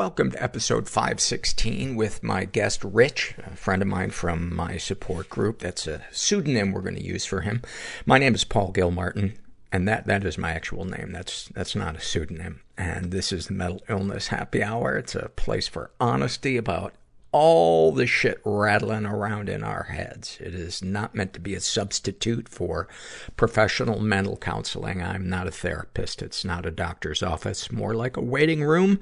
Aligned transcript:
welcome 0.00 0.30
to 0.30 0.42
episode 0.42 0.88
516 0.88 1.94
with 1.94 2.22
my 2.22 2.46
guest 2.46 2.82
Rich, 2.82 3.34
a 3.44 3.54
friend 3.54 3.82
of 3.82 3.88
mine 3.88 4.08
from 4.08 4.56
my 4.56 4.78
support 4.78 5.28
group. 5.28 5.58
That's 5.58 5.86
a 5.86 6.00
pseudonym 6.10 6.72
we're 6.72 6.80
going 6.80 6.94
to 6.94 7.04
use 7.04 7.26
for 7.26 7.42
him. 7.42 7.60
My 8.06 8.16
name 8.16 8.34
is 8.34 8.42
Paul 8.42 8.72
Gilmartin, 8.72 9.36
and 9.70 9.86
that, 9.86 10.06
that 10.06 10.24
is 10.24 10.38
my 10.38 10.52
actual 10.52 10.86
name. 10.86 11.12
That's, 11.12 11.48
that's 11.48 11.76
not 11.76 11.96
a 11.96 12.00
pseudonym. 12.00 12.62
And 12.78 13.10
this 13.10 13.30
is 13.30 13.48
the 13.48 13.52
Mental 13.52 13.82
Illness 13.90 14.28
Happy 14.28 14.62
Hour. 14.62 14.96
It's 14.96 15.14
a 15.14 15.28
place 15.36 15.68
for 15.68 15.90
honesty 16.00 16.56
about 16.56 16.94
all 17.30 17.92
the 17.92 18.06
shit 18.06 18.40
rattling 18.42 19.04
around 19.04 19.50
in 19.50 19.62
our 19.62 19.82
heads. 19.82 20.38
It 20.40 20.54
is 20.54 20.82
not 20.82 21.14
meant 21.14 21.34
to 21.34 21.40
be 21.40 21.54
a 21.54 21.60
substitute 21.60 22.48
for 22.48 22.88
professional 23.36 24.00
mental 24.00 24.38
counseling. 24.38 25.02
I'm 25.02 25.28
not 25.28 25.46
a 25.46 25.50
therapist. 25.50 26.22
It's 26.22 26.42
not 26.42 26.64
a 26.64 26.70
doctor's 26.70 27.22
office. 27.22 27.70
More 27.70 27.94
like 27.94 28.16
a 28.16 28.22
waiting 28.22 28.64
room 28.64 28.98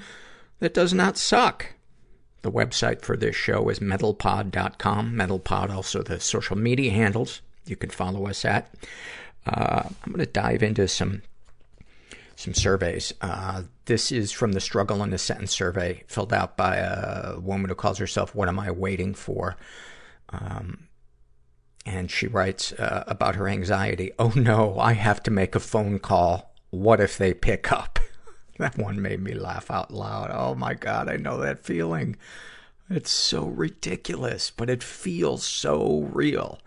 that 0.60 0.74
does 0.74 0.92
not 0.92 1.16
suck. 1.16 1.74
The 2.42 2.52
website 2.52 3.02
for 3.02 3.16
this 3.16 3.34
show 3.34 3.68
is 3.68 3.80
mentalpod.com. 3.80 5.12
Mentalpod, 5.14 5.70
also 5.70 6.02
the 6.02 6.20
social 6.20 6.56
media 6.56 6.92
handles 6.92 7.42
you 7.66 7.76
can 7.76 7.90
follow 7.90 8.26
us 8.26 8.44
at. 8.44 8.72
Uh, 9.46 9.82
I'm 10.04 10.12
going 10.12 10.24
to 10.24 10.30
dive 10.30 10.62
into 10.62 10.88
some 10.88 11.22
some 12.36 12.54
surveys. 12.54 13.12
Uh, 13.20 13.64
this 13.86 14.12
is 14.12 14.30
from 14.30 14.52
the 14.52 14.60
Struggle 14.60 15.02
in 15.02 15.12
a 15.12 15.18
Sentence 15.18 15.50
survey 15.50 16.04
filled 16.06 16.32
out 16.32 16.56
by 16.56 16.76
a 16.76 17.36
woman 17.40 17.68
who 17.68 17.74
calls 17.74 17.98
herself 17.98 18.32
What 18.32 18.48
Am 18.48 18.60
I 18.60 18.70
Waiting 18.70 19.12
For? 19.12 19.56
Um, 20.28 20.86
and 21.84 22.08
she 22.10 22.28
writes 22.28 22.72
uh, 22.74 23.02
about 23.08 23.34
her 23.34 23.48
anxiety. 23.48 24.12
Oh 24.20 24.32
no, 24.36 24.78
I 24.78 24.92
have 24.92 25.20
to 25.24 25.32
make 25.32 25.56
a 25.56 25.60
phone 25.60 25.98
call. 25.98 26.54
What 26.70 27.00
if 27.00 27.18
they 27.18 27.34
pick 27.34 27.72
up? 27.72 27.98
that 28.58 28.76
one 28.76 29.00
made 29.00 29.20
me 29.20 29.34
laugh 29.34 29.70
out 29.70 29.92
loud. 29.92 30.30
Oh 30.32 30.54
my 30.54 30.74
God, 30.74 31.08
I 31.08 31.16
know 31.16 31.38
that 31.38 31.64
feeling. 31.64 32.16
It's 32.90 33.10
so 33.10 33.44
ridiculous, 33.44 34.50
but 34.50 34.68
it 34.68 34.82
feels 34.82 35.44
so 35.44 36.08
real. 36.12 36.58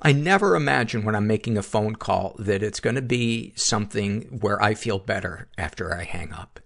I 0.00 0.12
never 0.12 0.54
imagine 0.54 1.04
when 1.04 1.16
I'm 1.16 1.26
making 1.26 1.56
a 1.56 1.62
phone 1.62 1.96
call 1.96 2.36
that 2.38 2.62
it's 2.62 2.80
going 2.80 2.96
to 2.96 3.02
be 3.02 3.52
something 3.56 4.38
where 4.40 4.62
I 4.62 4.74
feel 4.74 4.98
better 4.98 5.48
after 5.58 5.94
I 5.94 6.04
hang 6.04 6.32
up. 6.32 6.60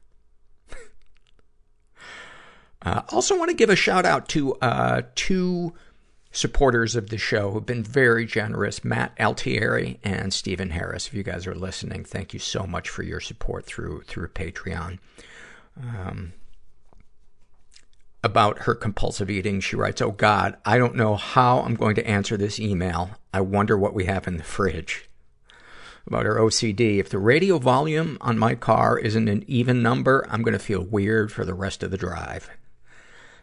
uh, 2.83 3.03
also 3.11 3.39
want 3.39 3.51
to 3.51 3.57
give 3.57 3.71
a 3.71 3.77
shout 3.77 4.05
out 4.05 4.29
to 4.31 4.55
uh, 4.57 5.03
two 5.15 5.73
supporters 6.33 6.95
of 6.95 7.11
the 7.11 7.19
show 7.19 7.51
who've 7.51 7.67
been 7.67 7.83
very 7.83 8.25
generous, 8.25 8.85
Matt 8.85 9.13
Altieri 9.19 9.99
and 10.05 10.33
Stephen 10.33 10.71
Harris. 10.71 11.07
If 11.07 11.15
you 11.15 11.23
guys 11.23 11.47
are 11.47 11.55
listening, 11.55 12.05
thank 12.05 12.33
you 12.33 12.39
so 12.39 12.67
much 12.67 12.89
for 12.89 13.03
your 13.03 13.21
support 13.21 13.67
through 13.67 14.03
through 14.03 14.29
Patreon. 14.29 14.99
Um, 15.81 16.33
about 18.23 18.61
her 18.61 18.75
compulsive 18.75 19.31
eating, 19.31 19.61
she 19.61 19.77
writes, 19.77 20.03
Oh 20.03 20.13
God, 20.13 20.57
I 20.65 20.79
don't 20.79 20.95
know 20.95 21.17
how 21.17 21.61
I'm 21.61 21.75
going 21.75 21.95
to 21.97 22.07
answer 22.07 22.37
this 22.37 22.61
email. 22.61 23.11
I 23.33 23.41
wonder 23.41 23.79
what 23.79 23.95
we 23.95 24.05
have 24.05 24.29
in 24.29 24.37
the 24.37 24.45
fridge. 24.45 25.09
About 26.07 26.27
her 26.27 26.37
OCD, 26.37 26.99
if 26.99 27.09
the 27.09 27.19
radio 27.19 27.59
volume 27.59 28.19
on 28.21 28.39
my 28.39 28.55
car 28.55 28.99
isn't 28.99 29.29
an 29.29 29.45
even 29.47 29.83
number, 29.83 30.27
I'm 30.29 30.43
going 30.43 30.55
to 30.55 30.59
feel 30.59 30.83
weird 30.83 31.33
for 31.33 31.45
the 31.45 31.55
rest 31.55 31.83
of 31.83 31.91
the 31.91 31.99
drive. 31.99 32.51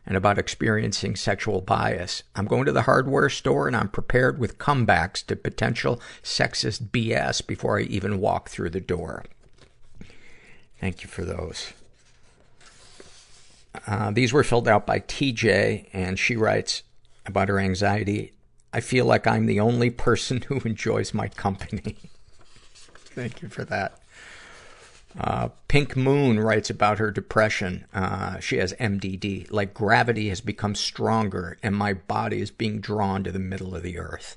And 0.07 0.15
about 0.15 0.37
experiencing 0.37 1.17
sexual 1.17 1.59
bias, 1.59 2.23
I'm 2.33 2.45
going 2.45 2.65
to 2.65 2.71
the 2.71 2.83
hardware 2.83 3.29
store 3.29 3.67
and 3.67 3.75
I'm 3.75 3.89
prepared 3.89 4.39
with 4.39 4.57
comebacks 4.57 5.25
to 5.25 5.35
potential 5.35 5.99
sexist 6.23 6.91
BS 6.91 7.45
before 7.45 7.77
I 7.77 7.83
even 7.83 8.21
walk 8.21 8.49
through 8.49 8.69
the 8.69 8.79
door. 8.79 9.25
Thank 10.79 11.03
you 11.03 11.09
for 11.09 11.25
those. 11.25 11.73
Uh, 13.85 14.11
these 14.11 14.31
were 14.31 14.43
filled 14.43 14.67
out 14.67 14.87
by 14.87 14.99
TJ, 14.99 15.89
and 15.93 16.17
she 16.17 16.35
writes 16.35 16.83
about 17.25 17.49
her 17.49 17.59
anxiety. 17.59 18.33
I 18.73 18.79
feel 18.79 19.05
like 19.05 19.27
I'm 19.27 19.45
the 19.45 19.59
only 19.59 19.89
person 19.89 20.41
who 20.47 20.59
enjoys 20.61 21.13
my 21.13 21.27
company. 21.27 21.97
Thank 22.73 23.41
you 23.41 23.49
for 23.49 23.65
that. 23.65 23.99
Uh, 25.19 25.49
Pink 25.67 25.97
Moon 25.97 26.39
writes 26.39 26.69
about 26.69 26.99
her 26.99 27.11
depression. 27.11 27.85
Uh, 27.93 28.39
she 28.39 28.57
has 28.57 28.73
MDD. 28.73 29.51
Like 29.51 29.73
gravity 29.73 30.29
has 30.29 30.41
become 30.41 30.75
stronger 30.75 31.57
and 31.63 31.75
my 31.75 31.93
body 31.93 32.41
is 32.41 32.51
being 32.51 32.79
drawn 32.79 33.23
to 33.23 33.31
the 33.31 33.39
middle 33.39 33.75
of 33.75 33.83
the 33.83 33.97
earth. 33.97 34.35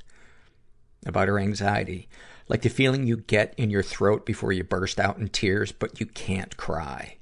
About 1.04 1.28
her 1.28 1.38
anxiety. 1.38 2.08
Like 2.48 2.62
the 2.62 2.68
feeling 2.70 3.06
you 3.06 3.18
get 3.18 3.54
in 3.56 3.70
your 3.70 3.82
throat 3.82 4.24
before 4.24 4.52
you 4.52 4.64
burst 4.64 4.98
out 4.98 5.18
in 5.18 5.28
tears, 5.28 5.70
but 5.70 6.00
you 6.00 6.06
can't 6.06 6.56
cry 6.56 7.18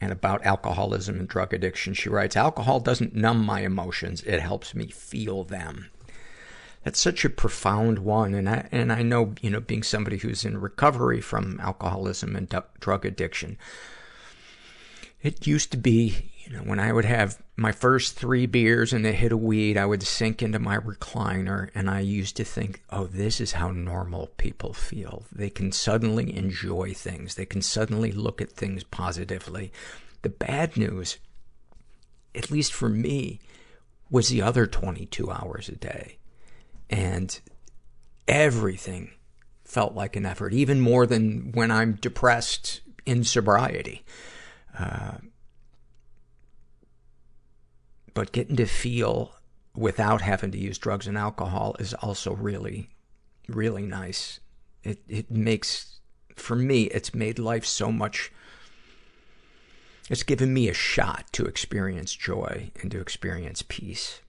and 0.00 0.12
about 0.12 0.44
alcoholism 0.44 1.18
and 1.18 1.28
drug 1.28 1.52
addiction. 1.52 1.94
She 1.94 2.08
writes, 2.08 2.36
alcohol 2.36 2.80
doesn't 2.80 3.14
numb 3.14 3.44
my 3.44 3.60
emotions. 3.60 4.22
It 4.22 4.40
helps 4.40 4.74
me 4.74 4.88
feel 4.88 5.44
them. 5.44 5.90
That's 6.84 7.00
such 7.00 7.24
a 7.24 7.30
profound 7.30 7.98
one. 7.98 8.34
And 8.34 8.48
I, 8.48 8.68
and 8.70 8.92
I 8.92 9.02
know, 9.02 9.34
you 9.40 9.50
know, 9.50 9.60
being 9.60 9.82
somebody 9.82 10.18
who's 10.18 10.44
in 10.44 10.60
recovery 10.60 11.20
from 11.20 11.60
alcoholism 11.60 12.36
and 12.36 12.48
d- 12.48 12.58
drug 12.80 13.04
addiction, 13.04 13.58
it 15.22 15.46
used 15.46 15.70
to 15.72 15.76
be, 15.76 16.30
you 16.44 16.52
know, 16.52 16.62
when 16.62 16.78
I 16.78 16.92
would 16.92 17.04
have 17.04 17.42
my 17.56 17.72
first 17.72 18.14
three 18.14 18.46
beers 18.46 18.92
and 18.92 19.04
a 19.04 19.12
hit 19.12 19.32
of 19.32 19.40
weed, 19.40 19.76
I 19.76 19.84
would 19.84 20.02
sink 20.04 20.42
into 20.42 20.60
my 20.60 20.78
recliner 20.78 21.70
and 21.74 21.90
I 21.90 22.00
used 22.00 22.36
to 22.36 22.44
think, 22.44 22.82
oh, 22.90 23.06
this 23.06 23.40
is 23.40 23.52
how 23.52 23.70
normal 23.72 24.28
people 24.36 24.72
feel. 24.72 25.24
They 25.32 25.50
can 25.50 25.72
suddenly 25.72 26.36
enjoy 26.36 26.94
things. 26.94 27.34
They 27.34 27.46
can 27.46 27.62
suddenly 27.62 28.12
look 28.12 28.40
at 28.40 28.52
things 28.52 28.84
positively. 28.84 29.72
The 30.22 30.28
bad 30.28 30.76
news, 30.76 31.18
at 32.34 32.50
least 32.50 32.72
for 32.72 32.88
me, 32.88 33.40
was 34.10 34.28
the 34.28 34.42
other 34.42 34.66
22 34.66 35.30
hours 35.30 35.68
a 35.68 35.76
day. 35.76 36.17
And 36.90 37.38
everything 38.26 39.10
felt 39.64 39.94
like 39.94 40.16
an 40.16 40.24
effort, 40.24 40.52
even 40.54 40.80
more 40.80 41.06
than 41.06 41.52
when 41.52 41.70
I'm 41.70 41.94
depressed 41.94 42.80
in 43.04 43.24
sobriety. 43.24 44.04
Uh, 44.78 45.18
but 48.14 48.32
getting 48.32 48.56
to 48.56 48.66
feel 48.66 49.34
without 49.76 50.22
having 50.22 50.50
to 50.50 50.58
use 50.58 50.78
drugs 50.78 51.06
and 51.06 51.16
alcohol 51.16 51.76
is 51.78 51.94
also 51.94 52.34
really, 52.34 52.88
really 53.48 53.84
nice. 53.86 54.40
It, 54.82 55.00
it 55.08 55.30
makes, 55.30 56.00
for 56.34 56.56
me, 56.56 56.84
it's 56.84 57.14
made 57.14 57.38
life 57.38 57.64
so 57.64 57.92
much, 57.92 58.32
it's 60.10 60.22
given 60.22 60.54
me 60.54 60.68
a 60.68 60.74
shot 60.74 61.26
to 61.32 61.44
experience 61.44 62.14
joy 62.14 62.70
and 62.80 62.90
to 62.90 63.00
experience 63.00 63.62
peace. 63.68 64.20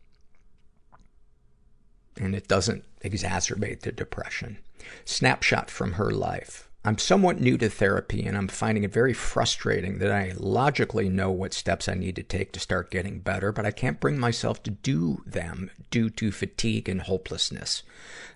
And 2.19 2.35
it 2.35 2.47
doesn't 2.47 2.84
exacerbate 3.03 3.81
the 3.81 3.91
depression. 3.91 4.59
Snapshot 5.06 5.72
from 5.72 5.94
her 5.94 6.12
life. 6.12 6.69
I'm 6.85 6.97
somewhat 6.97 7.41
new 7.41 7.57
to 7.57 7.69
therapy 7.69 8.25
and 8.25 8.38
I'm 8.38 8.47
finding 8.47 8.85
it 8.85 8.94
very 8.94 9.13
frustrating 9.13 9.97
that 10.00 10.12
I 10.12 10.34
logically 10.38 11.09
know 11.09 11.30
what 11.30 11.53
steps 11.53 11.90
I 11.90 11.94
need 11.94 12.16
to 12.16 12.24
take 12.24 12.53
to 12.53 12.59
start 12.59 12.90
getting 12.90 13.19
better, 13.19 13.52
but 13.52 13.66
I 13.66 13.72
can't 13.72 14.00
bring 14.00 14.18
myself 14.18 14.63
to 14.63 14.72
do 14.72 15.22
them 15.25 15.72
due 15.91 16.09
to 16.12 16.31
fatigue 16.31 16.88
and 16.88 17.02
hopelessness. 17.02 17.84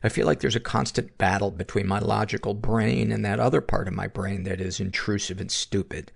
I 0.04 0.10
feel 0.10 0.26
like 0.26 0.42
there's 0.42 0.58
a 0.58 0.62
constant 0.62 1.18
battle 1.18 1.52
between 1.52 1.88
my 1.88 2.00
logical 2.00 2.54
brain 2.54 3.14
and 3.14 3.24
that 3.24 3.40
other 3.40 3.62
part 3.62 3.88
of 3.88 3.94
my 3.94 4.08
brain 4.08 4.44
that 4.44 4.60
is 4.60 4.82
intrusive 4.82 5.40
and 5.40 5.50
stupid. 5.50 6.12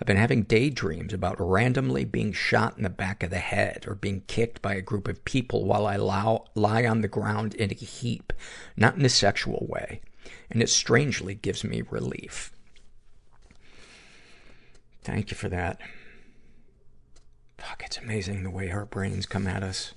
I've 0.00 0.06
been 0.06 0.16
having 0.16 0.42
daydreams 0.42 1.12
about 1.12 1.36
randomly 1.38 2.04
being 2.04 2.32
shot 2.32 2.76
in 2.76 2.82
the 2.82 2.90
back 2.90 3.22
of 3.22 3.30
the 3.30 3.38
head 3.38 3.84
or 3.86 3.94
being 3.94 4.22
kicked 4.26 4.60
by 4.60 4.74
a 4.74 4.82
group 4.82 5.06
of 5.06 5.24
people 5.24 5.64
while 5.64 5.86
I 5.86 5.96
lie 5.96 6.86
on 6.86 7.02
the 7.02 7.08
ground 7.08 7.54
in 7.54 7.70
a 7.70 7.74
heap, 7.74 8.32
not 8.76 8.96
in 8.96 9.04
a 9.04 9.08
sexual 9.08 9.66
way 9.68 10.00
and 10.50 10.62
it 10.62 10.68
strangely 10.68 11.34
gives 11.34 11.64
me 11.64 11.82
relief. 11.90 12.52
Thank 15.02 15.30
you 15.30 15.36
for 15.36 15.48
that. 15.48 15.80
Fuck, 17.58 17.82
it's 17.84 17.98
amazing 17.98 18.42
the 18.42 18.50
way 18.50 18.70
our 18.70 18.84
brains 18.84 19.26
come 19.26 19.46
at 19.46 19.62
us. 19.62 19.94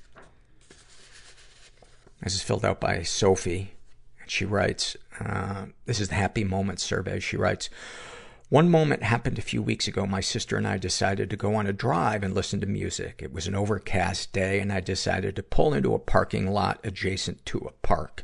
This 2.22 2.36
is 2.36 2.42
filled 2.42 2.66
out 2.66 2.80
by 2.80 3.04
Sophie. 3.04 3.74
And 4.22 4.32
she 4.32 4.46
writes, 4.46 4.96
uh, 5.20 5.66
this 5.86 6.00
is 6.00 6.10
the 6.10 6.16
happy 6.16 6.44
moments 6.44 6.84
survey. 6.84 7.20
She 7.20 7.38
writes, 7.38 7.70
one 8.50 8.70
moment 8.70 9.02
happened 9.02 9.40
a 9.40 9.44
few 9.44 9.62
weeks 9.62 9.88
ago. 9.88 10.06
My 10.06 10.22
sister 10.22 10.56
and 10.56 10.68
I 10.68 10.78
decided 10.78 11.30
to 11.30 11.36
go 11.36 11.56
on 11.56 11.66
a 11.66 11.74
drive 11.74 12.24
and 12.24 12.34
listen 12.34 12.62
to 12.62 12.68
music. 12.68 13.22
It 13.24 13.34
was 13.34 13.48
an 13.48 13.56
overcast 13.56 14.34
day 14.34 14.60
and 14.60 14.72
I 14.72 14.82
decided 14.82 15.36
to 15.36 15.44
pull 15.44 15.74
into 15.74 15.96
a 15.96 16.00
parking 16.00 16.52
lot 16.52 16.80
adjacent 16.84 17.46
to 17.48 17.58
a 17.60 17.72
park. 17.86 18.24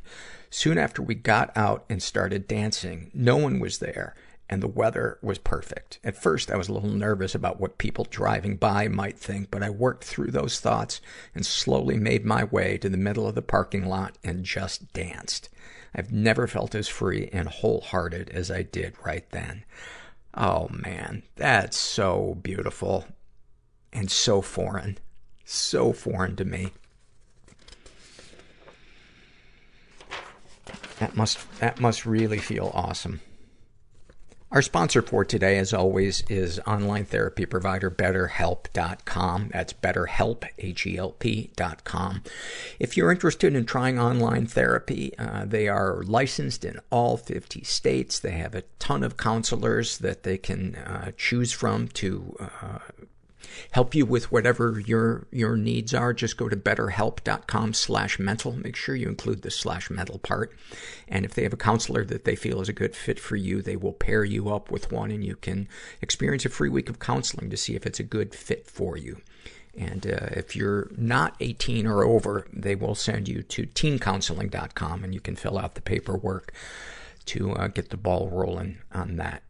Soon 0.50 0.77
after 0.77 1.01
we 1.01 1.15
got 1.15 1.56
out 1.57 1.85
and 1.89 2.03
started 2.03 2.47
dancing, 2.47 3.09
no 3.13 3.35
one 3.38 3.59
was 3.59 3.79
there 3.79 4.13
and 4.51 4.62
the 4.62 4.68
weather 4.68 5.18
was 5.21 5.38
perfect. 5.38 5.97
At 6.03 6.21
first, 6.21 6.51
I 6.51 6.57
was 6.57 6.68
a 6.68 6.73
little 6.73 6.89
nervous 6.89 7.33
about 7.33 7.59
what 7.59 7.77
people 7.77 8.06
driving 8.09 8.57
by 8.57 8.89
might 8.89 9.18
think, 9.18 9.50
but 9.50 9.63
I 9.63 9.69
worked 9.69 10.03
through 10.03 10.31
those 10.31 10.59
thoughts 10.59 11.00
and 11.33 11.45
slowly 11.45 11.95
made 11.95 12.25
my 12.25 12.44
way 12.44 12.77
to 12.79 12.89
the 12.89 12.97
middle 12.97 13.25
of 13.25 13.33
the 13.33 13.41
parking 13.41 13.85
lot 13.85 14.18
and 14.25 14.44
just 14.44 14.91
danced. 14.91 15.47
I've 15.95 16.12
never 16.12 16.47
felt 16.47 16.75
as 16.75 16.89
free 16.89 17.29
and 17.31 17.47
wholehearted 17.47 18.29
as 18.29 18.51
I 18.51 18.63
did 18.63 18.95
right 19.06 19.27
then. 19.31 19.63
Oh 20.33 20.69
man, 20.69 21.24
that's 21.36 21.78
so 21.78 22.38
beautiful 22.42 23.06
and 23.92 24.10
so 24.10 24.42
foreign. 24.42 24.98
So 25.44 25.92
foreign 25.92 26.36
to 26.38 26.45
me. 26.45 26.72
That 31.00 31.16
must, 31.16 31.60
that 31.60 31.80
must 31.80 32.06
really 32.06 32.38
feel 32.38 32.72
awesome. 32.74 33.22
Our 34.51 34.62
sponsor 34.62 35.01
for 35.01 35.24
today, 35.24 35.57
as 35.59 35.74
always, 35.74 36.25
is 36.27 36.59
online 36.68 37.06
therapy 37.06 37.45
provider 37.45 37.89
BetterHelp.com. 37.89 39.51
That's 39.53 39.71
BetterHelp, 39.71 40.44
H-E-L-P 40.57 41.51
dot 41.56 41.86
com. 41.86 42.21
If 42.77 42.98
you're 42.98 43.13
interested 43.13 43.56
in 43.56 43.65
trying 43.65 43.98
online 43.98 44.48
therapy, 44.48 45.18
uh, 45.18 45.45
they 45.45 45.69
are 45.69 46.03
licensed 46.03 46.65
in 46.65 46.81
all 46.89 47.15
50 47.15 47.63
states. 47.63 48.19
They 48.19 48.31
have 48.31 48.53
a 48.53 48.63
ton 48.77 49.03
of 49.03 49.15
counselors 49.15 50.00
that 50.00 50.24
they 50.24 50.38
can 50.38 50.75
uh, 50.75 51.12
choose 51.15 51.54
from 51.54 51.88
to 51.89 52.36
uh, 52.42 52.80
help 53.72 53.96
you 53.96 54.06
with 54.06 54.32
whatever 54.32 54.80
your 54.80 55.28
your 55.32 55.56
needs 55.56 55.94
are. 55.94 56.14
Just 56.14 56.38
go 56.38 56.50
to 56.50 56.56
betterhelp.com 56.56 57.74
slash 57.74 58.20
mental. 58.20 58.54
Make 58.54 58.76
sure 58.76 58.96
you 58.96 59.08
include 59.08 59.42
the 59.42 59.52
slash 59.52 59.90
mental 59.90 60.20
part. 60.20 60.56
And 61.08 61.26
if 61.26 61.34
they 61.34 61.44
have 61.44 61.54
a 61.54 61.58
counselor 61.58 62.06
that 62.06 62.26
they 62.26 62.36
feel 62.36 62.62
is 62.62 62.70
a 62.70 62.74
good 62.74 62.96
fit 62.96 63.20
for 63.20 63.36
you, 63.36 63.62
they 63.62 63.76
will 63.76 63.94
pair 63.94 64.24
you 64.24 64.50
up 64.50 64.72
with 64.72 64.92
one 64.92 65.12
and 65.12 65.24
you 65.24 65.36
can 65.36 65.68
experience 66.02 66.46
a 66.46 66.50
free 66.50 66.70
week 66.70 66.90
of 66.90 67.00
counseling 67.00 67.50
to 67.50 67.58
see 67.58 67.76
if 67.76 67.86
it's 67.86 68.00
a 68.00 68.04
good 68.04 68.34
fit 68.34 68.68
for 68.68 68.98
you. 68.98 69.22
And 69.78 70.06
uh, 70.06 70.28
if 70.32 70.56
you're 70.56 70.92
not 70.98 71.36
18 71.40 71.88
or 71.88 72.04
over, 72.04 72.46
they 72.52 72.76
will 72.76 72.96
send 72.96 73.30
you 73.30 73.42
to 73.44 73.66
teencounseling.com 73.66 75.04
and 75.04 75.14
you 75.14 75.22
can 75.22 75.36
fill 75.36 75.58
out 75.58 75.76
the 75.76 75.82
paperwork 75.82 76.54
to 77.26 77.54
uh, 77.54 77.68
get 77.68 77.90
the 77.90 77.98
ball 77.98 78.30
rolling 78.30 78.80
on 78.94 79.16
that 79.18 79.44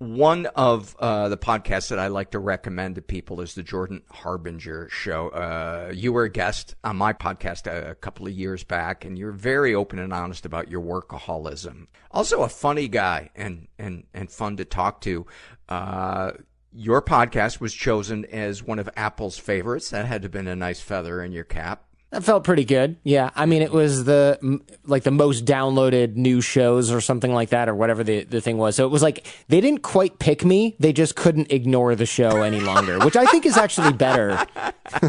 one 0.00 0.46
of 0.46 0.96
uh, 0.98 1.28
the 1.28 1.36
podcasts 1.36 1.90
that 1.90 1.98
I 1.98 2.06
like 2.06 2.30
to 2.30 2.38
recommend 2.38 2.94
to 2.94 3.02
people 3.02 3.42
is 3.42 3.54
the 3.54 3.62
Jordan 3.62 4.00
Harbinger 4.10 4.88
Show. 4.88 5.28
Uh, 5.28 5.92
you 5.94 6.14
were 6.14 6.24
a 6.24 6.30
guest 6.30 6.74
on 6.82 6.96
my 6.96 7.12
podcast 7.12 7.66
a, 7.66 7.90
a, 7.90 7.94
couple 7.94 8.26
of 8.26 8.32
years 8.32 8.64
back, 8.64 9.04
and 9.04 9.18
you're 9.18 9.30
very 9.30 9.74
open 9.74 9.98
and 9.98 10.10
honest 10.10 10.46
about 10.46 10.70
your 10.70 10.80
workaholism. 10.80 11.86
Also, 12.12 12.42
a 12.42 12.48
funny 12.48 12.88
guy 12.88 13.28
and 13.36 13.68
and 13.78 14.04
and 14.14 14.30
fun 14.30 14.56
to 14.56 14.64
talk 14.64 15.02
to. 15.02 15.26
Uh, 15.68 16.32
your 16.72 17.02
podcast 17.02 17.60
was 17.60 17.74
chosen 17.74 18.24
as 18.24 18.62
one 18.62 18.78
of 18.78 18.88
Apple's 18.96 19.36
favorites. 19.36 19.90
That 19.90 20.06
had 20.06 20.22
to 20.22 20.26
have 20.26 20.32
been 20.32 20.48
a 20.48 20.56
nice 20.56 20.80
feather 20.80 21.22
in 21.22 21.32
your 21.32 21.44
cap. 21.44 21.84
That 22.10 22.24
felt 22.24 22.42
pretty 22.42 22.64
good. 22.64 22.96
Yeah. 23.04 23.30
I 23.36 23.46
mean, 23.46 23.62
it 23.62 23.70
was 23.70 24.04
the, 24.04 24.60
like 24.84 25.04
the 25.04 25.12
most 25.12 25.44
downloaded 25.44 26.16
new 26.16 26.40
shows 26.40 26.90
or 26.90 27.00
something 27.00 27.32
like 27.32 27.50
that 27.50 27.68
or 27.68 27.74
whatever 27.74 28.02
the, 28.02 28.24
the 28.24 28.40
thing 28.40 28.58
was. 28.58 28.74
So 28.74 28.84
it 28.84 28.90
was 28.90 29.02
like, 29.02 29.24
they 29.46 29.60
didn't 29.60 29.82
quite 29.82 30.18
pick 30.18 30.44
me. 30.44 30.74
They 30.80 30.92
just 30.92 31.14
couldn't 31.14 31.52
ignore 31.52 31.94
the 31.94 32.06
show 32.06 32.42
any 32.42 32.60
longer, 32.60 32.98
which 32.98 33.16
I 33.16 33.26
think 33.26 33.46
is 33.46 33.56
actually 33.56 33.92
better. 33.92 34.32
uh, 34.92 35.06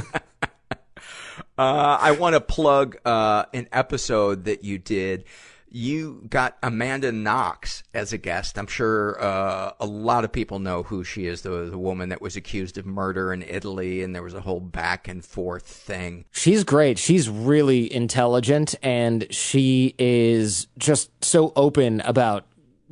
I 1.57 2.11
want 2.11 2.35
to 2.35 2.41
plug, 2.41 2.97
uh, 3.03 3.45
an 3.51 3.67
episode 3.71 4.45
that 4.45 4.63
you 4.63 4.77
did 4.77 5.25
you 5.71 6.21
got 6.29 6.57
Amanda 6.61 7.11
Knox 7.13 7.83
as 7.93 8.11
a 8.11 8.17
guest. 8.17 8.57
I'm 8.57 8.67
sure 8.67 9.21
uh, 9.23 9.71
a 9.79 9.85
lot 9.85 10.25
of 10.25 10.31
people 10.31 10.59
know 10.59 10.83
who 10.83 11.05
she 11.05 11.27
is, 11.27 11.41
the, 11.41 11.69
the 11.69 11.77
woman 11.77 12.09
that 12.09 12.21
was 12.21 12.35
accused 12.35 12.77
of 12.77 12.85
murder 12.85 13.31
in 13.31 13.41
Italy, 13.41 14.03
and 14.03 14.13
there 14.13 14.21
was 14.21 14.33
a 14.33 14.41
whole 14.41 14.59
back 14.59 15.07
and 15.07 15.23
forth 15.23 15.65
thing. 15.65 16.25
She's 16.31 16.65
great. 16.65 16.97
She's 16.97 17.29
really 17.29 17.91
intelligent, 17.91 18.75
and 18.83 19.25
she 19.33 19.95
is 19.97 20.67
just 20.77 21.09
so 21.23 21.53
open 21.55 22.01
about 22.01 22.45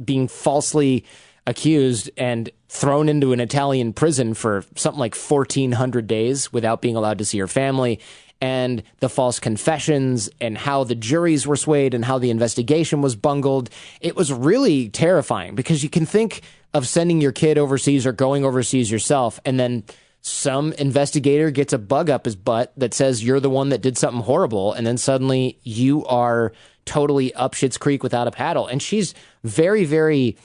being 0.04 0.30
falsely 0.30 1.06
accused 1.46 2.10
and 2.16 2.50
thrown 2.70 3.10
into 3.10 3.34
an 3.34 3.42
Italian 3.42 3.92
prison 3.92 4.34
for 4.34 4.64
something 4.76 5.00
like 5.00 5.16
1,400 5.16 6.08
days 6.08 6.54
without 6.54 6.82
being 6.82 6.96
allowed 6.96 7.18
to 7.18 7.26
see 7.26 7.40
her 7.40 7.48
family 7.48 8.00
and 8.42 8.84
the 9.00 9.10
false 9.10 9.40
confessions 9.40 10.30
and 10.40 10.58
how 10.58 10.84
the 10.84 10.96
juries 10.96 11.46
were 11.46 11.58
swayed 11.58 11.94
and 11.94 12.06
how 12.06 12.18
the 12.18 12.30
investigation 12.30 13.02
was 13.02 13.16
bungled. 13.16 13.70
It 14.02 14.16
was 14.16 14.32
really 14.32 14.90
terrifying 14.90 15.56
because 15.56 15.84
you 15.84 15.90
can 15.90 16.06
think 16.06 16.42
of 16.74 16.88
sending 16.88 17.20
your 17.20 17.32
kid 17.32 17.58
overseas 17.58 18.06
or 18.06 18.12
going 18.12 18.46
overseas 18.46 18.90
yourself 18.92 19.40
and 19.44 19.60
then 19.60 19.84
some 20.22 20.74
investigator 20.74 21.50
gets 21.50 21.72
a 21.72 21.78
bug 21.78 22.10
up 22.10 22.26
his 22.26 22.36
butt 22.36 22.74
that 22.76 22.94
says 22.94 23.24
you're 23.24 23.40
the 23.40 23.50
one 23.50 23.70
that 23.70 23.82
did 23.82 23.98
something 23.98 24.22
horrible 24.22 24.74
and 24.74 24.86
then 24.86 24.98
suddenly 24.98 25.58
you 25.64 26.06
are 26.06 26.52
totally 26.86 27.34
up 27.36 27.54
shit's 27.54 27.78
creek 27.78 28.04
without 28.04 28.28
a 28.28 28.32
paddle 28.32 28.68
and 28.68 28.82
she's 28.82 29.14
very 29.44 29.86
very 29.86 30.38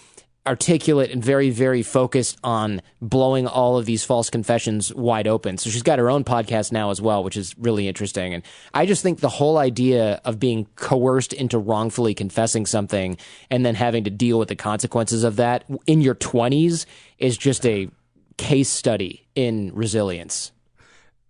articulate 0.46 1.11
and 1.11 1.25
very, 1.25 1.50
very 1.50 1.82
focused 1.82 2.38
on 2.44 2.82
blowing 3.00 3.46
all 3.46 3.79
of 3.79 3.87
these 3.87 4.05
false 4.05 4.29
confessions 4.29 4.94
wide 4.94 5.26
open. 5.26 5.56
So 5.56 5.70
she's 5.70 5.82
got 5.82 5.99
her 5.99 6.11
own 6.11 6.23
podcast 6.23 6.70
now 6.70 6.91
as 6.91 7.00
well, 7.00 7.25
which 7.25 7.37
is 7.37 7.56
really 7.58 7.88
interesting. 7.88 8.35
And 8.35 8.43
I 8.75 8.85
just 8.85 9.02
think 9.02 9.20
the 9.20 9.29
whole 9.29 9.56
idea 9.56 10.20
of 10.25 10.38
being 10.38 10.67
coerced 10.76 11.32
into 11.32 11.58
wrongfully 11.58 12.14
confessing 12.14 12.67
something 12.67 13.17
and 13.50 13.64
then 13.64 13.75
having 13.75 14.05
to 14.05 14.11
deal 14.11 14.38
with 14.38 14.49
the 14.49 14.56
consequences 14.56 15.25
of 15.25 15.37
that 15.37 15.64
in 15.87 16.02
your 16.02 16.14
20s 16.14 16.85
is 17.19 17.38
just 17.38 17.64
a 17.64 17.88
case 18.37 18.69
study 18.69 19.26
in 19.35 19.73
resilience. 19.75 20.52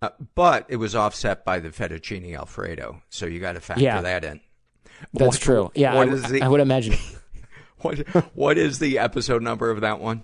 Uh, 0.01 0.09
but 0.35 0.65
it 0.67 0.75
was 0.75 0.93
offset 0.93 1.45
by 1.45 1.59
the 1.59 1.69
fettuccine 1.69 2.37
alfredo, 2.37 3.01
so 3.09 3.25
you 3.25 3.39
got 3.39 3.53
to 3.53 3.61
factor 3.61 3.81
yeah, 3.81 4.01
that 4.01 4.25
in. 4.25 4.41
That's 5.13 5.37
what, 5.37 5.41
true. 5.41 5.71
Yeah, 5.73 5.97
I, 5.97 6.05
the, 6.05 6.41
I 6.41 6.47
would 6.47 6.59
imagine. 6.59 6.95
what 7.85 7.99
what 8.35 8.57
is 8.57 8.79
the 8.79 8.97
episode 8.97 9.43
number 9.43 9.69
of 9.69 9.81
that 9.81 9.99
one? 9.99 10.23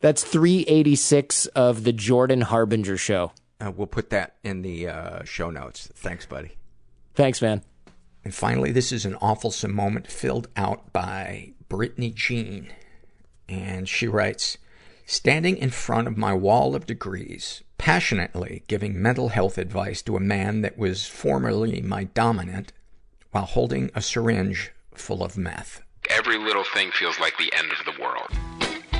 That's 0.00 0.22
386 0.22 1.46
of 1.46 1.84
the 1.84 1.92
Jordan 1.92 2.42
Harbinger 2.42 2.96
show. 2.96 3.32
Uh, 3.60 3.70
we'll 3.74 3.86
put 3.86 4.10
that 4.10 4.36
in 4.42 4.62
the 4.62 4.88
uh, 4.88 5.24
show 5.24 5.50
notes. 5.50 5.88
Thanks, 5.94 6.26
buddy. 6.26 6.52
Thanks, 7.14 7.42
man. 7.42 7.62
And 8.24 8.34
finally, 8.34 8.70
this 8.70 8.92
is 8.92 9.04
an 9.04 9.16
awful 9.20 9.52
moment 9.68 10.10
filled 10.10 10.48
out 10.56 10.92
by 10.92 11.52
Brittany 11.68 12.10
Jean. 12.10 12.68
And 13.48 13.88
she 13.88 14.06
writes, 14.06 14.58
Standing 15.06 15.56
in 15.56 15.70
front 15.70 16.06
of 16.06 16.16
my 16.16 16.32
wall 16.32 16.74
of 16.74 16.86
degrees, 16.86 17.62
passionately 17.78 18.62
giving 18.68 19.00
mental 19.00 19.30
health 19.30 19.58
advice 19.58 20.02
to 20.02 20.16
a 20.16 20.20
man 20.20 20.60
that 20.62 20.78
was 20.78 21.06
formerly 21.06 21.80
my 21.80 22.04
dominant, 22.04 22.72
while 23.32 23.44
holding 23.44 23.90
a 23.94 24.02
syringe 24.02 24.72
full 24.94 25.22
of 25.22 25.36
meth 25.36 25.82
every 26.08 26.38
little 26.38 26.64
thing 26.64 26.90
feels 26.92 27.18
like 27.18 27.36
the 27.36 27.52
end 27.56 27.70
of 27.72 27.84
the 27.84 28.00
world. 28.00 28.30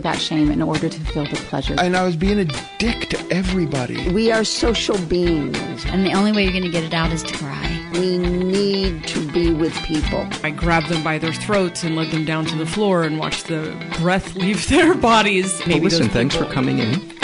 that 0.00 0.20
shame 0.20 0.50
in 0.50 0.62
order 0.62 0.88
to 0.88 1.00
feel 1.00 1.24
the 1.24 1.36
pleasure. 1.36 1.74
And 1.78 1.96
I 1.96 2.04
was 2.04 2.16
being 2.16 2.38
a 2.38 2.44
dick 2.78 3.08
to 3.10 3.26
everybody. 3.30 4.10
We 4.10 4.32
are 4.32 4.44
social 4.44 4.98
beings. 5.06 5.84
And 5.86 6.06
the 6.06 6.12
only 6.12 6.32
way 6.32 6.44
you're 6.44 6.52
going 6.52 6.64
to 6.64 6.70
get 6.70 6.84
it 6.84 6.94
out 6.94 7.12
is 7.12 7.22
to 7.24 7.34
cry. 7.36 7.90
We 7.92 8.18
need 8.18 9.06
to 9.08 9.30
be 9.32 9.52
with 9.52 9.74
people. 9.82 10.26
I 10.42 10.50
grabbed 10.50 10.88
them 10.88 11.02
by 11.04 11.18
their 11.18 11.32
throats 11.32 11.82
and 11.84 11.96
led 11.96 12.10
them 12.10 12.24
down 12.24 12.46
to 12.46 12.56
the 12.56 12.66
floor 12.66 13.02
and 13.04 13.18
watched 13.18 13.48
the 13.48 13.74
breath 14.00 14.34
leave 14.36 14.68
their 14.68 14.94
bodies. 14.94 15.58
Maybe 15.66 15.74
well, 15.74 15.84
listen, 15.84 16.08
thanks 16.08 16.34
for 16.36 16.46
coming 16.46 16.78
in. 16.78 17.00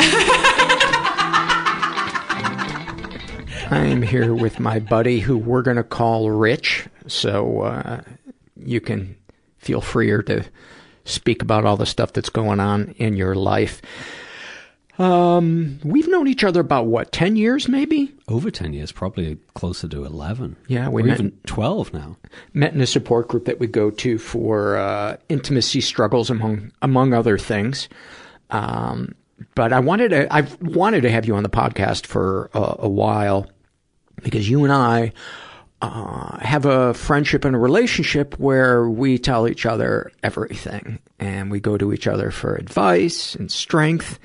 I'm 3.70 4.00
here 4.00 4.34
with 4.34 4.60
my 4.60 4.78
buddy 4.78 5.20
who 5.20 5.36
we're 5.36 5.60
going 5.60 5.76
to 5.76 5.82
call 5.82 6.30
Rich, 6.30 6.86
so 7.06 7.60
uh, 7.62 8.00
you 8.56 8.80
can 8.80 9.14
feel 9.58 9.82
freer 9.82 10.22
to 10.22 10.44
speak 11.08 11.42
about 11.42 11.64
all 11.64 11.76
the 11.76 11.86
stuff 11.86 12.12
that's 12.12 12.30
going 12.30 12.60
on 12.60 12.94
in 12.98 13.16
your 13.16 13.34
life. 13.34 13.82
Um, 14.98 15.78
we've 15.84 16.08
known 16.08 16.26
each 16.26 16.42
other 16.42 16.60
about 16.60 16.86
what, 16.86 17.12
10 17.12 17.36
years 17.36 17.68
maybe? 17.68 18.12
Over 18.26 18.50
10 18.50 18.72
years, 18.72 18.90
probably 18.90 19.38
closer 19.54 19.86
to 19.88 20.04
11. 20.04 20.56
Yeah, 20.66 20.88
we 20.88 21.02
or 21.02 21.06
met, 21.06 21.20
even 21.20 21.32
12 21.46 21.92
now. 21.92 22.16
Met 22.52 22.74
in 22.74 22.80
a 22.80 22.86
support 22.86 23.28
group 23.28 23.44
that 23.44 23.60
we 23.60 23.68
go 23.68 23.90
to 23.90 24.18
for, 24.18 24.76
uh, 24.76 25.16
intimacy 25.28 25.80
struggles 25.80 26.30
among, 26.30 26.72
among 26.82 27.14
other 27.14 27.38
things. 27.38 27.88
Um, 28.50 29.14
but 29.54 29.72
I 29.72 29.78
wanted 29.78 30.08
to, 30.08 30.34
I've 30.34 30.60
wanted 30.60 31.02
to 31.02 31.10
have 31.10 31.26
you 31.26 31.36
on 31.36 31.44
the 31.44 31.48
podcast 31.48 32.04
for 32.06 32.50
a, 32.52 32.76
a 32.80 32.88
while 32.88 33.48
because 34.24 34.50
you 34.50 34.64
and 34.64 34.72
I 34.72 35.12
uh, 35.80 36.38
have 36.40 36.64
a 36.64 36.94
friendship 36.94 37.44
and 37.44 37.54
a 37.54 37.58
relationship 37.58 38.38
where 38.38 38.88
we 38.88 39.18
tell 39.18 39.46
each 39.46 39.64
other 39.64 40.10
everything 40.22 40.98
and 41.18 41.50
we 41.50 41.60
go 41.60 41.78
to 41.78 41.92
each 41.92 42.06
other 42.06 42.30
for 42.30 42.56
advice 42.56 43.34
and 43.34 43.50
strength. 43.50 44.18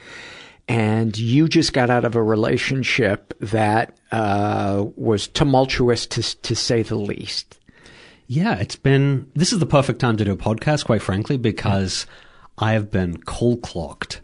And 0.68 1.18
you 1.18 1.48
just 1.48 1.74
got 1.74 1.90
out 1.90 2.06
of 2.06 2.16
a 2.16 2.24
relationship 2.24 3.34
that 3.40 3.98
uh, 4.12 4.86
was 4.96 5.28
tumultuous 5.28 6.08
to 6.08 6.42
to 6.42 6.56
say 6.56 6.84
the 6.84 6.96
least. 6.96 7.60
Yeah, 8.28 8.56
it's 8.56 8.78
been. 8.78 9.30
This 9.36 9.52
is 9.52 9.60
the 9.60 9.66
perfect 9.66 10.00
time 10.00 10.16
to 10.18 10.26
do 10.26 10.32
a 10.32 10.38
podcast, 10.38 10.86
quite 10.86 11.02
frankly, 11.02 11.38
because 11.38 12.08
I 12.58 12.72
have 12.74 12.90
been 12.90 13.18
cold 13.24 13.62
clocked. 13.62 14.22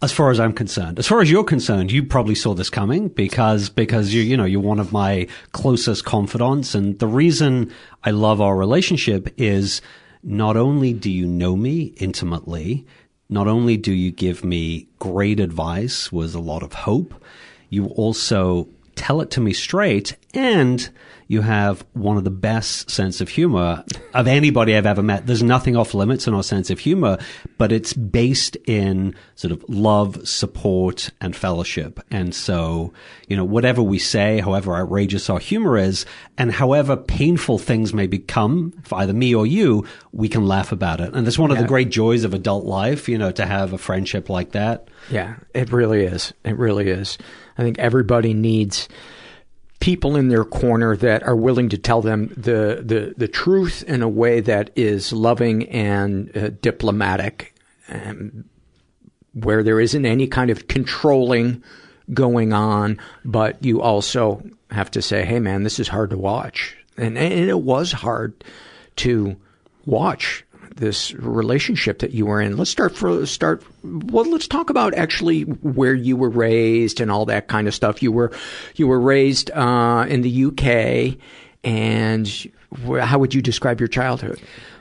As 0.00 0.12
far 0.12 0.30
as 0.30 0.38
I'm 0.38 0.52
concerned, 0.52 1.00
as 1.00 1.08
far 1.08 1.20
as 1.20 1.28
you're 1.28 1.42
concerned, 1.42 1.90
you 1.90 2.04
probably 2.04 2.36
saw 2.36 2.54
this 2.54 2.70
coming 2.70 3.08
because 3.08 3.68
because 3.68 4.14
you 4.14 4.22
you 4.22 4.36
know 4.36 4.44
you're 4.44 4.60
one 4.60 4.78
of 4.78 4.92
my 4.92 5.26
closest 5.50 6.04
confidants, 6.04 6.72
and 6.76 6.96
the 7.00 7.08
reason 7.08 7.72
I 8.04 8.12
love 8.12 8.40
our 8.40 8.56
relationship 8.56 9.28
is 9.36 9.82
not 10.22 10.56
only 10.56 10.92
do 10.92 11.10
you 11.10 11.26
know 11.26 11.56
me 11.56 11.94
intimately, 11.96 12.86
not 13.28 13.48
only 13.48 13.76
do 13.76 13.92
you 13.92 14.12
give 14.12 14.44
me 14.44 14.86
great 15.00 15.40
advice 15.40 16.12
with 16.12 16.32
a 16.32 16.40
lot 16.40 16.62
of 16.62 16.72
hope, 16.74 17.12
you 17.68 17.86
also 17.86 18.68
tell 18.94 19.20
it 19.20 19.32
to 19.32 19.40
me 19.40 19.52
straight 19.52 20.16
and 20.32 20.90
you 21.28 21.42
have 21.42 21.84
one 21.92 22.16
of 22.16 22.24
the 22.24 22.30
best 22.30 22.90
sense 22.90 23.20
of 23.20 23.28
humor 23.28 23.84
of 24.14 24.26
anybody 24.26 24.74
I've 24.74 24.86
ever 24.86 25.02
met. 25.02 25.26
There's 25.26 25.42
nothing 25.42 25.76
off 25.76 25.92
limits 25.92 26.26
in 26.26 26.32
our 26.32 26.42
sense 26.42 26.70
of 26.70 26.78
humor, 26.78 27.18
but 27.58 27.70
it's 27.70 27.92
based 27.92 28.56
in 28.64 29.14
sort 29.34 29.52
of 29.52 29.62
love, 29.68 30.26
support, 30.26 31.10
and 31.20 31.36
fellowship. 31.36 32.00
And 32.10 32.34
so, 32.34 32.94
you 33.28 33.36
know, 33.36 33.44
whatever 33.44 33.82
we 33.82 33.98
say, 33.98 34.40
however 34.40 34.74
outrageous 34.74 35.28
our 35.28 35.38
humor 35.38 35.76
is, 35.76 36.06
and 36.38 36.50
however 36.50 36.96
painful 36.96 37.58
things 37.58 37.92
may 37.92 38.06
become 38.06 38.72
for 38.82 38.98
either 38.98 39.12
me 39.12 39.34
or 39.34 39.46
you, 39.46 39.86
we 40.12 40.30
can 40.30 40.46
laugh 40.46 40.72
about 40.72 41.02
it. 41.02 41.12
And 41.12 41.26
that's 41.26 41.38
one 41.38 41.50
of 41.50 41.58
the 41.58 41.64
great 41.64 41.90
joys 41.90 42.24
of 42.24 42.32
adult 42.32 42.64
life, 42.64 43.06
you 43.06 43.18
know, 43.18 43.32
to 43.32 43.44
have 43.44 43.74
a 43.74 43.78
friendship 43.78 44.30
like 44.30 44.52
that. 44.52 44.88
Yeah, 45.10 45.36
it 45.52 45.72
really 45.72 46.04
is. 46.04 46.32
It 46.42 46.56
really 46.56 46.88
is. 46.88 47.18
I 47.58 47.62
think 47.62 47.78
everybody 47.78 48.32
needs 48.32 48.88
people 49.80 50.16
in 50.16 50.28
their 50.28 50.44
corner 50.44 50.96
that 50.96 51.22
are 51.22 51.36
willing 51.36 51.68
to 51.68 51.78
tell 51.78 52.02
them 52.02 52.28
the 52.36 52.82
the, 52.84 53.14
the 53.16 53.28
truth 53.28 53.82
in 53.84 54.02
a 54.02 54.08
way 54.08 54.40
that 54.40 54.70
is 54.76 55.12
loving 55.12 55.68
and 55.68 56.36
uh, 56.36 56.50
diplomatic, 56.62 57.54
and 57.86 58.48
where 59.34 59.62
there 59.62 59.80
isn't 59.80 60.06
any 60.06 60.26
kind 60.26 60.50
of 60.50 60.68
controlling 60.68 61.62
going 62.12 62.52
on, 62.52 62.98
but 63.24 63.62
you 63.64 63.80
also 63.80 64.42
have 64.70 64.90
to 64.90 65.02
say, 65.02 65.24
"Hey, 65.24 65.38
man, 65.38 65.62
this 65.62 65.78
is 65.78 65.88
hard 65.88 66.10
to 66.10 66.18
watch," 66.18 66.76
and 66.96 67.16
and 67.16 67.32
it 67.32 67.60
was 67.60 67.92
hard 67.92 68.44
to 68.96 69.36
watch 69.86 70.44
this 70.78 71.14
relationship 71.14 71.98
that 72.00 72.12
you 72.12 72.26
were 72.26 72.40
in. 72.40 72.56
Let's 72.56 72.70
start 72.70 72.96
for 72.96 73.24
start. 73.26 73.62
Well, 73.84 74.28
let's 74.30 74.48
talk 74.48 74.70
about 74.70 74.94
actually 74.94 75.42
where 75.42 75.94
you 75.94 76.16
were 76.16 76.30
raised 76.30 77.00
and 77.00 77.10
all 77.10 77.26
that 77.26 77.48
kind 77.48 77.68
of 77.68 77.74
stuff. 77.74 78.02
You 78.02 78.12
were 78.12 78.32
you 78.76 78.86
were 78.86 79.00
raised 79.00 79.50
uh, 79.50 80.06
in 80.08 80.22
the 80.22 80.44
UK, 80.46 81.18
and 81.64 82.28
how 83.00 83.18
would 83.18 83.34
you 83.34 83.42
describe 83.42 83.80
your 83.80 83.88
childhood? 83.88 84.40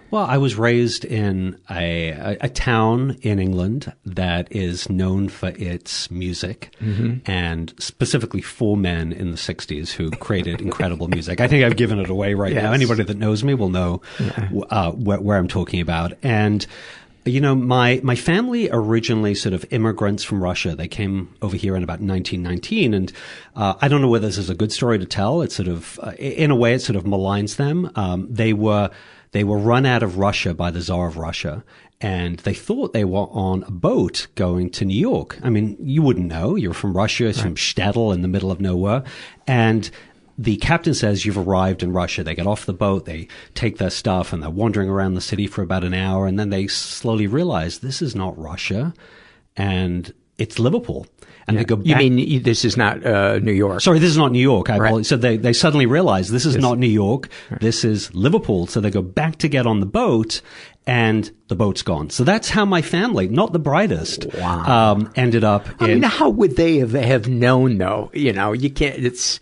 Well, 0.10 0.24
I 0.26 0.38
was 0.38 0.56
raised 0.56 1.04
in 1.04 1.60
a, 1.70 2.10
a, 2.12 2.38
a 2.42 2.50
town 2.50 3.18
in 3.24 3.40
England 3.40 3.92
that 4.06 4.48
is 4.56 4.90
known 4.90 5.28
for 5.28 5.50
its 5.58 6.10
music 6.10 6.74
Mhm. 6.82 7.22
and 7.26 7.74
specifically 7.78 8.42
four 8.42 8.78
men 8.78 9.12
in 9.12 9.32
the 9.32 9.38
60s 9.38 9.92
who 9.92 10.10
created 10.12 10.62
incredible 10.62 11.10
music. 11.10 11.42
I 11.42 11.48
think 11.50 11.66
I've 11.66 11.76
given 11.76 12.00
it 12.00 12.10
away 12.10 12.36
right 12.36 12.54
now. 12.56 12.72
Anybody 12.72 13.04
that 13.04 13.18
knows 13.18 13.44
me 13.44 13.54
will 13.54 13.68
know 13.70 14.02
uh, 14.70 14.92
where, 14.92 15.20
where 15.20 15.38
I'm 15.38 15.48
talking 15.50 15.82
about. 15.82 16.14
And 16.24 16.66
you 17.26 17.42
know, 17.42 17.54
my, 17.56 18.00
my 18.04 18.16
family 18.16 18.70
originally 18.72 19.36
sort 19.36 19.52
of 19.52 19.66
immigrants 19.72 20.24
from 20.24 20.42
Russia. 20.42 20.74
They 20.78 20.88
came 20.88 21.36
over 21.42 21.58
here 21.58 21.76
in 21.76 21.84
about 21.84 22.00
1919. 22.00 22.94
And, 22.94 23.12
uh, 23.58 23.74
I 23.82 23.90
don't 23.90 24.02
know 24.02 24.08
whether 24.08 24.26
this 24.28 24.38
is 24.38 24.50
a 24.50 24.56
good 24.56 24.72
story 24.72 24.98
to 25.00 25.06
tell. 25.06 25.42
It 25.42 25.52
sort 25.52 25.68
of, 25.68 26.00
uh, 26.02 26.12
in 26.18 26.52
a 26.52 26.56
way, 26.56 26.74
it 26.76 26.80
sort 26.80 26.96
of 26.96 27.04
maligns 27.04 27.58
them. 27.58 27.92
Um, 27.98 28.28
they 28.34 28.54
were, 28.54 28.90
they 29.38 29.44
were 29.44 29.60
run 29.60 29.86
out 29.86 30.02
of 30.02 30.18
Russia 30.18 30.56
by 30.56 30.72
the 30.72 30.82
Tsar 30.82 31.08
of 31.08 31.16
Russia. 31.16 31.64
And 32.02 32.40
they 32.40 32.56
thought 32.56 32.94
they 32.94 33.04
were 33.06 33.28
on 33.30 33.62
a 33.68 33.72
boat 33.72 34.26
going 34.34 34.72
to 34.72 34.86
New 34.86 35.00
York. 35.00 35.38
I 35.44 35.52
mean, 35.52 35.78
you 35.80 36.02
wouldn't 36.02 36.26
know. 36.26 36.56
You're 36.56 36.74
from 36.74 36.98
Russia, 36.98 37.28
it's 37.28 37.40
from 37.40 37.54
shtetl 37.54 38.12
in 38.16 38.24
the 38.24 38.28
middle 38.28 38.50
of 38.50 38.60
nowhere. 38.60 39.04
And 39.46 39.92
the 40.40 40.58
captain 40.58 40.96
says 40.96 41.24
you've 41.24 41.38
arrived 41.38 41.84
in 41.84 41.94
Russia. 41.94 42.24
They 42.24 42.34
get 42.34 42.48
off 42.48 42.66
the 42.66 42.74
boat, 42.74 43.06
they 43.06 43.28
take 43.54 43.78
their 43.78 43.92
stuff, 43.92 44.34
and 44.34 44.42
they're 44.42 44.50
wandering 44.50 44.90
around 44.90 45.14
the 45.14 45.22
city 45.22 45.46
for 45.46 45.62
about 45.62 45.84
an 45.84 45.94
hour, 45.94 46.26
and 46.26 46.40
then 46.40 46.50
they 46.50 46.66
slowly 46.66 47.28
realize 47.28 47.78
this 47.78 48.02
is 48.02 48.16
not 48.16 48.36
Russia, 48.40 48.92
and 49.56 50.12
it's 50.40 50.58
Liverpool. 50.58 51.06
And 51.48 51.58
they 51.58 51.64
go 51.64 51.80
You 51.82 51.96
mean 51.96 52.44
this 52.44 52.66
is 52.66 52.76
not 52.76 53.06
uh, 53.06 53.40
New 53.40 53.54
York? 53.54 53.80
Sorry, 53.82 54.00
this 54.00 54.10
is 54.10 54.18
not 54.18 54.32
New 54.34 54.42
York. 54.42 54.70
I 54.70 54.78
Right. 54.78 54.88
apologize. 54.88 55.08
So 55.08 55.16
they, 55.18 55.38
they 55.38 55.54
suddenly 55.54 55.86
realize 55.86 56.30
this 56.30 56.46
is 56.46 56.56
Yes. 56.56 56.62
not 56.62 56.78
New 56.78 56.88
York. 56.90 57.30
This 57.62 57.86
is 57.86 58.14
Liverpool. 58.14 58.68
So 58.68 58.82
they 58.82 58.90
go 58.92 59.02
back 59.02 59.38
to 59.38 59.48
get 59.48 59.66
on 59.66 59.80
the 59.80 59.86
boat 59.86 60.42
and 60.86 61.32
the 61.48 61.56
boat's 61.56 61.84
gone. 61.84 62.10
So 62.10 62.24
that's 62.26 62.50
how 62.50 62.66
my 62.66 62.82
family, 62.82 63.28
not 63.30 63.54
the 63.54 63.60
brightest, 63.60 64.28
um, 64.38 65.10
ended 65.16 65.44
up 65.46 65.68
I 65.80 65.86
in. 65.90 66.00
mean, 66.02 66.10
how 66.10 66.30
would 66.30 66.58
they 66.58 66.78
have, 66.80 66.92
have 66.94 67.28
known 67.30 67.78
though? 67.78 68.12
You 68.14 68.34
know, 68.34 68.52
you 68.54 68.70
can't. 68.70 68.98
It's 69.04 69.40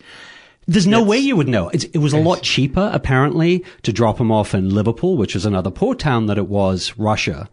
There's 0.68 0.86
no 0.86 1.02
way 1.02 1.18
you 1.18 1.36
would 1.36 1.48
know. 1.48 1.68
It's, 1.68 1.84
it 1.84 1.98
was 1.98 2.12
a 2.12 2.18
lot 2.18 2.42
cheaper, 2.42 2.90
apparently, 2.92 3.64
to 3.82 3.92
drop 3.92 4.18
him 4.20 4.32
off 4.32 4.52
in 4.52 4.70
Liverpool, 4.70 5.16
which 5.16 5.36
is 5.36 5.46
another 5.46 5.70
poor 5.70 5.94
town, 5.94 6.26
than 6.26 6.38
it 6.38 6.48
was 6.48 6.98
Russia. 6.98 7.48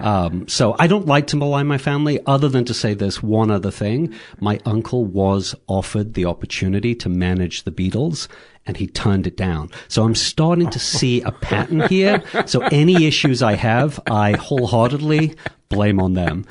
Um, 0.00 0.48
so 0.48 0.74
I 0.78 0.88
don't 0.88 1.06
like 1.06 1.28
to 1.28 1.36
malign 1.36 1.68
my 1.68 1.78
family, 1.78 2.18
other 2.26 2.48
than 2.48 2.64
to 2.64 2.74
say 2.74 2.92
this 2.92 3.22
one 3.22 3.52
other 3.52 3.70
thing. 3.70 4.12
My 4.40 4.58
uncle 4.64 5.04
was 5.04 5.54
offered 5.68 6.14
the 6.14 6.24
opportunity 6.24 6.94
to 6.96 7.08
manage 7.08 7.62
the 7.62 7.70
Beatles, 7.70 8.26
and 8.66 8.76
he 8.76 8.88
turned 8.88 9.28
it 9.28 9.36
down. 9.36 9.70
So 9.86 10.02
I'm 10.02 10.16
starting 10.16 10.68
to 10.70 10.78
see 10.80 11.22
a 11.22 11.30
pattern 11.30 11.80
here. 11.88 12.22
So 12.46 12.62
any 12.62 13.06
issues 13.06 13.42
I 13.42 13.54
have, 13.54 14.00
I 14.10 14.32
wholeheartedly 14.32 15.36
blame 15.68 16.00
on 16.00 16.14
them. 16.14 16.46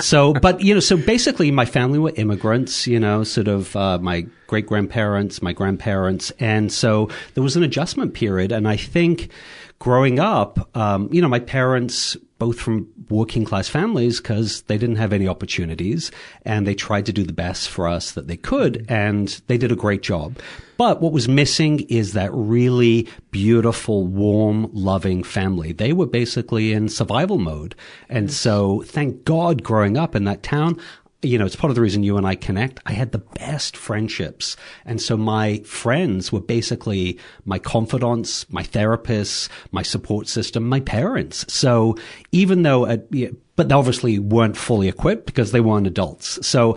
So, 0.00 0.34
but 0.34 0.60
you 0.60 0.74
know, 0.74 0.80
so 0.80 0.96
basically, 0.96 1.50
my 1.50 1.64
family 1.64 1.98
were 1.98 2.12
immigrants. 2.16 2.86
You 2.86 3.00
know, 3.00 3.24
sort 3.24 3.48
of 3.48 3.74
uh, 3.76 3.98
my 3.98 4.26
great 4.46 4.66
grandparents, 4.66 5.42
my 5.42 5.52
grandparents, 5.52 6.30
and 6.40 6.72
so 6.72 7.08
there 7.34 7.42
was 7.42 7.56
an 7.56 7.62
adjustment 7.62 8.14
period. 8.14 8.52
And 8.52 8.66
I 8.66 8.76
think 8.76 9.30
growing 9.78 10.18
up, 10.18 10.68
um, 10.76 11.08
you 11.12 11.22
know, 11.22 11.28
my 11.28 11.40
parents 11.40 12.16
both 12.44 12.60
from 12.60 12.86
working 13.08 13.42
class 13.42 13.70
families 13.70 14.20
because 14.20 14.60
they 14.62 14.76
didn't 14.76 14.96
have 14.96 15.14
any 15.14 15.26
opportunities 15.26 16.10
and 16.44 16.66
they 16.66 16.74
tried 16.74 17.06
to 17.06 17.12
do 17.12 17.22
the 17.22 17.32
best 17.32 17.70
for 17.70 17.88
us 17.88 18.12
that 18.12 18.28
they 18.28 18.36
could 18.36 18.84
and 18.86 19.40
they 19.46 19.56
did 19.56 19.72
a 19.72 19.76
great 19.76 20.02
job. 20.02 20.36
But 20.76 21.00
what 21.00 21.14
was 21.14 21.26
missing 21.26 21.80
is 21.88 22.12
that 22.12 22.30
really 22.34 23.08
beautiful, 23.30 24.06
warm, 24.06 24.68
loving 24.74 25.22
family. 25.22 25.72
They 25.72 25.94
were 25.94 26.04
basically 26.04 26.74
in 26.74 26.90
survival 26.90 27.38
mode. 27.38 27.74
And 28.10 28.30
so 28.30 28.82
thank 28.82 29.24
God 29.24 29.62
growing 29.62 29.96
up 29.96 30.14
in 30.14 30.24
that 30.24 30.42
town, 30.42 30.78
you 31.24 31.38
know, 31.38 31.46
it's 31.46 31.56
part 31.56 31.70
of 31.70 31.74
the 31.74 31.80
reason 31.80 32.02
you 32.02 32.16
and 32.16 32.26
I 32.26 32.34
connect. 32.34 32.80
I 32.86 32.92
had 32.92 33.12
the 33.12 33.18
best 33.18 33.76
friendships. 33.76 34.56
And 34.84 35.00
so 35.00 35.16
my 35.16 35.58
friends 35.60 36.30
were 36.30 36.40
basically 36.40 37.18
my 37.44 37.58
confidants, 37.58 38.50
my 38.50 38.62
therapists, 38.62 39.48
my 39.72 39.82
support 39.82 40.28
system, 40.28 40.68
my 40.68 40.80
parents. 40.80 41.52
So 41.52 41.96
even 42.32 42.62
though, 42.62 42.86
uh, 42.86 42.98
at, 43.12 43.30
but 43.56 43.68
they 43.68 43.74
obviously 43.74 44.18
weren't 44.18 44.56
fully 44.56 44.88
equipped 44.88 45.26
because 45.26 45.52
they 45.52 45.60
weren't 45.60 45.86
adults. 45.86 46.44
So, 46.46 46.76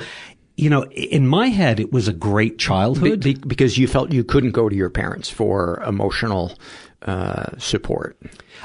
you 0.55 0.69
know, 0.69 0.85
in 0.85 1.27
my 1.27 1.47
head, 1.47 1.79
it 1.79 1.91
was 1.91 2.07
a 2.07 2.13
great 2.13 2.57
childhood. 2.57 3.21
be, 3.23 3.33
because 3.35 3.77
you 3.77 3.87
felt 3.87 4.11
you 4.11 4.23
couldn't 4.23 4.51
go 4.51 4.69
to 4.69 4.75
your 4.75 4.89
parents 4.89 5.29
for 5.29 5.83
emotional 5.83 6.57
uh, 7.03 7.57
support. 7.57 8.17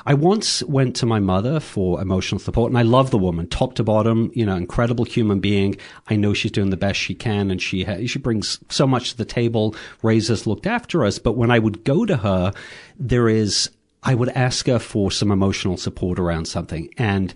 I 0.07 0.15
once 0.15 0.63
went 0.65 0.97
to 0.97 1.07
my 1.07 1.21
mother 1.21 1.61
for 1.61 2.01
emotional 2.01 2.39
support, 2.39 2.71
and 2.71 2.79
I 2.79 2.83
love 2.83 3.11
the 3.11 3.19
woman, 3.19 3.47
top 3.47 3.75
to 3.75 3.85
bottom. 3.85 4.31
You 4.35 4.47
know, 4.47 4.57
incredible 4.57 5.05
human 5.05 5.41
being. 5.41 5.77
I 6.09 6.17
know 6.17 6.33
she's 6.33 6.51
doing 6.51 6.71
the 6.71 6.77
best 6.77 6.99
she 6.99 7.15
can, 7.15 7.51
and 7.51 7.61
she 7.61 7.85
ha- 7.85 8.07
she 8.07 8.19
brings 8.19 8.59
so 8.69 8.87
much 8.87 9.11
to 9.11 9.17
the 9.19 9.25
table, 9.25 9.77
raised 10.03 10.31
us, 10.31 10.47
looked 10.47 10.67
after 10.67 11.05
us. 11.05 11.19
But 11.19 11.37
when 11.37 11.51
I 11.51 11.59
would 11.59 11.85
go 11.85 12.07
to 12.07 12.17
her, 12.17 12.53
there 12.99 13.29
is 13.29 13.71
I 14.03 14.15
would 14.15 14.31
ask 14.31 14.67
her 14.67 14.79
for 14.79 15.11
some 15.11 15.31
emotional 15.31 15.77
support 15.77 16.19
around 16.19 16.47
something, 16.47 16.89
and 16.97 17.35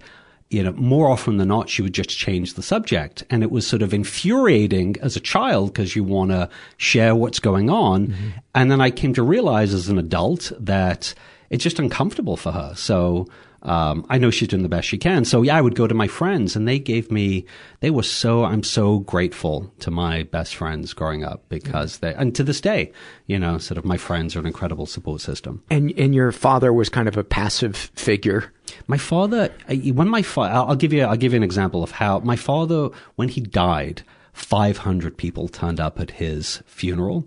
you 0.51 0.63
know, 0.63 0.73
more 0.73 1.11
often 1.11 1.39
than 1.39 1.49
not, 1.49 1.69
she 1.69 1.83
would 1.83 1.95
just 1.95 2.11
change 2.11 2.55
the 2.55 2.63
subject. 2.63 3.25
And 3.31 3.43
it 3.43 3.51
was 3.51 3.67
sort 3.67 3.83
of 3.83 3.93
infuriating 3.93 4.97
as 5.03 5.17
a 5.17 5.21
child 5.21 5.73
because 5.73 5.97
you 5.97 6.05
want 6.05 6.31
to 6.31 6.49
share 6.77 7.15
what's 7.15 7.41
going 7.41 7.69
on. 7.69 8.15
And 8.55 8.71
then 8.71 8.81
I 8.81 8.91
came 8.91 9.13
to 9.15 9.23
realize 9.23 9.75
as 9.75 9.89
an 9.89 9.99
adult 9.99 10.53
that 10.59 11.15
it's 11.51 11.65
just 11.65 11.79
uncomfortable 11.79 12.37
for 12.37 12.53
her. 12.53 12.75
So 12.77 13.27
um, 13.67 14.07
I 14.09 14.19
know 14.19 14.31
she's 14.31 14.49
doing 14.49 14.63
the 14.63 14.69
best 14.69 14.87
she 14.87 14.97
can. 14.97 15.25
So 15.25 15.43
yeah, 15.43 15.57
I 15.57 15.61
would 15.61 15.75
go 15.75 15.87
to 15.87 15.95
my 15.95 16.07
friends, 16.07 16.55
and 16.55 16.67
they 16.69 16.79
gave 16.79 17.11
me. 17.11 17.47
They 17.81 17.91
were 17.91 18.05
so. 18.05 18.45
I'm 18.45 18.63
so 18.63 19.01
grateful 19.01 19.73
to 19.81 19.91
my 19.91 20.23
best 20.23 20.55
friends 20.55 20.93
growing 20.93 21.25
up 21.25 21.49
because 21.49 21.99
they, 21.99 22.15
and 22.15 22.35
to 22.37 22.45
this 22.45 22.61
day, 22.61 22.93
you 23.27 23.39
know, 23.39 23.59
sort 23.59 23.77
of 23.79 23.85
my 23.85 23.97
friends 23.97 24.37
are 24.37 24.41
an 24.41 24.47
incredible 24.47 24.87
support 24.87 25.21
system. 25.21 25.63
And 25.69 25.93
and 25.99 26.15
your 26.15 26.31
father 26.33 26.73
was 26.73 26.89
kind 26.89 27.09
of 27.09 27.17
a 27.17 27.25
passive 27.25 27.77
figure. 27.77 28.53
My 28.87 28.99
father, 28.99 29.53
when 29.69 30.09
my 30.09 30.23
fa- 30.23 30.41
I'll 30.43 30.67
I'll 30.71 30.77
give 30.77 30.93
you 30.93 31.03
I'll 31.03 31.17
give 31.17 31.33
you 31.33 31.39
an 31.39 31.43
example 31.43 31.83
of 31.83 31.93
how 31.93 32.21
my 32.21 32.37
father, 32.37 32.91
when 33.17 33.29
he 33.29 33.41
died, 33.41 34.03
500 34.33 35.17
people 35.17 35.49
turned 35.49 35.81
up 35.81 35.99
at 35.99 36.13
his 36.13 36.63
funeral. 36.67 37.27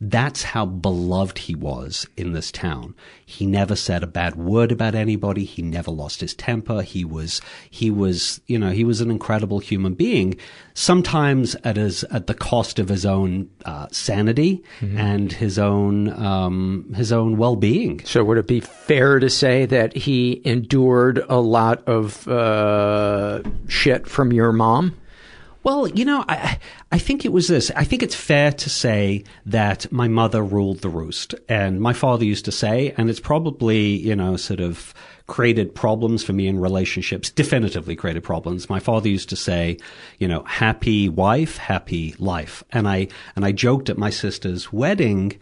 That's 0.00 0.42
how 0.42 0.64
beloved 0.64 1.38
he 1.38 1.54
was 1.54 2.06
in 2.16 2.32
this 2.32 2.52
town. 2.52 2.94
He 3.26 3.46
never 3.46 3.74
said 3.74 4.02
a 4.02 4.06
bad 4.06 4.36
word 4.36 4.70
about 4.70 4.94
anybody. 4.94 5.44
He 5.44 5.62
never 5.62 5.90
lost 5.90 6.20
his 6.20 6.34
temper. 6.34 6.82
He 6.82 7.04
was, 7.04 7.40
he 7.68 7.90
was, 7.90 8.40
you 8.46 8.58
know, 8.58 8.70
he 8.70 8.84
was 8.84 9.00
an 9.00 9.10
incredible 9.10 9.58
human 9.58 9.94
being. 9.94 10.36
Sometimes 10.74 11.56
at 11.64 11.76
his, 11.76 12.04
at 12.04 12.26
the 12.28 12.34
cost 12.34 12.78
of 12.78 12.88
his 12.88 13.04
own 13.04 13.50
uh, 13.64 13.88
sanity 13.90 14.62
and 14.80 15.32
his 15.32 15.58
own, 15.58 16.10
um, 16.10 16.92
his 16.94 17.12
own 17.12 17.36
well-being. 17.36 18.04
So 18.04 18.22
would 18.24 18.38
it 18.38 18.46
be 18.46 18.60
fair 18.60 19.18
to 19.18 19.28
say 19.28 19.66
that 19.66 19.96
he 19.96 20.40
endured 20.44 21.24
a 21.28 21.40
lot 21.40 21.82
of 21.88 22.26
uh, 22.28 23.42
shit 23.66 24.06
from 24.06 24.32
your 24.32 24.52
mom? 24.52 24.96
Well, 25.68 25.86
you 25.86 26.06
know, 26.06 26.24
I 26.26 26.58
I 26.92 26.98
think 26.98 27.26
it 27.26 27.32
was 27.32 27.48
this. 27.48 27.70
I 27.76 27.84
think 27.84 28.02
it's 28.02 28.14
fair 28.14 28.52
to 28.52 28.70
say 28.70 29.24
that 29.44 29.92
my 29.92 30.08
mother 30.08 30.42
ruled 30.42 30.78
the 30.78 30.88
roost, 30.88 31.34
and 31.46 31.78
my 31.78 31.92
father 31.92 32.24
used 32.24 32.46
to 32.46 32.52
say, 32.52 32.94
and 32.96 33.10
it's 33.10 33.20
probably 33.20 33.96
you 33.96 34.16
know 34.16 34.38
sort 34.38 34.60
of 34.60 34.94
created 35.26 35.74
problems 35.74 36.24
for 36.24 36.32
me 36.32 36.46
in 36.46 36.58
relationships. 36.58 37.28
Definitively 37.28 37.96
created 37.96 38.24
problems. 38.24 38.70
My 38.70 38.80
father 38.80 39.10
used 39.10 39.28
to 39.28 39.36
say, 39.36 39.76
you 40.16 40.26
know, 40.26 40.42
happy 40.44 41.10
wife, 41.10 41.58
happy 41.58 42.14
life, 42.18 42.64
and 42.72 42.88
I 42.88 43.08
and 43.36 43.44
I 43.44 43.52
joked 43.52 43.90
at 43.90 43.98
my 43.98 44.08
sister's 44.08 44.72
wedding 44.72 45.38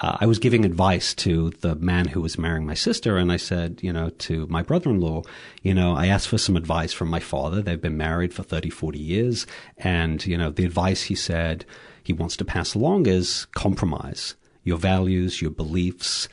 uh, 0.00 0.16
I 0.20 0.26
was 0.26 0.38
giving 0.38 0.64
advice 0.64 1.14
to 1.16 1.50
the 1.60 1.74
man 1.74 2.08
who 2.08 2.20
was 2.20 2.38
marrying 2.38 2.66
my 2.66 2.74
sister, 2.74 3.16
and 3.16 3.30
I 3.30 3.36
said, 3.36 3.80
you 3.82 3.92
know, 3.92 4.10
to 4.10 4.46
my 4.46 4.62
brother-in-law, 4.62 5.22
you 5.62 5.74
know, 5.74 5.94
I 5.94 6.06
asked 6.06 6.28
for 6.28 6.38
some 6.38 6.56
advice 6.56 6.92
from 6.92 7.08
my 7.08 7.20
father. 7.20 7.60
They've 7.60 7.80
been 7.80 7.96
married 7.96 8.32
for 8.32 8.42
30, 8.42 8.70
40 8.70 8.98
years, 8.98 9.46
and, 9.78 10.24
you 10.24 10.38
know, 10.38 10.50
the 10.50 10.64
advice 10.64 11.02
he 11.02 11.14
said 11.14 11.64
he 12.02 12.12
wants 12.12 12.36
to 12.38 12.44
pass 12.44 12.74
along 12.74 13.06
is 13.06 13.46
compromise 13.54 14.34
your 14.62 14.78
values, 14.78 15.40
your 15.40 15.50
beliefs, 15.50 16.28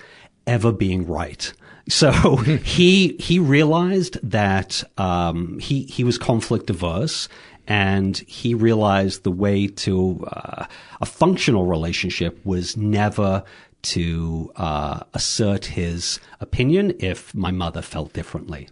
ever 0.45 0.71
being 0.71 1.05
right. 1.07 1.53
So 1.89 2.11
he 2.35 3.15
he 3.17 3.39
realized 3.39 4.17
that 4.21 4.83
um, 4.97 5.57
he 5.57 5.83
he 5.83 6.03
was 6.03 6.17
conflict 6.17 6.69
averse, 6.69 7.29
and 7.67 8.17
he 8.19 8.53
realized 8.53 9.23
the 9.23 9.31
way 9.31 9.67
to 9.67 10.25
uh, 10.31 10.65
a 11.01 11.05
functional 11.05 11.65
relationship 11.65 12.39
was 12.45 12.77
never 12.77 13.43
to 13.83 14.51
uh, 14.55 15.01
assert 15.13 15.65
his 15.65 16.19
opinion 16.39 16.93
if 16.99 17.33
my 17.35 17.51
mother 17.51 17.81
felt 17.81 18.13
differently. 18.13 18.69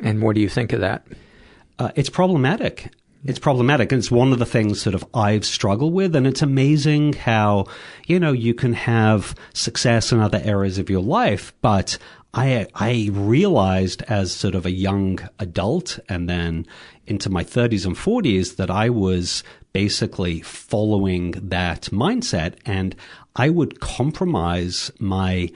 And 0.00 0.22
what 0.22 0.34
do 0.34 0.40
you 0.40 0.48
think 0.48 0.72
of 0.72 0.80
that? 0.80 1.06
Uh, 1.78 1.90
it's 1.94 2.10
problematic. 2.10 2.88
It's 3.24 3.38
problematic. 3.38 3.92
And 3.92 4.00
it's 4.00 4.10
one 4.10 4.32
of 4.32 4.38
the 4.38 4.46
things 4.46 4.80
sort 4.80 4.94
of 4.94 5.04
I've 5.14 5.44
struggled 5.44 5.92
with. 5.92 6.16
And 6.16 6.26
it's 6.26 6.42
amazing 6.42 7.12
how, 7.12 7.66
you 8.06 8.18
know, 8.18 8.32
you 8.32 8.54
can 8.54 8.72
have 8.72 9.34
success 9.54 10.12
in 10.12 10.20
other 10.20 10.40
areas 10.42 10.78
of 10.78 10.90
your 10.90 11.02
life, 11.02 11.52
but 11.60 11.98
I, 12.34 12.66
I 12.74 13.10
realized 13.12 14.02
as 14.02 14.32
sort 14.32 14.54
of 14.54 14.64
a 14.64 14.70
young 14.70 15.20
adult 15.38 15.98
and 16.08 16.28
then 16.28 16.66
into 17.06 17.30
my 17.30 17.44
30s 17.44 17.86
and 17.86 17.96
40s 17.96 18.56
that 18.56 18.70
I 18.70 18.90
was 18.90 19.42
basically 19.72 20.40
following 20.40 21.32
that 21.32 21.82
mindset 21.92 22.54
and 22.64 22.94
I 23.34 23.48
would 23.48 23.80
compromise 23.80 24.90
my 24.98 25.50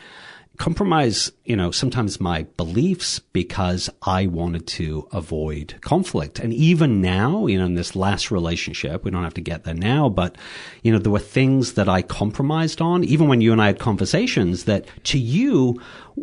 compromise, 0.56 1.30
you 1.44 1.56
know, 1.56 1.70
sometimes 1.70 2.20
my 2.20 2.44
beliefs 2.56 3.18
because 3.18 3.90
I 4.02 4.26
wanted 4.26 4.66
to 4.68 5.08
avoid 5.12 5.74
conflict. 5.80 6.38
And 6.38 6.52
even 6.52 7.00
now, 7.00 7.46
you 7.46 7.58
know, 7.58 7.66
in 7.66 7.74
this 7.74 7.94
last 7.94 8.30
relationship, 8.30 9.04
we 9.04 9.10
don't 9.10 9.24
have 9.24 9.34
to 9.34 9.40
get 9.40 9.64
there 9.64 9.74
now, 9.74 10.08
but, 10.08 10.36
you 10.82 10.92
know, 10.92 10.98
there 10.98 11.12
were 11.12 11.18
things 11.18 11.74
that 11.74 11.88
I 11.88 12.02
compromised 12.02 12.80
on, 12.80 13.04
even 13.04 13.28
when 13.28 13.40
you 13.40 13.52
and 13.52 13.60
I 13.60 13.66
had 13.66 13.78
conversations 13.78 14.64
that 14.64 14.86
to 15.04 15.18
you, 15.18 15.80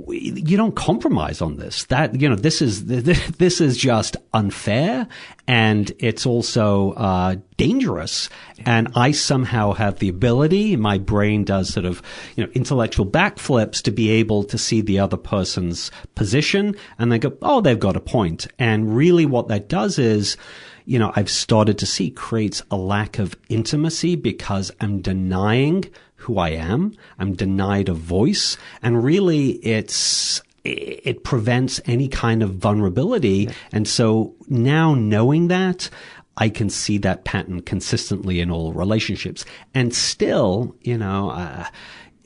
you 0.08 0.58
don't 0.58 0.75
compromise 0.75 1.41
on 1.41 1.58
this. 1.58 1.86
That, 1.86 2.19
you 2.19 2.27
know, 2.27 2.36
this 2.36 2.62
is, 2.62 2.86
this 2.86 3.62
is 3.62 3.77
just 3.77 4.17
unfair 4.34 5.08
and 5.47 5.91
it's 5.99 6.25
also, 6.25 6.93
uh, 6.93 7.36
dangerous. 7.58 8.29
And 8.65 8.89
I 8.95 9.12
somehow 9.12 9.73
have 9.73 9.99
the 9.99 10.10
ability, 10.10 10.75
my 10.75 10.97
brain 10.97 11.43
does 11.43 11.69
sort 11.69 11.86
of, 11.86 12.01
you 12.36 12.43
know, 12.43 12.51
intellectual 12.53 13.06
backflips 13.06 13.82
to 13.84 13.91
be 13.91 14.10
able 14.10 14.43
to 14.45 14.58
see 14.58 14.82
the 14.82 14.99
other 14.99 15.17
person's 15.17 15.91
position 16.15 16.75
and 16.97 17.12
they 17.12 17.19
go, 17.19 17.38
oh, 17.41 17.62
they've 17.62 17.79
got 17.79 17.95
a 17.95 18.01
point. 18.01 18.47
And 18.58 18.95
really 18.95 19.25
what 19.25 19.47
that 19.49 19.69
does 19.69 19.99
is, 19.99 20.38
you 20.86 20.99
know, 20.99 21.12
I've 21.15 21.29
started 21.29 21.77
to 21.79 21.86
see 21.86 22.10
creates 22.10 22.62
a 22.71 22.75
lack 22.75 23.19
of 23.19 23.36
intimacy 23.47 24.15
because 24.15 24.71
I'm 24.82 25.01
denying 25.01 25.86
who 26.24 26.38
I 26.38 26.50
am. 26.50 26.96
I'm 27.20 27.34
denied 27.34 27.90
a 27.90 27.94
voice. 27.94 28.58
And 28.82 29.04
really 29.04 29.52
it's, 29.64 30.42
it 30.64 31.24
prevents 31.24 31.82
any 31.86 32.08
kind 32.08 32.42
of 32.44 32.56
vulnerability. 32.56 33.50
And 33.72 33.88
so 33.88 34.34
now 34.48 34.94
knowing 34.94 35.48
that, 35.50 35.90
I 36.36 36.50
can 36.50 36.70
see 36.70 36.98
that 37.00 37.26
pattern 37.26 37.62
consistently 37.62 38.40
in 38.40 38.50
all 38.50 38.74
relationships. 38.74 39.46
And 39.74 39.94
still, 39.94 40.76
you 40.82 40.98
know, 40.98 41.30
uh, 41.30 41.68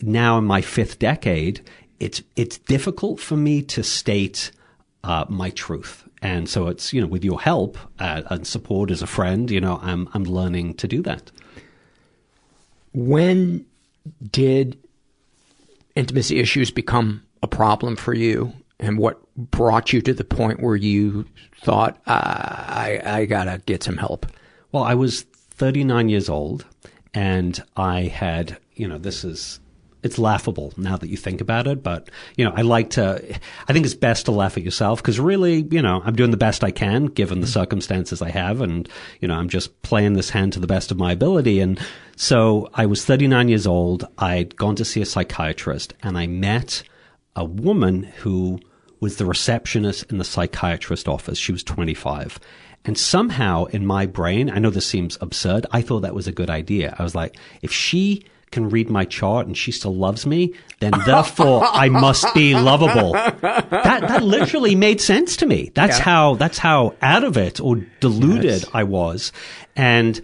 now 0.01 0.37
in 0.37 0.45
my 0.45 0.61
fifth 0.61 0.99
decade, 0.99 1.61
it's, 1.99 2.21
it's 2.35 2.57
difficult 2.57 3.19
for 3.19 3.35
me 3.35 3.61
to 3.63 3.83
state, 3.83 4.51
uh, 5.03 5.25
my 5.27 5.49
truth. 5.49 6.07
And 6.21 6.49
so 6.49 6.67
it's, 6.67 6.93
you 6.93 7.01
know, 7.01 7.07
with 7.07 7.23
your 7.23 7.41
help 7.41 7.77
uh, 7.99 8.23
and 8.29 8.47
support 8.47 8.91
as 8.91 9.01
a 9.01 9.07
friend, 9.07 9.51
you 9.51 9.61
know, 9.61 9.79
I'm, 9.81 10.09
I'm 10.13 10.23
learning 10.23 10.75
to 10.75 10.87
do 10.87 11.01
that. 11.03 11.31
When 12.93 13.66
did 14.31 14.77
intimacy 15.95 16.39
issues 16.39 16.71
become 16.71 17.23
a 17.41 17.47
problem 17.47 17.95
for 17.95 18.13
you? 18.13 18.53
And 18.79 18.97
what 18.97 19.19
brought 19.35 19.91
you 19.91 20.01
to 20.01 20.13
the 20.13 20.23
point 20.23 20.61
where 20.61 20.75
you 20.75 21.25
thought, 21.61 21.97
uh, 22.05 22.11
I, 22.13 23.01
I 23.03 23.25
gotta 23.25 23.61
get 23.65 23.83
some 23.83 23.97
help? 23.97 24.27
Well, 24.71 24.83
I 24.83 24.93
was 24.93 25.23
39 25.23 26.09
years 26.09 26.29
old 26.29 26.65
and 27.13 27.61
I 27.75 28.01
had, 28.01 28.57
you 28.75 28.87
know, 28.87 28.97
this 28.97 29.23
is, 29.23 29.59
it's 30.03 30.19
laughable 30.19 30.73
now 30.77 30.95
that 30.97 31.09
you 31.09 31.17
think 31.17 31.41
about 31.41 31.67
it, 31.67 31.81
but, 31.81 32.09
you 32.35 32.45
know, 32.45 32.53
I 32.55 32.61
like 32.61 32.91
to, 32.91 33.39
I 33.67 33.73
think 33.73 33.85
it's 33.85 33.95
best 33.95 34.25
to 34.25 34.31
laugh 34.31 34.57
at 34.57 34.63
yourself 34.63 35.01
because 35.01 35.19
really, 35.19 35.67
you 35.71 35.81
know, 35.81 36.01
I'm 36.05 36.15
doing 36.15 36.31
the 36.31 36.37
best 36.37 36.63
I 36.63 36.71
can 36.71 37.05
given 37.05 37.41
the 37.41 37.47
circumstances 37.47 38.21
I 38.21 38.29
have 38.29 38.61
and, 38.61 38.87
you 39.19 39.27
know, 39.27 39.35
I'm 39.35 39.49
just 39.49 39.81
playing 39.81 40.13
this 40.13 40.29
hand 40.29 40.53
to 40.53 40.59
the 40.59 40.67
best 40.67 40.91
of 40.91 40.97
my 40.97 41.11
ability. 41.11 41.59
And 41.59 41.79
so 42.15 42.69
I 42.73 42.85
was 42.85 43.03
39 43.05 43.49
years 43.49 43.65
old. 43.65 44.07
I'd 44.17 44.55
gone 44.55 44.75
to 44.75 44.85
see 44.85 45.01
a 45.01 45.05
psychiatrist 45.05 45.93
and 46.03 46.17
I 46.17 46.27
met 46.27 46.83
a 47.35 47.45
woman 47.45 48.03
who 48.03 48.59
was 48.99 49.17
the 49.17 49.25
receptionist 49.25 50.11
in 50.11 50.17
the 50.17 50.23
psychiatrist 50.23 51.07
office. 51.07 51.37
She 51.37 51.51
was 51.51 51.63
25. 51.63 52.39
And 52.85 52.97
somehow 52.97 53.65
in 53.65 53.85
my 53.85 54.05
brain, 54.05 54.49
I 54.49 54.59
know 54.59 54.69
this 54.69 54.85
seems 54.85 55.17
absurd, 55.21 55.65
I 55.71 55.81
thought 55.81 56.01
that 56.01 56.15
was 56.15 56.27
a 56.27 56.31
good 56.31 56.49
idea. 56.49 56.95
I 56.97 57.03
was 57.03 57.15
like, 57.15 57.35
if 57.61 57.71
she 57.71 58.25
can 58.57 58.69
read 58.69 58.89
my 58.89 59.05
chart 59.05 59.47
and 59.47 59.55
she 59.57 59.71
still 59.71 59.95
loves 59.95 60.25
me, 60.25 60.53
then 60.79 60.91
therefore 61.05 61.63
I 61.63 61.89
must 61.89 62.25
be 62.33 62.53
lovable. 62.55 63.11
That 63.13 63.69
that 64.01 64.23
literally 64.23 64.75
made 64.75 64.99
sense 65.01 65.37
to 65.37 65.45
me. 65.45 65.71
That's 65.73 65.97
Yeah. 65.99 66.03
how 66.03 66.35
that's 66.35 66.57
how 66.57 66.95
out 67.01 67.23
of 67.23 67.37
it 67.37 67.59
or 67.61 67.75
deluded 67.99 68.43
Yes. 68.45 68.65
I 68.73 68.83
was. 68.83 69.31
And 69.75 70.19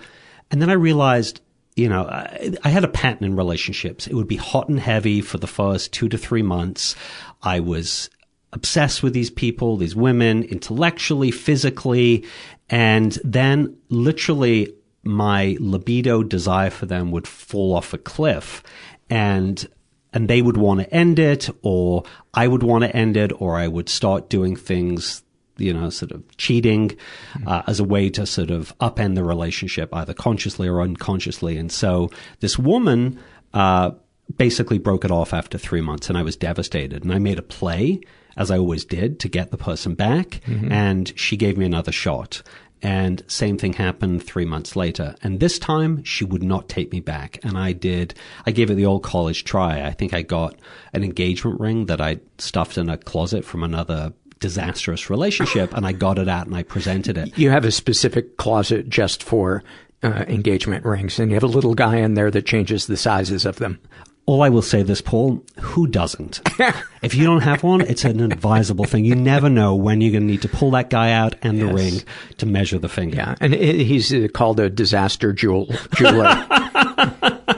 and 0.52 0.62
then 0.62 0.70
I 0.70 0.74
realized 0.74 1.40
you 1.76 1.90
know, 1.90 2.04
I, 2.04 2.54
I 2.64 2.70
had 2.70 2.84
a 2.84 2.88
pattern 2.88 3.24
in 3.24 3.36
relationships. 3.36 4.06
It 4.06 4.14
would 4.14 4.28
be 4.28 4.36
hot 4.36 4.70
and 4.70 4.80
heavy 4.80 5.22
for 5.22 5.40
the 5.40 5.48
first 5.48 5.92
two 5.92 6.08
to 6.10 6.20
three 6.20 6.44
months. 6.44 6.96
I 7.42 7.62
was 7.62 8.12
obsessed 8.52 9.02
with 9.02 9.14
these 9.14 9.32
people, 9.32 9.78
these 9.78 9.96
women, 9.96 10.44
intellectually, 10.44 11.32
physically, 11.32 12.26
and 12.70 13.18
then 13.24 13.76
literally 13.90 14.72
my 15.04 15.58
libido 15.60 16.24
desire 16.24 16.70
for 16.70 16.86
them 16.86 17.12
would 17.12 17.28
fall 17.28 17.76
off 17.76 17.94
a 17.94 17.98
cliff 17.98 18.64
and 19.10 19.68
and 20.14 20.28
they 20.30 20.42
would 20.42 20.58
want 20.58 20.80
to 20.80 20.94
end 20.94 21.20
it 21.20 21.50
or 21.62 22.04
I 22.34 22.48
would 22.48 22.64
want 22.64 22.84
to 22.84 22.96
end 22.96 23.18
it 23.18 23.32
or 23.42 23.58
I 23.58 23.68
would 23.68 23.90
start 23.90 24.30
doing 24.30 24.56
things 24.56 25.24
you 25.58 25.72
know, 25.74 25.90
sort 25.92 26.12
of 26.12 26.38
cheating 26.38 26.98
uh, 27.46 27.62
as 27.68 27.80
a 27.80 27.84
way 27.84 28.10
to 28.10 28.26
sort 28.26 28.50
of 28.50 28.76
upend 28.80 29.14
the 29.16 29.24
relationship, 29.24 29.94
either 29.94 30.14
consciously 30.14 30.68
or 30.68 30.82
unconsciously. 30.82 31.58
And 31.58 31.72
so 31.72 32.10
this 32.40 32.58
woman 32.58 33.20
uh, 33.54 33.92
basically 34.36 34.80
broke 34.80 35.06
it 35.06 35.12
off 35.12 35.34
after 35.34 35.58
three 35.58 35.82
months 35.82 36.10
and 36.10 36.18
I 36.18 36.24
was 36.24 36.36
devastated. 36.36 37.04
And 37.04 37.14
I 37.14 37.20
made 37.20 37.38
a 37.38 37.44
play, 37.44 38.02
as 38.36 38.50
I 38.50 38.58
always 38.58 38.84
did, 38.84 39.20
to 39.20 39.30
get 39.30 39.52
the 39.52 39.58
person 39.58 39.94
back. 39.94 40.42
Mhm. 40.48 40.72
And 40.72 41.14
she 41.16 41.38
gave 41.38 41.56
me 41.58 41.66
another 41.66 41.92
shot. 41.92 42.42
And 42.84 43.24
same 43.28 43.58
thing 43.58 43.74
happened 43.74 44.24
three 44.24 44.44
months 44.44 44.76
later. 44.76 45.16
And 45.24 45.40
this 45.40 45.58
time 45.58 46.04
she 46.04 46.26
would 46.26 46.44
not 46.44 46.68
take 46.68 46.92
me 46.92 47.00
back. 47.00 47.40
And 47.42 47.58
I 47.58 47.72
did, 47.72 48.14
I 48.46 48.52
gave 48.52 48.70
it 48.70 48.76
the 48.76 48.86
old 48.86 49.04
college 49.04 49.46
try. 49.46 49.82
I 49.82 49.92
think 49.92 50.14
I 50.14 50.22
got 50.22 50.60
an 50.92 51.04
engagement 51.04 51.62
ring 51.62 51.86
that 51.86 52.02
I 52.02 52.20
stuffed 52.38 52.78
in 52.78 52.90
a 52.90 52.98
closet 52.98 53.46
from 53.46 53.64
another 53.64 54.14
disastrous 54.40 55.10
relationship 55.10 55.74
and 55.74 55.88
I 55.88 55.94
got 55.94 56.20
it 56.20 56.28
out 56.28 56.46
and 56.46 56.56
I 56.56 56.64
presented 56.64 57.18
it. 57.18 57.38
You 57.38 57.50
have 57.52 57.64
a 57.64 57.72
specific 57.72 58.36
closet 58.36 58.90
just 58.90 59.24
for 59.24 59.64
uh, 60.04 60.26
engagement 60.28 60.84
rings, 60.84 61.18
and 61.18 61.32
you 61.32 61.36
have 61.36 61.44
a 61.44 61.48
little 61.48 61.76
guy 61.76 61.96
in 61.96 62.14
there 62.14 62.30
that 62.30 62.46
changes 62.46 62.88
the 62.88 62.98
sizes 62.98 63.46
of 63.46 63.56
them. 63.56 63.80
All 64.26 64.42
I 64.42 64.48
will 64.50 64.62
say 64.62 64.84
this, 64.84 65.02
Paul, 65.02 65.44
who 65.60 65.86
doesn't? 65.86 66.40
if 67.02 67.14
you 67.14 67.26
don't 67.26 67.42
have 67.42 67.62
one, 67.62 67.82
it's 67.82 68.06
an 68.06 68.22
advisable 68.22 68.86
thing. 68.86 69.04
You 69.04 69.16
never 69.16 69.50
know 69.50 69.76
when 69.76 70.00
you're 70.00 70.12
going 70.14 70.24
to 70.24 70.32
need 70.32 70.42
to 70.44 70.48
pull 70.48 70.72
that 70.72 70.90
guy 70.90 71.12
out 71.12 71.36
and 71.42 71.60
the 71.60 71.66
Yes. 71.66 71.76
ring 71.76 72.02
to 72.38 72.46
measure 72.46 72.80
the 72.80 72.88
finger. 72.88 73.18
Yeah, 73.18 73.36
and 73.42 73.54
he's 73.54 74.14
uh, 74.14 74.28
called 74.34 74.62
a 74.62 74.70
disaster 74.70 75.34
jewel 75.34 75.68
jeweler. 75.96 76.48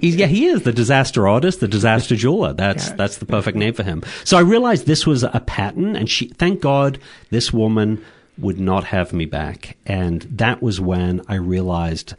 He's, 0.00 0.16
yeah, 0.16 0.26
he 0.26 0.46
is 0.46 0.62
the 0.64 0.72
disaster 0.72 1.26
artist, 1.28 1.60
the 1.60 1.68
disaster 1.68 2.14
jeweler. 2.16 2.52
That's 2.52 2.90
that's 2.92 3.18
the 3.18 3.24
perfect 3.24 3.56
name 3.56 3.72
for 3.72 3.82
him. 3.82 4.02
So 4.24 4.36
I 4.36 4.40
realized 4.40 4.86
this 4.86 5.06
was 5.06 5.22
a 5.22 5.42
pattern, 5.46 5.96
and 5.96 6.08
she, 6.10 6.28
thank 6.28 6.60
God, 6.60 6.98
this 7.30 7.52
woman 7.52 8.04
would 8.36 8.58
not 8.60 8.84
have 8.84 9.12
me 9.12 9.24
back. 9.26 9.76
And 9.86 10.22
that 10.22 10.60
was 10.62 10.80
when 10.80 11.22
I 11.28 11.36
realized 11.36 12.14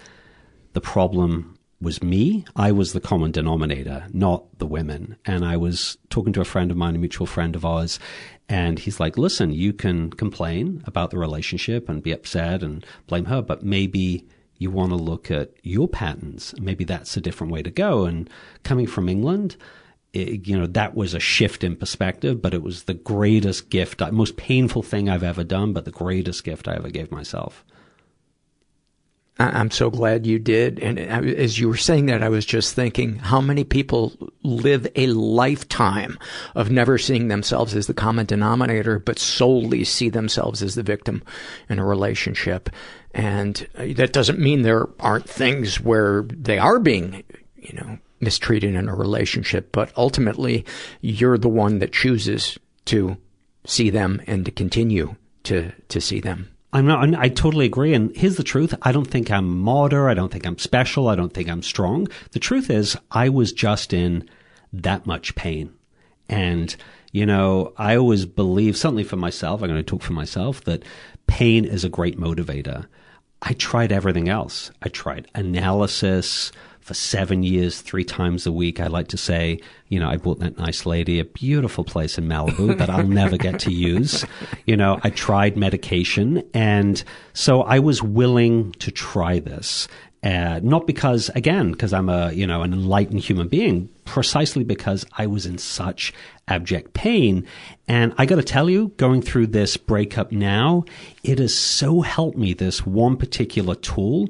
the 0.74 0.82
problem 0.82 1.58
was 1.82 2.04
me. 2.04 2.46
I 2.56 2.72
was 2.72 2.94
the 2.94 3.02
common 3.02 3.32
denominator, 3.32 4.06
not 4.14 4.60
the 4.60 4.68
women. 4.68 5.18
And 5.26 5.44
I 5.44 5.58
was 5.58 5.98
talking 6.10 6.32
to 6.34 6.42
a 6.42 6.46
friend 6.46 6.70
of 6.70 6.78
mine, 6.78 6.96
a 6.96 7.00
mutual 7.00 7.28
friend 7.28 7.56
of 7.56 7.66
ours, 7.66 8.00
and 8.48 8.78
he's 8.80 9.00
like, 9.00 9.18
listen, 9.18 9.52
you 9.52 9.74
can 9.74 10.12
complain 10.12 10.84
about 10.86 11.10
the 11.10 11.18
relationship 11.18 11.90
and 11.90 12.04
be 12.04 12.12
upset 12.12 12.64
and 12.64 12.86
blame 13.08 13.26
her, 13.26 13.42
but 13.42 13.64
maybe 13.64 14.28
you 14.58 14.70
want 14.70 14.92
to 14.92 14.96
look 14.96 15.32
at 15.32 15.52
your 15.64 15.88
patterns. 15.88 16.54
Maybe 16.60 16.84
that's 16.84 17.18
a 17.18 17.22
different 17.22 17.52
way 17.52 17.64
to 17.64 17.72
go. 17.72 18.06
And 18.06 18.30
coming 18.64 18.88
from 18.88 19.10
England, 19.10 19.56
it, 20.14 20.48
you 20.48 20.60
know, 20.60 20.68
that 20.68 20.96
was 20.96 21.14
a 21.14 21.20
shift 21.20 21.64
in 21.64 21.76
perspective, 21.76 22.42
but 22.42 22.54
it 22.54 22.62
was 22.62 22.84
the 22.84 22.94
greatest 22.94 23.70
gift, 23.70 24.02
most 24.12 24.38
painful 24.38 24.84
thing 24.84 25.10
I've 25.10 25.24
ever 25.24 25.44
done, 25.44 25.74
but 25.74 25.86
the 25.86 25.92
greatest 25.92 26.44
gift 26.44 26.68
I 26.68 26.76
ever 26.76 26.90
gave 26.90 27.12
myself. 27.12 27.66
I'm 29.50 29.72
so 29.72 29.90
glad 29.90 30.28
you 30.28 30.40
did. 30.40 30.80
And 30.80 31.00
as 31.00 31.60
you 31.60 31.68
were 31.68 31.78
saying 31.78 32.08
that, 32.08 32.24
I 32.24 32.30
was 32.30 32.46
just 32.46 32.76
thinking 32.76 33.18
how 33.18 33.42
many 33.42 33.64
people 33.64 34.14
live 34.44 34.88
a 34.96 35.08
lifetime 35.08 36.20
of 36.56 36.70
never 36.70 36.98
seeing 36.98 37.28
themselves 37.28 37.76
as 37.76 37.88
the 37.88 37.94
common 37.94 38.26
denominator, 38.26 39.00
but 39.00 39.20
solely 39.20 39.84
see 39.84 40.10
themselves 40.10 40.62
as 40.62 40.76
the 40.76 40.84
victim 40.84 41.24
in 41.70 41.80
a 41.80 41.86
relationship. 41.86 42.70
And 43.14 43.68
uh, 43.78 43.88
that 43.96 44.14
doesn't 44.14 44.40
mean 44.40 44.62
there 44.62 44.88
aren't 45.00 45.30
things 45.30 45.80
where 45.80 46.24
they 46.24 46.60
are 46.60 46.80
being, 46.80 47.24
you 47.56 47.78
know, 47.78 47.98
mistreated 48.20 48.76
in 48.76 48.88
a 48.88 48.96
relationship, 48.96 49.72
but 49.72 49.92
ultimately 49.98 50.66
you're 51.02 51.38
the 51.38 51.50
one 51.50 51.80
that 51.80 51.92
chooses 51.92 52.58
to 52.86 53.18
see 53.66 53.90
them 53.90 54.22
and 54.28 54.46
to 54.46 54.52
continue 54.52 55.16
to, 55.44 55.72
to 55.90 56.00
see 56.00 56.20
them. 56.20 56.51
I'm 56.74 56.86
not, 56.86 57.14
I 57.16 57.28
totally 57.28 57.66
agree. 57.66 57.94
And 57.94 58.16
here's 58.16 58.38
the 58.38 58.44
truth. 58.44 58.74
I 58.82 58.92
don't 58.92 59.10
think 59.10 59.30
I'm 59.30 59.60
martyr. 59.60 60.08
I 60.08 60.14
don't 60.14 60.32
think 60.32 60.46
I'm 60.46 60.58
special. 60.58 61.10
I 61.10 61.16
don't 61.16 61.34
think 61.34 61.50
I'm 61.50 61.64
strong. 61.64 62.08
The 62.32 62.40
truth 62.40 62.70
is 62.70 62.98
I 63.12 63.30
was 63.30 63.52
just 63.52 63.92
in 63.94 64.30
that 64.72 65.06
much 65.06 65.36
pain. 65.36 65.74
And, 66.30 66.74
you 67.12 67.26
know, 67.26 67.74
I 67.78 67.98
always 67.98 68.26
believe, 68.26 68.78
certainly 68.78 69.04
for 69.04 69.18
myself, 69.18 69.62
I'm 69.62 69.68
going 69.68 69.84
to 69.84 69.90
talk 69.90 70.02
for 70.02 70.14
myself, 70.14 70.64
that 70.64 70.84
pain 71.28 71.66
is 71.66 71.84
a 71.84 71.90
great 71.90 72.18
motivator. 72.18 72.86
I 73.42 73.54
tried 73.54 73.92
everything 73.92 74.30
else. 74.30 74.72
I 74.82 74.88
tried 74.90 75.28
analysis 75.36 76.54
for 76.92 76.96
seven 76.96 77.42
years, 77.42 77.80
three 77.80 78.04
times 78.04 78.46
a 78.46 78.52
week. 78.52 78.82
I 78.82 78.88
like 78.88 79.08
to 79.08 79.18
say, 79.18 79.62
you 79.88 79.98
know, 79.98 80.10
I 80.10 80.18
bought 80.18 80.40
that 80.40 80.58
nice 80.58 80.86
lady 80.86 81.20
a 81.20 81.24
beautiful 81.24 81.86
place 81.86 82.18
in 82.18 82.28
Malibu 82.28 82.78
that 82.78 82.90
I'll 82.90 83.08
never 83.08 83.38
get 83.38 83.62
to 83.62 83.72
use. 83.72 84.26
You 84.66 84.76
know, 84.76 85.00
I 85.02 85.10
tried 85.10 85.56
medication. 85.56 86.44
And 86.54 87.02
so 87.32 87.62
I 87.62 87.80
was 87.80 88.04
willing 88.04 88.74
to 88.74 88.92
try 88.92 89.40
this. 89.40 89.88
Uh, 90.22 90.60
not 90.62 90.86
because, 90.86 91.30
again, 91.34 91.72
because 91.72 91.94
I'm 91.94 92.10
a, 92.10 92.34
you 92.34 92.46
know, 92.46 92.62
an 92.62 92.74
enlightened 92.74 93.22
human 93.22 93.48
being, 93.48 93.88
precisely 94.04 94.66
because 94.66 95.06
I 95.18 95.28
was 95.28 95.46
in 95.46 95.60
such 95.60 96.14
abject 96.50 96.94
pain. 96.94 97.48
And 97.88 98.14
I 98.18 98.26
got 98.26 98.36
to 98.36 98.44
tell 98.44 98.70
you, 98.70 98.90
going 98.98 99.22
through 99.22 99.48
this 99.48 99.78
breakup 99.78 100.34
now, 100.34 100.84
it 101.24 101.40
has 101.40 101.56
so 101.56 102.02
helped 102.02 102.38
me, 102.38 102.54
this 102.54 102.86
one 102.86 103.16
particular 103.16 103.76
tool, 103.76 104.28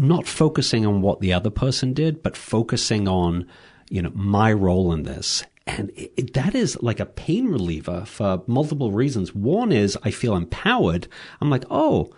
not 0.00 0.26
focusing 0.26 0.86
on 0.86 1.02
what 1.02 1.20
the 1.20 1.32
other 1.32 1.50
person 1.50 1.92
did, 1.92 2.22
but 2.22 2.36
focusing 2.36 3.06
on, 3.08 3.46
you 3.88 4.02
know, 4.02 4.12
my 4.14 4.52
role 4.52 4.92
in 4.92 5.02
this. 5.04 5.44
And 5.66 5.90
it, 5.90 6.12
it- 6.16 6.34
that 6.34 6.54
is 6.54 6.80
like 6.82 7.00
a 7.00 7.06
pain 7.06 7.46
reliever 7.48 8.04
for 8.06 8.42
multiple 8.46 8.90
reasons. 8.92 9.34
One 9.34 9.72
is 9.72 9.98
I 10.02 10.10
feel 10.10 10.34
empowered. 10.36 11.06
I'm 11.40 11.50
like, 11.50 11.64
oh, 11.70 12.10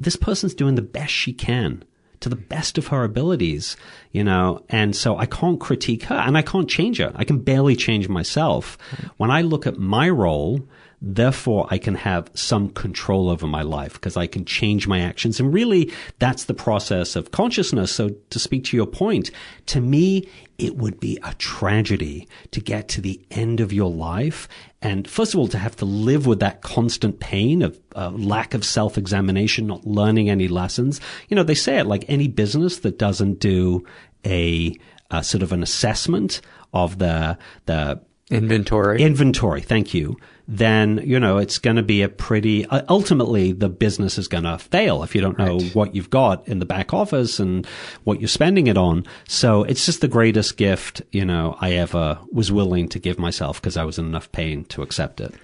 this 0.00 0.16
person's 0.16 0.54
doing 0.54 0.74
the 0.74 0.82
best 0.82 1.12
she 1.12 1.32
can 1.32 1.84
to 2.20 2.28
the 2.28 2.36
best 2.36 2.78
of 2.78 2.88
her 2.88 3.04
abilities, 3.04 3.76
you 4.10 4.24
know, 4.24 4.64
and 4.68 4.96
so 4.96 5.16
I 5.16 5.26
can't 5.26 5.60
critique 5.60 6.04
her 6.04 6.16
and 6.16 6.36
I 6.36 6.42
can't 6.42 6.68
change 6.68 6.98
her. 6.98 7.12
I 7.14 7.22
can 7.24 7.38
barely 7.38 7.76
change 7.76 8.08
myself. 8.08 8.76
Mm-hmm. 8.90 9.06
When 9.18 9.30
I 9.30 9.42
look 9.42 9.68
at 9.68 9.78
my 9.78 10.08
role, 10.10 10.60
therefore 11.00 11.66
I 11.70 11.78
can 11.78 11.94
have 11.94 12.30
some 12.34 12.70
control 12.70 13.30
over 13.30 13.46
my 13.46 13.62
life 13.62 13.94
because 13.94 14.16
I 14.16 14.26
can 14.26 14.44
change 14.44 14.86
my 14.86 15.00
actions. 15.00 15.38
And 15.38 15.52
really, 15.52 15.92
that's 16.18 16.44
the 16.44 16.54
process 16.54 17.16
of 17.16 17.30
consciousness. 17.30 17.92
So 17.92 18.10
to 18.30 18.38
speak 18.38 18.64
to 18.64 18.76
your 18.76 18.86
point, 18.86 19.30
to 19.66 19.80
me, 19.80 20.28
it 20.58 20.76
would 20.76 20.98
be 20.98 21.18
a 21.22 21.34
tragedy 21.34 22.28
to 22.50 22.60
get 22.60 22.88
to 22.88 23.00
the 23.00 23.20
end 23.30 23.60
of 23.60 23.72
your 23.72 23.90
life 23.90 24.48
and 24.82 25.08
first 25.08 25.32
of 25.32 25.40
all 25.40 25.48
to 25.48 25.58
have 25.58 25.76
to 25.76 25.84
live 25.84 26.26
with 26.26 26.40
that 26.40 26.62
constant 26.62 27.20
pain 27.20 27.62
of 27.62 27.78
uh, 27.94 28.10
lack 28.10 28.54
of 28.54 28.64
self-examination 28.64 29.66
not 29.66 29.86
learning 29.86 30.28
any 30.28 30.48
lessons 30.48 31.00
you 31.28 31.36
know 31.36 31.44
they 31.44 31.54
say 31.54 31.78
it 31.78 31.86
like 31.86 32.04
any 32.08 32.26
business 32.26 32.80
that 32.80 32.98
doesn't 32.98 33.38
do 33.38 33.84
a, 34.26 34.76
a 35.12 35.22
sort 35.22 35.42
of 35.42 35.52
an 35.52 35.62
assessment 35.62 36.40
of 36.72 36.98
the 36.98 37.38
the 37.66 38.00
Inventory. 38.30 39.00
inventory 39.00 39.62
thank 39.62 39.94
you 39.94 40.16
then 40.48 40.98
you 41.04 41.20
know 41.20 41.36
it's 41.36 41.58
going 41.58 41.76
to 41.76 41.82
be 41.82 42.00
a 42.00 42.08
pretty 42.08 42.64
uh, 42.66 42.82
ultimately 42.88 43.52
the 43.52 43.68
business 43.68 44.16
is 44.16 44.26
going 44.26 44.44
to 44.44 44.58
fail 44.58 45.02
if 45.02 45.14
you 45.14 45.20
don't 45.20 45.38
know 45.38 45.60
what 45.74 45.94
you've 45.94 46.08
got 46.08 46.48
in 46.48 46.58
the 46.58 46.64
back 46.64 46.94
office 46.94 47.38
and 47.38 47.66
what 48.04 48.18
you're 48.18 48.28
spending 48.28 48.66
it 48.66 48.78
on. 48.78 49.04
So 49.28 49.62
it's 49.64 49.84
just 49.84 50.00
the 50.00 50.08
greatest 50.08 50.56
gift 50.56 51.02
you 51.12 51.24
know 51.24 51.56
i 51.60 51.72
ever 51.72 52.18
was 52.32 52.50
willing 52.50 52.88
to 52.88 52.98
give 52.98 53.18
myself 53.18 53.60
because 53.60 53.76
i 53.76 53.84
was 53.84 53.98
in 53.98 54.06
enough 54.06 54.32
pain 54.32 54.64
to 54.64 54.82
accept 54.82 55.20
it. 55.20 55.34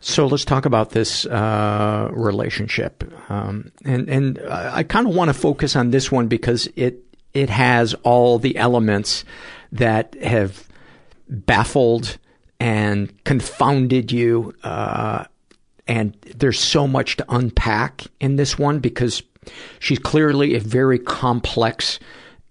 So 0.00 0.26
let's 0.26 0.44
talk 0.44 0.66
about 0.66 0.90
this 0.90 1.26
uh, 1.26 2.08
relationship, 2.12 3.04
um, 3.30 3.70
and 3.84 4.08
and 4.08 4.40
I 4.50 4.78
I 4.78 4.82
kind 4.82 5.06
of 5.06 5.14
want 5.14 5.28
to 5.28 5.34
focus 5.34 5.76
on 5.76 5.90
this 5.90 6.10
one 6.10 6.26
because 6.26 6.68
it 6.74 7.04
it 7.34 7.50
has 7.50 7.94
all 8.02 8.38
the 8.38 8.56
elements 8.56 9.24
that 9.70 10.14
have 10.20 10.66
baffled 11.28 12.18
and 12.62 13.24
confounded 13.24 14.12
you, 14.12 14.54
uh, 14.62 15.24
and 15.88 16.16
there's 16.36 16.60
so 16.60 16.86
much 16.86 17.16
to 17.16 17.24
unpack 17.28 18.04
in 18.20 18.36
this 18.36 18.56
one 18.56 18.78
because 18.78 19.20
she's 19.80 19.98
clearly 19.98 20.54
a 20.54 20.60
very 20.60 21.00
complex 21.00 21.98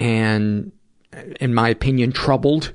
and, 0.01 0.73
in 1.39 1.53
my 1.53 1.69
opinion, 1.69 2.11
troubled 2.11 2.73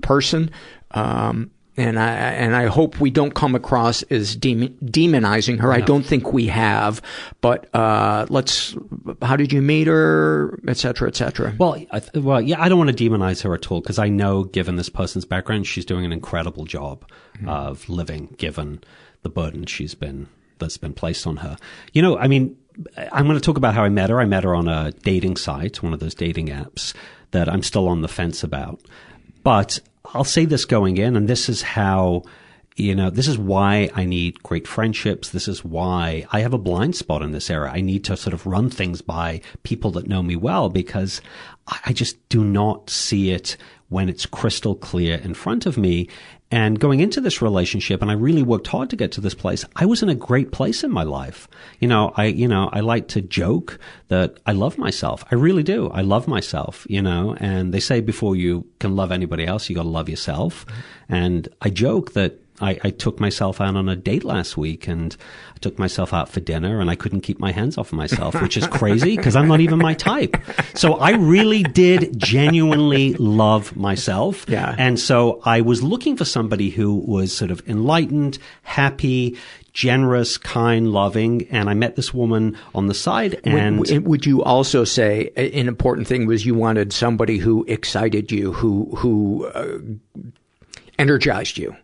person. 0.00 0.48
Um, 0.92 1.50
and 1.76 1.98
I 1.98 2.10
and 2.10 2.56
I 2.56 2.66
hope 2.66 3.00
we 3.00 3.10
don't 3.10 3.34
come 3.34 3.54
across 3.54 4.02
as 4.04 4.36
demon, 4.36 4.76
demonizing 4.84 5.60
her. 5.60 5.72
I 5.72 5.80
don't 5.80 6.04
think 6.04 6.32
we 6.32 6.46
have, 6.46 7.02
but 7.40 7.74
uh, 7.74 8.26
let's. 8.28 8.74
How 9.22 9.36
did 9.36 9.52
you 9.52 9.62
meet 9.62 9.86
her, 9.86 10.58
et 10.66 10.76
cetera, 10.76 11.08
et 11.08 11.16
cetera? 11.16 11.54
Well, 11.58 11.74
I 11.90 12.00
th- 12.00 12.24
well, 12.24 12.40
yeah, 12.40 12.60
I 12.62 12.68
don't 12.68 12.78
want 12.78 12.96
to 12.96 13.10
demonize 13.10 13.42
her 13.42 13.54
at 13.54 13.70
all 13.70 13.80
because 13.80 13.98
I 13.98 14.08
know, 14.08 14.44
given 14.44 14.76
this 14.76 14.88
person's 14.88 15.24
background, 15.24 15.66
she's 15.66 15.84
doing 15.84 16.04
an 16.04 16.12
incredible 16.12 16.64
job 16.64 17.04
of 17.46 17.88
living, 17.88 18.34
given 18.38 18.82
the 19.22 19.28
burden 19.28 19.66
she's 19.66 19.94
been 19.94 20.28
that's 20.58 20.78
been 20.78 20.94
placed 20.94 21.26
on 21.26 21.36
her. 21.38 21.56
You 21.92 22.02
know, 22.02 22.16
I 22.16 22.28
mean, 22.28 22.56
I'm 23.12 23.26
going 23.26 23.38
to 23.38 23.44
talk 23.44 23.56
about 23.56 23.74
how 23.74 23.84
I 23.84 23.88
met 23.88 24.10
her. 24.10 24.20
I 24.20 24.24
met 24.24 24.44
her 24.44 24.54
on 24.54 24.68
a 24.68 24.92
dating 25.02 25.36
site, 25.36 25.82
one 25.82 25.92
of 25.92 26.00
those 26.00 26.14
dating 26.14 26.48
apps 26.48 26.94
that 27.32 27.48
I'm 27.48 27.62
still 27.62 27.88
on 27.88 28.02
the 28.02 28.08
fence 28.08 28.42
about. 28.42 28.80
But 29.42 29.80
I'll 30.14 30.24
say 30.24 30.44
this 30.44 30.64
going 30.64 30.96
in, 30.96 31.16
and 31.16 31.28
this 31.28 31.48
is 31.48 31.62
how 31.62 32.22
you 32.76 32.94
know, 32.94 33.08
this 33.08 33.26
is 33.26 33.38
why 33.38 33.88
I 33.94 34.04
need 34.04 34.42
great 34.42 34.68
friendships. 34.68 35.30
This 35.30 35.48
is 35.48 35.64
why 35.64 36.26
I 36.30 36.40
have 36.40 36.52
a 36.52 36.58
blind 36.58 36.94
spot 36.94 37.22
in 37.22 37.32
this 37.32 37.48
era. 37.48 37.72
I 37.72 37.80
need 37.80 38.04
to 38.04 38.18
sort 38.18 38.34
of 38.34 38.46
run 38.46 38.68
things 38.68 39.00
by 39.00 39.40
people 39.62 39.90
that 39.92 40.06
know 40.06 40.22
me 40.22 40.36
well 40.36 40.68
because 40.68 41.22
I 41.84 41.94
just 41.94 42.28
do 42.28 42.44
not 42.44 42.90
see 42.90 43.30
it 43.30 43.56
when 43.88 44.10
it's 44.10 44.26
crystal 44.26 44.74
clear 44.74 45.16
in 45.16 45.32
front 45.32 45.64
of 45.64 45.78
me. 45.78 46.08
And 46.50 46.78
going 46.78 47.00
into 47.00 47.20
this 47.20 47.42
relationship, 47.42 48.02
and 48.02 48.10
I 48.10 48.14
really 48.14 48.42
worked 48.42 48.68
hard 48.68 48.90
to 48.90 48.96
get 48.96 49.10
to 49.12 49.20
this 49.20 49.34
place, 49.34 49.64
I 49.74 49.84
was 49.84 50.02
in 50.02 50.08
a 50.08 50.14
great 50.14 50.52
place 50.52 50.84
in 50.84 50.92
my 50.92 51.02
life. 51.02 51.48
You 51.80 51.88
know, 51.88 52.12
I, 52.16 52.26
you 52.26 52.46
know, 52.46 52.70
I 52.72 52.80
like 52.80 53.08
to 53.08 53.20
joke 53.20 53.80
that 54.08 54.38
I 54.46 54.52
love 54.52 54.78
myself. 54.78 55.24
I 55.30 55.34
really 55.34 55.64
do. 55.64 55.88
I 55.88 56.02
love 56.02 56.28
myself, 56.28 56.86
you 56.88 57.02
know, 57.02 57.36
and 57.40 57.74
they 57.74 57.80
say 57.80 58.00
before 58.00 58.36
you 58.36 58.64
can 58.78 58.94
love 58.94 59.10
anybody 59.10 59.44
else, 59.44 59.68
you 59.68 59.74
got 59.74 59.82
to 59.82 59.88
love 59.88 60.08
yourself. 60.08 60.64
And 61.08 61.48
I 61.62 61.70
joke 61.70 62.12
that 62.12 62.40
I, 62.60 62.78
I, 62.82 62.90
took 62.90 63.20
myself 63.20 63.60
out 63.60 63.76
on 63.76 63.88
a 63.88 63.96
date 63.96 64.24
last 64.24 64.56
week 64.56 64.88
and 64.88 65.14
I 65.54 65.58
took 65.58 65.78
myself 65.78 66.14
out 66.14 66.28
for 66.28 66.40
dinner 66.40 66.80
and 66.80 66.88
I 66.88 66.94
couldn't 66.94 67.20
keep 67.20 67.38
my 67.38 67.52
hands 67.52 67.76
off 67.76 67.92
myself, 67.92 68.40
which 68.40 68.56
is 68.56 68.66
crazy 68.66 69.16
because 69.16 69.36
I'm 69.36 69.48
not 69.48 69.60
even 69.60 69.78
my 69.78 69.94
type. 69.94 70.36
So 70.74 70.94
I 70.94 71.10
really 71.10 71.62
did 71.62 72.18
genuinely 72.18 73.14
love 73.14 73.76
myself. 73.76 74.46
Yeah. 74.48 74.74
And 74.78 74.98
so 74.98 75.40
I 75.44 75.60
was 75.60 75.82
looking 75.82 76.16
for 76.16 76.24
somebody 76.24 76.70
who 76.70 76.94
was 76.94 77.32
sort 77.32 77.50
of 77.50 77.62
enlightened, 77.68 78.38
happy, 78.62 79.36
generous, 79.72 80.38
kind, 80.38 80.90
loving. 80.90 81.46
And 81.50 81.68
I 81.68 81.74
met 81.74 81.96
this 81.96 82.12
woman 82.14 82.56
on 82.74 82.86
the 82.86 82.94
side. 82.94 83.40
And 83.44 83.78
would, 83.78 84.06
would, 84.06 84.26
you 84.26 84.42
also 84.42 84.84
say 84.84 85.30
an 85.36 85.68
important 85.68 86.08
thing 86.08 86.26
was 86.26 86.46
you 86.46 86.54
wanted 86.54 86.92
somebody 86.92 87.36
who 87.36 87.64
excited 87.68 88.32
you, 88.32 88.52
who 88.52 88.96
who 88.96 89.46
uh, 89.46 89.78
energized 90.98 91.58
you? 91.58 91.76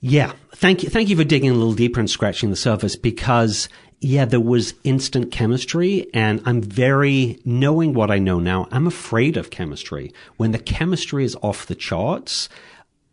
Yeah. 0.00 0.32
Thank 0.54 0.82
you. 0.82 0.90
Thank 0.90 1.08
you 1.08 1.16
for 1.16 1.24
digging 1.24 1.50
a 1.50 1.54
little 1.54 1.74
deeper 1.74 2.00
and 2.00 2.08
scratching 2.08 2.50
the 2.50 2.56
surface 2.56 2.96
because 2.96 3.68
yeah, 4.00 4.24
there 4.24 4.40
was 4.40 4.74
instant 4.84 5.32
chemistry 5.32 6.06
and 6.14 6.40
I'm 6.46 6.62
very 6.62 7.40
knowing 7.44 7.94
what 7.94 8.10
I 8.10 8.18
know 8.18 8.38
now. 8.38 8.68
I'm 8.70 8.86
afraid 8.86 9.36
of 9.36 9.50
chemistry. 9.50 10.12
When 10.36 10.52
the 10.52 10.58
chemistry 10.58 11.24
is 11.24 11.36
off 11.42 11.66
the 11.66 11.74
charts, 11.74 12.48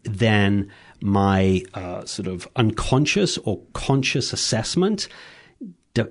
then 0.04 0.72
my 1.02 1.64
uh, 1.74 2.06
sort 2.06 2.28
of 2.28 2.48
unconscious 2.56 3.38
or 3.40 3.62
conscious 3.74 4.32
assessment 4.32 5.08
uh, 5.98 6.04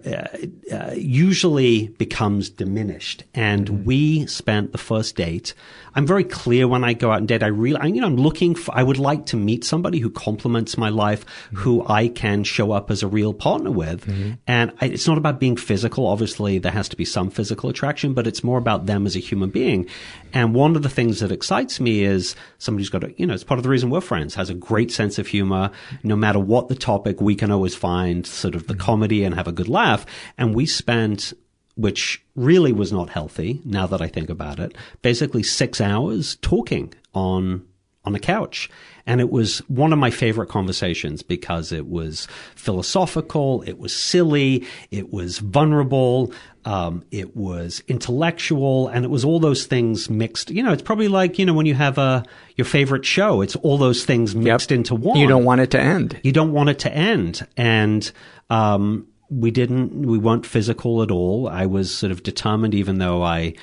uh, 0.72 0.92
usually 0.96 1.88
becomes 1.88 2.48
diminished. 2.48 3.22
And 3.34 3.84
we 3.84 4.26
spent 4.26 4.72
the 4.72 4.78
first 4.78 5.14
date. 5.14 5.54
I'm 5.94 6.07
very 6.07 6.24
clear 6.24 6.66
when 6.66 6.85
I 6.85 6.92
go 6.92 7.11
out 7.11 7.18
and 7.18 7.28
date. 7.28 7.42
I 7.42 7.48
really, 7.48 7.78
I, 7.78 7.87
you 7.87 8.00
know, 8.00 8.07
I'm 8.07 8.16
looking 8.16 8.54
for, 8.54 8.76
I 8.76 8.83
would 8.83 8.98
like 8.98 9.26
to 9.26 9.37
meet 9.37 9.64
somebody 9.64 9.98
who 9.98 10.11
complements 10.11 10.76
my 10.76 10.88
life, 10.88 11.24
mm-hmm. 11.24 11.57
who 11.57 11.87
I 11.87 12.09
can 12.09 12.44
show 12.44 12.72
up 12.72 12.90
as 12.90 13.02
a 13.02 13.09
real 13.09 13.33
partner 13.33 13.70
with. 13.70 14.07
Mm-hmm. 14.07 14.33
And 14.46 14.72
I, 14.80 14.87
it's 14.87 15.07
not 15.07 15.18
about 15.18 15.38
being 15.38 15.57
physical. 15.57 16.07
Obviously, 16.07 16.59
there 16.59 16.72
has 16.72 16.88
to 16.88 16.96
be 16.96 17.04
some 17.04 17.30
physical 17.30 17.70
attraction, 17.70 18.14
but 18.14 18.26
it's 18.26 18.42
more 18.42 18.59
about 18.59 18.87
them 18.87 19.07
as 19.07 19.16
a 19.16 19.20
human 19.20 19.50
being. 19.50 19.87
And 20.33 20.54
one 20.54 20.74
of 20.74 20.83
the 20.83 20.88
things 20.88 21.20
that 21.20 21.30
excites 21.30 21.78
me 21.78 22.02
is 22.02 22.35
somebody 22.59 22.83
who's 22.83 22.90
got 22.90 23.04
a, 23.04 23.14
you 23.16 23.26
know, 23.26 23.35
it's 23.35 23.44
part 23.44 23.59
of 23.59 23.62
the 23.62 23.70
reason 23.70 23.90
we're 23.90 24.00
friends, 24.00 24.35
has 24.35 24.50
a 24.50 24.54
great 24.54 24.90
sense 24.90 25.18
of 25.18 25.28
humor. 25.28 25.70
No 26.02 26.16
matter 26.16 26.40
what 26.40 26.68
the 26.68 26.74
topic, 26.74 27.20
we 27.20 27.37
can 27.37 27.50
always 27.50 27.74
find 27.74 28.26
sort 28.26 28.54
of 28.54 28.66
the 28.66 28.74
comedy 28.74 29.22
and 29.22 29.35
have 29.35 29.46
a 29.46 29.52
good 29.52 29.68
laugh. 29.68 30.07
And 30.37 30.54
we 30.54 30.66
spent, 30.66 31.33
which 31.76 32.24
really 32.34 32.72
was 32.72 32.92
not 32.92 33.10
healthy 33.10 33.60
now 33.64 33.87
that 33.87 34.00
I 34.00 34.08
think 34.08 34.30
about 34.30 34.58
it, 34.60 34.76
basically 35.02 35.42
six 35.42 35.80
hours 35.80 36.37
talking 36.37 36.94
on 37.14 37.64
on 38.04 38.14
a 38.14 38.20
couch. 38.20 38.68
And 39.06 39.20
it 39.20 39.30
was 39.30 39.58
one 39.68 39.92
of 39.92 39.98
my 39.98 40.10
favorite 40.10 40.48
conversations 40.48 41.22
because 41.22 41.72
it 41.72 41.87
was 41.87 42.26
philosophical, 42.54 43.62
it 43.62 43.78
was 43.78 43.94
silly, 43.94 44.66
it 44.90 45.12
was 45.12 45.38
vulnerable, 45.38 46.32
um, 46.64 47.02
it 47.10 47.37
was 47.37 47.82
intellectual, 47.88 48.88
and 48.88 49.04
it 49.04 49.08
was 49.08 49.24
all 49.24 49.40
those 49.40 49.66
things 49.66 50.08
mixed. 50.08 50.50
You 50.50 50.62
know, 50.62 50.72
it's 50.72 50.82
probably 50.82 51.08
like, 51.08 51.38
you 51.38 51.44
know, 51.44 51.54
when 51.54 51.66
you 51.66 51.74
have 51.74 51.98
a, 51.98 52.24
your 52.56 52.64
favorite 52.64 53.04
show, 53.04 53.42
it's 53.42 53.56
all 53.56 53.76
those 53.76 54.04
things 54.04 54.34
mixed 54.34 54.70
yep. 54.70 54.78
into 54.78 54.94
one. 54.94 55.18
You 55.18 55.26
don't 55.26 55.44
want 55.44 55.60
it 55.60 55.70
to 55.72 55.80
end. 55.80 56.18
You 56.22 56.32
don't 56.32 56.52
want 56.52 56.70
it 56.70 56.78
to 56.80 56.92
end. 56.92 57.46
And, 57.56 58.10
um, 58.48 59.06
we 59.28 59.50
didn't, 59.50 60.06
we 60.06 60.18
weren't 60.18 60.46
physical 60.46 61.02
at 61.02 61.10
all. 61.10 61.48
I 61.48 61.66
was 61.66 61.94
sort 61.94 62.12
of 62.12 62.22
determined, 62.22 62.74
even 62.74 62.98
though 62.98 63.22
I 63.22 63.54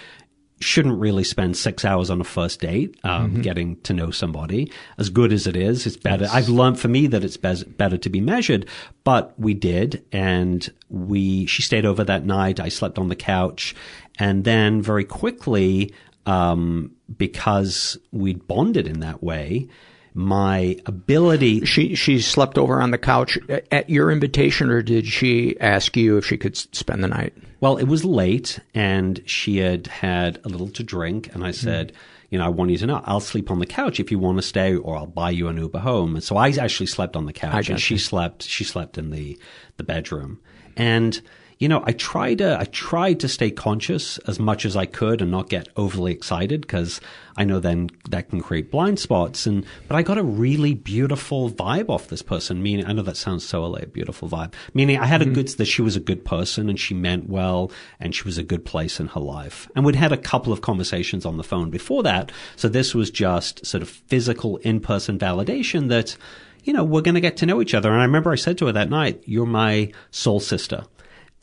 shouldn't 0.60 1.00
really 1.00 1.24
spend 1.24 1.58
six 1.58 1.84
hours 1.84 2.10
on 2.10 2.22
a 2.22 2.24
first 2.24 2.60
date, 2.60 2.96
um, 3.04 3.32
mm-hmm. 3.32 3.42
getting 3.42 3.82
to 3.82 3.94
know 3.94 4.12
somebody. 4.12 4.72
As 4.98 5.10
good 5.10 5.34
as 5.34 5.48
it 5.48 5.56
is, 5.56 5.88
it's 5.88 5.98
better. 5.98 6.26
Yes. 6.26 6.34
I've 6.34 6.50
learned 6.50 6.80
for 6.80 6.88
me 6.88 7.08
that 7.08 7.24
it's 7.24 7.38
be- 7.38 7.64
better 7.78 7.98
to 7.98 8.10
be 8.10 8.22
measured, 8.22 8.68
but 9.04 9.34
we 9.40 9.54
did. 9.54 10.06
And 10.12 10.68
we, 10.90 11.48
she 11.48 11.64
stayed 11.64 11.86
over 11.86 12.04
that 12.04 12.26
night. 12.26 12.60
I 12.60 12.70
slept 12.70 13.00
on 13.00 13.10
the 13.10 13.16
couch. 13.16 13.76
And 14.20 14.44
then 14.44 14.82
very 14.82 15.04
quickly, 15.04 15.94
um, 16.28 16.92
because 17.18 17.98
we'd 18.12 18.48
bonded 18.48 18.88
in 18.88 19.00
that 19.00 19.24
way, 19.24 19.68
my 20.14 20.78
ability. 20.86 21.66
She 21.66 21.96
she 21.96 22.20
slept 22.20 22.58
over 22.58 22.82
on 22.82 22.92
the 22.92 22.98
couch 22.98 23.38
at 23.72 23.90
your 23.90 24.12
invitation, 24.12 24.70
or 24.70 24.82
did 24.82 25.08
she 25.08 25.60
ask 25.60 25.96
you 25.96 26.18
if 26.18 26.26
she 26.26 26.38
could 26.38 26.58
spend 26.58 27.04
the 27.04 27.08
night? 27.08 27.34
Well, 27.60 27.78
it 27.78 27.86
was 27.86 28.04
late, 28.04 28.60
and 28.74 29.22
she 29.26 29.58
had 29.58 29.88
had 29.88 30.40
a 30.44 30.50
little 30.50 30.70
to 30.70 30.84
drink, 30.84 31.34
and 31.34 31.44
I 31.44 31.52
said. 31.52 31.94
Mm. 31.94 31.96
You 32.32 32.38
know, 32.38 32.46
I 32.46 32.48
want 32.48 32.72
you 32.72 32.78
to 32.78 32.88
know, 32.88 33.02
I'll 33.04 33.20
sleep 33.20 33.52
on 33.52 33.60
the 33.60 33.66
couch 33.66 34.00
if 34.00 34.10
you 34.10 34.18
want 34.18 34.38
to 34.38 34.42
stay, 34.42 34.74
or 34.74 34.96
I'll 34.96 35.06
buy 35.06 35.32
you 35.32 35.50
an 35.50 35.58
Uber 35.58 35.80
home. 35.80 36.16
And 36.16 36.24
so 36.24 36.38
I 36.38 36.48
actually 36.52 36.86
slept 36.86 37.18
on 37.18 37.26
the 37.26 37.34
couch, 37.34 37.68
and 37.68 37.78
she 37.78 37.98
slept. 37.98 38.44
She 38.44 38.64
slept 38.64 38.98
in 38.98 39.12
the 39.12 39.38
the 39.76 39.84
bedroom, 39.84 40.40
and 40.78 41.22
you 41.62 41.68
know, 41.68 41.84
I 41.86 41.92
tried 41.92 42.40
to, 42.40 42.58
I 42.60 42.64
tried 42.64 43.20
to 43.20 43.28
stay 43.28 43.52
conscious 43.52 44.18
as 44.28 44.40
much 44.40 44.66
as 44.66 44.76
I 44.76 44.88
could 44.88 45.22
and 45.22 45.30
not 45.30 45.48
get 45.48 45.70
overly 45.76 46.12
excited 46.12 46.62
because 46.62 47.00
I 47.38 47.44
know 47.44 47.60
then 47.60 47.92
that 48.10 48.30
can 48.30 48.42
create 48.42 48.72
blind 48.72 48.98
spots. 48.98 49.46
And, 49.46 49.64
but 49.88 49.96
I 49.96 50.02
got 50.02 50.18
a 50.18 50.24
really 50.24 50.74
beautiful 50.74 51.52
vibe 51.52 51.88
off 51.88 52.08
this 52.08 52.24
person. 52.24 52.64
Meaning, 52.64 52.88
I 52.88 52.94
know 52.94 53.04
that 53.04 53.16
sounds 53.16 53.48
so 53.48 53.64
LA, 53.64 53.82
beautiful 53.82 54.28
vibe. 54.28 54.56
Meaning 54.74 54.98
I 54.98 55.06
had 55.06 55.22
a 55.22 55.26
mm-hmm. 55.26 55.36
good, 55.36 55.50
that 55.50 55.66
she 55.66 55.84
was 55.84 55.96
a 55.96 56.00
good 56.00 56.26
person 56.26 56.68
and 56.68 56.80
she 56.80 56.96
meant 56.96 57.30
well 57.30 57.72
and 58.00 58.16
she 58.16 58.24
was 58.24 58.40
a 58.40 58.44
good 58.44 58.66
place 58.66 59.00
in 59.00 59.06
her 59.10 59.22
life. 59.22 59.70
And 59.76 59.86
we'd 59.86 59.96
had 59.96 60.12
a 60.12 60.18
couple 60.18 60.52
of 60.52 60.62
conversations 60.62 61.28
on 61.28 61.38
the 61.38 61.44
phone 61.44 61.70
before 61.70 62.02
that. 62.02 62.32
So 62.56 62.70
this 62.70 62.96
was 62.96 63.12
just 63.12 63.64
sort 63.68 63.84
of 63.84 63.90
physical 63.90 64.58
in-person 64.58 65.20
validation 65.20 65.90
that, 65.90 66.18
you 66.64 66.74
know, 66.74 66.84
we're 66.84 67.02
going 67.02 67.14
to 67.14 67.22
get 67.22 67.38
to 67.38 67.46
know 67.46 67.62
each 67.62 67.76
other. 67.76 67.92
And 67.92 68.02
I 68.02 68.06
remember 68.06 68.32
I 68.32 68.36
said 68.36 68.58
to 68.58 68.66
her 68.66 68.72
that 68.72 68.90
night, 68.90 69.22
you're 69.28 69.46
my 69.46 69.92
soul 70.10 70.40
sister 70.40 70.86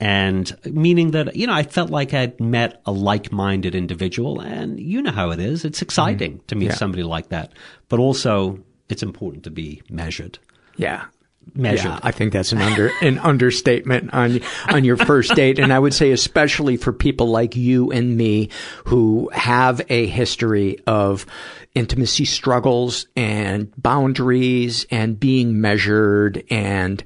and 0.00 0.56
meaning 0.64 1.10
that 1.12 1.34
you 1.34 1.46
know 1.46 1.52
I 1.52 1.64
felt 1.64 1.90
like 1.90 2.14
I'd 2.14 2.40
met 2.40 2.80
a 2.86 2.92
like-minded 2.92 3.74
individual, 3.74 4.40
and 4.40 4.78
you 4.78 5.02
know 5.02 5.12
how 5.12 5.30
it 5.30 5.40
is. 5.40 5.64
It's 5.64 5.82
exciting 5.82 6.38
mm. 6.38 6.46
to 6.46 6.54
meet 6.54 6.66
yeah. 6.66 6.74
somebody 6.74 7.02
like 7.02 7.28
that, 7.30 7.52
but 7.88 7.98
also 7.98 8.60
it's 8.88 9.02
important 9.02 9.44
to 9.44 9.50
be 9.50 9.82
measured. 9.90 10.38
Yeah, 10.76 11.06
measured. 11.54 11.90
Yeah, 11.90 12.00
I 12.02 12.12
think 12.12 12.32
that's 12.32 12.52
an 12.52 12.60
under 12.60 12.90
an 13.00 13.18
understatement 13.18 14.14
on 14.14 14.40
on 14.68 14.84
your 14.84 14.96
first 14.96 15.34
date, 15.34 15.58
and 15.58 15.72
I 15.72 15.78
would 15.78 15.94
say 15.94 16.12
especially 16.12 16.76
for 16.76 16.92
people 16.92 17.28
like 17.28 17.56
you 17.56 17.90
and 17.90 18.16
me 18.16 18.50
who 18.84 19.30
have 19.32 19.80
a 19.88 20.06
history 20.06 20.78
of 20.86 21.26
intimacy 21.74 22.24
struggles 22.24 23.06
and 23.16 23.72
boundaries 23.76 24.86
and 24.90 25.18
being 25.18 25.60
measured 25.60 26.44
and 26.50 27.02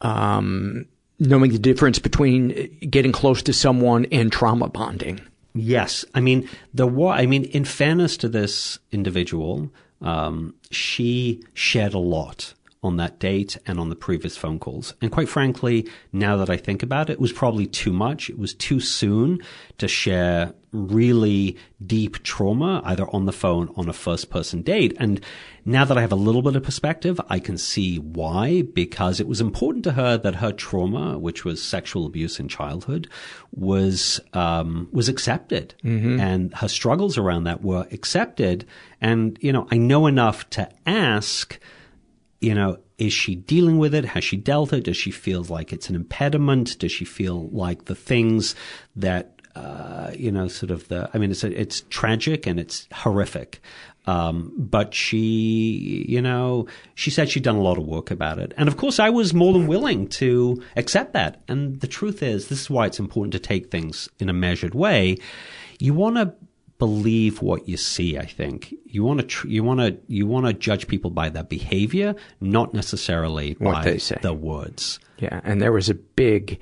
um, 0.00 0.86
knowing 1.22 1.52
the 1.52 1.58
difference 1.58 1.98
between 1.98 2.76
getting 2.90 3.12
close 3.12 3.42
to 3.42 3.52
someone 3.52 4.06
and 4.12 4.32
trauma 4.32 4.68
bonding. 4.68 5.20
Yes, 5.54 6.04
I 6.14 6.20
mean 6.20 6.48
the. 6.72 6.88
I 7.08 7.26
mean, 7.26 7.44
in 7.44 7.64
fairness 7.64 8.16
to 8.18 8.28
this 8.28 8.78
individual, 8.90 9.70
um, 10.00 10.54
she 10.70 11.42
shared 11.54 11.94
a 11.94 11.98
lot 11.98 12.54
on 12.82 12.96
that 12.96 13.20
date 13.20 13.56
and 13.66 13.78
on 13.78 13.88
the 13.88 13.96
previous 13.96 14.36
phone 14.36 14.58
calls. 14.58 14.94
And 15.00 15.12
quite 15.12 15.28
frankly, 15.28 15.88
now 16.12 16.36
that 16.38 16.50
I 16.50 16.56
think 16.56 16.82
about 16.82 17.10
it, 17.10 17.14
it 17.14 17.20
was 17.20 17.32
probably 17.32 17.66
too 17.66 17.92
much. 17.92 18.28
It 18.28 18.38
was 18.38 18.54
too 18.54 18.80
soon 18.80 19.40
to 19.78 19.86
share 19.86 20.52
really 20.72 21.56
deep 21.84 22.22
trauma 22.22 22.80
either 22.84 23.06
on 23.10 23.26
the 23.26 23.32
phone 23.32 23.72
on 23.76 23.88
a 23.88 23.92
first 23.92 24.30
person 24.30 24.62
date. 24.62 24.96
And 24.98 25.20
now 25.64 25.84
that 25.84 25.96
I 25.96 26.00
have 26.00 26.10
a 26.10 26.16
little 26.16 26.42
bit 26.42 26.56
of 26.56 26.64
perspective, 26.64 27.20
I 27.28 27.38
can 27.38 27.56
see 27.56 27.98
why, 27.98 28.62
because 28.62 29.20
it 29.20 29.28
was 29.28 29.40
important 29.40 29.84
to 29.84 29.92
her 29.92 30.18
that 30.18 30.36
her 30.36 30.50
trauma, 30.50 31.18
which 31.18 31.44
was 31.44 31.62
sexual 31.62 32.04
abuse 32.06 32.40
in 32.40 32.48
childhood, 32.48 33.08
was, 33.52 34.18
um, 34.32 34.88
was 34.90 35.08
accepted. 35.08 35.74
Mm-hmm. 35.84 36.18
And 36.18 36.54
her 36.54 36.68
struggles 36.68 37.16
around 37.16 37.44
that 37.44 37.62
were 37.62 37.86
accepted. 37.92 38.66
And, 39.00 39.38
you 39.40 39.52
know, 39.52 39.68
I 39.70 39.76
know 39.76 40.06
enough 40.06 40.50
to 40.50 40.68
ask, 40.84 41.60
you 42.42 42.54
know, 42.54 42.78
is 42.98 43.12
she 43.12 43.36
dealing 43.36 43.78
with 43.78 43.94
it? 43.94 44.04
Has 44.04 44.24
she 44.24 44.36
dealt 44.36 44.72
with 44.72 44.80
it? 44.80 44.84
Does 44.84 44.96
she 44.96 45.12
feel 45.12 45.44
like 45.44 45.72
it's 45.72 45.88
an 45.88 45.94
impediment? 45.94 46.78
Does 46.78 46.90
she 46.90 47.04
feel 47.04 47.48
like 47.50 47.84
the 47.84 47.94
things 47.94 48.56
that, 48.96 49.40
uh, 49.54 50.10
you 50.16 50.32
know, 50.32 50.48
sort 50.48 50.72
of 50.72 50.88
the, 50.88 51.08
I 51.14 51.18
mean, 51.18 51.30
it's, 51.30 51.44
it's 51.44 51.82
tragic 51.88 52.46
and 52.46 52.58
it's 52.58 52.88
horrific. 52.92 53.60
Um, 54.06 54.52
but 54.56 54.92
she, 54.92 56.04
you 56.08 56.20
know, 56.20 56.66
she 56.96 57.10
said 57.10 57.30
she'd 57.30 57.44
done 57.44 57.54
a 57.54 57.62
lot 57.62 57.78
of 57.78 57.86
work 57.86 58.10
about 58.10 58.40
it. 58.40 58.52
And 58.56 58.68
of 58.68 58.76
course, 58.76 58.98
I 58.98 59.10
was 59.10 59.32
more 59.32 59.52
than 59.52 59.68
willing 59.68 60.08
to 60.08 60.60
accept 60.74 61.12
that. 61.12 61.40
And 61.46 61.80
the 61.80 61.86
truth 61.86 62.24
is, 62.24 62.48
this 62.48 62.62
is 62.62 62.70
why 62.70 62.86
it's 62.86 62.98
important 62.98 63.32
to 63.34 63.38
take 63.38 63.70
things 63.70 64.08
in 64.18 64.28
a 64.28 64.32
measured 64.32 64.74
way. 64.74 65.18
You 65.78 65.94
want 65.94 66.16
to 66.16 66.34
believe 66.82 67.40
what 67.42 67.68
you 67.68 67.76
see. 67.76 68.18
I 68.18 68.26
think 68.26 68.74
you 68.86 69.04
want 69.04 69.20
to 69.20 69.26
tr- 69.26 69.46
you 69.46 69.62
want 69.62 69.78
to 69.78 69.96
you 70.08 70.26
want 70.26 70.46
to 70.46 70.52
judge 70.52 70.88
people 70.88 71.10
by 71.10 71.28
their 71.28 71.44
behavior, 71.44 72.16
not 72.40 72.74
necessarily 72.74 73.54
What 73.60 73.74
by 73.74 73.84
they 73.84 73.98
say. 73.98 74.18
the 74.20 74.34
words. 74.34 74.98
Yeah, 75.18 75.40
and 75.44 75.62
there 75.62 75.70
was 75.70 75.88
a 75.88 75.94
big, 75.94 76.58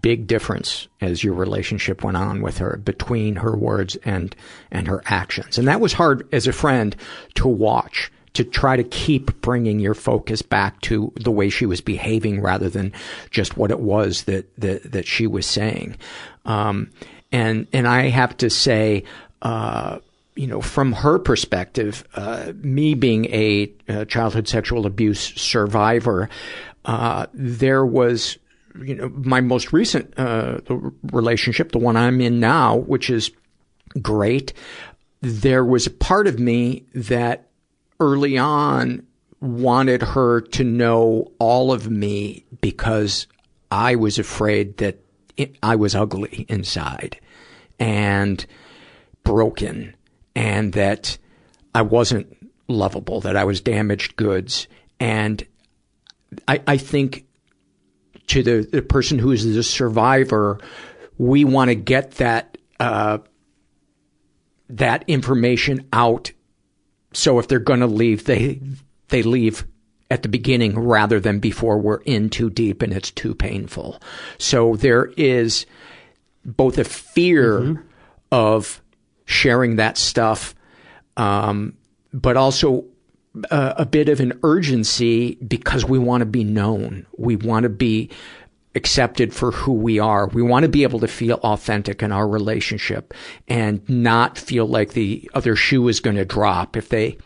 big 0.00 0.26
difference 0.26 0.88
as 1.02 1.22
your 1.22 1.34
relationship 1.34 2.02
went 2.02 2.16
on 2.16 2.40
with 2.40 2.56
her 2.58 2.78
between 2.82 3.36
her 3.36 3.54
words 3.58 3.96
and 4.06 4.34
and 4.70 4.88
her 4.88 5.02
actions, 5.04 5.58
and 5.58 5.68
that 5.68 5.82
was 5.82 5.92
hard 5.92 6.26
as 6.32 6.46
a 6.46 6.52
friend 6.52 6.96
to 7.34 7.46
watch. 7.46 8.10
To 8.34 8.44
try 8.44 8.76
to 8.76 8.84
keep 8.84 9.40
bringing 9.40 9.80
your 9.80 9.94
focus 9.94 10.42
back 10.42 10.80
to 10.82 11.12
the 11.16 11.30
way 11.32 11.50
she 11.50 11.66
was 11.66 11.80
behaving 11.80 12.40
rather 12.40 12.68
than 12.70 12.92
just 13.30 13.56
what 13.56 13.70
it 13.72 13.80
was 13.80 14.24
that 14.24 14.44
that, 14.60 14.92
that 14.92 15.06
she 15.08 15.26
was 15.26 15.44
saying, 15.44 15.96
um, 16.44 16.90
and 17.32 17.66
and 17.72 17.88
I 17.88 18.10
have 18.10 18.36
to 18.36 18.48
say, 18.48 19.02
uh, 19.42 19.98
you 20.34 20.46
know, 20.46 20.60
from 20.60 20.92
her 20.92 21.18
perspective, 21.18 22.04
uh, 22.14 22.52
me 22.56 22.94
being 22.94 23.24
a, 23.26 23.72
uh 23.88 24.04
childhood 24.04 24.46
sexual 24.46 24.86
abuse 24.86 25.20
survivor, 25.20 26.28
uh, 26.84 27.26
there 27.34 27.84
was, 27.84 28.38
you 28.80 28.94
know, 28.94 29.08
my 29.08 29.40
most 29.40 29.72
recent 29.72 30.16
uh, 30.18 30.60
relationship, 31.12 31.72
the 31.72 31.78
one 31.78 31.96
I'm 31.96 32.20
in 32.20 32.40
now, 32.40 32.76
which 32.76 33.10
is 33.10 33.30
great. 34.00 34.52
There 35.20 35.64
was 35.64 35.86
a 35.86 35.90
part 35.90 36.26
of 36.26 36.38
me 36.38 36.86
that 36.94 37.48
early 37.98 38.38
on 38.38 39.04
wanted 39.40 40.02
her 40.02 40.40
to 40.40 40.64
know 40.64 41.32
all 41.38 41.72
of 41.72 41.90
me 41.90 42.44
because 42.60 43.26
I 43.70 43.96
was 43.96 44.18
afraid 44.18 44.78
that 44.78 44.98
it, 45.36 45.56
I 45.62 45.76
was 45.76 45.94
ugly 45.94 46.46
inside 46.48 47.18
and 47.78 48.44
broken 49.28 49.94
and 50.34 50.72
that 50.72 51.18
I 51.74 51.82
wasn't 51.82 52.34
lovable, 52.66 53.20
that 53.20 53.36
I 53.36 53.44
was 53.44 53.60
damaged 53.60 54.16
goods. 54.16 54.66
And 54.98 55.46
I, 56.48 56.62
I 56.66 56.78
think 56.78 57.26
to 58.28 58.42
the, 58.42 58.66
the 58.72 58.80
person 58.80 59.18
who 59.18 59.30
is 59.30 59.44
the 59.44 59.62
survivor, 59.62 60.58
we 61.18 61.44
want 61.44 61.68
to 61.68 61.74
get 61.74 62.12
that, 62.12 62.56
uh, 62.80 63.18
that 64.70 65.04
information 65.08 65.86
out. 65.92 66.32
So 67.12 67.38
if 67.38 67.48
they're 67.48 67.58
going 67.58 67.80
to 67.80 67.86
leave, 67.86 68.24
they, 68.24 68.62
they 69.08 69.22
leave 69.22 69.66
at 70.10 70.22
the 70.22 70.30
beginning 70.30 70.78
rather 70.78 71.20
than 71.20 71.38
before 71.38 71.76
we're 71.76 72.00
in 72.06 72.30
too 72.30 72.48
deep 72.48 72.80
and 72.80 72.94
it's 72.94 73.10
too 73.10 73.34
painful. 73.34 74.00
So 74.38 74.76
there 74.76 75.12
is 75.18 75.66
both 76.46 76.78
a 76.78 76.84
fear 76.84 77.84
of 78.32 78.80
sharing 79.28 79.76
that 79.76 79.98
stuff, 79.98 80.54
um, 81.18 81.74
but 82.14 82.36
also 82.36 82.84
uh, 83.50 83.74
a 83.76 83.84
bit 83.84 84.08
of 84.08 84.20
an 84.20 84.32
urgency 84.42 85.34
because 85.46 85.84
we 85.84 85.98
want 85.98 86.22
to 86.22 86.26
be 86.26 86.42
known. 86.42 87.06
We 87.18 87.36
want 87.36 87.64
to 87.64 87.68
be 87.68 88.10
accepted 88.74 89.34
for 89.34 89.50
who 89.50 89.72
we 89.72 89.98
are. 89.98 90.28
We 90.28 90.40
want 90.40 90.62
to 90.62 90.68
be 90.68 90.82
able 90.82 91.00
to 91.00 91.08
feel 91.08 91.36
authentic 91.42 92.02
in 92.02 92.10
our 92.10 92.26
relationship 92.26 93.12
and 93.46 93.86
not 93.86 94.38
feel 94.38 94.66
like 94.66 94.94
the 94.94 95.30
other 95.34 95.56
shoe 95.56 95.88
is 95.88 96.00
going 96.00 96.16
to 96.16 96.24
drop 96.24 96.74
if 96.74 96.88
they 96.88 97.18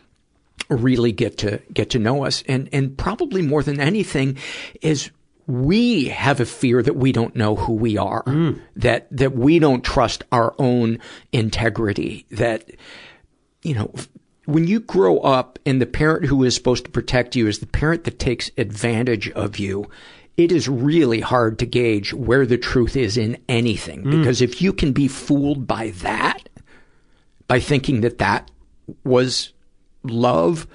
really 0.69 1.13
get 1.13 1.37
to 1.37 1.61
get 1.73 1.91
to 1.91 1.99
know 1.99 2.25
us. 2.25 2.43
And 2.49 2.67
and 2.73 2.97
probably 2.97 3.41
more 3.41 3.63
than 3.63 3.79
anything 3.79 4.37
is 4.81 5.09
we 5.47 6.05
have 6.05 6.39
a 6.39 6.45
fear 6.45 6.81
that 6.81 6.95
we 6.95 7.11
don't 7.11 7.35
know 7.35 7.55
who 7.55 7.73
we 7.73 7.97
are, 7.97 8.23
hmm. 8.23 8.53
that 8.75 9.07
that 9.11 9.35
we 9.35 9.59
don't 9.59 9.83
trust 9.83 10.23
our 10.31 10.55
own 10.57 10.99
integrity, 11.31 12.25
that 12.31 12.69
you 13.61 13.73
know, 13.73 13.93
when 14.45 14.67
you 14.67 14.79
grow 14.79 15.19
up 15.19 15.59
and 15.65 15.81
the 15.81 15.85
parent 15.85 16.25
who 16.25 16.43
is 16.43 16.55
supposed 16.55 16.85
to 16.85 16.91
protect 16.91 17.35
you 17.35 17.47
is 17.47 17.59
the 17.59 17.65
parent 17.65 18.03
that 18.03 18.19
takes 18.19 18.51
advantage 18.57 19.29
of 19.31 19.57
you, 19.57 19.89
it 20.37 20.51
is 20.51 20.67
really 20.67 21.21
hard 21.21 21.59
to 21.59 21.65
gauge 21.65 22.13
where 22.13 22.45
the 22.45 22.57
truth 22.57 22.95
is 22.95 23.17
in 23.17 23.37
anything. 23.47 24.03
Hmm. 24.03 24.11
Because 24.11 24.41
if 24.41 24.61
you 24.61 24.73
can 24.73 24.91
be 24.91 25.07
fooled 25.07 25.67
by 25.67 25.91
that, 26.01 26.49
by 27.47 27.59
thinking 27.59 28.01
that 28.01 28.17
that 28.19 28.49
was 29.03 29.53
love, 30.03 30.67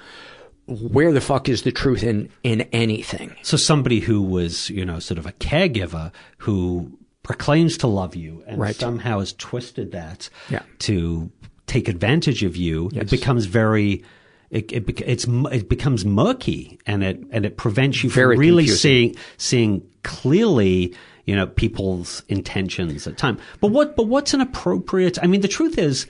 where 0.68 1.12
the 1.12 1.20
fuck 1.20 1.48
is 1.48 1.62
the 1.62 1.72
truth 1.72 2.02
in, 2.02 2.28
in 2.42 2.62
anything? 2.72 3.34
So 3.42 3.56
somebody 3.56 4.00
who 4.00 4.22
was, 4.22 4.70
you 4.70 4.84
know, 4.84 4.98
sort 4.98 5.18
of 5.18 5.26
a 5.26 5.32
caregiver 5.32 6.12
who 6.38 6.96
proclaims 7.22 7.76
to 7.78 7.86
love 7.86 8.14
you 8.14 8.42
and 8.46 8.58
Right. 8.60 8.74
somehow 8.74 9.18
has 9.20 9.32
twisted 9.32 9.92
that 9.92 10.28
Yeah. 10.50 10.62
to 10.80 11.30
take 11.66 11.88
advantage 11.88 12.42
of 12.44 12.56
you, 12.56 12.90
Yes. 12.92 13.04
it 13.04 13.10
becomes 13.10 13.46
very. 13.46 14.02
It, 14.50 14.72
it, 14.72 15.00
it's, 15.04 15.26
it 15.52 15.68
becomes 15.68 16.06
murky 16.06 16.78
and 16.86 17.04
it, 17.04 17.22
and 17.30 17.44
it 17.44 17.58
prevents 17.58 18.02
you 18.02 18.08
Very 18.08 18.34
from 18.34 18.40
really 18.40 18.62
confusing. 18.64 18.78
seeing, 18.80 19.16
seeing 19.36 19.82
clearly, 20.04 20.94
you 21.26 21.36
know, 21.36 21.46
people's 21.46 22.22
intentions 22.28 23.06
at 23.06 23.18
time. 23.18 23.36
But 23.60 23.72
what, 23.72 23.94
but 23.94 24.06
what's 24.06 24.32
an 24.32 24.40
appropriate, 24.40 25.18
I 25.22 25.26
mean, 25.26 25.42
the 25.42 25.48
truth 25.48 25.76
is, 25.76 26.06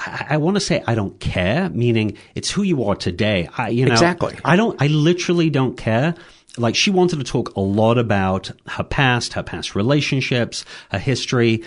I, 0.00 0.26
I 0.30 0.36
want 0.38 0.56
to 0.56 0.60
say 0.60 0.82
I 0.86 0.94
don't 0.94 1.18
care, 1.20 1.68
meaning 1.70 2.16
it's 2.34 2.50
who 2.50 2.62
you 2.62 2.84
are 2.84 2.96
today. 2.96 3.48
I, 3.56 3.68
you 3.68 3.84
know, 3.84 3.92
Exactly. 3.92 4.36
I 4.44 4.56
don't, 4.56 4.80
I 4.80 4.86
literally 4.86 5.50
don't 5.50 5.76
care. 5.76 6.14
Like 6.56 6.74
she 6.74 6.90
wanted 6.90 7.18
to 7.18 7.24
talk 7.24 7.54
a 7.54 7.60
lot 7.60 7.98
about 7.98 8.50
her 8.66 8.82
past, 8.82 9.34
her 9.34 9.42
past 9.42 9.74
relationships, 9.74 10.64
her 10.90 10.98
history. 10.98 11.62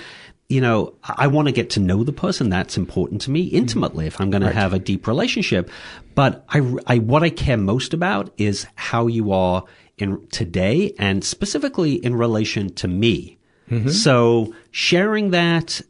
You 0.50 0.60
know, 0.62 0.94
I 1.04 1.14
I 1.20 1.28
want 1.28 1.48
to 1.48 1.54
get 1.54 1.70
to 1.72 1.80
know 1.80 2.04
the 2.04 2.12
person. 2.12 2.50
That's 2.50 2.78
important 2.78 3.22
to 3.22 3.32
me 3.32 3.44
intimately 3.44 4.08
if 4.08 4.20
I'm 4.20 4.30
going 4.30 4.44
to 4.44 4.52
have 4.52 4.74
a 4.74 4.80
deep 4.80 5.08
relationship. 5.08 5.70
But 6.16 6.44
I, 6.50 6.76
I, 6.86 6.98
what 7.00 7.24
I 7.24 7.30
care 7.30 7.58
most 7.58 7.94
about 7.94 8.34
is 8.38 8.68
how 8.76 9.08
you 9.08 9.32
are 9.32 9.64
in 9.98 10.28
today 10.28 10.94
and 11.00 11.24
specifically 11.24 11.94
in 11.94 12.16
relation 12.16 12.74
to 12.76 12.88
me. 12.88 13.38
Mm-hmm. 13.70 13.90
So 13.90 14.54
sharing 14.72 15.32
that 15.32 15.82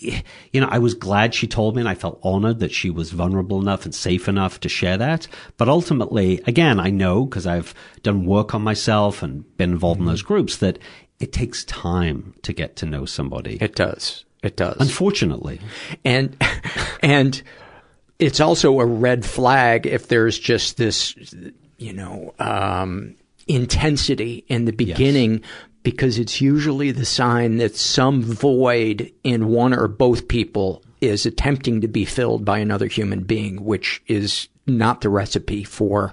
you 0.00 0.60
know, 0.60 0.68
I 0.70 0.78
was 0.78 0.94
glad 0.94 1.34
she 1.34 1.46
told 1.46 1.76
me 1.76 1.82
and 1.82 1.88
I 1.88 1.94
felt 1.94 2.20
honored 2.22 2.60
that 2.60 2.72
she 2.72 2.90
was 2.90 3.10
vulnerable 3.10 3.60
enough 3.60 3.84
and 3.84 3.94
safe 3.94 4.28
enough 4.28 4.60
to 4.60 4.68
share 4.68 4.96
that. 4.96 5.26
But 5.56 5.68
ultimately, 5.68 6.40
again, 6.46 6.80
I 6.80 6.90
know 6.90 7.24
because 7.26 7.46
I've 7.46 7.74
done 8.02 8.24
work 8.24 8.54
on 8.54 8.62
myself 8.62 9.22
and 9.22 9.44
been 9.56 9.72
involved 9.72 10.00
in 10.00 10.06
those 10.06 10.22
groups 10.22 10.56
that 10.58 10.78
it 11.18 11.32
takes 11.32 11.64
time 11.64 12.34
to 12.42 12.52
get 12.52 12.76
to 12.76 12.86
know 12.86 13.04
somebody. 13.04 13.58
It 13.60 13.74
does. 13.76 14.24
It 14.42 14.56
does. 14.56 14.76
Unfortunately. 14.80 15.60
and 16.04 16.36
and 17.02 17.42
it's 18.18 18.40
also 18.40 18.80
a 18.80 18.86
red 18.86 19.24
flag 19.24 19.86
if 19.86 20.08
there's 20.08 20.38
just 20.38 20.76
this 20.76 21.14
you 21.78 21.92
know 21.92 22.34
um 22.38 23.16
intensity 23.46 24.44
in 24.48 24.64
the 24.64 24.72
beginning 24.72 25.42
because 25.82 26.18
it's 26.18 26.40
usually 26.40 26.90
the 26.90 27.04
sign 27.04 27.56
that 27.56 27.76
some 27.76 28.22
void 28.22 29.12
in 29.24 29.48
one 29.48 29.72
or 29.72 29.88
both 29.88 30.28
people 30.28 30.82
is 31.00 31.24
attempting 31.24 31.80
to 31.80 31.88
be 31.88 32.04
filled 32.04 32.44
by 32.44 32.58
another 32.58 32.86
human 32.86 33.22
being 33.22 33.64
which 33.64 34.02
is 34.06 34.48
not 34.66 35.00
the 35.00 35.08
recipe 35.08 35.64
for 35.64 36.12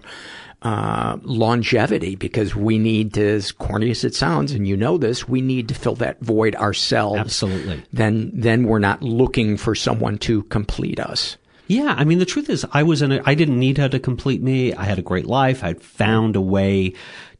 uh, 0.62 1.18
longevity 1.22 2.16
because 2.16 2.56
we 2.56 2.80
need 2.80 3.14
to, 3.14 3.26
as 3.26 3.52
corny 3.52 3.92
as 3.92 4.04
it 4.04 4.16
sounds, 4.16 4.52
and 4.52 4.68
you 4.68 4.76
know 4.76 4.98
this, 4.98 5.28
we 5.28 5.42
need 5.42 5.68
to 5.68 5.76
fill 5.76 5.96
that 5.96 6.20
void 6.20 6.56
ourselves. 6.56 7.20
Absolutely. 7.20 7.84
Then, 7.94 8.32
then 8.34 8.64
we're 8.64 8.80
not 8.80 9.04
looking 9.04 9.58
for 9.58 9.76
someone 9.76 10.18
to 10.20 10.44
complete 10.44 11.00
us. 11.00 11.38
Yeah, 11.68 11.94
I 11.98 12.06
mean, 12.06 12.20
the 12.20 12.26
truth 12.26 12.50
is, 12.50 12.66
I 12.72 12.84
was 12.84 13.02
in 13.02 13.12
a, 13.12 13.22
I 13.26 13.36
didn't 13.36 13.60
need 13.60 13.78
her 13.78 13.90
to 13.90 14.00
complete 14.00 14.42
me. 14.42 14.74
I 14.74 14.86
had 14.86 15.00
a 15.00 15.04
great 15.04 15.26
life. 15.26 15.64
I'd 15.64 15.82
found 15.82 16.36
a 16.36 16.42
way 16.42 16.94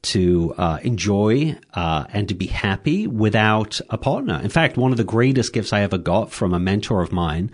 to 0.04 0.54
uh, 0.58 0.80
enjoy 0.84 1.58
uh, 1.74 2.06
and 2.14 2.28
to 2.28 2.36
be 2.36 2.48
happy 2.48 3.08
without 3.08 3.82
a 3.90 3.98
partner. 3.98 4.40
In 4.42 4.50
fact, 4.50 4.78
one 4.78 4.92
of 4.92 4.98
the 4.98 5.04
greatest 5.04 5.54
gifts 5.54 5.74
I 5.74 5.82
ever 5.82 5.98
got 5.98 6.32
from 6.32 6.54
a 6.54 6.60
mentor 6.60 7.02
of 7.02 7.12
mine, 7.12 7.52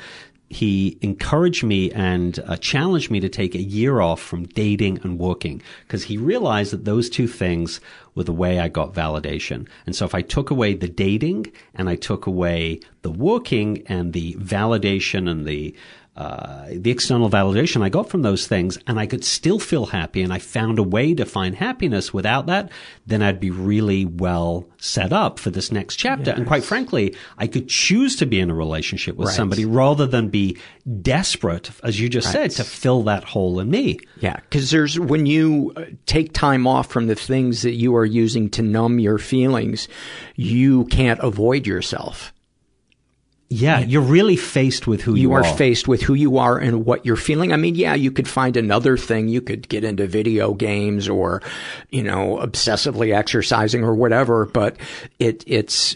he 0.50 0.98
encouraged 1.02 1.64
me 1.64 1.92
and 1.92 2.38
uh, 2.46 2.56
challenged 2.58 3.10
me 3.10 3.20
to 3.20 3.30
take 3.30 3.56
a 3.56 3.62
year 3.62 4.02
off 4.02 4.22
from 4.22 4.46
dating 4.46 5.00
and 5.04 5.18
working 5.18 5.62
because 5.88 6.04
he 6.04 6.18
realized 6.18 6.72
that 6.72 6.86
those 6.86 7.10
two 7.10 7.28
things 7.28 7.82
were 8.14 8.24
the 8.24 8.32
way 8.32 8.60
I 8.60 8.68
got 8.68 8.94
validation. 8.94 9.68
And 9.86 9.96
so 9.96 10.06
if 10.06 10.14
I 10.14 10.22
took 10.22 10.52
away 10.52 10.76
the 10.76 10.88
dating 10.88 11.52
and 11.74 11.90
I 11.90 11.96
took 11.96 12.28
away 12.28 12.82
the 13.02 13.12
working 13.12 13.84
and 13.88 14.14
the 14.14 14.36
validation 14.36 15.30
and 15.30 15.46
the 15.48 15.76
uh, 16.15 16.67
the 16.71 16.91
external 16.91 17.30
validation 17.30 17.82
I 17.82 17.89
got 17.89 18.08
from 18.10 18.21
those 18.21 18.45
things, 18.45 18.78
and 18.86 18.99
I 18.99 19.08
could 19.08 19.23
still 19.23 19.58
feel 19.58 19.88
happy, 19.88 20.21
and 20.21 20.32
I 20.32 20.38
found 20.39 20.78
a 20.78 20.84
way 20.84 21.13
to 21.15 21.26
find 21.26 21.56
happiness 21.56 22.14
without 22.14 22.45
that, 22.45 22.72
then 23.07 23.22
I'd 23.24 23.39
be 23.39 23.49
really 23.49 24.05
well 24.05 24.68
set 24.78 25.11
up 25.11 25.39
for 25.39 25.49
this 25.49 25.72
next 25.72 25.95
chapter. 25.95 26.32
And 26.32 26.45
quite 26.45 26.64
frankly, 26.64 27.16
I 27.38 27.47
could 27.47 27.68
choose 27.68 28.16
to 28.18 28.26
be 28.28 28.39
in 28.39 28.49
a 28.51 28.53
relationship 28.53 29.16
with 29.16 29.30
Right. 29.30 29.36
somebody 29.36 29.66
rather 29.66 30.05
than 30.05 30.28
be 30.30 30.57
desperate, 31.01 31.72
as 31.84 31.99
you 31.99 32.09
just 32.09 32.28
Right. 32.28 32.51
said, 32.51 32.64
to 32.64 32.70
fill 32.70 33.03
that 33.03 33.24
hole 33.24 33.59
in 33.59 33.70
me. 33.72 33.97
Yeah, 34.20 34.36
because 34.36 34.70
there's 34.70 34.99
when 34.99 35.26
you 35.26 35.74
uh, 35.76 35.86
take 36.05 36.34
time 36.34 36.68
off 36.68 36.91
from 36.91 37.07
the 37.07 37.16
things 37.16 37.61
that 37.64 37.74
you 37.74 37.95
are 37.95 38.05
using 38.05 38.49
to 38.51 38.61
numb 38.61 38.99
your 38.99 39.18
feelings, 39.18 39.88
you 40.36 40.86
can't 40.86 41.20
avoid 41.22 41.66
yourself. 41.66 42.33
Yeah, 43.54 43.80
you're 43.80 44.01
really 44.01 44.36
faced 44.36 44.88
with 44.88 45.01
who 45.01 45.14
you, 45.14 45.22
you 45.22 45.34
are 45.34 45.43
faced 45.43 45.88
with 45.88 46.01
who 46.01 46.16
you 46.16 46.39
are 46.39 46.58
and 46.58 46.86
what 46.86 47.06
you're 47.06 47.16
feeling. 47.16 47.54
I 47.54 47.58
mean, 47.58 47.76
yeah, 47.76 47.93
you 47.93 48.12
could 48.12 48.28
find 48.28 48.58
another 48.58 48.97
thing. 48.97 49.28
You 49.28 49.41
could 49.41 49.70
get 49.70 49.84
into 49.84 50.08
video 50.08 50.56
games 50.56 51.08
or, 51.08 51.43
you 51.89 52.01
know, 52.01 52.39
obsessively 52.41 53.16
exercising 53.16 53.84
or 53.84 53.93
whatever, 53.93 54.47
but 54.47 54.78
it, 55.20 55.43
it's, 55.45 55.95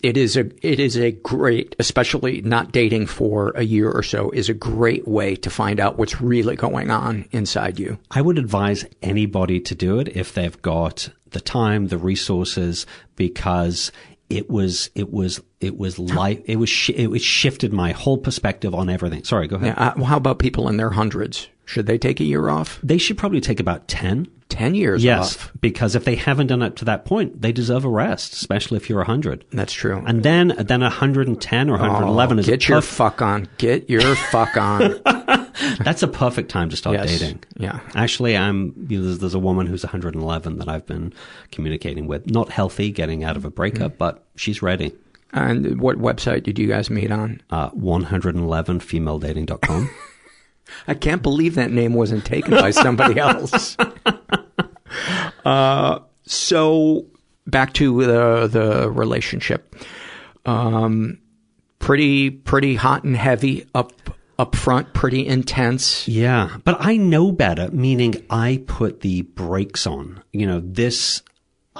it 0.00 0.16
is 0.16 0.36
a, 0.36 0.50
it 0.66 0.78
is 0.78 0.96
a 0.96 1.10
great, 1.10 1.74
especially 1.80 2.40
not 2.42 2.70
dating 2.70 3.06
for 3.06 3.50
a 3.56 3.64
year 3.64 3.90
or 3.90 4.04
so 4.04 4.30
is 4.30 4.48
a 4.48 4.54
great 4.54 5.08
way 5.08 5.34
to 5.36 5.50
find 5.50 5.80
out 5.80 5.98
what's 5.98 6.20
really 6.20 6.54
going 6.54 6.90
on 6.90 7.26
inside 7.32 7.80
you. 7.80 7.98
I 8.12 8.22
would 8.22 8.38
advise 8.38 8.86
anybody 9.02 9.58
to 9.60 9.74
do 9.74 9.98
it 9.98 10.16
if 10.16 10.34
they've 10.34 10.62
got 10.62 11.08
the 11.30 11.40
time, 11.40 11.88
the 11.88 11.98
resources, 11.98 12.86
because 13.16 13.92
it 14.30 14.48
was 14.48 14.88
it 14.94 15.12
was 15.12 15.42
it 15.60 15.76
was 15.76 15.98
life 15.98 16.40
it 16.46 16.56
was 16.56 16.70
sh- 16.70 16.90
it 16.90 17.08
was 17.08 17.20
shifted 17.22 17.72
my 17.72 17.92
whole 17.92 18.16
perspective 18.16 18.74
on 18.74 18.88
everything. 18.88 19.24
Sorry, 19.24 19.48
go 19.48 19.56
ahead. 19.56 19.74
Yeah, 19.76 19.88
uh, 19.88 19.92
well, 19.96 20.06
how 20.06 20.16
about 20.16 20.38
people 20.38 20.68
in 20.68 20.76
their 20.76 20.90
hundreds? 20.90 21.48
Should 21.66 21.86
they 21.86 21.98
take 21.98 22.20
a 22.20 22.24
year 22.24 22.48
off? 22.48 22.78
They 22.82 22.98
should 22.98 23.18
probably 23.18 23.40
take 23.40 23.60
about 23.60 23.88
ten. 23.88 24.28
10 24.50 24.74
years 24.74 25.02
yes, 25.02 25.36
off. 25.36 25.52
because 25.60 25.94
if 25.94 26.04
they 26.04 26.16
haven't 26.16 26.48
done 26.48 26.62
it 26.62 26.76
to 26.76 26.84
that 26.84 27.04
point, 27.04 27.40
they 27.40 27.52
deserve 27.52 27.84
a 27.84 27.88
rest, 27.88 28.34
especially 28.34 28.76
if 28.76 28.88
you're 28.88 28.98
100. 28.98 29.44
That's 29.50 29.72
true. 29.72 30.02
And 30.06 30.22
then 30.22 30.54
then 30.58 30.80
110 30.80 31.70
or 31.70 31.72
111 31.72 32.38
oh, 32.38 32.40
is 32.40 32.46
Get 32.46 32.60
perf- 32.60 32.68
your 32.68 32.82
fuck 32.82 33.22
on. 33.22 33.48
Get 33.58 33.88
your 33.88 34.16
fuck 34.16 34.56
on. 34.56 35.00
That's 35.84 36.02
a 36.02 36.08
perfect 36.08 36.50
time 36.50 36.70
to 36.70 36.76
start 36.76 36.96
yes. 36.96 37.18
dating. 37.18 37.44
Yeah. 37.56 37.80
Actually, 37.94 38.36
I'm 38.36 38.74
you 38.88 38.98
know, 38.98 39.06
there's, 39.06 39.20
there's, 39.20 39.34
a 39.34 39.38
woman 39.38 39.66
who's 39.66 39.84
111 39.84 40.58
that 40.58 40.68
I've 40.68 40.86
been 40.86 41.12
communicating 41.52 42.06
with. 42.06 42.30
Not 42.30 42.50
healthy, 42.50 42.90
getting 42.90 43.24
out 43.24 43.36
of 43.36 43.44
a 43.44 43.50
breakup, 43.50 43.92
mm. 43.92 43.98
but 43.98 44.24
she's 44.36 44.62
ready. 44.62 44.94
And 45.32 45.80
what 45.80 45.98
website 45.98 46.42
did 46.42 46.58
you 46.58 46.66
guys 46.66 46.90
meet 46.90 47.12
on? 47.12 47.40
Uh, 47.50 47.70
111femaledating.com. 47.70 49.90
I 50.86 50.94
can't 50.94 51.22
believe 51.22 51.56
that 51.56 51.70
name 51.70 51.94
wasn't 51.94 52.24
taken 52.24 52.52
by 52.52 52.70
somebody 52.70 53.20
else. 53.20 53.76
Uh, 55.44 56.00
so 56.24 57.06
back 57.46 57.72
to 57.74 58.04
the 58.06 58.46
the 58.46 58.90
relationship. 58.90 59.74
Um, 60.46 61.18
pretty 61.78 62.30
pretty 62.30 62.76
hot 62.76 63.04
and 63.04 63.16
heavy 63.16 63.66
up 63.74 63.92
up 64.38 64.56
front, 64.56 64.94
pretty 64.94 65.26
intense. 65.26 66.08
Yeah, 66.08 66.56
but 66.64 66.76
I 66.80 66.96
know 66.96 67.30
better, 67.30 67.70
meaning 67.70 68.24
I 68.30 68.62
put 68.66 69.00
the 69.00 69.22
brakes 69.22 69.86
on. 69.86 70.22
You 70.32 70.46
know, 70.46 70.60
this 70.60 71.22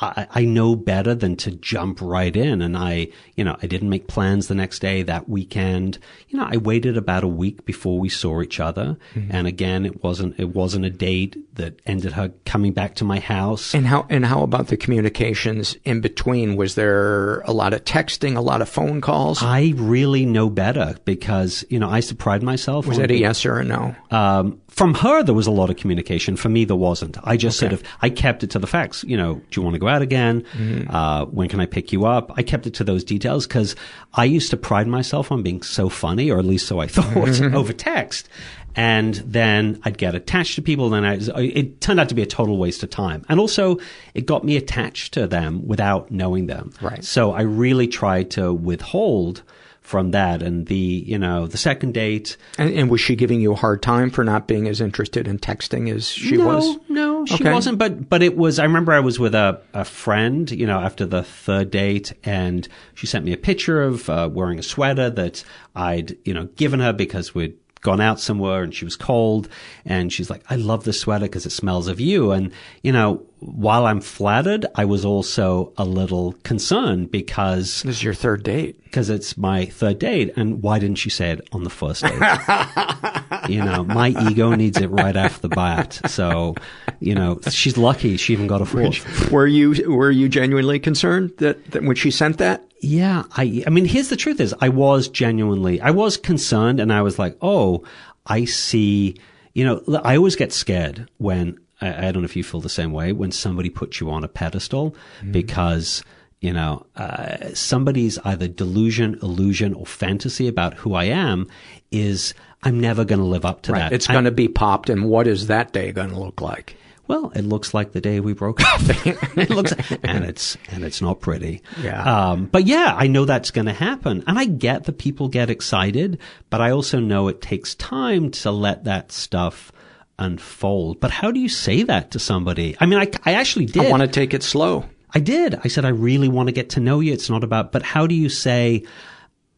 I, 0.00 0.26
I 0.30 0.44
know 0.44 0.74
better 0.76 1.14
than 1.14 1.36
to 1.36 1.50
jump 1.50 2.00
right 2.00 2.34
in. 2.34 2.62
And 2.62 2.76
I, 2.76 3.08
you 3.36 3.44
know, 3.44 3.56
I 3.62 3.66
didn't 3.66 3.88
make 3.88 4.08
plans 4.08 4.48
the 4.48 4.54
next 4.54 4.80
day, 4.80 5.02
that 5.02 5.28
weekend. 5.28 5.98
You 6.28 6.38
know, 6.38 6.48
I 6.50 6.56
waited 6.56 6.96
about 6.96 7.24
a 7.24 7.28
week 7.28 7.64
before 7.64 7.98
we 7.98 8.08
saw 8.08 8.42
each 8.42 8.60
other. 8.60 8.96
Mm-hmm. 9.14 9.30
And 9.30 9.46
again, 9.46 9.86
it 9.86 10.02
wasn't, 10.02 10.38
it 10.38 10.54
wasn't 10.54 10.84
a 10.84 10.90
date 10.90 11.36
that 11.56 11.80
ended 11.86 12.12
her 12.12 12.32
coming 12.44 12.72
back 12.72 12.94
to 12.96 13.04
my 13.04 13.20
house. 13.20 13.74
And 13.74 13.86
how, 13.86 14.06
and 14.08 14.24
how 14.24 14.42
about 14.42 14.68
the 14.68 14.76
communications 14.76 15.76
in 15.84 16.00
between? 16.00 16.56
Was 16.56 16.74
there 16.74 17.40
a 17.40 17.52
lot 17.52 17.74
of 17.74 17.84
texting, 17.84 18.36
a 18.36 18.40
lot 18.40 18.62
of 18.62 18.68
phone 18.68 19.00
calls? 19.00 19.42
I 19.42 19.74
really 19.76 20.24
know 20.26 20.48
better 20.48 20.96
because, 21.04 21.64
you 21.68 21.78
know, 21.78 21.90
I 21.90 22.00
surprised 22.00 22.42
myself. 22.42 22.86
Was 22.86 22.98
that 22.98 23.10
a 23.10 23.16
yes 23.16 23.44
or 23.44 23.58
a 23.58 23.64
no? 23.64 23.94
Um, 24.10 24.60
from 24.80 24.94
her, 24.94 25.22
there 25.22 25.34
was 25.34 25.46
a 25.46 25.50
lot 25.50 25.68
of 25.68 25.76
communication. 25.76 26.36
For 26.36 26.48
me, 26.48 26.64
there 26.64 26.74
wasn't. 26.74 27.18
I 27.22 27.36
just 27.36 27.62
okay. 27.62 27.68
sort 27.68 27.78
of, 27.78 27.86
I 28.00 28.08
kept 28.08 28.42
it 28.42 28.48
to 28.52 28.58
the 28.58 28.66
facts. 28.66 29.04
You 29.04 29.14
know, 29.14 29.34
do 29.34 29.60
you 29.60 29.62
want 29.62 29.74
to 29.74 29.78
go 29.78 29.88
out 29.88 30.00
again? 30.00 30.40
Mm-hmm. 30.54 30.90
Uh, 30.90 31.26
when 31.26 31.50
can 31.50 31.60
I 31.60 31.66
pick 31.66 31.92
you 31.92 32.06
up? 32.06 32.32
I 32.38 32.42
kept 32.42 32.66
it 32.66 32.72
to 32.76 32.84
those 32.84 33.04
details 33.04 33.46
because 33.46 33.76
I 34.14 34.24
used 34.24 34.48
to 34.52 34.56
pride 34.56 34.86
myself 34.86 35.30
on 35.30 35.42
being 35.42 35.60
so 35.60 35.90
funny, 35.90 36.30
or 36.30 36.38
at 36.38 36.46
least 36.46 36.66
so 36.66 36.78
I 36.78 36.86
thought, 36.86 37.04
mm-hmm. 37.04 37.54
over 37.54 37.74
text. 37.74 38.30
And 38.74 39.16
then 39.16 39.82
I'd 39.84 39.98
get 39.98 40.14
attached 40.14 40.54
to 40.54 40.62
people. 40.62 40.88
Then 40.88 41.04
I, 41.04 41.18
it 41.38 41.82
turned 41.82 42.00
out 42.00 42.08
to 42.08 42.14
be 42.14 42.22
a 42.22 42.26
total 42.26 42.56
waste 42.56 42.82
of 42.82 42.88
time. 42.88 43.22
And 43.28 43.38
also, 43.38 43.76
it 44.14 44.24
got 44.24 44.44
me 44.44 44.56
attached 44.56 45.12
to 45.12 45.26
them 45.26 45.68
without 45.68 46.10
knowing 46.10 46.46
them. 46.46 46.72
Right. 46.80 47.04
So 47.04 47.32
I 47.32 47.42
really 47.42 47.86
tried 47.86 48.30
to 48.30 48.54
withhold 48.54 49.42
from 49.80 50.12
that. 50.12 50.42
And 50.42 50.66
the, 50.66 50.76
you 50.76 51.18
know, 51.18 51.46
the 51.46 51.58
second 51.58 51.94
date. 51.94 52.36
And, 52.58 52.72
and, 52.72 52.90
was 52.90 53.00
she 53.00 53.16
giving 53.16 53.40
you 53.40 53.52
a 53.52 53.56
hard 53.56 53.82
time 53.82 54.10
for 54.10 54.22
not 54.22 54.46
being 54.46 54.68
as 54.68 54.80
interested 54.80 55.26
in 55.26 55.38
texting 55.38 55.92
as 55.92 56.08
she 56.08 56.36
no, 56.36 56.46
was? 56.46 56.78
No, 56.88 57.26
she 57.26 57.34
okay. 57.34 57.52
wasn't. 57.52 57.78
But, 57.78 58.08
but 58.08 58.22
it 58.22 58.36
was, 58.36 58.58
I 58.58 58.64
remember 58.64 58.92
I 58.92 59.00
was 59.00 59.18
with 59.18 59.34
a, 59.34 59.60
a 59.74 59.84
friend, 59.84 60.50
you 60.50 60.66
know, 60.66 60.78
after 60.78 61.06
the 61.06 61.22
third 61.22 61.70
date 61.70 62.12
and 62.24 62.68
she 62.94 63.06
sent 63.06 63.24
me 63.24 63.32
a 63.32 63.36
picture 63.36 63.82
of 63.82 64.08
uh, 64.08 64.28
wearing 64.32 64.58
a 64.58 64.62
sweater 64.62 65.10
that 65.10 65.42
I'd, 65.74 66.16
you 66.24 66.34
know, 66.34 66.46
given 66.56 66.80
her 66.80 66.92
because 66.92 67.34
we'd 67.34 67.56
gone 67.80 68.00
out 68.00 68.20
somewhere 68.20 68.62
and 68.62 68.74
she 68.74 68.84
was 68.84 68.96
cold 68.96 69.48
and 69.84 70.12
she's 70.12 70.30
like, 70.30 70.42
I 70.50 70.56
love 70.56 70.84
this 70.84 71.00
sweater 71.00 71.24
because 71.24 71.46
it 71.46 71.50
smells 71.50 71.88
of 71.88 71.98
you. 72.00 72.32
And, 72.32 72.52
you 72.82 72.92
know, 72.92 73.26
while 73.40 73.86
I'm 73.86 74.00
flattered, 74.00 74.66
I 74.74 74.84
was 74.84 75.04
also 75.04 75.72
a 75.78 75.84
little 75.84 76.32
concerned 76.44 77.10
because 77.10 77.82
this 77.82 77.96
is 77.96 78.02
your 78.02 78.14
third 78.14 78.42
date. 78.42 78.82
Because 78.84 79.08
it's 79.08 79.36
my 79.36 79.66
third 79.66 79.98
date. 79.98 80.32
And 80.36 80.62
why 80.62 80.78
didn't 80.78 81.04
you 81.04 81.10
say 81.10 81.30
it 81.30 81.48
on 81.52 81.64
the 81.64 81.70
first 81.70 82.02
date? 82.02 82.12
you 83.48 83.64
know, 83.64 83.84
my 83.84 84.08
ego 84.28 84.54
needs 84.54 84.78
it 84.78 84.88
right 84.88 85.16
off 85.16 85.40
the 85.40 85.48
bat. 85.48 86.00
So, 86.06 86.54
you 87.00 87.14
know, 87.14 87.40
she's 87.48 87.78
lucky 87.78 88.16
she 88.18 88.34
even 88.34 88.46
got 88.46 88.60
a 88.60 88.66
fourth. 88.66 89.30
Were 89.30 89.46
you, 89.46 89.90
were 89.90 90.10
you 90.10 90.28
genuinely 90.28 90.78
concerned 90.78 91.32
that, 91.38 91.70
that 91.70 91.82
when 91.82 91.96
she 91.96 92.10
sent 92.10 92.38
that? 92.38 92.62
Yeah, 92.82 93.24
I, 93.32 93.62
I 93.66 93.70
mean, 93.70 93.86
here's 93.86 94.08
the 94.08 94.16
truth 94.16 94.40
is 94.40 94.54
I 94.60 94.68
was 94.68 95.08
genuinely, 95.08 95.80
I 95.80 95.90
was 95.90 96.16
concerned 96.16 96.80
and 96.80 96.92
I 96.92 97.02
was 97.02 97.18
like, 97.18 97.36
oh, 97.40 97.84
I 98.26 98.44
see, 98.44 99.16
you 99.54 99.64
know, 99.64 100.00
I 100.02 100.16
always 100.16 100.36
get 100.36 100.52
scared 100.52 101.08
when, 101.18 101.58
I, 101.80 102.08
I 102.08 102.12
don't 102.12 102.22
know 102.22 102.26
if 102.26 102.36
you 102.36 102.44
feel 102.44 102.60
the 102.60 102.68
same 102.68 102.92
way, 102.92 103.12
when 103.12 103.32
somebody 103.32 103.70
puts 103.70 104.00
you 104.00 104.10
on 104.10 104.24
a 104.24 104.28
pedestal 104.28 104.94
mm. 105.20 105.32
because, 105.32 106.04
you 106.40 106.52
know, 106.52 106.86
uh, 106.96 107.52
somebody's 107.54 108.18
either 108.20 108.48
delusion, 108.48 109.18
illusion, 109.22 109.74
or 109.74 109.86
fantasy 109.86 110.48
about 110.48 110.74
who 110.74 110.94
I 110.94 111.04
am 111.04 111.48
is 111.90 112.34
I'm 112.62 112.78
never 112.80 113.04
going 113.04 113.20
to 113.20 113.26
live 113.26 113.44
up 113.44 113.62
to 113.62 113.72
right. 113.72 113.78
that. 113.80 113.92
It's 113.92 114.06
going 114.06 114.24
to 114.24 114.30
be 114.30 114.48
popped, 114.48 114.90
and 114.90 115.04
what 115.04 115.26
is 115.26 115.46
that 115.48 115.72
day 115.72 115.92
going 115.92 116.10
to 116.10 116.18
look 116.18 116.40
like? 116.40 116.76
well, 117.10 117.32
it 117.34 117.42
looks 117.42 117.74
like 117.74 117.90
the 117.90 118.00
day 118.00 118.20
we 118.20 118.34
broke 118.34 118.60
up. 118.62 118.80
it 119.36 119.50
looks, 119.50 119.72
and 120.04 120.24
it's 120.24 120.56
and 120.70 120.84
it's 120.84 121.02
not 121.02 121.20
pretty. 121.20 121.60
Yeah. 121.82 122.02
Um, 122.04 122.46
but 122.46 122.68
yeah, 122.68 122.94
I 122.96 123.08
know 123.08 123.24
that's 123.24 123.50
going 123.50 123.66
to 123.66 123.72
happen, 123.72 124.22
and 124.28 124.38
I 124.38 124.44
get 124.44 124.84
that 124.84 124.96
people 124.96 125.26
get 125.26 125.50
excited, 125.50 126.20
but 126.50 126.60
I 126.60 126.70
also 126.70 127.00
know 127.00 127.26
it 127.26 127.42
takes 127.42 127.74
time 127.74 128.30
to 128.30 128.52
let 128.52 128.84
that 128.84 129.10
stuff 129.10 129.72
unfold. 130.20 131.00
But 131.00 131.10
how 131.10 131.32
do 131.32 131.40
you 131.40 131.48
say 131.48 131.82
that 131.82 132.12
to 132.12 132.18
somebody? 132.18 132.76
I 132.78 132.86
mean, 132.86 133.00
I 133.00 133.10
I 133.24 133.34
actually 133.34 133.66
did. 133.66 133.86
I 133.86 133.90
want 133.90 134.02
to 134.02 134.08
take 134.08 134.32
it 134.32 134.44
slow. 134.44 134.84
I 135.12 135.18
did. 135.18 135.58
I 135.64 135.68
said 135.68 135.84
I 135.84 135.88
really 135.88 136.28
want 136.28 136.48
to 136.48 136.52
get 136.52 136.70
to 136.70 136.80
know 136.80 137.00
you. 137.00 137.12
It's 137.12 137.28
not 137.28 137.42
about. 137.42 137.72
But 137.72 137.82
how 137.82 138.06
do 138.06 138.14
you 138.14 138.28
say? 138.28 138.84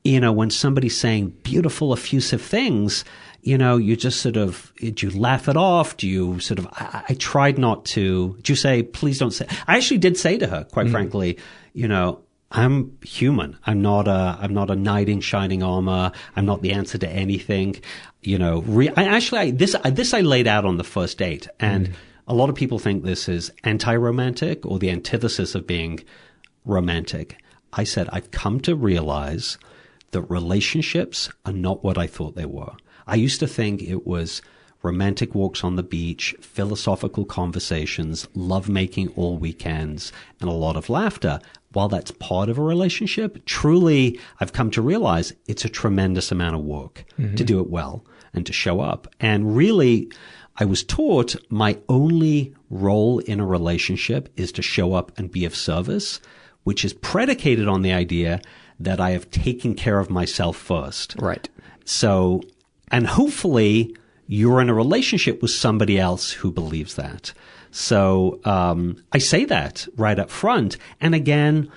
You 0.04 0.18
know, 0.18 0.32
when 0.32 0.50
somebody's 0.50 0.96
saying 0.96 1.28
beautiful, 1.44 1.92
effusive 1.92 2.42
things, 2.42 3.04
you 3.42 3.58
know, 3.58 3.76
you 3.76 3.96
just 3.96 4.20
sort 4.20 4.36
of, 4.36 4.72
do 4.80 5.06
you 5.06 5.16
laugh 5.16 5.48
it 5.48 5.56
off? 5.56 5.96
Do 5.96 6.08
you 6.08 6.40
sort 6.40 6.58
of, 6.58 6.66
I, 6.72 7.04
I 7.10 7.14
tried 7.14 7.58
not 7.58 7.84
to, 7.86 8.36
do 8.42 8.52
you 8.52 8.56
say, 8.56 8.82
please 8.82 9.18
don't 9.18 9.32
say, 9.32 9.46
I 9.68 9.76
actually 9.76 9.98
did 9.98 10.16
say 10.16 10.38
to 10.38 10.46
her, 10.48 10.64
quite 10.64 10.86
mm. 10.86 10.90
frankly, 10.90 11.38
you 11.72 11.86
know, 11.86 12.20
I'm 12.52 12.98
human. 13.02 13.56
I'm 13.66 13.82
not 13.82 14.06
a, 14.06 14.38
I'm 14.40 14.54
not 14.54 14.70
a 14.70 14.76
knight 14.76 15.08
in 15.08 15.20
shining 15.20 15.62
armor. 15.62 16.12
I'm 16.36 16.46
not 16.46 16.62
the 16.62 16.72
answer 16.72 16.98
to 16.98 17.08
anything. 17.08 17.80
You 18.20 18.38
know, 18.38 18.60
re- 18.62 18.92
I 18.96 19.04
actually, 19.04 19.40
I, 19.40 19.50
this, 19.50 19.74
I, 19.82 19.90
this 19.90 20.14
I 20.14 20.20
laid 20.20 20.46
out 20.46 20.64
on 20.64 20.76
the 20.76 20.84
first 20.84 21.18
date 21.18 21.48
and 21.58 21.88
mm. 21.88 21.94
a 22.28 22.34
lot 22.34 22.50
of 22.50 22.54
people 22.54 22.78
think 22.78 23.02
this 23.02 23.28
is 23.28 23.50
anti-romantic 23.64 24.64
or 24.66 24.78
the 24.78 24.90
antithesis 24.90 25.54
of 25.54 25.66
being 25.66 26.00
romantic. 26.64 27.38
I 27.72 27.84
said, 27.84 28.08
I've 28.12 28.30
come 28.30 28.60
to 28.60 28.76
realize 28.76 29.56
that 30.10 30.22
relationships 30.22 31.30
are 31.46 31.54
not 31.54 31.82
what 31.82 31.96
I 31.96 32.06
thought 32.06 32.36
they 32.36 32.44
were. 32.44 32.72
I 33.06 33.14
used 33.16 33.40
to 33.40 33.46
think 33.46 33.82
it 33.82 34.06
was 34.06 34.42
romantic 34.82 35.34
walks 35.34 35.64
on 35.64 35.76
the 35.76 35.82
beach, 35.82 36.34
philosophical 36.40 37.24
conversations, 37.24 38.28
lovemaking 38.34 39.08
all 39.16 39.38
weekends, 39.38 40.12
and 40.40 40.50
a 40.50 40.52
lot 40.52 40.76
of 40.76 40.90
laughter. 40.90 41.40
While 41.72 41.88
that's 41.88 42.10
part 42.12 42.48
of 42.48 42.58
a 42.58 42.62
relationship, 42.62 43.44
truly, 43.46 44.18
I've 44.40 44.52
come 44.52 44.70
to 44.72 44.82
realize 44.82 45.32
it's 45.46 45.64
a 45.64 45.68
tremendous 45.68 46.30
amount 46.30 46.56
of 46.56 46.62
work 46.62 47.04
mm-hmm. 47.18 47.34
to 47.34 47.44
do 47.44 47.60
it 47.60 47.70
well 47.70 48.04
and 48.34 48.44
to 48.46 48.52
show 48.52 48.80
up. 48.80 49.12
And 49.20 49.56
really, 49.56 50.10
I 50.56 50.64
was 50.64 50.84
taught 50.84 51.34
my 51.50 51.78
only 51.88 52.54
role 52.70 53.18
in 53.20 53.40
a 53.40 53.46
relationship 53.46 54.28
is 54.36 54.52
to 54.52 54.62
show 54.62 54.94
up 54.94 55.12
and 55.18 55.30
be 55.30 55.44
of 55.44 55.54
service, 55.54 56.20
which 56.64 56.84
is 56.84 56.92
predicated 56.92 57.68
on 57.68 57.82
the 57.82 57.92
idea 57.92 58.40
that 58.78 59.00
I 59.00 59.10
have 59.10 59.30
taken 59.30 59.74
care 59.74 59.98
of 59.98 60.10
myself 60.10 60.56
first. 60.56 61.16
Right. 61.18 61.48
So 61.84 62.42
and 62.92 63.06
hopefully 63.06 63.96
you're 64.28 64.60
in 64.60 64.68
a 64.68 64.74
relationship 64.74 65.42
with 65.42 65.50
somebody 65.50 65.98
else 65.98 66.30
who 66.30 66.52
believes 66.52 66.94
that. 66.94 67.32
So 67.72 68.40
um, 68.44 69.02
I 69.12 69.18
say 69.18 69.44
that 69.46 69.88
right 69.96 70.18
up 70.18 70.30
front. 70.30 70.76
And 71.00 71.14
again, 71.14 71.70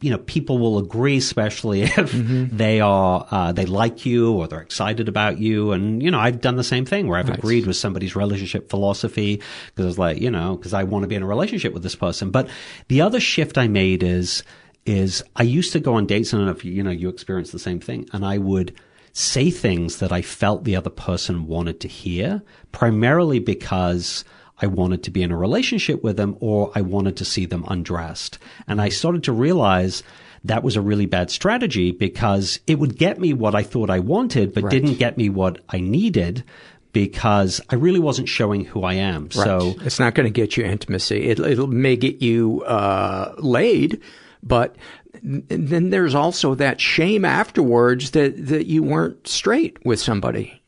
you 0.00 0.10
know, 0.10 0.18
people 0.18 0.58
will 0.58 0.78
agree, 0.78 1.16
especially 1.16 1.82
if 1.86 2.12
they 2.12 2.80
are, 2.80 3.26
uh, 3.30 3.52
they 3.52 3.66
like 3.66 4.04
you 4.04 4.32
or 4.32 4.46
they're 4.46 4.60
excited 4.60 5.08
about 5.08 5.38
you. 5.38 5.72
And, 5.72 6.02
you 6.02 6.10
know, 6.10 6.18
I've 6.20 6.40
done 6.40 6.56
the 6.56 6.62
same 6.64 6.84
thing 6.84 7.08
where 7.08 7.18
I've 7.18 7.28
Nice. 7.28 7.38
agreed 7.38 7.66
with 7.66 7.76
somebody's 7.76 8.14
relationship 8.14 8.68
philosophy 8.70 9.40
because 9.66 9.84
I 9.84 9.88
was 9.88 9.98
like, 9.98 10.20
you 10.20 10.30
know, 10.30 10.56
because 10.56 10.74
I 10.74 10.84
want 10.84 11.02
to 11.04 11.08
be 11.08 11.14
in 11.14 11.22
a 11.22 11.26
relationship 11.26 11.72
with 11.72 11.82
this 11.82 11.96
person. 11.96 12.30
But 12.30 12.48
the 12.88 13.00
other 13.00 13.18
shift 13.20 13.58
I 13.58 13.66
made 13.68 14.02
is, 14.02 14.44
is 14.86 15.22
I 15.36 15.42
used 15.42 15.72
to 15.72 15.80
go 15.80 15.94
on 15.94 16.06
dates. 16.06 16.32
I 16.32 16.36
don't 16.36 16.46
know 16.46 16.52
if 16.52 16.64
you, 16.64 16.72
you 16.72 16.82
know, 16.82 16.90
you 16.90 17.08
experienced 17.08 17.52
the 17.52 17.58
same 17.58 17.80
thing. 17.80 18.08
And 18.12 18.24
I 18.24 18.38
would 18.38 18.74
say 19.12 19.50
things 19.50 19.98
that 19.98 20.12
I 20.12 20.22
felt 20.22 20.62
the 20.64 20.76
other 20.76 20.90
person 20.90 21.46
wanted 21.48 21.80
to 21.80 21.88
hear, 21.88 22.42
primarily 22.72 23.40
because 23.40 24.24
I 24.60 24.66
wanted 24.66 25.02
to 25.04 25.10
be 25.10 25.22
in 25.22 25.30
a 25.30 25.36
relationship 25.36 26.02
with 26.02 26.16
them 26.16 26.36
or 26.40 26.72
I 26.74 26.80
wanted 26.82 27.16
to 27.18 27.24
see 27.24 27.46
them 27.46 27.64
undressed. 27.68 28.38
And 28.66 28.80
I 28.80 28.88
started 28.88 29.24
to 29.24 29.32
realize 29.32 30.02
that 30.44 30.62
was 30.62 30.76
a 30.76 30.80
really 30.80 31.06
bad 31.06 31.30
strategy 31.30 31.90
because 31.92 32.60
it 32.66 32.78
would 32.78 32.96
get 32.96 33.20
me 33.20 33.32
what 33.32 33.54
I 33.54 33.62
thought 33.62 33.90
I 33.90 33.98
wanted, 34.00 34.54
but 34.54 34.64
Right. 34.64 34.70
didn't 34.70 34.98
get 34.98 35.16
me 35.16 35.28
what 35.28 35.58
I 35.68 35.80
needed 35.80 36.44
because 36.92 37.60
I 37.70 37.74
really 37.74 38.00
wasn't 38.00 38.28
showing 38.28 38.64
who 38.64 38.82
I 38.82 38.94
am. 38.94 39.30
So 39.30 39.74
it's 39.82 39.98
not 40.00 40.14
going 40.14 40.24
to 40.26 40.30
get 40.30 40.56
you 40.56 40.64
intimacy. 40.64 41.28
It, 41.28 41.38
it'll 41.38 41.66
may 41.66 41.96
get 41.96 42.22
you 42.22 42.62
uh, 42.62 43.34
laid, 43.38 44.00
but 44.42 44.76
then 45.22 45.90
there's 45.90 46.14
also 46.14 46.54
that 46.54 46.80
shame 46.80 47.24
afterwards 47.24 48.12
that 48.12 48.46
that 48.46 48.66
you 48.66 48.82
weren't 48.82 49.26
straight 49.26 49.84
with 49.84 50.00
somebody. 50.00 50.62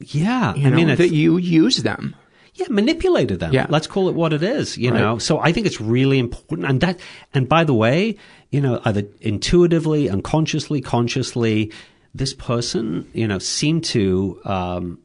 yeah, 0.00 0.54
You 0.54 0.66
I 0.66 0.70
know, 0.70 0.76
mean, 0.76 0.96
that 0.96 1.10
you 1.12 1.36
use 1.38 1.78
them. 1.82 2.14
Yeah, 2.58 2.66
manipulated 2.70 3.38
them. 3.40 3.52
Yeah. 3.52 3.66
Let's 3.68 3.86
call 3.86 4.08
it 4.08 4.14
what 4.14 4.32
it 4.32 4.42
is, 4.42 4.76
you 4.76 4.90
Right. 4.90 5.00
know. 5.00 5.18
So 5.18 5.38
I 5.38 5.52
think 5.52 5.66
it's 5.66 5.80
really 5.80 6.18
important. 6.18 6.68
And 6.68 6.80
that, 6.80 6.98
and 7.32 7.48
by 7.48 7.64
the 7.64 7.74
way, 7.74 8.16
you 8.50 8.60
know, 8.60 8.80
either 8.84 9.04
intuitively, 9.20 10.10
unconsciously, 10.10 10.80
consciously, 10.80 11.72
this 12.14 12.34
person, 12.34 13.08
you 13.12 13.28
know, 13.28 13.38
seemed 13.38 13.84
to 13.84 14.40
um, 14.44 14.98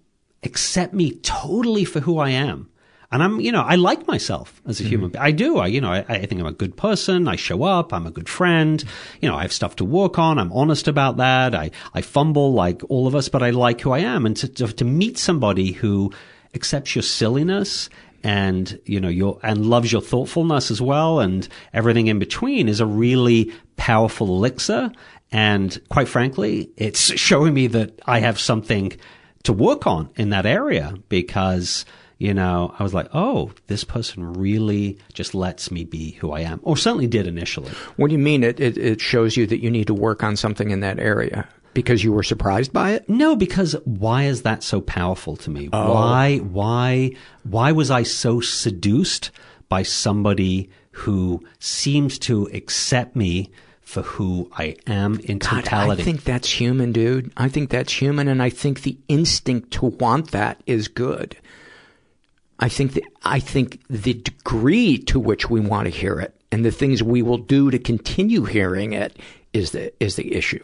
accept 0.44 0.94
me 0.94 1.12
totally 1.22 1.86
for 1.86 2.00
who 2.00 2.18
I 2.18 2.30
am. 2.32 2.70
And 3.12 3.22
I'm, 3.22 3.40
you 3.40 3.52
know, 3.52 3.62
I 3.62 3.76
like 3.76 4.08
myself 4.08 4.60
as 4.66 4.82
a 4.82 4.84
human 4.84 5.12
being. 5.12 5.22
I 5.24 5.30
do. 5.30 5.60
I, 5.60 5.68
you 5.68 5.80
know, 5.82 5.92
I, 5.92 6.04
I 6.10 6.26
think 6.26 6.42
I'm 6.42 6.48
a 6.48 6.52
good 6.52 6.76
person. 6.76 7.28
I 7.28 7.36
show 7.36 7.62
up. 7.62 7.94
I'm 7.94 8.08
a 8.08 8.12
good 8.12 8.28
friend. 8.28 8.84
You 9.22 9.30
know, 9.30 9.36
I 9.36 9.44
have 9.44 9.54
stuff 9.54 9.76
to 9.76 9.86
work 9.86 10.18
on. 10.18 10.40
I'm 10.40 10.52
honest 10.52 10.88
about 10.88 11.18
that. 11.18 11.54
I, 11.54 11.70
I 11.94 12.02
fumble 12.02 12.54
like 12.54 12.82
all 12.90 13.06
of 13.06 13.14
us, 13.14 13.30
but 13.30 13.44
I 13.44 13.52
like 13.52 13.82
who 13.82 13.92
I 13.92 14.00
am. 14.00 14.26
And 14.26 14.36
to, 14.38 14.48
to, 14.48 14.68
to 14.68 14.84
meet 14.84 15.20
somebody 15.20 15.74
who 15.74 16.12
accepts 16.54 16.96
your 16.96 17.04
silliness 17.04 17.90
and, 18.24 18.80
you 18.86 19.00
know, 19.00 19.10
your, 19.10 19.40
and 19.44 19.66
loves 19.66 19.92
your 19.92 20.02
thoughtfulness 20.02 20.72
as 20.72 20.82
well 20.82 21.20
and 21.20 21.48
everything 21.74 22.08
in 22.08 22.20
between 22.20 22.70
is 22.70 22.80
a 22.80 22.86
really 22.86 23.52
powerful 23.76 24.28
elixir. 24.28 24.92
And 25.32 25.80
quite 25.90 26.08
frankly, 26.08 26.72
it's 26.78 27.12
showing 27.20 27.54
me 27.54 27.68
that 27.68 28.00
I 28.06 28.20
have 28.20 28.40
something 28.40 28.94
to 29.44 29.54
work 29.54 29.88
on 29.88 30.10
in 30.16 30.30
that 30.30 30.46
area 30.46 30.94
because, 31.10 31.86
you 32.18 32.34
know, 32.34 32.74
I 32.80 32.84
was 32.84 32.94
like, 32.94 33.10
oh, 33.14 33.52
this 33.68 33.84
person 33.84 34.34
really 34.34 35.00
just 35.14 35.36
lets 35.36 35.72
me 35.72 35.84
be 35.84 36.12
who 36.12 36.32
I 36.32 36.42
am, 36.42 36.60
or 36.64 36.78
certainly 36.78 37.08
did 37.08 37.28
initially. 37.28 37.72
What 37.98 38.08
do 38.08 38.14
you 38.14 38.20
mean? 38.20 38.44
It, 38.44 38.60
it 38.60 38.78
it 38.78 39.02
shows 39.02 39.36
you 39.36 39.46
that 39.48 39.62
you 39.62 39.70
need 39.70 39.88
to 39.88 39.94
work 39.94 40.24
on 40.24 40.38
something 40.38 40.70
in 40.70 40.80
that 40.80 41.00
area 41.00 41.50
because 41.74 42.04
you 42.04 42.12
were 42.12 42.24
surprised 42.24 42.74
by 42.74 42.92
it. 42.92 43.10
No, 43.10 43.36
because 43.36 43.76
why 43.86 44.24
is 44.24 44.44
that 44.44 44.64
so 44.64 44.82
powerful 44.82 45.36
to 45.38 45.50
me? 45.50 45.70
Oh. 45.74 45.94
Why, 45.94 46.38
why, 46.38 47.12
why 47.44 47.72
was 47.72 47.92
I 47.92 48.04
so 48.04 48.40
seduced 48.40 49.32
by 49.70 49.84
somebody 49.84 50.70
who 50.92 51.44
seems 51.60 52.20
to 52.20 52.48
accept 52.54 53.16
me 53.16 53.50
for 53.82 54.04
who 54.04 54.50
I 54.58 54.76
am 54.88 55.20
in 55.22 55.40
God, 55.40 55.64
totality? 55.64 56.02
I 56.02 56.06
think 56.06 56.24
that's 56.24 56.50
human, 56.50 56.92
dude. 56.92 57.32
I 57.38 57.50
think 57.50 57.70
that's 57.70 57.94
human, 57.94 58.28
and 58.28 58.42
I 58.42 58.50
think 58.50 58.82
the 58.82 58.98
instinct 59.08 59.72
to 59.72 59.88
want 59.88 60.32
that 60.32 60.62
is 60.66 60.88
good. 60.88 61.36
I 62.60 62.70
think 62.70 62.94
that 62.94 63.04
I 63.24 63.40
think 63.40 63.82
the 63.90 64.14
degree 64.14 64.98
to 65.00 65.20
which 65.20 65.50
we 65.50 65.60
want 65.60 65.86
to 65.86 65.90
hear 65.90 66.20
it 66.20 66.34
and 66.52 66.64
the 66.64 66.72
things 66.72 67.02
we 67.02 67.22
will 67.22 67.40
do 67.40 67.72
to 67.72 67.80
continue 67.80 68.46
hearing 68.46 68.94
it 68.94 69.18
is 69.54 69.72
the 69.72 69.92
is 70.02 70.16
the 70.16 70.34
issue. 70.34 70.64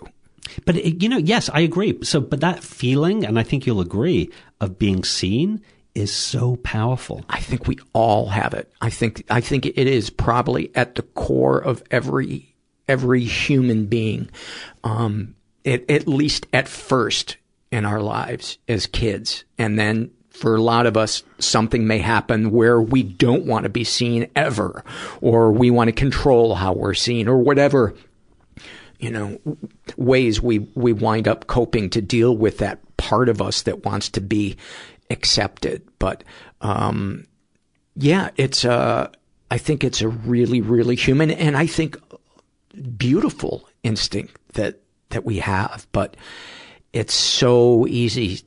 But 0.66 0.78
it, 0.78 1.02
you 1.02 1.10
know, 1.10 1.18
yes, 1.18 1.50
I 1.54 1.62
agree. 1.62 1.98
So, 2.04 2.20
but 2.20 2.42
that 2.42 2.64
feeling, 2.64 3.26
and 3.26 3.40
I 3.40 3.44
think 3.44 3.66
you'll 3.66 3.82
agree, 3.82 4.32
of 4.60 4.78
being 4.78 5.04
seen 5.04 5.62
is 5.96 6.14
so 6.14 6.56
powerful. 6.58 7.24
I 7.30 7.40
think 7.40 7.68
we 7.68 7.78
all 7.94 8.28
have 8.28 8.54
it. 8.54 8.72
I 8.82 8.90
think 8.90 9.24
I 9.30 9.42
think 9.42 9.66
it 9.66 9.78
is 9.78 10.10
probably 10.10 10.72
at 10.76 10.96
the 10.96 11.02
core 11.02 11.60
of 11.60 11.84
every 11.92 12.56
every 12.88 13.24
human 13.24 13.86
being, 13.86 14.30
um, 14.84 15.36
at, 15.66 15.90
at 15.90 16.08
least 16.08 16.48
at 16.54 16.68
first 16.68 17.38
in 17.72 17.86
our 17.86 18.02
lives 18.02 18.58
as 18.68 18.88
kids, 18.88 19.44
and 19.58 19.78
then 19.78 20.12
for 20.30 20.56
a 20.56 20.62
lot 20.62 20.86
of 20.86 20.96
us, 20.96 21.22
something 21.40 21.86
may 21.86 21.98
happen 21.98 22.52
where 22.52 22.82
we 22.82 23.04
don't 23.04 23.46
want 23.46 23.64
to 23.64 23.70
be 23.70 23.84
seen 23.84 24.30
ever, 24.38 24.86
or 25.20 25.52
we 25.52 25.70
want 25.70 25.90
to 25.90 25.92
control 25.92 26.56
how 26.56 26.72
we're 26.72 26.94
seen, 26.94 27.28
or 27.28 27.38
whatever 27.38 27.94
you 29.00 29.10
know, 29.10 29.40
ways 29.98 30.42
we, 30.42 30.60
we 30.76 30.94
wind 30.94 31.28
up 31.28 31.48
coping 31.48 31.90
to 31.92 32.02
deal 32.02 32.36
with 32.36 32.58
that 32.58 32.80
part 32.98 33.30
of 33.30 33.42
us 33.42 33.62
that 33.64 33.86
wants 33.86 34.10
to 34.10 34.22
be 34.22 34.58
accepted. 35.10 35.82
But, 36.00 36.24
um, 36.62 37.26
yeah, 37.96 38.30
it's 38.36 38.66
a, 38.66 39.12
I 39.50 39.58
think 39.58 39.84
it's 39.84 40.02
a 40.02 40.10
really, 40.10 40.62
really 40.62 40.96
human 40.96 41.32
and 41.32 41.58
I 41.58 41.66
think 41.66 41.98
beautiful 42.98 43.68
instinct 43.84 44.38
that, 44.54 44.82
that 45.10 45.26
we 45.26 45.40
have. 45.40 45.88
But 45.92 46.18
it's 46.92 47.14
so 47.14 47.88
easy 47.88 48.42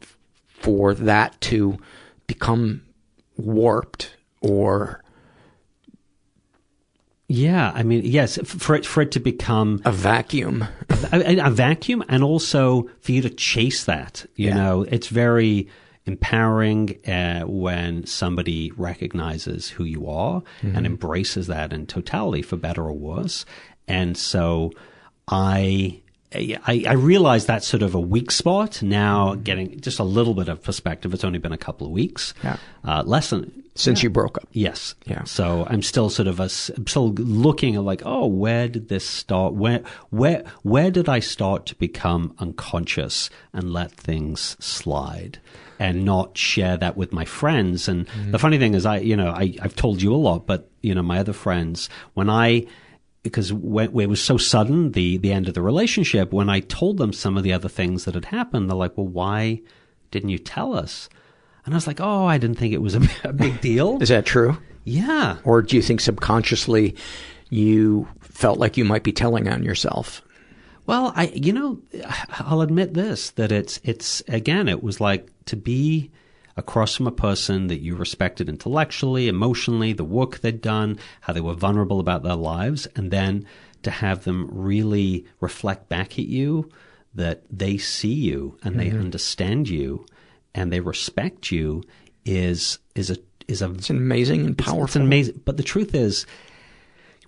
for 0.46 0.94
that 0.94 1.40
to 1.40 1.78
become 2.26 2.82
warped 3.36 4.14
or 4.40 5.01
Yeah, 7.34 7.72
I 7.74 7.82
mean, 7.82 8.02
yes, 8.04 8.38
for 8.44 8.74
it 8.74 8.84
for 8.84 9.00
it 9.02 9.10
to 9.12 9.20
become 9.20 9.80
a 9.86 9.90
vacuum, 9.92 10.66
a, 11.12 11.38
a 11.38 11.50
vacuum, 11.50 12.04
and 12.10 12.22
also 12.22 12.90
for 13.00 13.12
you 13.12 13.22
to 13.22 13.30
chase 13.30 13.84
that. 13.84 14.26
You 14.36 14.48
Yeah. 14.48 14.54
know, 14.56 14.82
it's 14.82 15.06
very 15.08 15.66
empowering 16.04 16.98
uh, 17.06 17.42
when 17.46 18.04
somebody 18.06 18.70
recognizes 18.76 19.70
who 19.70 19.84
you 19.84 20.06
are 20.08 20.42
Mhm. 20.62 20.76
and 20.76 20.84
embraces 20.84 21.46
that 21.46 21.72
in 21.72 21.86
totality, 21.86 22.42
for 22.42 22.56
better 22.56 22.82
or 22.84 22.92
worse. 22.92 23.46
And 23.88 24.14
so, 24.16 24.72
I. 25.28 26.01
I, 26.34 26.84
I 26.88 26.92
realize 26.94 27.46
that's 27.46 27.66
sort 27.66 27.82
of 27.82 27.94
a 27.94 28.00
weak 28.00 28.30
spot 28.30 28.82
now, 28.82 29.34
getting 29.34 29.80
just 29.80 29.98
a 29.98 30.04
little 30.04 30.34
bit 30.34 30.48
of 30.48 30.62
perspective. 30.62 31.12
It's 31.14 31.24
only 31.24 31.38
been 31.38 31.52
a 31.52 31.58
couple 31.58 31.86
of 31.86 31.92
weeks, 31.92 32.34
Yeah. 32.42 32.56
uh, 32.84 33.02
less 33.04 33.30
than 33.30 33.62
since 33.74 34.02
you 34.02 34.10
broke 34.10 34.36
up. 34.38 34.48
Yes. 34.52 34.94
Yeah. 35.06 35.24
So 35.24 35.66
I'm 35.68 35.82
still 35.82 36.10
sort 36.10 36.28
of 36.28 36.40
a, 36.40 36.44
I'm 36.76 36.86
still 36.86 37.12
looking 37.14 37.76
at 37.76 37.82
like, 37.82 38.02
oh, 38.04 38.26
where 38.26 38.68
did 38.68 38.88
this 38.88 39.06
start? 39.08 39.54
Where, 39.54 39.82
where, 40.10 40.44
where 40.62 40.90
did 40.90 41.08
I 41.08 41.20
start 41.20 41.66
to 41.66 41.74
become 41.76 42.34
unconscious 42.38 43.30
and 43.52 43.72
let 43.72 43.92
things 43.92 44.56
slide? 44.60 45.38
And 45.78 46.04
not 46.04 46.38
share 46.38 46.76
that 46.76 46.96
with 46.96 47.12
my 47.12 47.24
friends. 47.24 47.88
And 47.88 48.06
the 48.30 48.38
funny 48.38 48.56
thing 48.58 48.74
is, 48.74 48.86
I, 48.86 48.98
you 48.98 49.16
know, 49.16 49.30
I, 49.30 49.56
I've 49.60 49.74
told 49.74 50.00
you 50.00 50.14
a 50.14 50.16
lot, 50.16 50.46
but 50.46 50.70
you 50.80 50.94
know, 50.94 51.02
my 51.02 51.18
other 51.18 51.32
friends, 51.32 51.88
when 52.14 52.30
I, 52.30 52.66
because 53.22 53.52
when, 53.52 53.98
it 53.98 54.08
was 54.08 54.22
so 54.22 54.36
sudden, 54.36 54.92
the, 54.92 55.16
the 55.18 55.32
end 55.32 55.48
of 55.48 55.54
the 55.54 55.62
relationship, 55.62 56.32
when 56.32 56.48
I 56.48 56.60
told 56.60 56.98
them 56.98 57.12
some 57.12 57.36
of 57.36 57.44
the 57.44 57.52
other 57.52 57.68
things 57.68 58.04
that 58.04 58.14
had 58.14 58.26
happened, 58.26 58.68
they're 58.68 58.76
like, 58.76 58.96
well, 58.96 59.06
why 59.06 59.60
didn't 60.10 60.30
you 60.30 60.38
tell 60.38 60.74
us? 60.74 61.08
And 61.64 61.74
I 61.74 61.76
was 61.76 61.86
like, 61.86 62.00
oh, 62.00 62.24
I 62.24 62.38
didn't 62.38 62.58
think 62.58 62.74
it 62.74 62.82
was 62.82 62.96
a, 62.96 63.02
a 63.24 63.32
big 63.32 63.60
deal. 63.60 64.02
Is 64.02 64.08
that 64.08 64.26
true? 64.26 64.56
Yeah. 64.84 65.36
Or 65.44 65.62
do 65.62 65.76
you 65.76 65.82
think 65.82 66.00
subconsciously 66.00 66.96
you 67.50 68.08
felt 68.20 68.58
like 68.58 68.76
you 68.76 68.84
might 68.84 69.04
be 69.04 69.12
telling 69.12 69.48
on 69.48 69.62
yourself? 69.62 70.22
Well, 70.86 71.12
I, 71.14 71.26
you 71.28 71.52
know, 71.52 71.78
I'll 72.40 72.60
admit 72.60 72.94
this 72.94 73.30
that 73.32 73.52
it's, 73.52 73.78
it's, 73.84 74.20
again, 74.26 74.68
it 74.68 74.82
was 74.82 75.00
like 75.00 75.28
to 75.44 75.56
be 75.56 76.10
across 76.56 76.94
from 76.94 77.06
a 77.06 77.12
person 77.12 77.66
that 77.68 77.80
you 77.80 77.94
respected 77.96 78.48
intellectually, 78.48 79.28
emotionally, 79.28 79.92
the 79.92 80.04
work 80.04 80.38
they'd 80.40 80.60
done, 80.60 80.98
how 81.22 81.32
they 81.32 81.40
were 81.40 81.54
vulnerable 81.54 82.00
about 82.00 82.22
their 82.22 82.34
lives, 82.36 82.86
and 82.96 83.10
then 83.10 83.46
to 83.82 83.90
have 83.90 84.24
them 84.24 84.48
really 84.52 85.24
reflect 85.40 85.88
back 85.88 86.18
at 86.18 86.26
you 86.26 86.70
that 87.14 87.42
they 87.50 87.76
see 87.76 88.12
you 88.12 88.56
and 88.62 88.78
they 88.78 88.88
Mhm. 88.90 89.00
understand 89.00 89.68
you 89.68 90.06
and 90.54 90.72
they 90.72 90.80
respect 90.80 91.50
you 91.50 91.82
is, 92.24 92.78
is 92.94 93.10
a, 93.10 93.16
is 93.48 93.60
a, 93.60 93.70
It's 93.72 93.90
amazing 93.90 94.40
and 94.46 94.50
it's- 94.50 94.66
powerful. 94.66 94.84
It's 94.84 94.96
amazing. 94.96 95.40
But 95.44 95.56
the 95.56 95.62
truth 95.62 95.94
is, 95.94 96.26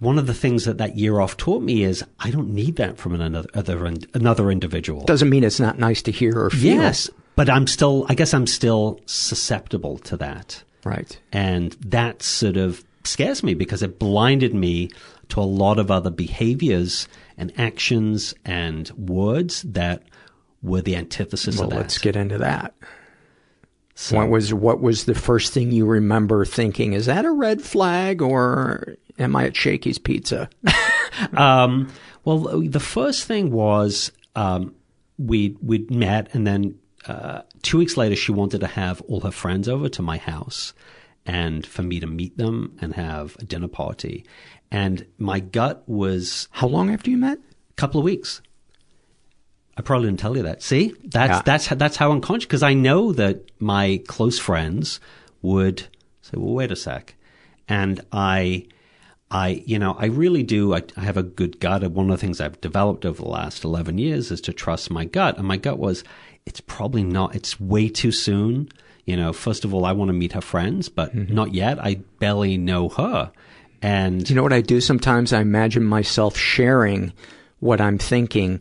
one 0.00 0.18
of 0.18 0.26
the 0.26 0.34
things 0.34 0.64
that 0.64 0.78
that 0.78 0.96
year 0.96 1.20
off 1.20 1.36
taught 1.36 1.62
me 1.62 1.82
is 1.84 2.04
I 2.20 2.30
don't 2.30 2.50
need 2.52 2.76
that 2.76 2.98
from 2.98 3.14
another 3.14 3.48
other, 3.54 3.92
another 4.12 4.50
individual. 4.50 5.04
Doesn't 5.04 5.28
mean 5.30 5.44
it's 5.44 5.60
not 5.60 5.78
nice 5.78 6.02
to 6.02 6.10
hear 6.12 6.38
or 6.38 6.50
feel. 6.50 6.76
Yes, 6.76 7.08
but 7.36 7.50
I'm 7.50 7.66
still. 7.66 8.06
I 8.08 8.14
guess 8.14 8.34
I'm 8.34 8.46
still 8.46 9.00
susceptible 9.06 9.98
to 9.98 10.16
that. 10.18 10.62
Right. 10.84 11.18
And 11.32 11.72
that 11.80 12.22
sort 12.22 12.56
of 12.56 12.84
scares 13.04 13.42
me 13.42 13.54
because 13.54 13.82
it 13.82 13.98
blinded 13.98 14.54
me 14.54 14.90
to 15.30 15.40
a 15.40 15.42
lot 15.42 15.78
of 15.78 15.90
other 15.90 16.10
behaviors 16.10 17.08
and 17.36 17.52
actions 17.58 18.34
and 18.44 18.90
words 18.90 19.62
that 19.62 20.02
were 20.62 20.82
the 20.82 20.96
antithesis 20.96 21.56
well, 21.56 21.64
of 21.64 21.70
that. 21.70 21.76
let's 21.76 21.98
get 21.98 22.16
into 22.16 22.38
that. 22.38 22.74
So- 23.94 24.16
what 24.16 24.28
was 24.28 24.52
what 24.52 24.80
was 24.80 25.04
the 25.04 25.14
first 25.14 25.52
thing 25.52 25.70
you 25.70 25.86
remember 25.86 26.44
thinking? 26.44 26.92
Is 26.92 27.06
that 27.06 27.24
a 27.24 27.30
red 27.30 27.62
flag, 27.62 28.20
or 28.20 28.96
am 29.18 29.36
I 29.36 29.46
at 29.46 29.56
Shakey's 29.56 29.98
Pizza? 29.98 30.50
um, 31.34 31.92
well, 32.24 32.60
the 32.60 32.80
first 32.80 33.24
thing 33.24 33.52
was 33.52 34.10
um, 34.34 34.74
we 35.18 35.56
we 35.62 35.86
met, 35.90 36.34
and 36.34 36.46
then 36.46 36.78
uh, 37.06 37.42
two 37.62 37.78
weeks 37.78 37.96
later, 37.96 38.16
she 38.16 38.32
wanted 38.32 38.60
to 38.60 38.66
have 38.66 39.00
all 39.02 39.20
her 39.20 39.30
friends 39.30 39.68
over 39.68 39.88
to 39.90 40.02
my 40.02 40.16
house, 40.18 40.72
and 41.26 41.66
for 41.66 41.82
me 41.82 42.00
to 42.00 42.06
meet 42.06 42.36
them 42.36 42.76
and 42.80 42.94
have 42.94 43.36
a 43.38 43.44
dinner 43.44 43.68
party. 43.68 44.24
And 44.70 45.06
my 45.18 45.40
gut 45.40 45.82
was 45.86 46.48
how 46.50 46.66
long 46.66 46.90
after 46.90 47.10
you 47.10 47.16
met? 47.16 47.38
A 47.38 47.74
couple 47.74 48.00
of 48.00 48.04
weeks. 48.04 48.40
I 49.76 49.82
probably 49.82 50.08
didn't 50.08 50.20
tell 50.20 50.36
you 50.36 50.44
that. 50.44 50.62
See, 50.62 50.94
that's 51.04 51.38
Yeah. 51.38 51.42
that's 51.44 51.68
that's 51.68 51.96
how 51.96 52.12
unconscious. 52.12 52.46
Because 52.46 52.62
I 52.62 52.74
know 52.74 53.12
that 53.12 53.50
my 53.58 54.02
close 54.06 54.38
friends 54.38 55.00
would 55.42 55.88
say, 56.22 56.32
"Well, 56.36 56.54
wait 56.54 56.70
a 56.70 56.76
sec," 56.76 57.16
and 57.68 58.00
I, 58.12 58.66
I, 59.30 59.62
you 59.66 59.78
know, 59.80 59.96
I 59.98 60.06
really 60.06 60.44
do. 60.44 60.74
I, 60.74 60.82
I 60.96 61.00
have 61.00 61.16
a 61.16 61.24
good 61.24 61.58
gut. 61.58 61.82
One 61.90 62.08
of 62.08 62.12
the 62.18 62.20
things 62.24 62.40
I've 62.40 62.60
developed 62.60 63.04
over 63.04 63.20
the 63.22 63.28
last 63.28 63.64
eleven 63.64 63.98
years 63.98 64.30
is 64.30 64.40
to 64.42 64.52
trust 64.52 64.90
my 64.92 65.04
gut, 65.04 65.38
and 65.38 65.46
my 65.48 65.56
gut 65.56 65.78
was, 65.78 66.04
it's 66.46 66.60
probably 66.60 67.02
not. 67.02 67.34
It's 67.34 67.58
way 67.60 67.88
too 67.88 68.12
soon. 68.12 68.68
You 69.06 69.16
know, 69.16 69.32
first 69.32 69.64
of 69.64 69.74
all, 69.74 69.84
I 69.84 69.92
want 69.92 70.08
to 70.08 70.12
meet 70.14 70.32
her 70.32 70.40
friends, 70.40 70.88
but 70.88 71.14
not 71.14 71.52
yet. 71.52 71.78
I 71.78 71.96
barely 72.18 72.56
know 72.56 72.88
her, 72.90 73.30
and 73.82 74.28
You 74.28 74.36
know 74.36 74.42
what 74.42 74.52
I 74.52 74.62
do 74.62 74.80
sometimes? 74.80 75.32
I 75.32 75.40
imagine 75.40 75.84
myself 75.84 76.36
sharing 76.36 77.12
what 77.60 77.80
I'm 77.80 77.98
thinking 77.98 78.60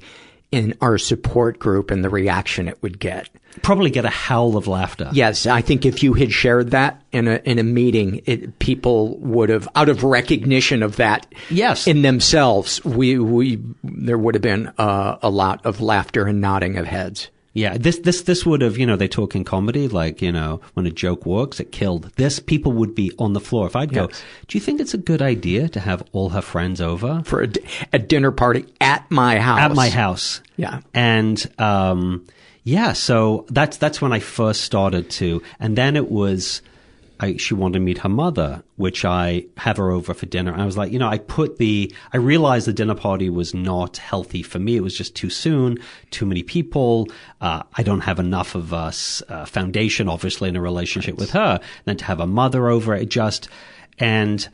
in 0.51 0.75
our 0.81 0.97
support 0.97 1.59
group 1.59 1.91
and 1.91 2.03
the 2.03 2.09
reaction 2.09 2.67
it 2.67 2.77
would 2.83 2.99
get. 2.99 3.29
probably 3.63 3.89
get 3.89 4.03
a 4.05 4.09
howl 4.09 4.55
of 4.57 4.67
laughter. 4.67 5.09
Yes, 5.13 5.45
I 5.47 5.61
think 5.61 5.85
if 5.85 6.03
you 6.03 6.13
had 6.13 6.31
shared 6.31 6.71
that 6.71 7.01
in 7.13 7.27
a 7.27 7.35
in 7.45 7.57
a 7.57 7.63
meeting, 7.63 8.21
it, 8.25 8.59
people 8.59 9.17
would 9.19 9.47
have, 9.49 9.67
out 9.75 9.87
of 9.89 10.03
recognition 10.03 10.83
of 10.83 10.97
that, 10.97 11.25
Yes. 11.49 11.87
in 11.87 12.01
themselves, 12.01 12.83
we 12.83 13.17
we 13.17 13.61
there 13.83 14.17
would 14.17 14.35
have 14.35 14.41
been 14.41 14.71
uh, 14.77 15.17
a 15.21 15.29
lot 15.29 15.65
of 15.65 15.79
laughter 15.81 16.25
and 16.27 16.41
nodding 16.41 16.77
of 16.77 16.85
heads. 16.85 17.29
Yeah, 17.55 17.77
this 17.77 17.99
this 17.99 18.23
this 18.23 18.45
would 18.47 18.61
have 18.61 18.79
you 18.79 18.85
know 18.87 18.95
they 18.95 19.07
talk 19.07 19.35
in 19.35 19.43
comedy 19.43 19.87
like 19.87 20.23
you 20.23 20.31
know 20.31 20.59
when 20.73 20.87
a 20.87 20.91
joke 20.91 21.23
works 21.25 21.59
it 21.59 21.71
killed. 21.71 22.11
This 22.15 22.39
people 22.39 22.71
would 22.71 22.95
be 22.95 23.11
on 23.19 23.33
the 23.33 23.39
floor. 23.39 23.67
If 23.67 23.75
I'd 23.75 23.93
go, 23.93 24.07
Yes. 24.09 24.23
do 24.47 24.57
you 24.57 24.61
think 24.61 24.81
it's 24.81 24.95
a 24.95 24.97
good 24.97 25.21
idea 25.21 25.69
to 25.69 25.79
have 25.79 26.03
all 26.13 26.29
her 26.29 26.41
friends 26.41 26.81
over 26.81 27.21
for 27.25 27.41
a, 27.41 27.47
d- 27.47 27.61
a 27.93 27.99
dinner 27.99 28.31
party 28.31 28.65
at 28.81 29.09
my 29.11 29.37
house? 29.39 29.59
at 29.59 29.75
my 29.75 29.89
house? 29.89 30.41
Yeah. 30.57 30.79
and 30.95 31.45
um, 31.59 32.25
yeah, 32.63 32.93
so 32.93 33.45
that's 33.49 33.77
that's 33.77 34.01
when 34.01 34.13
I 34.13 34.19
first 34.19 34.61
started 34.61 35.09
to, 35.11 35.43
and 35.59 35.75
then 35.77 35.95
it 35.95 36.09
was. 36.09 36.61
I, 37.23 37.37
she 37.37 37.53
wanted 37.53 37.79
to 37.79 37.79
meet 37.79 37.99
her 37.99 38.09
mother, 38.09 38.63
which 38.75 39.05
I 39.05 39.45
have 39.55 39.77
her 39.77 39.91
over 39.91 40.13
for 40.13 40.25
dinner. 40.25 40.53
I 40.53 40.65
was 40.65 40.75
like, 40.75 40.91
you 40.91 40.99
know, 40.99 41.07
I 41.07 41.19
put 41.19 41.57
the, 41.57 41.93
I 42.11 42.17
realized 42.17 42.67
the 42.67 42.73
dinner 42.73 42.95
party 42.95 43.29
was 43.29 43.53
not 43.53 43.95
healthy 43.95 44.43
for 44.43 44.59
me. 44.59 44.75
It 44.75 44.83
was 44.83 44.97
just 44.97 45.15
too 45.15 45.29
soon, 45.29 45.79
too 46.11 46.25
many 46.25 46.43
people. 46.43 47.07
Uh, 47.39 47.63
I 47.75 47.83
don't 47.83 48.01
have 48.01 48.19
enough 48.19 48.55
of 48.55 48.73
a 48.73 48.91
uh, 49.29 49.45
foundation, 49.45 50.09
obviously, 50.09 50.49
in 50.49 50.57
a 50.57 50.61
relationship 50.61 51.15
with 51.17 51.31
her. 51.31 51.61
Then 51.85 51.95
to 51.97 52.05
have 52.05 52.19
a 52.19 52.27
mother 52.27 52.67
over, 52.67 52.93
it 52.93 53.09
just, 53.09 53.47
and 53.99 54.49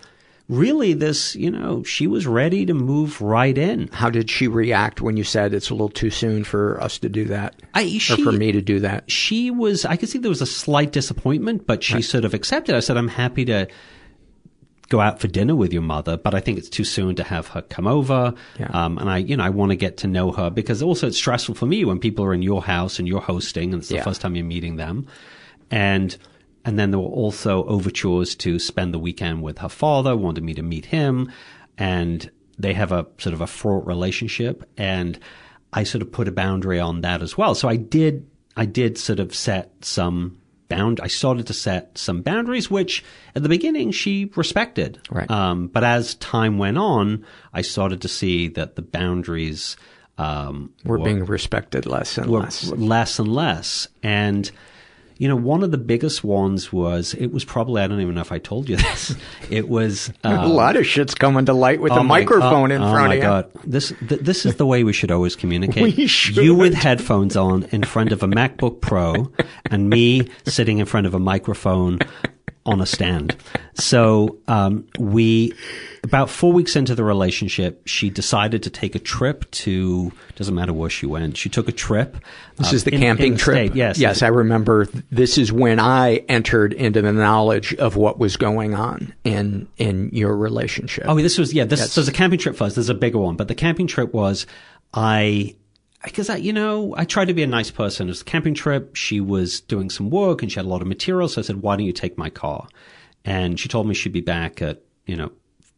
really 0.50 0.94
this, 0.94 1.36
you 1.36 1.50
know, 1.52 1.84
she 1.84 2.08
was 2.08 2.26
ready 2.28 2.66
to 2.66 2.74
move 2.74 3.22
right 3.22 3.56
in. 3.58 3.88
How 3.94 4.10
did 4.10 4.30
she 4.30 4.48
react 4.48 5.00
when 5.00 5.16
you 5.16 5.24
said 5.24 5.54
it's 5.54 5.70
a 5.70 5.74
little 5.76 5.90
too 5.90 6.10
soon 6.10 6.44
for 6.44 6.82
us 6.82 6.98
to 7.00 7.08
do 7.10 7.26
that, 7.26 7.56
I, 7.76 8.00
or 8.12 8.18
for 8.18 8.32
me 8.32 8.52
to 8.52 8.62
do 8.62 8.80
that? 8.82 9.10
she 9.12 9.52
was 9.52 9.86
i 9.86 9.96
could 9.96 10.10
see 10.10 10.18
there 10.18 10.30
was 10.30 10.42
a 10.42 10.46
slight 10.46 10.92
disappointment 10.92 11.66
but 11.68 11.84
she 11.84 12.02
sort 12.02 12.26
of 12.26 12.34
accepted 12.34 12.76
i 12.76 12.80
said 12.80 12.98
i'm 12.98 13.08
happy 13.08 13.46
to 13.46 13.68
go 14.90 15.00
out 15.00 15.20
for 15.20 15.28
dinner 15.28 15.56
with 15.56 15.72
your 15.72 15.82
mother 15.84 16.18
but 16.18 16.34
i 16.34 16.40
think 16.40 16.58
it's 16.58 16.70
too 16.70 16.84
soon 16.84 17.16
to 17.16 17.24
have 17.24 17.48
her 17.50 17.62
come 17.62 17.86
over 17.88 18.34
Yeah. 18.60 18.68
um, 18.74 18.98
and 18.98 19.10
i 19.10 19.18
you 19.18 19.38
know 19.38 19.44
i 19.44 19.50
want 19.50 19.72
to 19.72 19.76
get 19.76 19.98
to 19.98 20.08
know 20.08 20.32
her 20.32 20.50
because 20.50 20.82
also 20.82 21.08
it's 21.08 21.18
stressful 21.18 21.54
for 21.56 21.66
me 21.68 21.86
when 21.86 22.00
people 22.00 22.26
are 22.26 22.34
in 22.34 22.42
your 22.42 22.62
house 22.64 22.98
and 23.00 23.08
you're 23.08 23.22
hosting 23.22 23.72
and 23.74 23.82
it's 23.82 23.90
the 23.90 23.96
Yeah. 23.96 24.04
first 24.04 24.22
time 24.22 24.36
you're 24.36 24.46
meeting 24.46 24.78
them 24.78 25.06
and 25.70 26.18
and 26.70 26.78
then 26.78 26.92
there 26.92 27.00
were 27.00 27.06
also 27.24 27.64
overtures 27.66 28.36
to 28.36 28.60
spend 28.60 28.94
the 28.94 29.00
weekend 29.00 29.42
with 29.42 29.58
her 29.58 29.70
father 29.70 30.16
wanted 30.16 30.44
me 30.44 30.54
to 30.54 30.62
meet 30.62 30.86
him 30.86 31.32
and 31.78 32.30
they 32.60 32.74
have 32.74 32.92
a 32.92 33.08
sort 33.18 33.34
of 33.34 33.42
a 33.42 33.48
fraught 33.48 33.86
relationship 33.88 34.64
and 34.78 35.18
i 35.74 35.84
sort 35.84 36.02
of 36.04 36.12
put 36.12 36.28
a 36.28 36.32
boundary 36.32 36.80
on 36.80 37.02
that 37.02 37.22
as 37.22 37.38
well 37.38 37.56
so 37.56 37.68
i 37.68 37.76
did 37.76 38.26
i 38.56 38.66
did 38.66 38.98
sort 38.98 39.20
of 39.20 39.34
set 39.34 39.72
some 39.82 40.38
bound 40.68 41.00
i 41.02 41.08
started 41.08 41.48
to 41.48 41.54
set 41.54 41.98
some 41.98 42.22
boundaries 42.22 42.70
which 42.70 43.04
at 43.36 43.42
the 43.42 43.50
beginning 43.50 43.90
she 43.92 44.30
respected 44.36 45.00
Right. 45.10 45.30
um, 45.32 45.68
but 45.68 45.84
as 45.84 46.14
time 46.16 46.58
went 46.60 46.78
on 46.78 47.26
i 47.54 47.62
started 47.64 48.02
to 48.02 48.08
see 48.08 48.48
that 48.50 48.76
the 48.76 48.84
boundaries 48.84 49.76
um, 50.20 50.74
We're 50.84 50.98
were- 51.00 51.06
being 51.06 51.26
respected 51.26 51.86
less 51.86 52.18
and 52.18 52.30
were 52.30 52.42
less. 52.42 52.66
less 52.72 53.20
and 53.20 53.30
less. 53.34 53.88
And, 54.04 54.52
you 55.20 55.28
know, 55.28 55.36
one 55.36 55.64
of 55.64 55.72
the 55.72 55.78
biggest 55.78 56.24
ones 56.24 56.72
was, 56.72 57.14
it 57.16 57.28
was 57.34 57.44
probably, 57.44 57.82
I 57.82 57.88
don't 57.88 58.00
even 58.00 58.16
know 58.16 58.22
if 58.22 58.32
I 58.32 58.40
told 58.40 58.70
you 58.70 58.78
this. 58.88 59.16
It 59.50 59.68
was, 59.68 60.12
a 60.24 60.30
um, 60.30 60.50
lot 60.54 60.78
of 60.78 60.88
shit's 60.88 61.14
coming 61.14 61.46
to 61.46 61.54
light 61.54 61.82
with 61.82 61.92
oh 61.92 61.98
a 61.98 62.04
my- 62.04 62.22
microphone 62.22 62.72
oh- 62.72 62.76
in 62.76 62.82
oh 62.82 62.92
front 62.92 63.10
my 63.10 63.16
of 63.16 63.18
you. 63.18 63.22
God. 63.22 63.52
This, 63.66 63.94
th- 64.08 64.22
this 64.22 64.46
is 64.46 64.56
the 64.56 64.66
way 64.66 64.84
we 64.86 64.94
should 64.94 65.12
always 65.12 65.36
communicate. 65.36 65.84
We 65.98 66.08
should. 66.08 66.38
You 66.38 66.56
with 66.56 66.74
headphones 66.74 67.36
on 67.36 67.64
in 67.72 67.84
front 67.84 68.12
of 68.14 68.24
a 68.24 68.28
MacBook 68.28 68.80
Pro 68.80 69.30
and 69.70 69.90
me 69.90 70.30
sitting 70.46 70.78
in 70.80 70.86
front 70.86 71.06
of 71.06 71.14
a 71.14 71.20
microphone 71.20 72.00
on 72.66 72.82
a 72.82 72.86
stand. 72.86 73.36
So, 73.74 74.38
um, 74.48 74.86
we, 75.00 75.54
about 76.04 76.30
four 76.30 76.52
weeks 76.52 76.76
into 76.76 76.94
the 76.94 77.04
relationship, 77.04 77.82
she 77.88 78.10
decided 78.10 78.64
to 78.64 78.70
take 78.70 78.96
a 78.96 79.00
trip 79.00 79.50
to, 79.52 80.12
doesn't 80.36 80.54
matter 80.54 80.74
where 80.74 80.90
she 80.90 81.06
went. 81.06 81.38
She 81.38 81.50
took 81.50 81.68
a 81.70 81.72
trip. 81.72 82.18
This 82.58 82.72
uh, 82.74 82.76
is 82.76 82.84
the 82.84 82.94
in- 82.94 83.02
camping 83.02 83.34
in 83.34 83.38
trip. 83.38 83.68
state. 83.70 83.76
Yes. 83.76 83.98
Yes, 83.98 84.22
I 84.22 84.28
remember. 84.28 84.88
This 85.12 85.38
is 85.38 85.52
when 85.52 85.80
I 85.80 86.18
entered 86.28 86.74
into 86.74 87.02
the 87.02 87.14
knowledge 87.14 87.74
of 87.76 87.96
what 87.96 88.20
was 88.20 88.38
going 88.38 88.76
on 88.76 89.14
in 89.24 89.68
in 89.78 90.10
your 90.12 90.36
relationship. 90.36 91.06
Oh, 91.08 91.16
this 91.16 91.38
was 91.38 91.54
yeah. 91.54 91.64
This 91.66 91.80
Yes. 91.80 91.92
so 91.94 92.02
there's 92.02 92.10
a 92.10 92.14
camping 92.14 92.40
trip 92.40 92.56
first. 92.56 92.76
There's 92.76 92.90
a 92.90 92.94
bigger 92.94 93.20
one, 93.20 93.36
but 93.36 93.48
the 93.48 93.56
camping 93.56 93.88
trip 93.88 94.14
was 94.14 94.46
I 94.94 95.56
because 96.04 96.30
I 96.30 96.38
you 96.38 96.54
know 96.54 96.94
I 96.98 97.06
tried 97.06 97.26
to 97.26 97.34
be 97.34 97.44
a 97.44 97.48
nice 97.48 97.72
person. 97.72 98.08
It 98.08 98.12
was 98.12 98.22
a 98.22 98.26
camping 98.26 98.54
trip. 98.54 98.96
She 98.96 99.20
was 99.20 99.62
doing 99.62 99.90
some 99.90 100.10
work 100.10 100.42
and 100.42 100.52
she 100.52 100.60
had 100.60 100.66
a 100.66 100.70
lot 100.70 100.82
of 100.82 100.88
material, 100.88 101.28
so 101.28 101.42
I 101.42 101.44
said, 101.44 101.62
"Why 101.62 101.76
don't 101.76 101.86
you 101.86 101.94
take 101.94 102.18
my 102.18 102.30
car?" 102.30 102.68
And 103.26 103.60
she 103.60 103.68
told 103.68 103.88
me 103.88 103.94
she'd 103.94 104.14
be 104.14 104.22
back 104.22 104.62
at 104.62 104.82
you 105.06 105.16
know 105.16 105.32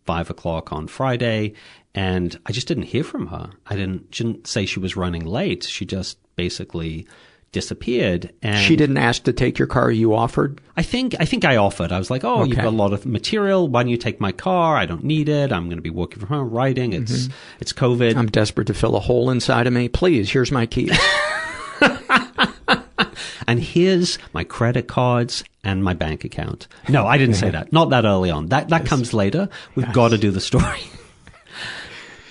five 0.06 0.30
o'clock 0.30 0.72
on 0.72 0.88
Friday, 0.88 1.54
and 1.96 2.40
I 2.46 2.52
just 2.52 2.68
didn't 2.68 2.84
hear 2.84 3.04
from 3.04 3.28
her. 3.28 3.52
I 3.66 3.76
didn't. 3.76 4.14
She 4.14 4.24
didn't 4.24 4.48
say 4.48 4.66
she 4.66 4.80
was 4.80 4.96
running 4.96 5.26
late. 5.26 5.64
She 5.64 5.86
just 5.86 6.18
basically 6.36 7.08
disappeared. 7.52 8.34
And 8.42 8.64
she 8.64 8.76
didn't 8.76 8.98
ask 8.98 9.24
to 9.24 9.34
take 9.34 9.60
your 9.60 9.68
car. 9.68 9.92
You 9.92 10.16
offered. 10.16 10.62
I 10.78 10.84
think 10.84 11.16
I 11.20 11.26
think 11.26 11.46
I 11.46 11.58
offered. 11.58 11.92
I 11.92 12.00
was 12.00 12.10
like, 12.10 12.24
"Oh, 12.24 12.44
you've 12.44 12.58
got 12.58 12.66
a 12.66 12.70
lot 12.70 12.94
of 12.94 13.06
material. 13.06 13.68
Why 13.68 13.84
don't 13.84 13.90
you 13.90 13.98
take 13.98 14.20
my 14.20 14.32
car? 14.32 14.78
I 14.78 14.86
don't 14.86 15.04
need 15.04 15.30
it. 15.30 15.52
I'm 15.52 15.66
going 15.66 15.78
to 15.78 15.82
be 15.82 15.90
working 15.90 16.20
from 16.20 16.30
home, 16.30 16.50
writing. 16.50 16.94
It's 16.94 17.24
mm-hmm. 17.24 17.34
it's 17.60 17.74
COVID." 17.74 18.16
I'm 18.16 18.28
desperate 18.28 18.68
to 18.68 18.74
fill 18.74 18.96
a 18.96 19.00
hole 19.00 19.30
inside 19.30 19.68
of 19.68 19.74
me. 19.74 19.90
Please, 19.90 20.32
here's 20.32 20.52
my 20.52 20.66
keys. 20.66 20.98
and 23.48 23.60
here's 23.60 24.18
my 24.34 24.44
credit 24.44 24.88
cards 24.88 25.44
and 25.64 25.84
my 25.84 25.94
bank 25.94 26.24
account. 26.24 26.68
No, 26.90 27.06
I 27.06 27.18
didn't 27.18 27.36
say 27.36 27.50
that. 27.50 27.72
Not 27.74 27.90
that 27.90 28.06
early 28.06 28.32
on. 28.32 28.48
That 28.48 28.70
that 28.70 28.86
comes 28.86 29.14
later. 29.14 29.50
We've 29.76 29.92
got 29.94 30.10
to 30.10 30.18
do 30.18 30.32
the 30.32 30.42
story. 30.42 30.82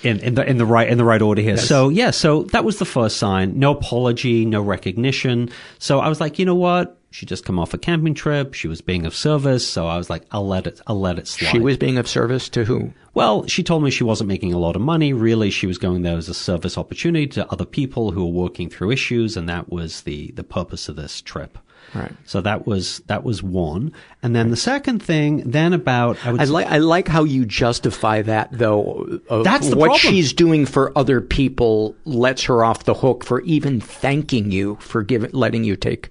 In, 0.03 0.19
in 0.19 0.33
the 0.35 0.49
in 0.49 0.57
the 0.57 0.65
right 0.65 0.89
in 0.89 0.97
the 0.97 1.05
right 1.05 1.21
order 1.21 1.41
here. 1.41 1.57
So 1.57 1.89
yeah, 1.89 2.11
so 2.11 2.43
that 2.43 2.63
was 2.63 2.79
the 2.79 2.85
first 2.85 3.17
sign. 3.17 3.59
No 3.59 3.71
apology, 3.71 4.45
no 4.45 4.61
recognition. 4.61 5.49
So 5.79 5.99
I 5.99 6.09
was 6.09 6.19
like, 6.19 6.39
you 6.39 6.45
know 6.45 6.55
what? 6.55 6.97
She 7.11 7.25
just 7.25 7.45
come 7.45 7.59
off 7.59 7.73
a 7.73 7.77
camping 7.77 8.13
trip. 8.13 8.53
She 8.53 8.69
was 8.69 8.79
being 8.79 9.05
of 9.05 9.13
service. 9.13 9.67
So 9.67 9.85
I 9.85 9.97
was 9.97 10.09
like, 10.09 10.23
I'll 10.31 10.47
let 10.47 10.65
it. 10.65 10.79
I'll 10.87 10.99
let 10.99 11.19
it 11.19 11.27
slide. 11.27 11.49
she 11.49 11.59
was 11.59 11.77
being 11.77 11.97
of 11.97 12.07
service 12.07 12.47
to 12.49 12.63
who? 12.63 12.93
Well, 13.13 13.45
she 13.47 13.63
told 13.63 13.83
me 13.83 13.91
she 13.91 14.05
wasn't 14.05 14.29
making 14.29 14.53
a 14.53 14.57
lot 14.57 14.77
of 14.77 14.81
money. 14.81 15.11
Really, 15.11 15.49
she 15.49 15.67
was 15.67 15.77
going 15.77 16.03
there 16.03 16.17
as 16.17 16.29
a 16.29 16.33
service 16.33 16.77
opportunity 16.77 17.27
to 17.27 17.51
other 17.51 17.65
people 17.65 18.11
who 18.11 18.25
were 18.25 18.31
working 18.31 18.69
through 18.69 18.91
issues, 18.91 19.35
and 19.35 19.49
that 19.49 19.69
was 19.69 20.01
the 20.01 20.31
the 20.31 20.43
purpose 20.43 20.87
of 20.87 20.95
this 20.95 21.21
trip. 21.21 21.57
Right. 21.93 22.11
So 22.25 22.39
that 22.41 22.65
was 22.65 22.99
that 23.07 23.23
was 23.23 23.43
one, 23.43 23.91
and 24.23 24.33
then 24.35 24.49
the 24.49 24.55
second 24.55 25.03
thing, 25.03 25.43
then 25.49 25.73
about 25.73 26.17
I 26.25 26.29
I 26.29 26.43
like 26.45 26.67
I 26.67 26.77
like 26.77 27.07
how 27.09 27.25
you 27.25 27.45
justify 27.45 28.21
that 28.21 28.49
though. 28.51 29.19
of 29.27 29.43
That's 29.43 29.69
the 29.69 29.75
what 29.75 29.87
problem. 29.87 30.13
she's 30.13 30.31
doing 30.31 30.65
for 30.65 30.97
other 30.97 31.19
people 31.19 31.95
lets 32.05 32.43
her 32.45 32.63
off 32.63 32.85
the 32.85 32.93
hook 32.93 33.25
for 33.25 33.41
even 33.41 33.81
thanking 33.81 34.51
you 34.51 34.77
for 34.79 35.03
giving 35.03 35.31
letting 35.31 35.65
you 35.65 35.75
take 35.75 36.09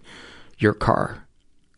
your 0.58 0.74
car. 0.74 1.24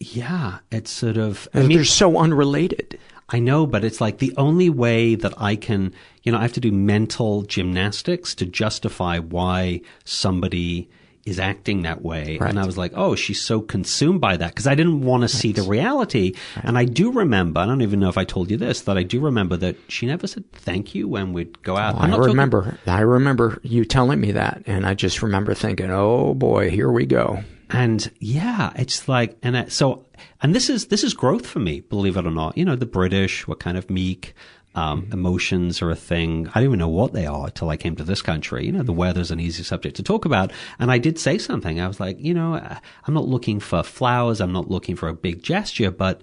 yeah, 0.00 0.58
it's 0.72 0.90
sort 0.90 1.16
of. 1.16 1.46
I 1.54 1.60
mean, 1.60 1.76
they're 1.76 1.84
so 1.84 2.18
unrelated. 2.18 2.98
I 3.28 3.38
know, 3.38 3.66
but 3.66 3.84
it's 3.84 4.00
like 4.00 4.18
the 4.18 4.34
only 4.36 4.68
way 4.68 5.14
that 5.14 5.32
I 5.40 5.56
can, 5.56 5.94
you 6.22 6.32
know, 6.32 6.38
I 6.38 6.42
have 6.42 6.52
to 6.54 6.60
do 6.60 6.72
mental 6.72 7.42
gymnastics 7.42 8.34
to 8.34 8.44
justify 8.46 9.20
why 9.20 9.80
somebody 10.04 10.90
is 11.24 11.38
acting 11.38 11.82
that 11.82 12.02
way. 12.02 12.36
Right. 12.40 12.50
And 12.50 12.58
I 12.58 12.66
was 12.66 12.76
like, 12.76 12.92
oh, 12.96 13.14
she's 13.14 13.40
so 13.40 13.60
consumed 13.60 14.20
by 14.20 14.36
that 14.36 14.48
because 14.50 14.66
I 14.66 14.74
didn't 14.74 15.02
want 15.02 15.22
to 15.22 15.28
see 15.28 15.52
the 15.52 15.62
reality. 15.62 16.34
And 16.62 16.76
I 16.76 16.84
do 16.84 17.12
remember, 17.12 17.60
I 17.60 17.66
don't 17.66 17.82
even 17.82 18.00
know 18.00 18.08
if 18.08 18.18
I 18.18 18.24
told 18.24 18.50
you 18.50 18.56
this, 18.56 18.80
that 18.82 18.98
I 18.98 19.04
do 19.04 19.20
remember 19.20 19.56
that 19.58 19.76
she 19.88 20.06
never 20.06 20.26
said 20.26 20.50
thank 20.52 20.94
you 20.94 21.06
when 21.06 21.32
we'd 21.32 21.62
go 21.62 21.76
out. 21.76 21.94
Oh, 21.94 21.98
I'm 21.98 22.04
I 22.04 22.08
not 22.08 22.16
talking- 22.16 22.30
remember. 22.32 22.78
I 22.86 23.00
remember 23.00 23.60
you 23.62 23.84
telling 23.84 24.20
me 24.20 24.32
that, 24.32 24.62
and 24.66 24.84
I 24.84 24.94
just 24.94 25.22
remember 25.22 25.54
thinking, 25.54 25.90
"Oh 25.90 26.34
boy, 26.34 26.70
here 26.70 26.90
we 26.90 27.06
go." 27.06 27.44
And 27.70 28.10
yeah, 28.18 28.72
it's 28.76 29.08
like, 29.08 29.38
and 29.42 29.56
it, 29.56 29.72
so, 29.72 30.04
and 30.42 30.54
this 30.54 30.68
is, 30.68 30.86
this 30.88 31.02
is 31.02 31.14
growth 31.14 31.46
for 31.46 31.58
me, 31.58 31.80
believe 31.80 32.18
it 32.18 32.26
or 32.26 32.30
not. 32.30 32.58
You 32.58 32.66
know, 32.66 32.76
the 32.76 32.84
British 32.84 33.46
were 33.48 33.54
kind 33.54 33.78
of 33.78 33.88
meek. 33.88 34.34
Um, 34.74 35.08
emotions 35.12 35.82
are 35.82 35.90
a 35.90 35.96
thing. 35.96 36.48
I 36.48 36.60
don't 36.60 36.64
even 36.64 36.78
know 36.78 36.88
what 36.88 37.12
they 37.12 37.26
are 37.26 37.50
till 37.50 37.68
I 37.68 37.76
came 37.76 37.94
to 37.96 38.04
this 38.04 38.22
country. 38.22 38.64
You 38.64 38.72
know, 38.72 38.82
the 38.82 38.92
weather's 38.92 39.30
an 39.30 39.38
easy 39.38 39.62
subject 39.62 39.96
to 39.96 40.02
talk 40.02 40.24
about. 40.24 40.50
And 40.78 40.90
I 40.90 40.96
did 40.96 41.18
say 41.18 41.36
something. 41.36 41.78
I 41.78 41.86
was 41.86 42.00
like, 42.00 42.18
you 42.18 42.32
know, 42.32 42.54
uh, 42.54 42.78
I'm 43.06 43.14
not 43.14 43.28
looking 43.28 43.60
for 43.60 43.82
flowers. 43.82 44.40
I'm 44.40 44.52
not 44.52 44.70
looking 44.70 44.96
for 44.96 45.08
a 45.08 45.14
big 45.14 45.42
gesture, 45.42 45.90
but 45.90 46.22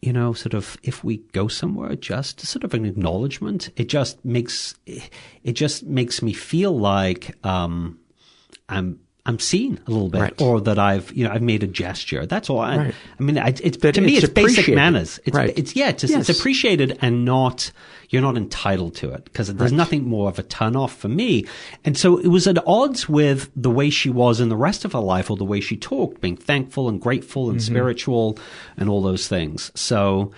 you 0.00 0.12
know, 0.12 0.34
sort 0.34 0.52
of, 0.52 0.76
if 0.82 1.02
we 1.02 1.18
go 1.32 1.48
somewhere, 1.48 1.96
just 1.96 2.40
sort 2.40 2.62
of 2.62 2.74
an 2.74 2.84
acknowledgement. 2.84 3.70
It 3.74 3.88
just 3.88 4.22
makes, 4.22 4.74
it 4.86 5.52
just 5.52 5.84
makes 5.84 6.20
me 6.20 6.34
feel 6.34 6.78
like, 6.78 7.34
um, 7.42 7.98
I'm, 8.68 9.00
I'm 9.26 9.38
seen 9.38 9.80
a 9.86 9.90
little 9.90 10.10
bit, 10.10 10.20
Right. 10.20 10.40
or 10.42 10.60
that 10.60 10.78
I've, 10.78 11.10
you 11.12 11.24
know, 11.24 11.30
I've 11.30 11.40
made 11.40 11.62
a 11.62 11.66
gesture. 11.66 12.26
That's 12.26 12.50
all. 12.50 12.58
I, 12.58 12.76
Right. 12.76 12.94
I 13.18 13.22
mean, 13.22 13.38
I, 13.38 13.48
it's 13.62 13.78
to 13.78 14.00
me, 14.02 14.16
it's 14.16 14.24
it's 14.24 14.32
basic 14.34 14.74
manners. 14.74 15.18
It's, 15.24 15.34
Right. 15.34 15.52
it's 15.56 15.74
yeah, 15.74 15.88
it's, 15.88 16.04
Yes. 16.04 16.28
it's 16.28 16.38
appreciated 16.38 16.98
and 17.00 17.24
not 17.24 17.72
you're 18.10 18.20
not 18.22 18.36
entitled 18.36 18.94
to 18.96 19.10
it 19.10 19.24
because 19.24 19.52
there's 19.54 19.72
nothing 19.72 20.06
more 20.06 20.28
of 20.28 20.38
a 20.38 20.42
turn 20.42 20.76
off 20.76 20.94
for 20.94 21.08
me. 21.08 21.46
And 21.86 21.96
so 21.96 22.18
it 22.18 22.28
was 22.28 22.46
at 22.46 22.58
odds 22.66 23.08
with 23.08 23.50
the 23.56 23.70
way 23.70 23.88
she 23.90 24.10
was 24.10 24.40
in 24.40 24.50
the 24.50 24.56
rest 24.56 24.84
of 24.84 24.92
her 24.92 25.00
life, 25.00 25.30
or 25.30 25.36
the 25.38 25.44
way 25.44 25.58
she 25.60 25.76
talked, 25.76 26.20
being 26.20 26.36
thankful 26.36 26.88
and 26.90 27.00
grateful 27.00 27.48
and 27.50 27.62
spiritual 27.62 28.38
and 28.76 28.88
all 28.90 29.02
those 29.02 29.26
things. 29.26 29.72
So, 29.74 30.32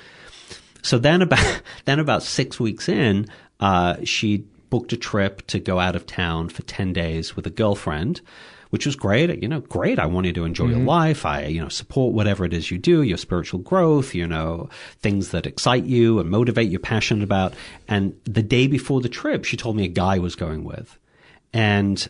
so 0.82 0.97
then 0.99 1.22
about 1.22 1.61
then 1.87 1.99
about 1.99 2.22
six 2.22 2.61
weeks 2.61 2.89
in, 2.89 3.26
uh, 3.59 3.97
she 4.05 4.45
booked 4.70 4.93
a 4.93 4.97
trip 4.97 5.45
to 5.49 5.59
go 5.59 5.78
out 5.80 5.97
of 5.97 6.07
town 6.07 6.49
for 6.49 6.62
ten 6.62 6.93
days 6.93 7.34
with 7.37 7.47
a 7.47 7.51
girlfriend, 7.51 8.20
which 8.77 8.85
was 8.85 8.95
great. 8.95 9.43
You 9.43 9.49
know, 9.49 9.61
great. 9.61 9.99
I 9.99 10.05
want 10.05 10.27
you 10.27 10.35
to 10.35 10.45
enjoy 10.45 10.66
your 10.66 10.81
life. 10.81 11.24
I 11.24 11.47
you 11.47 11.62
know 11.62 11.70
support 11.70 12.12
whatever 12.12 12.45
it 12.45 12.53
is 12.53 12.70
you 12.70 12.77
do, 12.77 13.01
your 13.01 13.16
spiritual 13.16 13.61
growth. 13.61 14.14
You 14.14 14.27
know, 14.27 14.68
things 14.99 15.31
that 15.31 15.47
excite 15.47 15.87
you 15.87 16.18
and 16.18 16.29
motivate 16.29 16.68
you're 16.68 16.79
passionate 16.79 17.24
about. 17.24 17.55
And 17.89 18.14
the 18.24 18.43
day 18.43 18.66
before 18.66 19.01
the 19.01 19.09
trip, 19.09 19.47
she 19.47 19.57
told 19.57 19.77
me 19.77 19.87
a 19.87 19.89
guy 19.89 20.18
was 20.18 20.35
going 20.35 20.62
with, 20.62 20.99
and 21.55 22.07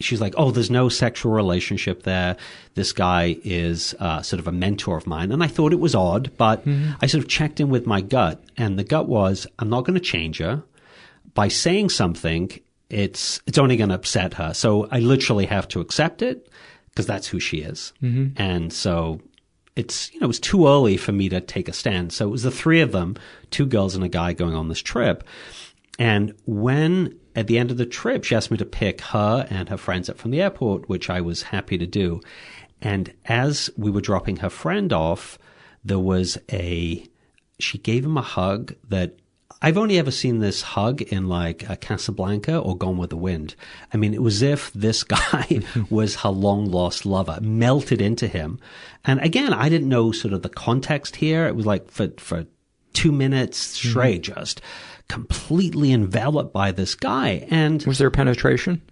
she's 0.00 0.22
like, 0.22 0.32
"Oh, 0.38 0.50
there's 0.50 0.70
no 0.70 0.88
sexual 0.88 1.32
relationship 1.32 2.04
there. 2.04 2.38
This 2.72 2.94
guy 2.94 3.36
is 3.44 3.94
uh, 4.00 4.22
sort 4.22 4.40
of 4.40 4.48
a 4.48 4.52
mentor 4.52 4.96
of 4.96 5.06
mine." 5.06 5.30
And 5.30 5.44
I 5.44 5.46
thought 5.46 5.74
it 5.74 5.78
was 5.78 5.94
odd, 5.94 6.30
but 6.38 6.66
I 7.02 7.06
sort 7.06 7.22
of 7.22 7.28
checked 7.28 7.60
in 7.60 7.68
with 7.68 7.86
my 7.86 8.00
gut, 8.00 8.42
and 8.56 8.78
the 8.78 8.84
gut 8.84 9.08
was, 9.08 9.46
"I'm 9.58 9.68
not 9.68 9.84
going 9.84 9.92
to 9.92 10.00
change 10.00 10.38
her 10.38 10.62
by 11.34 11.48
saying 11.48 11.90
something. 11.90 12.50
It's 12.90 13.40
it's 13.46 13.58
only 13.58 13.76
going 13.76 13.88
to 13.88 13.94
upset 13.94 14.34
her. 14.34 14.54
So 14.54 14.88
I 14.90 15.00
literally 15.00 15.46
have 15.46 15.68
to 15.68 15.80
accept 15.80 16.22
it 16.22 16.48
because 16.90 17.06
that's 17.06 17.26
who 17.26 17.40
she 17.40 17.58
is." 17.58 17.92
Mm-hmm. 18.02 18.40
And 18.40 18.72
so 18.72 19.20
it's 19.76 20.12
you 20.12 20.20
know 20.20 20.24
it 20.24 20.28
was 20.28 20.40
too 20.40 20.66
early 20.66 20.96
for 20.96 21.12
me 21.12 21.28
to 21.28 21.40
take 21.40 21.68
a 21.68 21.72
stand. 21.72 22.12
So 22.12 22.26
it 22.26 22.30
was 22.30 22.42
the 22.42 22.50
three 22.50 22.80
of 22.80 22.92
them, 22.92 23.16
two 23.50 23.66
girls 23.66 23.94
and 23.94 24.04
a 24.04 24.08
guy, 24.08 24.32
going 24.32 24.54
on 24.54 24.68
this 24.68 24.82
trip. 24.82 25.24
And 25.98 26.34
when 26.44 27.18
at 27.36 27.46
the 27.46 27.58
end 27.58 27.70
of 27.70 27.76
the 27.76 27.86
trip, 27.86 28.24
she 28.24 28.34
asked 28.34 28.50
me 28.50 28.56
to 28.58 28.64
pick 28.64 29.00
her 29.00 29.46
and 29.50 29.68
her 29.68 29.76
friends 29.76 30.08
up 30.08 30.18
from 30.18 30.30
the 30.30 30.42
airport, 30.42 30.88
which 30.88 31.10
I 31.10 31.20
was 31.20 31.42
happy 31.42 31.78
to 31.78 31.86
do. 31.86 32.20
And 32.80 33.12
as 33.24 33.70
we 33.76 33.90
were 33.90 34.00
dropping 34.00 34.36
her 34.36 34.50
friend 34.50 34.92
off, 34.92 35.38
there 35.84 35.98
was 35.98 36.38
a, 36.52 37.04
she 37.58 37.78
gave 37.78 38.04
him 38.04 38.16
a 38.16 38.22
hug 38.22 38.74
that 38.88 39.16
I've 39.64 39.78
only 39.78 39.98
ever 39.98 40.10
seen 40.10 40.40
this 40.40 40.60
hug 40.60 41.00
in 41.00 41.26
like 41.26 41.66
a 41.70 41.76
Casablanca 41.76 42.58
or 42.58 42.76
Gone 42.76 42.98
with 42.98 43.08
the 43.08 43.16
Wind. 43.16 43.54
I 43.94 43.96
mean, 43.96 44.12
it 44.12 44.20
was 44.20 44.42
as 44.42 44.52
if 44.52 44.72
this 44.74 45.02
guy 45.18 45.60
was 45.88 46.16
her 46.16 46.28
long 46.28 46.66
lost 46.66 47.06
lover, 47.06 47.38
melted 47.40 48.02
into 48.02 48.28
him. 48.28 48.60
And 49.06 49.20
again, 49.20 49.54
I 49.54 49.70
didn't 49.70 49.88
know 49.88 50.12
sort 50.12 50.34
of 50.34 50.42
the 50.42 50.50
context 50.50 51.16
here. 51.16 51.46
It 51.46 51.56
was 51.56 51.64
like 51.64 51.90
for, 51.90 52.08
for 52.18 52.44
two 52.92 53.10
minutes 53.10 53.56
straight, 53.58 54.20
just 54.22 54.60
completely 55.08 55.92
enveloped 55.92 56.52
by 56.52 56.70
this 56.70 56.94
guy. 56.94 57.46
And 57.50 57.82
Was 57.84 57.96
there 57.96 58.10
penetration? 58.10 58.82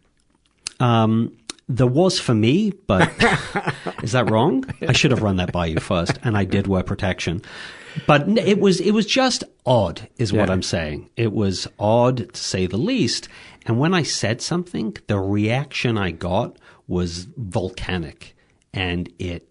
um, 0.81 1.37
there 1.69 1.87
was 1.87 2.19
for 2.19 2.35
me, 2.35 2.73
but 2.87 3.11
is 4.03 4.13
that 4.13 4.31
wrong? 4.31 4.65
I 4.87 4.93
should 4.93 5.11
have 5.11 5.23
run 5.23 5.37
that 5.37 5.53
by 5.53 5.67
you 5.67 5.81
first, 5.81 6.19
and 6.23 6.37
I 6.37 6.45
did 6.45 6.67
wear 6.67 6.83
protection. 6.83 7.43
But 8.07 8.29
it 8.39 8.59
was 8.59 8.81
it 8.81 8.93
was 8.93 9.07
just 9.07 9.45
odd, 9.67 10.09
is 10.17 10.33
what 10.33 10.51
I'm 10.51 10.63
saying. 10.63 11.11
It 11.17 11.33
was 11.33 11.69
odd 11.79 12.33
to 12.33 12.41
say 12.43 12.67
the 12.67 12.77
least. 12.77 13.29
And 13.67 13.79
when 13.79 13.95
I 13.95 14.03
said 14.03 14.41
something, 14.41 14.97
the 15.07 15.21
reaction 15.21 15.97
I 15.97 16.11
got 16.11 16.57
was 16.89 17.29
volcanic, 17.37 18.35
and 18.75 19.09
it 19.19 19.49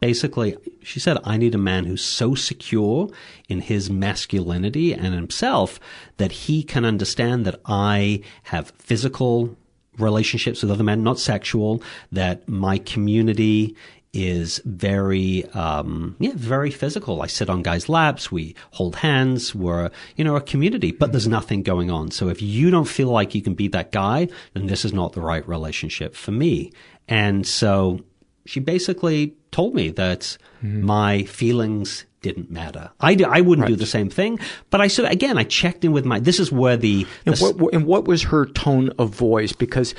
basically 0.00 0.56
she 0.82 1.00
said 1.00 1.16
i 1.24 1.36
need 1.36 1.54
a 1.54 1.58
man 1.58 1.84
who's 1.84 2.04
so 2.04 2.34
secure 2.34 3.08
in 3.48 3.60
his 3.60 3.88
masculinity 3.88 4.92
and 4.92 5.14
himself 5.14 5.80
that 6.18 6.30
he 6.30 6.62
can 6.62 6.84
understand 6.84 7.46
that 7.46 7.58
i 7.64 8.20
have 8.44 8.70
physical 8.78 9.56
relationships 9.96 10.62
with 10.62 10.70
other 10.70 10.84
men 10.84 11.02
not 11.02 11.18
sexual 11.18 11.82
that 12.12 12.46
my 12.48 12.78
community 12.78 13.74
is 14.12 14.60
very 14.64 15.44
um 15.52 16.16
yeah 16.18 16.32
very 16.34 16.70
physical 16.70 17.20
i 17.20 17.26
sit 17.26 17.50
on 17.50 17.62
guys 17.62 17.88
laps 17.88 18.32
we 18.32 18.54
hold 18.72 18.96
hands 18.96 19.54
we're 19.54 19.90
you 20.16 20.24
know 20.24 20.34
a 20.34 20.40
community 20.40 20.90
but 20.92 21.12
there's 21.12 21.28
nothing 21.28 21.62
going 21.62 21.90
on 21.90 22.10
so 22.10 22.28
if 22.28 22.40
you 22.40 22.70
don't 22.70 22.88
feel 22.88 23.08
like 23.08 23.34
you 23.34 23.42
can 23.42 23.54
be 23.54 23.68
that 23.68 23.92
guy 23.92 24.26
then 24.54 24.66
this 24.66 24.84
is 24.84 24.92
not 24.92 25.12
the 25.12 25.20
right 25.20 25.46
relationship 25.46 26.14
for 26.14 26.30
me 26.30 26.72
and 27.06 27.46
so 27.46 28.00
she 28.46 28.60
basically 28.60 29.34
told 29.50 29.74
me 29.74 29.90
that 29.90 30.38
my 30.62 31.22
feelings 31.24 32.06
didn't 32.22 32.50
matter. 32.50 32.90
I, 32.98 33.14
d- 33.14 33.24
I 33.24 33.42
wouldn't 33.42 33.68
do 33.68 33.76
the 33.76 33.86
same 33.86 34.08
thing, 34.08 34.38
but 34.70 34.80
I 34.80 34.88
said 34.88 35.04
again, 35.12 35.38
I 35.38 35.44
checked 35.44 35.84
in 35.84 35.92
with 35.92 36.04
my. 36.04 36.18
This 36.18 36.40
is 36.40 36.50
where 36.50 36.76
the, 36.76 37.06
the 37.24 37.32
And 37.32 37.38
what, 37.40 37.74
and 37.74 37.86
what 37.86 38.06
was 38.06 38.22
her 38.24 38.46
tone 38.46 38.90
of 38.98 39.10
voice? 39.10 39.52
Because, 39.52 39.94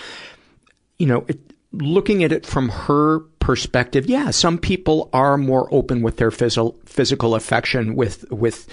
you 0.98 1.06
know, 1.06 1.26
it, 1.28 1.40
looking 1.72 2.24
at 2.24 2.32
it 2.32 2.46
from 2.46 2.70
her 2.70 3.20
perspective, 3.40 4.08
yeah, 4.08 4.32
some 4.32 4.58
people 4.58 5.10
are 5.14 5.38
more 5.38 5.68
open 5.74 6.02
with 6.02 6.18
their 6.18 6.32
physical 6.32 6.80
physical 6.86 7.36
affection 7.36 7.96
with 7.96 8.30
with 8.32 8.68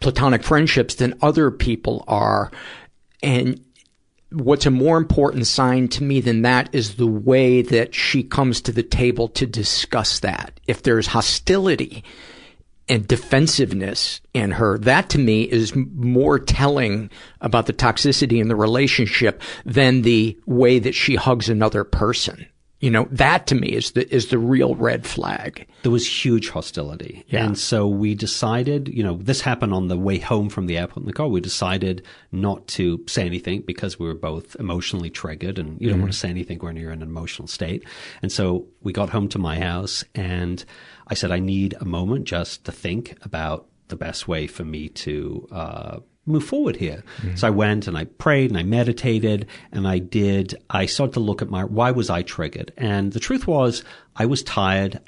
platonic 0.00 0.42
friendships 0.42 0.94
than 0.94 1.14
other 1.20 1.50
people 1.50 2.04
are, 2.08 2.50
and 3.22 3.62
what's 4.30 4.66
a 4.66 4.70
more 4.70 4.96
important 4.96 5.46
sign 5.46 5.88
to 5.88 6.02
me 6.02 6.20
than 6.20 6.42
that 6.42 6.74
is 6.74 6.96
the 6.96 7.06
way 7.06 7.62
that 7.62 7.94
she 7.94 8.22
comes 8.22 8.60
to 8.62 8.72
the 8.72 8.82
table 8.82 9.28
to 9.28 9.46
discuss 9.46 10.20
that. 10.20 10.58
If 10.66 10.82
there's 10.82 11.08
hostility 11.08 12.04
and 12.88 13.06
defensiveness 13.06 14.20
in 14.34 14.50
her, 14.52 14.78
that 14.78 15.08
to 15.10 15.18
me 15.18 15.42
is 15.44 15.74
more 15.76 16.38
telling 16.38 17.10
about 17.40 17.66
the 17.66 17.72
toxicity 17.72 18.40
in 18.40 18.48
the 18.48 18.56
relationship 18.56 19.40
than 19.64 20.02
the 20.02 20.38
way 20.46 20.78
that 20.78 20.94
she 20.94 21.14
hugs 21.14 21.48
another 21.48 21.84
person. 21.84 22.46
You 22.82 22.90
know, 22.90 23.06
that 23.12 23.46
to 23.46 23.54
me 23.54 23.68
is 23.68 23.92
the 23.92 24.12
is 24.12 24.26
the 24.26 24.40
real 24.40 24.74
red 24.74 25.06
flag. 25.06 25.68
there 25.84 25.92
was 25.92 26.04
huge 26.04 26.48
hostility. 26.48 27.24
Yeah. 27.28 27.44
And 27.44 27.56
so 27.56 27.86
we 27.86 28.16
decided, 28.16 28.88
you 28.88 29.04
know, 29.04 29.18
this 29.18 29.40
happened 29.40 29.72
on 29.72 29.86
the 29.86 29.96
way 29.96 30.18
home 30.18 30.48
from 30.48 30.66
the 30.66 30.78
airport 30.78 31.02
in 31.02 31.06
the 31.06 31.12
car. 31.12 31.28
We 31.28 31.40
decided 31.40 32.04
not 32.32 32.66
to 32.68 33.00
say 33.06 33.24
anything 33.24 33.62
because 33.62 34.00
we 34.00 34.06
were 34.08 34.14
both 34.14 34.56
emotionally 34.56 35.10
triggered 35.10 35.60
and 35.60 35.80
you 35.80 35.86
don't 35.86 35.98
mm-hmm. 35.98 36.02
want 36.02 36.12
to 36.12 36.18
say 36.18 36.28
anything 36.28 36.58
when 36.58 36.74
you're 36.74 36.90
in 36.90 37.02
an 37.02 37.08
emotional 37.08 37.46
state. 37.46 37.84
And 38.20 38.32
so 38.32 38.66
we 38.82 38.92
got 38.92 39.10
home 39.10 39.28
to 39.28 39.38
my 39.38 39.60
house 39.60 40.02
and 40.16 40.64
I 41.12 41.14
said, 41.14 41.30
I 41.30 41.40
need 41.40 41.74
a 41.78 41.84
moment 41.84 42.24
just 42.24 42.64
to 42.64 42.72
think 42.72 43.18
about 43.22 43.66
the 43.88 43.96
best 43.96 44.26
way 44.26 44.46
for 44.46 44.64
me 44.64 44.88
to, 44.88 45.46
uh, 45.52 45.96
move 46.24 46.44
forward 46.44 46.76
here. 46.76 47.02
So 47.34 47.48
I 47.48 47.50
went 47.50 47.88
and 47.88 47.98
I 47.98 48.04
prayed 48.04 48.50
and 48.50 48.58
I 48.58 48.62
meditated 48.62 49.46
and 49.72 49.88
I 49.88 49.98
did, 49.98 50.54
I 50.70 50.86
started 50.86 51.14
to 51.14 51.20
look 51.20 51.42
at 51.42 51.50
my, 51.50 51.64
why 51.64 51.90
was 51.90 52.08
I 52.10 52.22
triggered? 52.22 52.72
And 52.76 53.12
the 53.12 53.20
truth 53.20 53.46
was 53.46 53.82
I 54.16 54.26
was 54.26 54.42
tired. 54.42 55.00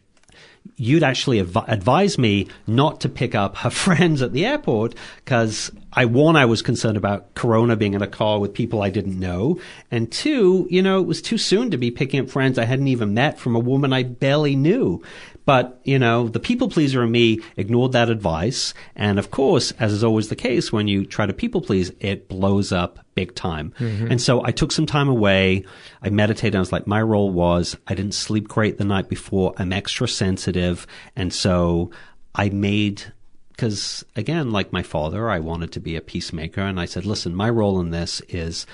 you'd 0.77 1.03
actually 1.03 1.39
adv- 1.41 1.69
advise 1.69 2.19
me 2.19 2.49
not 2.67 3.01
to 3.03 3.09
pick 3.09 3.35
up 3.35 3.57
her 3.59 3.71
friends 3.85 4.23
at 4.23 4.33
the 4.33 4.45
airport 4.45 4.95
because 5.25 5.71
I 5.93 6.07
one 6.07 6.37
I 6.37 6.47
was 6.47 6.63
concerned 6.63 6.97
about 6.97 7.35
Corona 7.35 7.77
being 7.77 7.95
in 7.95 8.03
a 8.03 8.07
car 8.09 8.41
with 8.41 8.53
people 8.53 8.83
I 8.83 8.91
didn't 8.91 9.19
know, 9.19 9.61
and 9.91 10.11
two, 10.11 10.67
you 10.71 10.83
know, 10.83 10.99
it 11.01 11.07
was 11.07 11.23
too 11.23 11.39
soon 11.39 11.71
to 11.71 11.77
be 11.77 11.91
picking 11.91 12.21
up 12.21 12.31
friends 12.31 12.59
I 12.59 12.65
hadn't 12.65 12.89
even 12.89 13.15
met 13.15 13.39
from 13.39 13.55
a 13.55 13.61
woman 13.61 13.93
I 13.93 14.03
barely 14.03 14.57
knew. 14.57 15.03
But, 15.47 15.81
you 15.85 15.99
know, 15.99 16.29
the 16.29 16.41
people 16.41 16.69
pleaser 16.69 17.03
in 17.03 17.11
me 17.11 17.41
ignored 17.57 17.93
that 17.93 18.09
advice. 18.09 18.73
And 18.97 19.19
of 19.19 19.31
course, 19.31 19.73
as 19.73 19.93
is 19.93 20.03
always 20.03 20.29
the 20.29 20.37
case, 20.37 20.73
when 20.73 20.89
you 20.89 21.05
try 21.05 21.27
to 21.27 21.33
people 21.35 21.61
please, 21.61 21.93
it 22.01 22.29
blows 22.29 22.73
up 22.73 22.99
big 23.15 23.35
time. 23.35 23.73
Mhm. 23.79 24.11
And 24.11 24.21
so 24.21 24.45
I 24.45 24.53
took 24.53 24.73
some 24.73 24.87
time 24.87 25.09
away. 25.09 25.65
I 26.03 26.09
meditated. 26.11 26.57
I 26.57 26.61
was 26.61 26.73
like, 26.73 26.87
my 26.87 27.03
role 27.03 27.31
was 27.31 27.77
I 27.87 27.95
didn't 27.95 28.15
sleep 28.15 28.49
great 28.49 28.79
the 28.79 28.85
night 28.85 29.09
before. 29.09 29.55
I'm 29.59 29.73
extra 29.73 30.09
sensitive. 30.09 30.87
And 31.15 31.33
so 31.33 31.91
I 32.35 32.49
made 32.49 33.13
because 33.53 34.05
again, 34.17 34.51
like 34.51 34.73
my 34.73 34.83
father, 34.83 35.31
I 35.31 35.39
wanted 35.39 35.71
to 35.73 35.81
be 35.81 35.95
a 35.95 36.01
peacemaker. 36.01 36.63
And 36.63 36.81
I 36.81 36.87
said, 36.87 37.07
listen, 37.07 37.35
my 37.35 37.51
role 37.51 37.81
in 37.81 37.91
this 37.91 38.21
is 38.29 38.67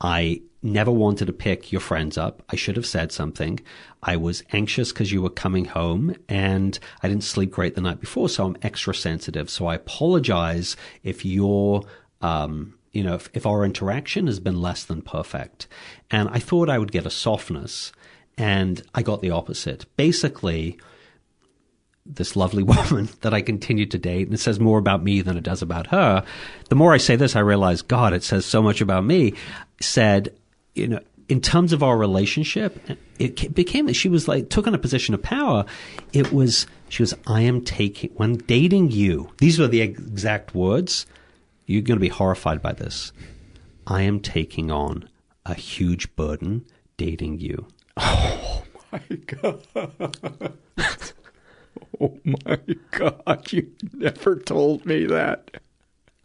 I 0.00 0.42
never 0.66 0.90
wanted 0.90 1.26
to 1.26 1.32
pick 1.32 1.72
your 1.72 1.80
friends 1.80 2.18
up. 2.18 2.42
I 2.50 2.56
should 2.56 2.76
have 2.76 2.86
said 2.86 3.12
something. 3.12 3.60
I 4.02 4.16
was 4.16 4.42
anxious 4.52 4.92
because 4.92 5.12
you 5.12 5.22
were 5.22 5.30
coming 5.30 5.64
home 5.64 6.14
and 6.28 6.78
I 7.02 7.08
didn't 7.08 7.24
sleep 7.24 7.50
great 7.50 7.74
the 7.74 7.80
night 7.80 8.00
before. 8.00 8.28
So 8.28 8.44
I'm 8.44 8.56
extra 8.62 8.94
sensitive. 8.94 9.48
So 9.48 9.66
I 9.66 9.74
apologize 9.76 10.76
if 11.02 11.24
you're, 11.24 11.82
um, 12.20 12.74
you 12.92 13.02
know, 13.02 13.14
if, 13.14 13.30
if 13.32 13.46
our 13.46 13.64
interaction 13.64 14.26
has 14.26 14.40
been 14.40 14.60
less 14.60 14.84
than 14.84 15.02
perfect. 15.02 15.66
And 16.10 16.28
I 16.30 16.38
thought 16.38 16.68
I 16.68 16.78
would 16.78 16.92
get 16.92 17.06
a 17.06 17.10
softness 17.10 17.92
and 18.36 18.82
I 18.94 19.02
got 19.02 19.22
the 19.22 19.30
opposite. 19.30 19.86
Basically, 19.96 20.78
this 22.04 22.36
lovely 22.36 22.62
woman 22.64 23.08
that 23.22 23.34
I 23.34 23.42
continued 23.42 23.90
to 23.92 23.98
date, 23.98 24.26
and 24.26 24.34
it 24.34 24.40
says 24.40 24.60
more 24.60 24.78
about 24.78 25.02
me 25.02 25.22
than 25.22 25.36
it 25.36 25.44
does 25.44 25.62
about 25.62 25.88
her. 25.88 26.24
The 26.68 26.76
more 26.76 26.92
I 26.92 26.98
say 26.98 27.16
this, 27.16 27.36
I 27.36 27.40
realize, 27.40 27.82
God, 27.82 28.12
it 28.12 28.22
says 28.22 28.44
so 28.46 28.62
much 28.62 28.80
about 28.80 29.04
me. 29.04 29.34
Said, 29.80 30.34
you 30.76 30.86
know, 30.88 31.00
in 31.28 31.40
terms 31.40 31.72
of 31.72 31.82
our 31.82 31.96
relationship, 31.96 32.78
it 33.18 33.54
became 33.54 33.92
she 33.92 34.08
was 34.08 34.28
like 34.28 34.48
took 34.48 34.66
on 34.66 34.74
a 34.74 34.78
position 34.78 35.14
of 35.14 35.22
power. 35.22 35.64
It 36.12 36.32
was 36.32 36.66
she 36.88 37.02
was 37.02 37.14
I 37.26 37.40
am 37.42 37.62
taking 37.62 38.10
when 38.14 38.34
dating 38.34 38.90
you. 38.92 39.32
These 39.38 39.58
were 39.58 39.66
the 39.66 39.80
exact 39.80 40.54
words. 40.54 41.06
You're 41.66 41.82
going 41.82 41.96
to 41.96 42.00
be 42.00 42.08
horrified 42.08 42.62
by 42.62 42.72
this. 42.72 43.12
I 43.86 44.02
am 44.02 44.20
taking 44.20 44.70
on 44.70 45.08
a 45.44 45.54
huge 45.54 46.14
burden 46.14 46.64
dating 46.96 47.40
you. 47.40 47.66
Oh 48.88 48.98
my 49.10 49.16
god. 49.26 50.52
Oh 52.00 52.18
my 52.24 52.58
God, 52.90 53.52
you 53.52 53.70
never 53.94 54.36
told 54.36 54.84
me 54.84 55.06
that. 55.06 55.58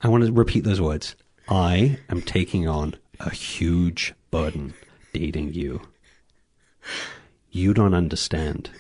I 0.02 0.10
want 0.10 0.26
to 0.26 0.32
repeat 0.32 0.64
those 0.64 0.82
words. 0.82 1.16
I 1.48 1.98
am 2.10 2.22
taking 2.22 2.68
on 2.68 2.96
a 3.20 3.30
huge 3.30 4.14
burden 4.32 4.74
dating 5.14 5.54
you. 5.54 5.82
You 7.52 7.74
don't 7.74 7.94
understand. 7.94 8.72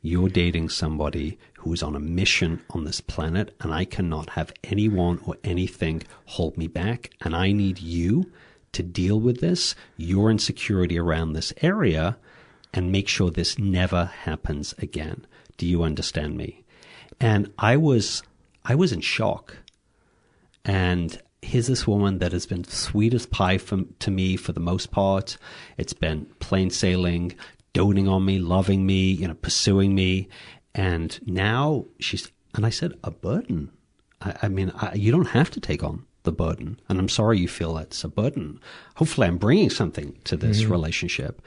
You're 0.00 0.30
dating 0.30 0.70
somebody 0.70 1.38
who 1.58 1.72
is 1.72 1.82
on 1.82 1.94
a 1.94 2.00
mission 2.00 2.62
on 2.70 2.84
this 2.84 3.00
planet, 3.00 3.54
and 3.60 3.72
I 3.72 3.84
cannot 3.84 4.30
have 4.30 4.52
anyone 4.64 5.20
or 5.24 5.36
anything 5.44 6.02
hold 6.24 6.56
me 6.56 6.66
back. 6.66 7.10
And 7.20 7.36
I 7.36 7.52
need 7.52 7.78
you 7.80 8.32
to 8.72 8.82
deal 8.82 9.20
with 9.20 9.40
this, 9.40 9.74
your 9.96 10.30
insecurity 10.30 10.98
around 10.98 11.32
this 11.32 11.52
area, 11.62 12.16
and 12.72 12.90
make 12.90 13.08
sure 13.08 13.30
this 13.30 13.58
never 13.58 14.06
happens 14.06 14.74
again. 14.78 15.26
Do 15.56 15.66
you 15.66 15.82
understand 15.82 16.36
me? 16.36 16.64
And 17.20 17.52
I 17.58 17.76
was, 17.76 18.22
I 18.64 18.74
was 18.74 18.92
in 18.92 19.00
shock. 19.00 19.58
And 20.64 21.20
here's 21.44 21.66
this 21.66 21.86
woman 21.86 22.18
that 22.18 22.32
has 22.32 22.46
been 22.46 22.64
sweet 22.64 23.14
as 23.14 23.26
pie 23.26 23.58
for, 23.58 23.82
to 24.00 24.10
me 24.10 24.36
for 24.36 24.52
the 24.52 24.60
most 24.60 24.90
part. 24.90 25.36
It's 25.76 25.92
been 25.92 26.26
plain 26.40 26.70
sailing, 26.70 27.34
doting 27.72 28.08
on 28.08 28.24
me, 28.24 28.38
loving 28.38 28.86
me, 28.86 29.10
you 29.12 29.28
know, 29.28 29.34
pursuing 29.34 29.94
me. 29.94 30.28
And 30.74 31.18
now 31.26 31.86
she's, 32.00 32.30
and 32.54 32.66
I 32.66 32.70
said, 32.70 32.94
a 33.04 33.10
burden. 33.10 33.70
I, 34.20 34.36
I 34.42 34.48
mean, 34.48 34.72
I, 34.76 34.94
you 34.94 35.12
don't 35.12 35.28
have 35.28 35.50
to 35.52 35.60
take 35.60 35.82
on 35.84 36.04
the 36.24 36.32
burden. 36.32 36.80
And 36.88 36.98
I'm 36.98 37.08
sorry 37.08 37.38
you 37.38 37.48
feel 37.48 37.74
that's 37.74 38.02
a 38.04 38.08
burden. 38.08 38.58
Hopefully 38.96 39.26
I'm 39.26 39.38
bringing 39.38 39.70
something 39.70 40.16
to 40.24 40.36
this 40.36 40.62
Mhm. 40.62 40.70
relationship. 40.70 41.42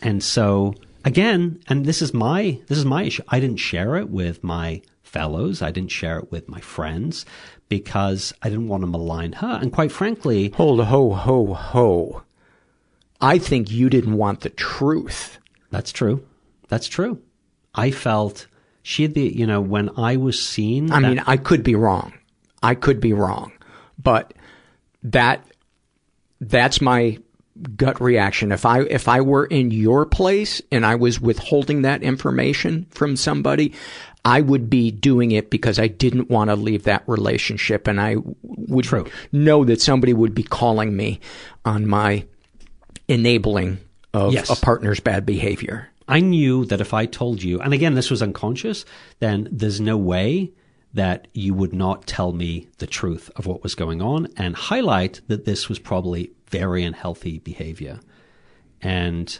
And 0.00 0.22
so 0.22 0.74
again, 1.04 1.60
and 1.68 1.84
this 1.86 2.00
is 2.02 2.14
my 2.14 2.58
this 2.68 2.78
is 2.78 2.84
my 2.84 3.02
issue. 3.04 3.22
I 3.28 3.40
didn't 3.40 3.58
share 3.58 3.96
it 3.96 4.08
with 4.10 4.42
my 4.44 4.82
fellows. 5.02 5.60
I 5.62 5.70
didn't 5.72 5.90
share 5.90 6.18
it 6.18 6.30
with 6.30 6.48
my 6.48 6.60
friends 6.60 7.26
because 7.72 8.34
I 8.42 8.50
didn't 8.50 8.68
want 8.68 8.82
to 8.82 8.86
malign 8.86 9.32
her. 9.32 9.58
And 9.62 9.72
quite 9.72 9.90
frankly, 9.90 10.50
hold 10.54 10.84
ho 10.84 11.14
ho 11.14 11.54
ho. 11.54 12.22
I 13.18 13.38
think 13.38 13.70
you 13.70 13.88
didn't 13.88 14.18
want 14.18 14.40
the 14.40 14.50
truth. 14.50 15.38
That's 15.70 15.90
true. 15.90 16.22
That's 16.68 16.86
true. 16.86 17.22
I 17.74 17.90
felt 17.90 18.46
she 18.82 19.04
had 19.04 19.14
the 19.14 19.22
you 19.22 19.46
know 19.46 19.62
when 19.62 19.88
I 19.96 20.18
was 20.18 20.42
seen. 20.42 20.92
I 20.92 21.00
that- 21.00 21.08
mean, 21.08 21.22
I 21.26 21.38
could 21.38 21.62
be 21.62 21.74
wrong. 21.74 22.12
I 22.62 22.74
could 22.74 23.00
be 23.00 23.14
wrong, 23.14 23.52
but 23.98 24.34
that 25.02 25.42
that's 26.42 26.82
my 26.82 27.18
gut 27.74 28.02
reaction. 28.02 28.52
If 28.52 28.66
I 28.66 28.82
if 28.82 29.08
I 29.08 29.22
were 29.22 29.46
in 29.46 29.70
your 29.70 30.04
place 30.04 30.60
and 30.70 30.84
I 30.84 30.96
was 30.96 31.22
withholding 31.22 31.82
that 31.82 32.02
information 32.02 32.86
from 32.90 33.16
somebody, 33.16 33.72
I 34.24 34.40
would 34.40 34.70
be 34.70 34.90
doing 34.90 35.32
it 35.32 35.50
because 35.50 35.78
I 35.78 35.88
didn't 35.88 36.30
want 36.30 36.50
to 36.50 36.56
leave 36.56 36.84
that 36.84 37.02
relationship, 37.06 37.88
and 37.88 38.00
I 38.00 38.16
would 38.42 38.86
know 39.32 39.64
that 39.64 39.80
somebody 39.80 40.14
would 40.14 40.34
be 40.34 40.44
calling 40.44 40.96
me 40.96 41.18
on 41.64 41.86
my 41.86 42.24
enabling 43.08 43.78
of 44.14 44.32
Yes. 44.32 44.50
a 44.50 44.64
partner's 44.64 45.00
bad 45.00 45.26
behavior. 45.26 45.88
I 46.08 46.20
knew 46.20 46.64
that 46.66 46.80
if 46.80 46.94
I 46.94 47.06
told 47.06 47.42
you, 47.42 47.60
and 47.60 47.72
again, 47.72 47.94
this 47.94 48.10
was 48.10 48.22
unconscious, 48.22 48.84
then 49.18 49.48
there's 49.50 49.80
no 49.80 49.96
way 49.96 50.52
that 50.94 51.26
you 51.32 51.54
would 51.54 51.72
not 51.72 52.06
tell 52.06 52.32
me 52.32 52.68
the 52.78 52.86
truth 52.86 53.30
of 53.36 53.46
what 53.46 53.62
was 53.62 53.74
going 53.74 54.02
on 54.02 54.28
and 54.36 54.54
highlight 54.54 55.20
that 55.28 55.46
this 55.46 55.68
was 55.68 55.78
probably 55.78 56.30
very 56.50 56.84
unhealthy 56.84 57.38
behavior. 57.38 57.98
And, 58.82 59.38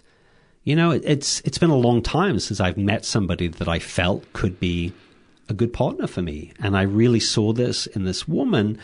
you 0.64 0.76
know, 0.76 0.90
it, 0.92 1.02
it's, 1.04 1.40
it's 1.40 1.58
been 1.58 1.70
a 1.70 1.76
long 1.76 2.02
time 2.02 2.38
since 2.38 2.60
I've 2.60 2.76
met 2.76 3.04
somebody 3.04 3.48
that 3.48 3.68
I 3.68 3.78
felt 3.78 4.32
could 4.32 4.60
be 4.60 4.92
a 5.48 5.54
good 5.54 5.72
partner 5.72 6.06
for 6.06 6.22
me. 6.22 6.52
And 6.60 6.76
I 6.76 6.82
really 6.82 7.20
saw 7.20 7.52
this 7.52 7.86
in 7.86 8.04
this 8.04 8.28
woman. 8.28 8.78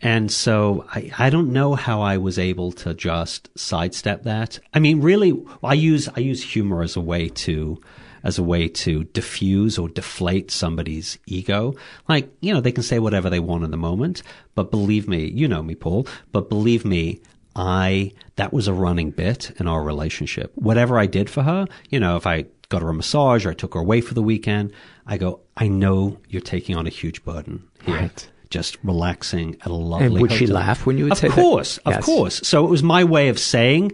And 0.00 0.32
so 0.32 0.86
I, 0.90 1.10
I 1.18 1.30
don't 1.30 1.52
know 1.52 1.74
how 1.74 2.00
I 2.00 2.16
was 2.16 2.38
able 2.38 2.72
to 2.72 2.94
just 2.94 3.50
sidestep 3.58 4.24
that. 4.24 4.58
I 4.74 4.80
mean, 4.80 5.00
really, 5.00 5.40
I 5.62 5.74
use, 5.74 6.08
I 6.16 6.20
use 6.20 6.42
humor 6.42 6.82
as 6.82 6.96
a 6.96 7.00
way 7.00 7.28
to, 7.28 7.80
as 8.24 8.38
a 8.38 8.42
way 8.42 8.68
to 8.68 9.04
diffuse 9.04 9.78
or 9.78 9.88
deflate 9.88 10.50
somebody's 10.50 11.18
ego. 11.26 11.74
Like, 12.08 12.32
you 12.40 12.52
know, 12.54 12.60
they 12.60 12.72
can 12.72 12.82
say 12.82 12.98
whatever 12.98 13.28
they 13.28 13.40
want 13.40 13.64
in 13.64 13.70
the 13.70 13.76
moment, 13.76 14.22
but 14.54 14.70
believe 14.70 15.08
me, 15.08 15.26
you 15.26 15.46
know 15.46 15.62
me, 15.62 15.74
Paul, 15.74 16.06
but 16.32 16.48
believe 16.48 16.84
me, 16.84 17.20
I, 17.54 18.12
that 18.36 18.52
was 18.52 18.68
a 18.68 18.72
running 18.72 19.10
bit 19.10 19.52
in 19.58 19.68
our 19.68 19.82
relationship. 19.82 20.52
Whatever 20.54 20.98
I 20.98 21.06
did 21.06 21.28
for 21.28 21.42
her, 21.42 21.66
you 21.90 22.00
know, 22.00 22.16
if 22.16 22.26
I 22.26 22.46
got 22.68 22.82
her 22.82 22.88
a 22.88 22.94
massage 22.94 23.44
or 23.44 23.50
I 23.50 23.54
took 23.54 23.74
her 23.74 23.80
away 23.80 24.00
for 24.00 24.14
the 24.14 24.22
weekend, 24.22 24.72
I 25.06 25.18
go, 25.18 25.40
I 25.56 25.68
know 25.68 26.18
you're 26.28 26.40
taking 26.42 26.76
on 26.76 26.86
a 26.86 26.90
huge 26.90 27.24
burden 27.24 27.64
here. 27.84 27.96
Right. 27.96 28.28
Just 28.48 28.76
relaxing 28.82 29.56
at 29.62 29.66
a 29.66 29.74
lovely 29.74 30.06
And 30.06 30.18
would 30.20 30.32
she 30.32 30.46
laugh 30.46 30.84
when 30.86 30.96
you 30.98 31.04
would 31.04 31.12
of 31.12 31.18
say 31.18 31.28
that? 31.28 31.34
course, 31.34 31.78
Of 31.78 31.94
Yes. 31.94 32.04
course. 32.04 32.40
So 32.46 32.64
it 32.66 32.70
was 32.70 32.82
my 32.82 33.04
way 33.04 33.28
of 33.28 33.38
saying, 33.38 33.92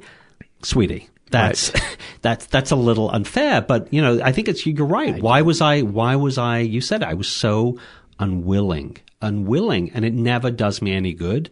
sweetie, 0.63 1.09
that's 1.31 1.73
that's 2.23 2.47
that's 2.47 2.71
a 2.71 2.77
little 2.77 3.11
unfair, 3.11 3.61
but 3.61 3.93
you 3.93 4.01
know, 4.03 4.21
I 4.23 4.33
think 4.33 4.49
it's 4.49 4.67
you're 4.67 4.87
right. 4.87 5.21
why 5.23 5.43
was 5.43 5.61
I 5.61 5.83
why 5.83 6.17
was 6.17 6.39
I 6.39 6.59
you 6.59 6.81
said 6.81 7.03
I 7.03 7.15
was 7.15 7.29
so 7.29 7.79
unwilling. 8.19 8.97
Unwilling 9.23 9.91
and 9.93 10.05
it 10.05 10.15
never 10.15 10.51
does 10.51 10.81
me 10.83 10.93
any 10.93 11.13
good 11.13 11.51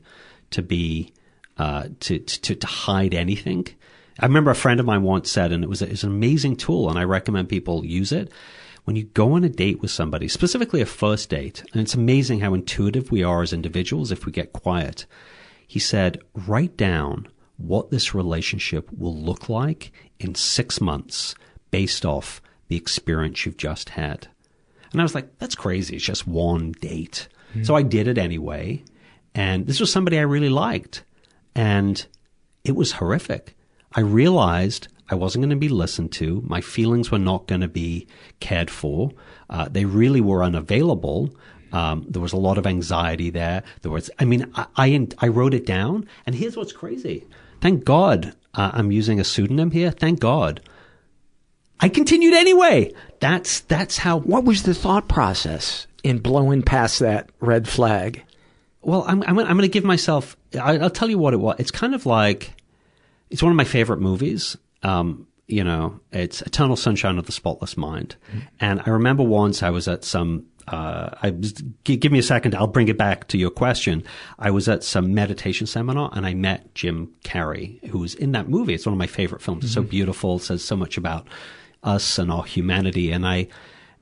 to 0.51 0.63
be 0.63 1.13
uh 1.59 1.89
to 2.01 2.19
to 2.19 2.55
to 2.55 2.67
hide 2.67 3.15
anything. 3.15 3.67
I 4.19 4.27
remember 4.27 4.51
a 4.51 4.55
friend 4.55 4.81
of 4.81 4.87
mine 4.87 5.03
once 5.03 5.31
said, 5.31 5.53
and 5.53 5.63
it 5.63 5.69
was, 5.69 5.83
a, 5.83 5.91
it's 5.91 6.03
an 6.03 6.11
amazing 6.11 6.57
tool, 6.57 6.89
and 6.89 6.99
I 6.99 7.05
recommend 7.05 7.51
people 7.51 7.85
use 7.85 8.13
it. 8.13 8.33
When 8.85 8.97
you 8.97 9.05
go 9.05 9.33
on 9.33 9.45
a 9.45 9.49
date 9.51 9.83
with 9.83 9.91
somebody, 9.91 10.27
specifically 10.27 10.81
a 10.81 10.87
first 10.87 11.29
date, 11.29 11.63
and 11.73 11.83
it's 11.83 11.95
amazing 11.95 12.41
how 12.41 12.55
intuitive 12.55 13.11
we 13.11 13.23
are 13.23 13.43
as 13.43 13.53
individuals 13.53 14.11
if 14.11 14.25
we 14.25 14.33
get 14.33 14.55
quiet. 14.55 15.05
He 15.67 15.79
said, 15.79 16.23
write 16.33 16.79
down 16.79 17.29
what 17.59 17.91
this 17.91 18.15
relationship 18.15 18.91
will 18.93 19.15
look 19.15 19.51
like 19.51 19.93
in 20.19 20.35
six 20.35 20.81
months 20.81 21.35
based 21.71 22.07
off 22.07 22.41
the 22.69 22.77
experience 22.77 23.45
you've 23.45 23.57
just 23.57 23.91
had. 23.91 24.29
And 24.93 25.01
I 25.01 25.05
was 25.05 25.15
like, 25.15 25.37
that's 25.39 25.55
crazy. 25.57 25.97
It's 25.97 26.05
just 26.05 26.27
one 26.27 26.73
date. 26.73 27.29
So 27.65 27.75
I 27.75 27.83
did 27.83 28.07
it 28.09 28.19
anyway. 28.19 28.85
And 29.35 29.67
this 29.67 29.81
was 29.81 29.91
somebody 29.93 30.19
I 30.19 30.23
really 30.23 30.49
liked. 30.49 31.05
And 31.57 32.07
it 32.65 32.77
was 32.77 32.93
horrific. 32.93 33.57
I 33.93 34.01
realized 34.01 34.89
I 35.09 35.15
wasn't 35.15 35.43
going 35.43 35.51
to 35.51 35.57
be 35.57 35.71
listened 35.71 36.13
to. 36.13 36.43
My 36.47 36.61
feelings 36.61 37.11
were 37.11 37.19
not 37.19 37.47
going 37.47 37.63
to 37.63 37.69
be 37.69 38.07
cared 38.41 38.71
for. 38.71 39.13
Uh, 39.49 39.67
they 39.71 39.87
really 39.87 40.21
were 40.21 40.45
unavailable. 40.45 41.35
Um, 41.73 42.05
there 42.09 42.21
was 42.21 42.35
a 42.35 42.37
lot 42.37 42.59
of 42.59 42.67
anxiety 42.67 43.31
there. 43.31 43.63
There 43.81 43.91
was, 43.91 44.11
I 44.19 44.27
mean, 44.27 44.53
I, 44.55 44.67
I, 44.77 45.09
I 45.19 45.29
wrote 45.29 45.55
it 45.55 45.65
down. 45.65 46.07
And 46.27 46.35
here's 46.35 46.57
what's 46.57 46.73
crazy. 46.73 47.25
Thank 47.63 47.85
God 47.85 48.35
uh, 48.55 48.73
I'm 48.75 48.93
using 48.93 49.19
a 49.19 49.25
pseudonym 49.25 49.71
here. 49.71 49.91
Thank 49.91 50.21
God. 50.21 50.61
I 51.81 51.89
continued 51.89 52.35
anyway. 52.35 52.93
That's 53.21 53.61
that's 53.61 53.99
how. 53.99 54.19
What 54.19 54.45
was 54.45 54.63
the 54.63 54.75
thought 54.75 55.09
process 55.09 55.87
in 56.03 56.19
blowing 56.19 56.63
past 56.63 57.01
that 57.01 57.31
red 57.41 57.69
flag? 57.69 58.26
Well, 58.87 59.05
I'm 59.07 59.23
I'm, 59.25 59.39
I'm 59.39 59.57
going 59.57 59.63
to 59.63 59.69
give 59.69 59.85
myself. 59.85 60.37
I, 60.55 60.79
I'll 60.79 60.91
tell 60.91 61.11
you 61.11 61.19
what 61.19 61.35
it 61.35 61.39
was. 61.39 61.57
It's 61.59 61.71
kind 61.71 61.95
of 61.95 62.07
like 62.07 62.53
it's 63.31 63.43
one 63.43 63.51
of 63.53 63.57
my 63.57 63.65
favorite 63.65 64.01
movies. 64.01 64.57
Um, 64.83 65.27
you 65.49 65.63
know, 65.65 66.01
it's 66.13 66.43
Eternal 66.43 66.77
Sunshine 66.77 67.19
of 67.19 67.27
the 67.27 67.33
Spotless 67.33 67.77
Mind. 67.77 68.17
Mm-hmm. 68.29 68.39
And 68.61 68.83
I 68.87 68.91
remember 68.91 69.23
once 69.25 69.63
I 69.63 69.71
was 69.71 69.89
at 69.89 70.05
some 70.05 70.47
uh, 70.69 71.11
I 71.23 71.31
give 71.85 72.11
me 72.11 72.19
a 72.19 72.23
second. 72.25 72.55
I'll 72.57 72.67
bring 72.67 72.89
it 72.89 72.99
back 72.99 73.29
to 73.29 73.39
your 73.39 73.51
question. 73.51 74.03
I 74.39 74.51
was 74.51 74.69
at 74.69 74.83
some 74.83 75.15
meditation 75.15 75.67
seminar 75.67 76.11
and 76.13 76.27
I 76.27 76.35
met 76.35 76.75
Jim 76.75 77.13
Carrey, 77.25 77.85
who 77.87 77.99
was 78.01 78.15
in 78.17 78.33
that 78.33 78.49
movie. 78.49 78.75
It's 78.75 78.85
one 78.87 78.93
of 78.93 78.99
my 78.99 79.07
favorite 79.07 79.43
films. 79.43 79.65
It's 79.65 79.75
so 79.75 79.83
Mm-hmm. 79.83 79.91
beautiful. 79.91 80.39
says 80.41 80.65
so 80.65 80.75
much 80.77 80.97
about 80.97 81.29
us 81.85 82.19
and 82.19 82.33
our 82.33 82.43
humanity. 82.45 83.13
And 83.13 83.25
I, 83.25 83.47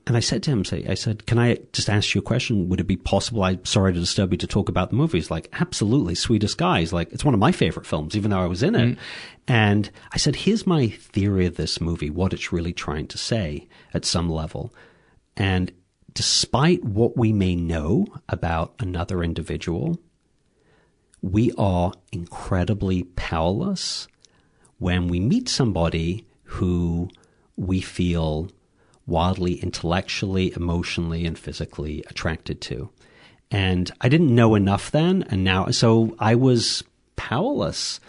and 0.07 0.17
I 0.17 0.21
said 0.21 0.43
to 0.43 0.51
him, 0.51 0.65
say, 0.65 0.85
I 0.87 0.95
said, 0.95 1.25
can 1.25 1.39
I 1.39 1.59
just 1.73 1.89
ask 1.89 2.15
you 2.15 2.19
a 2.19 2.23
question? 2.23 2.69
Would 2.69 2.81
it 2.81 2.87
be 2.87 2.97
possible? 2.97 3.43
I'm 3.43 3.65
sorry 3.65 3.95
to 3.95 4.01
disturb 4.01 4.33
you 4.33 4.39
to 4.39 4.47
talk 4.47 4.69
about 4.69 4.91
the 4.91 4.97
movie. 4.97 5.17
He's 5.19 5.31
like, 5.31 5.49
absolutely. 5.55 6.15
Sweetest 6.15 6.59
guy. 6.59 6.81
He's 6.81 6.93
like, 6.93 7.11
it's 7.13 7.25
one 7.25 7.33
of 7.33 7.41
my 7.41 7.53
favorite 7.53 7.87
films, 7.87 8.15
even 8.15 8.31
though 8.31 8.43
I 8.43 8.47
was 8.47 8.63
in 8.63 8.75
it. 8.75 8.85
Mm-hmm. 8.85 9.01
And 9.49 9.91
I 10.13 10.19
said, 10.19 10.37
here's 10.37 10.67
my 10.67 10.89
theory 10.89 11.47
of 11.47 11.57
this 11.57 11.81
movie, 11.81 12.11
what 12.11 12.35
it's 12.35 12.53
really 12.53 12.75
trying 12.75 13.07
to 13.09 13.19
say 13.19 13.67
at 13.95 14.05
some 14.05 14.29
level. 14.29 14.75
And 15.39 15.73
despite 16.13 16.85
what 16.85 17.17
we 17.17 17.33
may 17.33 17.57
know 17.57 18.07
about 18.29 18.75
another 18.81 19.25
individual, 19.25 19.99
we 21.23 21.51
are 21.57 21.93
incredibly 22.13 23.05
powerless 23.05 24.07
when 24.79 25.09
we 25.09 25.19
meet 25.19 25.49
somebody 25.49 26.27
who 26.43 27.09
we 27.57 27.81
feel 27.81 28.51
wildly 29.07 29.55
intellectually, 29.55 30.53
emotionally, 30.57 31.25
and 31.27 31.39
physically 31.39 32.05
attracted 32.09 32.61
to. 32.63 32.91
And 33.51 33.91
I 34.01 34.09
didn't 34.09 34.35
know 34.35 34.55
enough 34.55 34.91
then, 34.91 35.25
and 35.29 35.45
now, 35.45 35.69
so 35.69 36.17
I 36.19 36.35
was 36.35 36.83
powerless 37.17 38.01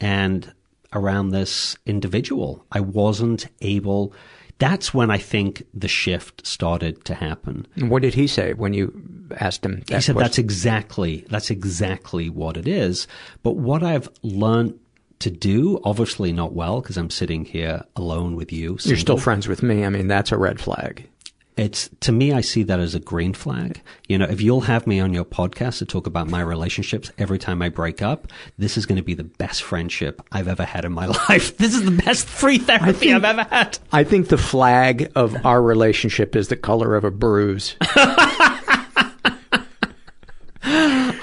and 0.00 0.52
around 0.92 1.30
this 1.30 1.76
individual. 1.86 2.64
I 2.70 2.80
wasn't 2.80 3.46
able. 3.60 4.12
That's 4.58 4.94
when 4.94 5.10
I 5.10 5.18
think 5.18 5.66
the 5.74 5.88
shift 5.88 6.46
started 6.46 7.04
to 7.06 7.14
happen. 7.14 7.66
And 7.76 7.90
what 7.90 8.02
did 8.02 8.14
he 8.14 8.26
say 8.26 8.52
when 8.52 8.72
you 8.72 9.28
asked 9.40 9.64
him? 9.64 9.82
he 9.88 10.00
said 10.00 10.16
that's 10.16 10.38
exactly 10.38 11.24
that's 11.28 11.50
exactly 11.50 12.30
what 12.30 12.56
it 12.56 12.68
is. 12.68 13.08
But 13.42 13.56
what 13.56 13.82
I've 13.82 14.08
learned 14.22 14.78
to 15.20 15.30
do, 15.30 15.80
obviously 15.84 16.32
not 16.32 16.52
well, 16.52 16.80
because 16.80 16.96
I'm 16.96 17.10
sitting 17.10 17.44
here 17.44 17.82
alone 17.96 18.36
with 18.36 18.52
you. 18.52 18.78
You're 18.82 18.96
still 18.96 19.18
friends 19.18 19.48
with 19.48 19.62
me. 19.62 19.84
I 19.84 19.88
mean, 19.88 20.08
that's 20.08 20.32
a 20.32 20.36
red 20.36 20.60
flag. 20.60 21.08
It's 21.56 21.88
to 22.00 22.10
me, 22.10 22.32
I 22.32 22.40
see 22.40 22.64
that 22.64 22.80
as 22.80 22.96
a 22.96 23.00
green 23.00 23.32
flag. 23.32 23.80
You 24.08 24.18
know, 24.18 24.24
if 24.24 24.40
you'll 24.40 24.62
have 24.62 24.88
me 24.88 24.98
on 24.98 25.14
your 25.14 25.24
podcast 25.24 25.78
to 25.78 25.84
talk 25.86 26.08
about 26.08 26.28
my 26.28 26.40
relationships 26.40 27.12
every 27.16 27.38
time 27.38 27.62
I 27.62 27.68
break 27.68 28.02
up, 28.02 28.26
this 28.58 28.76
is 28.76 28.86
going 28.86 28.96
to 28.96 29.04
be 29.04 29.14
the 29.14 29.22
best 29.22 29.62
friendship 29.62 30.20
I've 30.32 30.48
ever 30.48 30.64
had 30.64 30.84
in 30.84 30.92
my 30.92 31.06
life. 31.28 31.56
This 31.56 31.74
is 31.74 31.84
the 31.84 31.92
best 31.92 32.26
free 32.26 32.58
therapy 32.58 33.12
I've 33.12 33.24
ever 33.24 33.44
had. 33.44 33.78
I 33.92 34.02
think 34.02 34.28
the 34.28 34.38
flag 34.38 35.12
of 35.14 35.46
our 35.46 35.62
relationship 35.62 36.34
is 36.34 36.48
the 36.48 36.56
color 36.56 36.96
of 36.96 37.04
a 37.04 37.12
bruise. 37.12 37.76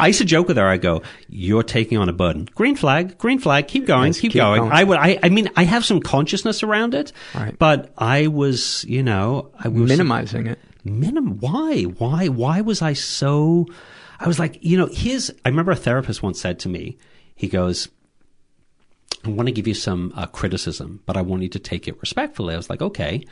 I 0.02 0.08
used 0.08 0.20
to 0.20 0.26
joke 0.26 0.48
with 0.48 0.58
her. 0.58 0.68
I 0.68 0.78
go, 0.78 1.02
"You're 1.30 1.64
taking 1.64 1.98
on 1.98 2.10
a 2.10 2.14
burden. 2.14 2.50
Green 2.56 2.76
flag, 2.76 3.18
green 3.18 3.40
flag. 3.40 3.68
Keep 3.68 3.86
going, 3.86 4.08
Yes, 4.08 4.20
keep, 4.20 4.32
keep 4.34 4.42
going. 4.42 4.60
going. 4.62 4.72
I 4.72 4.84
would. 4.84 4.98
I. 4.98 5.20
I 5.24 5.30
mean, 5.30 5.50
I 5.56 5.64
have 5.64 5.86
some 5.86 6.00
consciousness 6.02 6.64
around 6.64 6.94
it, 6.96 7.12
Right. 7.36 7.58
but 7.58 7.94
I 7.98 8.28
was, 8.28 8.84
you 8.88 9.04
know, 9.04 9.52
I 9.58 9.68
was 9.68 9.90
Minimizing 9.90 10.48
it. 10.48 10.60
Minim. 10.84 11.40
Why? 11.40 11.84
Why? 11.84 12.28
Why 12.28 12.62
was 12.62 12.82
I 12.82 12.94
so? 12.94 13.68
I 14.20 14.28
was 14.28 14.40
like, 14.40 14.58
you 14.62 14.78
know, 14.78 14.88
here's. 14.92 15.32
I 15.46 15.50
remember 15.50 15.72
a 15.72 15.76
therapist 15.76 16.22
once 16.24 16.40
said 16.42 16.60
to 16.60 16.70
me, 16.70 16.98
he 17.36 17.48
goes, 17.48 17.88
I 19.26 19.30
want 19.30 19.48
to 19.48 19.52
give 19.52 19.68
you 19.68 19.74
some 19.76 20.12
uh, 20.16 20.26
criticism, 20.28 21.02
but 21.06 21.16
I 21.18 21.22
want 21.22 21.44
you 21.44 21.50
to 21.50 21.60
take 21.60 21.88
it 21.88 22.00
respectfully. 22.02 22.54
I 22.54 22.58
was 22.58 22.70
like, 22.70 22.82
okay, 22.82 23.24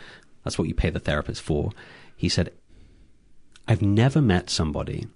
that's 0.44 0.58
what 0.60 0.68
you 0.68 0.74
pay 0.76 0.90
the 0.92 1.00
therapist 1.00 1.42
for. 1.42 1.72
He 2.16 2.30
said, 2.30 2.52
I've 3.68 3.82
never 3.82 4.22
met 4.22 4.50
somebody 4.50 5.08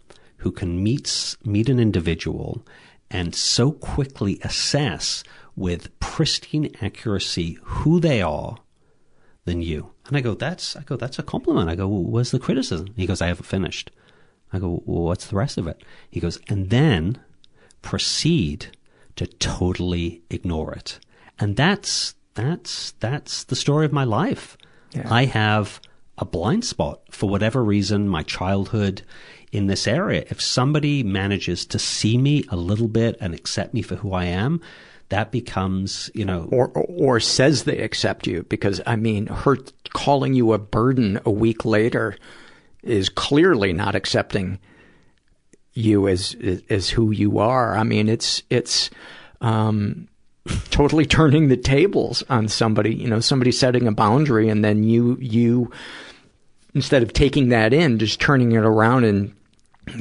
who 0.44 0.52
can 0.52 0.84
meet 0.84 1.36
meet 1.44 1.70
an 1.70 1.80
individual 1.80 2.66
and 3.10 3.34
so 3.34 3.72
quickly 3.72 4.40
assess 4.44 5.24
with 5.56 5.98
pristine 6.00 6.70
accuracy 6.82 7.58
who 7.64 8.00
they 8.00 8.22
are 8.22 8.58
than 9.46 9.62
you. 9.62 9.92
And 10.08 10.18
I 10.18 10.22
go, 10.22 10.34
that's 10.34 10.76
I 10.76 10.82
go, 10.82 10.96
that's 10.96 11.20
a 11.20 11.24
compliment. 11.24 11.70
I 11.70 11.76
go, 11.76 11.88
well, 11.88 12.04
where's 12.04 12.32
the 12.32 12.40
criticism? 12.40 12.88
He 12.96 13.06
goes, 13.06 13.22
I 13.22 13.28
haven't 13.28 13.46
finished. 13.46 13.92
I 14.52 14.60
go, 14.60 14.84
well, 14.86 15.04
what's 15.04 15.28
the 15.28 15.36
rest 15.36 15.58
of 15.58 15.68
it? 15.68 15.82
He 16.10 16.20
goes, 16.20 16.40
and 16.48 16.70
then 16.70 17.20
proceed 17.82 18.78
to 19.16 19.28
totally 19.28 20.24
ignore 20.30 20.74
it. 20.74 21.00
And 21.40 21.56
that's 21.56 22.16
that's 22.34 22.92
that's 23.00 23.46
the 23.46 23.56
story 23.56 23.86
of 23.86 23.94
my 23.94 24.04
life. 24.04 24.58
Yeah. 24.92 25.08
I 25.10 25.26
have 25.26 25.80
a 26.18 26.26
blind 26.26 26.66
spot 26.66 27.02
for 27.10 27.30
whatever 27.30 27.64
reason, 27.64 28.08
my 28.08 28.24
childhood 28.24 29.04
in 29.54 29.68
this 29.68 29.88
area. 29.88 30.26
If 30.30 30.42
somebody 30.42 31.04
manages 31.04 31.66
to 31.68 31.80
see 31.80 32.18
me 32.18 32.44
a 32.50 32.56
little 32.56 32.88
bit 32.88 33.16
and 33.22 33.36
accept 33.36 33.74
me 33.74 33.84
for 33.84 33.96
who 33.96 34.12
I 34.12 34.26
am, 34.26 34.60
that 35.10 35.32
becomes, 35.32 36.10
you 36.16 36.26
know, 36.26 36.50
or, 36.52 36.70
or 36.70 37.20
says 37.20 37.64
they 37.64 37.78
accept 37.78 38.26
you 38.26 38.44
because 38.50 38.82
I 38.88 38.96
mean 38.96 39.28
her 39.28 39.58
calling 39.94 40.34
you 40.34 40.54
a 40.54 40.58
burden 40.58 41.20
a 41.24 41.30
week 41.30 41.66
later 41.66 42.18
is 42.82 43.10
clearly 43.10 43.74
not 43.74 43.94
accepting 43.94 44.60
you 45.74 46.08
as 46.08 46.36
as 46.70 46.90
who 46.90 47.12
you 47.12 47.38
are. 47.38 47.78
I 47.78 47.84
mean 47.84 48.10
it's 48.10 48.42
it's 48.50 48.90
um 49.40 50.08
totally 50.72 51.06
turning 51.06 51.48
the 51.48 51.58
tables 51.58 52.24
on 52.28 52.48
somebody, 52.48 52.96
you 52.96 53.08
know, 53.08 53.20
somebody 53.20 53.52
setting 53.52 53.88
a 53.88 53.92
boundary 53.92 54.50
and 54.50 54.66
then 54.66 54.84
you 54.84 55.16
you 55.22 55.70
instead 56.74 57.04
of 57.04 57.14
taking 57.14 57.50
that 57.50 57.72
in 57.72 58.00
just 58.00 58.20
turning 58.20 58.54
it 58.54 58.64
around 58.64 59.04
and 59.04 59.36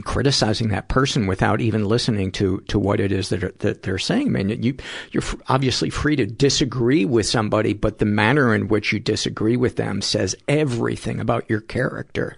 criticizing 0.05 0.69
that 0.69 0.89
person 0.89 1.27
without 1.27 1.61
even 1.61 1.85
listening 1.85 2.31
to, 2.33 2.61
to 2.69 2.79
what 2.79 3.01
it 3.01 3.13
is 3.13 3.29
that, 3.31 3.59
that 3.61 3.83
they're 3.83 3.99
saying. 3.99 4.29
I 4.29 4.43
mean, 4.43 4.63
you, 4.63 4.77
you're 5.11 5.23
obviously 5.49 5.91
free 5.91 6.17
to 6.17 6.27
disagree 6.27 7.05
with 7.05 7.27
somebody, 7.27 7.73
but 7.73 7.99
the 7.99 8.05
manner 8.05 8.55
in 8.55 8.69
which 8.69 8.93
you 8.93 9.01
disagree 9.01 9.57
with 9.57 9.77
them 9.77 10.01
says 10.01 10.37
everything 10.49 11.21
about 11.21 11.49
your 11.51 11.61
character. 11.61 12.37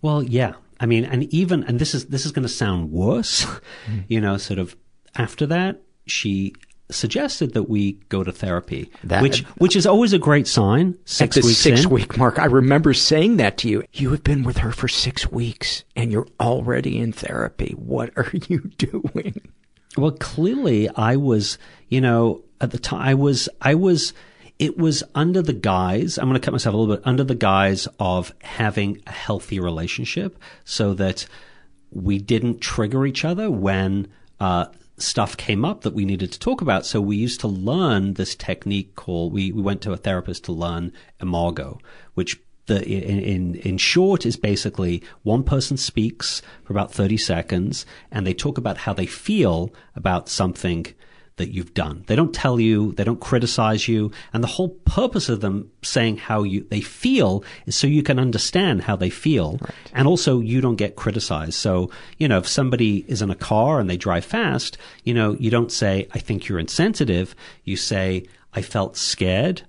Well, 0.00 0.22
yeah. 0.22 0.54
I 0.80 0.86
mean, 0.86 1.04
and 1.04 1.24
even, 1.32 1.62
and 1.64 1.78
this 1.78 1.94
is, 1.94 2.06
this 2.06 2.26
is 2.26 2.32
going 2.32 2.42
to 2.42 2.48
sound 2.48 2.90
worse, 2.90 3.46
you 4.08 4.20
know, 4.20 4.36
sort 4.36 4.58
of 4.58 4.76
after 5.14 5.46
that, 5.46 5.82
she 6.06 6.54
suggested 6.90 7.54
that 7.54 7.64
we 7.68 7.92
go 8.08 8.22
to 8.22 8.30
therapy, 8.30 8.90
That- 9.04 9.22
which, 9.22 9.40
which 9.58 9.74
is 9.76 9.86
always 9.86 10.12
a 10.12 10.18
great 10.18 10.46
sign. 10.46 10.96
Six 11.04 11.36
At 11.36 11.42
the 11.42 11.46
weeks 11.46 11.58
six 11.58 11.84
in. 11.84 11.90
week 11.90 12.16
mark, 12.18 12.38
I 12.38 12.44
remember 12.44 12.92
saying 12.92 13.38
that 13.38 13.56
to 13.58 13.68
you. 13.68 13.84
You 13.92 14.10
have 14.10 14.22
been 14.22 14.42
with 14.44 14.58
her 14.58 14.70
for 14.70 14.86
six 14.88 15.30
weeks 15.30 15.84
and 15.96 16.12
you're 16.12 16.28
already 16.38 16.98
in 16.98 17.12
therapy. 17.12 17.74
What 17.76 18.10
are 18.16 18.30
you 18.48 18.60
doing? 18.78 19.40
Well, 19.96 20.10
clearly 20.12 20.88
I 20.90 21.16
was, 21.16 21.56
you 21.88 22.00
know, 22.00 22.42
at 22.60 22.70
the 22.70 22.78
time 22.78 23.00
I 23.00 23.14
was, 23.14 23.48
I 23.62 23.74
was, 23.74 24.12
it 24.58 24.76
was 24.76 25.02
under 25.14 25.40
the 25.40 25.52
guise, 25.52 26.18
I'm 26.18 26.28
going 26.28 26.40
to 26.40 26.44
cut 26.44 26.52
myself 26.52 26.74
a 26.74 26.76
little 26.76 26.96
bit, 26.96 27.06
under 27.06 27.24
the 27.24 27.34
guise 27.34 27.88
of 27.98 28.34
having 28.42 29.00
a 29.06 29.12
healthy 29.12 29.58
relationship 29.58 30.38
so 30.64 30.94
that 30.94 31.26
we 31.90 32.18
didn't 32.18 32.60
trigger 32.60 33.06
each 33.06 33.24
other 33.24 33.50
when, 33.50 34.08
uh, 34.40 34.66
stuff 34.96 35.36
came 35.36 35.64
up 35.64 35.82
that 35.82 35.94
we 35.94 36.04
needed 36.04 36.32
to 36.32 36.38
talk 36.38 36.60
about. 36.60 36.86
So 36.86 37.00
we 37.00 37.16
used 37.16 37.40
to 37.40 37.48
learn 37.48 38.14
this 38.14 38.34
technique 38.34 38.94
called, 38.94 39.32
we, 39.32 39.52
we 39.52 39.62
went 39.62 39.80
to 39.82 39.92
a 39.92 39.96
therapist 39.96 40.44
to 40.44 40.52
learn 40.52 40.92
imago, 41.20 41.78
which 42.14 42.40
the, 42.66 42.82
in, 42.86 43.18
in, 43.20 43.54
in 43.56 43.78
short 43.78 44.24
is 44.24 44.36
basically 44.36 45.02
one 45.22 45.42
person 45.42 45.76
speaks 45.76 46.40
for 46.64 46.72
about 46.72 46.92
30 46.92 47.16
seconds 47.18 47.84
and 48.10 48.26
they 48.26 48.32
talk 48.32 48.56
about 48.56 48.78
how 48.78 48.92
they 48.92 49.06
feel 49.06 49.72
about 49.94 50.28
something 50.28 50.86
that 51.36 51.52
you've 51.52 51.74
done. 51.74 52.04
They 52.06 52.16
don't 52.16 52.34
tell 52.34 52.60
you, 52.60 52.92
they 52.92 53.04
don't 53.04 53.20
criticize 53.20 53.88
you, 53.88 54.12
and 54.32 54.42
the 54.42 54.48
whole 54.48 54.68
purpose 54.68 55.28
of 55.28 55.40
them 55.40 55.70
saying 55.82 56.18
how 56.18 56.42
you 56.42 56.66
they 56.70 56.80
feel 56.80 57.44
is 57.66 57.76
so 57.76 57.86
you 57.86 58.02
can 58.02 58.18
understand 58.18 58.82
how 58.82 58.96
they 58.96 59.10
feel, 59.10 59.58
and 59.92 60.06
also 60.06 60.40
you 60.40 60.60
don't 60.60 60.76
get 60.76 60.96
criticized. 60.96 61.54
So 61.54 61.90
you 62.18 62.28
know, 62.28 62.38
if 62.38 62.48
somebody 62.48 63.04
is 63.08 63.22
in 63.22 63.30
a 63.30 63.36
car 63.36 63.80
and 63.80 63.90
they 63.90 63.96
drive 63.96 64.24
fast, 64.24 64.78
you 65.02 65.14
know, 65.14 65.34
you 65.40 65.50
don't 65.50 65.72
say, 65.72 66.08
"I 66.12 66.18
think 66.18 66.48
you're 66.48 66.58
insensitive." 66.58 67.34
You 67.64 67.76
say, 67.76 68.24
I 68.52 68.62
felt 68.62 68.96
scared 68.96 69.62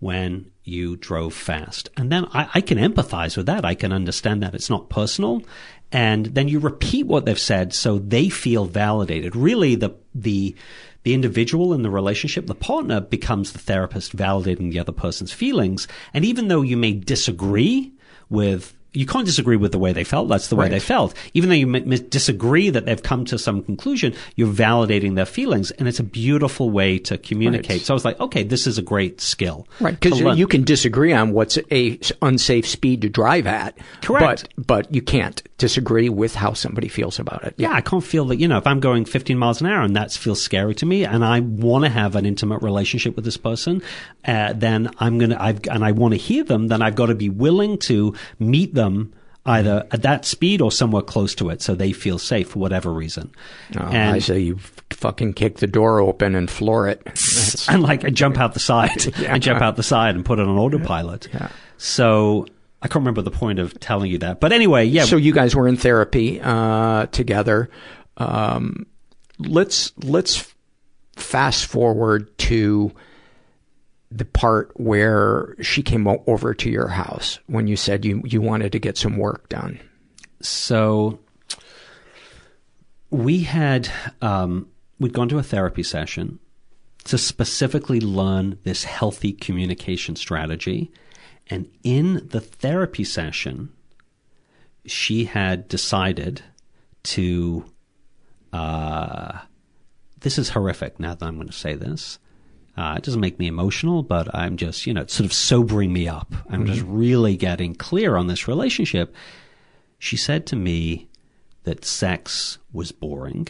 when 0.00 0.50
you 0.64 0.96
drove 0.96 1.34
fast. 1.34 1.88
And 1.96 2.10
then 2.10 2.26
I, 2.32 2.48
I 2.54 2.60
can 2.60 2.78
empathize 2.78 3.36
with 3.36 3.46
that. 3.46 3.64
I 3.64 3.74
can 3.74 3.92
understand 3.92 4.42
that 4.42 4.54
it's 4.54 4.70
not 4.70 4.88
personal. 4.88 5.42
And 5.92 6.26
then 6.26 6.48
you 6.48 6.58
repeat 6.58 7.06
what 7.06 7.24
they've 7.24 7.38
said 7.38 7.74
so 7.74 7.98
they 7.98 8.28
feel 8.28 8.64
validated. 8.64 9.36
Really, 9.36 9.74
the, 9.74 9.94
the, 10.14 10.56
the 11.04 11.14
individual 11.14 11.72
in 11.74 11.82
the 11.82 11.90
relationship, 11.90 12.46
the 12.46 12.54
partner 12.54 13.00
becomes 13.00 13.52
the 13.52 13.58
therapist 13.58 14.16
validating 14.16 14.70
the 14.70 14.78
other 14.78 14.92
person's 14.92 15.32
feelings. 15.32 15.88
And 16.14 16.24
even 16.24 16.48
though 16.48 16.62
you 16.62 16.76
may 16.76 16.92
disagree 16.92 17.92
with 18.28 18.74
you 18.94 19.06
can't 19.06 19.24
disagree 19.26 19.56
with 19.56 19.72
the 19.72 19.78
way 19.78 19.92
they 19.92 20.04
felt. 20.04 20.28
That's 20.28 20.48
the 20.48 20.56
way 20.56 20.64
Right. 20.66 20.72
they 20.72 20.80
felt. 20.80 21.14
Even 21.34 21.48
though 21.48 21.54
you 21.56 21.74
m- 21.74 21.88
disagree 22.10 22.68
that 22.70 22.84
they've 22.84 23.02
come 23.02 23.24
to 23.26 23.38
some 23.38 23.62
conclusion, 23.62 24.12
you're 24.36 24.52
validating 24.52 25.14
their 25.14 25.24
feelings. 25.24 25.70
And 25.72 25.88
it's 25.88 25.98
a 25.98 26.02
beautiful 26.04 26.68
way 26.70 26.98
to 26.98 27.16
communicate. 27.16 27.70
Right. 27.70 27.80
So 27.80 27.94
I 27.94 27.96
was 27.96 28.04
like, 28.04 28.20
okay, 28.20 28.42
this 28.42 28.66
is 28.66 28.76
a 28.76 28.82
great 28.82 29.20
skill. 29.20 29.66
Right, 29.80 29.98
because 29.98 30.20
you 30.38 30.46
can 30.46 30.62
disagree 30.64 31.12
on 31.12 31.32
what's 31.32 31.58
a 31.70 31.98
unsafe 32.20 32.66
speed 32.68 33.00
to 33.02 33.08
drive 33.08 33.46
at. 33.46 33.78
Correct. 34.02 34.48
But, 34.56 34.66
but 34.66 34.94
you 34.94 35.00
can't 35.00 35.42
disagree 35.56 36.08
with 36.10 36.34
how 36.34 36.52
somebody 36.52 36.88
feels 36.88 37.18
about 37.18 37.44
it. 37.44 37.54
yeah, 37.56 37.72
I 37.72 37.80
can't 37.80 38.04
feel 38.04 38.26
that, 38.26 38.36
you 38.40 38.48
know, 38.48 38.58
if 38.58 38.66
I'm 38.66 38.80
going 38.80 39.04
15 39.06 39.38
miles 39.38 39.60
an 39.62 39.68
hour 39.68 39.80
and 39.82 39.96
that 39.96 40.12
feels 40.12 40.42
scary 40.42 40.74
to 40.74 40.86
me 40.86 41.04
and 41.04 41.24
I 41.24 41.40
want 41.40 41.84
to 41.84 41.90
have 41.90 42.14
an 42.16 42.26
intimate 42.26 42.60
relationship 42.62 43.16
with 43.16 43.24
this 43.24 43.36
person, 43.38 43.80
uh, 44.26 44.52
then 44.52 44.90
I'm 44.98 45.16
going 45.18 45.30
to, 45.30 45.42
I've, 45.42 45.60
and 45.70 45.82
I 45.84 45.92
want 45.92 46.12
to 46.12 46.18
hear 46.18 46.44
them, 46.44 46.68
then 46.68 46.82
I've 46.82 46.94
got 46.96 47.06
to 47.06 47.14
be 47.14 47.28
willing 47.30 47.78
to 47.78 48.14
meet 48.38 48.74
them 48.74 48.81
either 49.44 49.86
at 49.90 50.02
that 50.02 50.24
speed 50.24 50.60
or 50.60 50.70
somewhere 50.70 51.02
close 51.02 51.34
to 51.34 51.50
it 51.50 51.60
so 51.60 51.74
they 51.74 51.92
feel 51.92 52.18
safe 52.18 52.50
for 52.50 52.60
whatever 52.60 52.92
reason. 52.92 53.30
Oh, 53.76 53.84
I 53.86 54.18
say 54.20 54.38
you 54.38 54.58
fucking 54.90 55.32
kick 55.32 55.56
the 55.56 55.66
door 55.66 55.98
open 56.00 56.34
and 56.36 56.48
floor 56.48 56.86
it. 56.88 57.04
That's- 57.04 57.68
and 57.70 57.82
like 57.82 58.04
I 58.04 58.10
jump 58.10 58.38
out 58.38 58.54
the 58.54 58.60
side. 58.60 59.04
Yeah. 59.18 59.34
I 59.34 59.38
jump 59.38 59.60
out 59.60 59.76
the 59.76 59.82
side 59.82 60.14
and 60.14 60.24
put 60.24 60.38
it 60.38 60.46
on 60.46 60.56
autopilot. 60.58 61.28
Yeah. 61.32 61.48
So 61.76 62.46
I 62.80 62.88
can't 62.88 63.02
remember 63.02 63.22
the 63.22 63.30
point 63.30 63.58
of 63.58 63.78
telling 63.80 64.10
you 64.10 64.18
that. 64.18 64.40
But 64.40 64.52
anyway, 64.52 64.84
yeah. 64.86 65.04
So 65.04 65.16
you 65.16 65.32
guys 65.32 65.54
were 65.54 65.68
in 65.68 65.76
therapy 65.76 66.40
uh, 66.40 67.06
together. 67.06 67.68
Um, 68.16 68.86
let's 69.38 69.92
let's 70.02 70.52
fast 71.16 71.66
forward 71.66 72.36
to 72.38 72.92
the 74.18 74.24
part 74.24 74.72
where 74.78 75.54
she 75.60 75.82
came 75.82 76.06
over 76.06 76.54
to 76.54 76.70
your 76.70 76.88
house 76.88 77.38
when 77.46 77.66
you 77.66 77.76
said 77.76 78.04
you 78.04 78.22
you 78.24 78.40
wanted 78.40 78.72
to 78.72 78.78
get 78.78 78.96
some 78.96 79.16
work 79.16 79.48
done. 79.48 79.80
so 80.40 81.18
we 83.12 83.40
had 83.40 83.90
um, 84.22 84.68
we'd 84.98 85.12
gone 85.12 85.28
to 85.28 85.38
a 85.38 85.42
therapy 85.42 85.82
session 85.82 86.38
to 87.04 87.18
specifically 87.18 88.00
learn 88.00 88.58
this 88.64 88.84
healthy 88.84 89.32
communication 89.32 90.16
strategy, 90.16 90.90
and 91.48 91.68
in 91.82 92.26
the 92.28 92.40
therapy 92.40 93.04
session, 93.04 93.70
she 94.86 95.26
had 95.26 95.68
decided 95.68 96.42
to. 97.04 97.64
Uh, 98.52 99.40
this 100.20 100.38
is 100.38 100.50
horrific. 100.50 100.98
Now 101.00 101.14
that 101.14 101.26
I'm 101.26 101.36
going 101.36 101.48
to 101.48 101.52
say 101.52 101.74
this, 101.74 102.18
uh, 102.76 102.94
it 102.96 103.04
doesn't 103.04 103.20
make 103.20 103.38
me 103.38 103.46
emotional, 103.46 104.02
but 104.02 104.34
I'm 104.34 104.56
just, 104.56 104.86
you 104.86 104.94
know, 104.94 105.02
it's 105.02 105.14
sort 105.14 105.26
of 105.26 105.32
sobering 105.32 105.92
me 105.92 106.08
up. 106.08 106.32
I'm 106.48 106.66
just 106.66 106.82
really 106.82 107.36
getting 107.36 107.74
clear 107.74 108.16
on 108.16 108.28
this 108.28 108.48
relationship. 108.48 109.14
She 109.98 110.16
said 110.16 110.46
to 110.46 110.56
me 110.56 111.08
that 111.64 111.84
sex 111.84 112.58
was 112.72 112.90
boring 112.90 113.48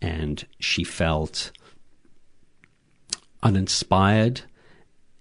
and 0.00 0.46
she 0.60 0.84
felt 0.84 1.50
uninspired 3.42 4.42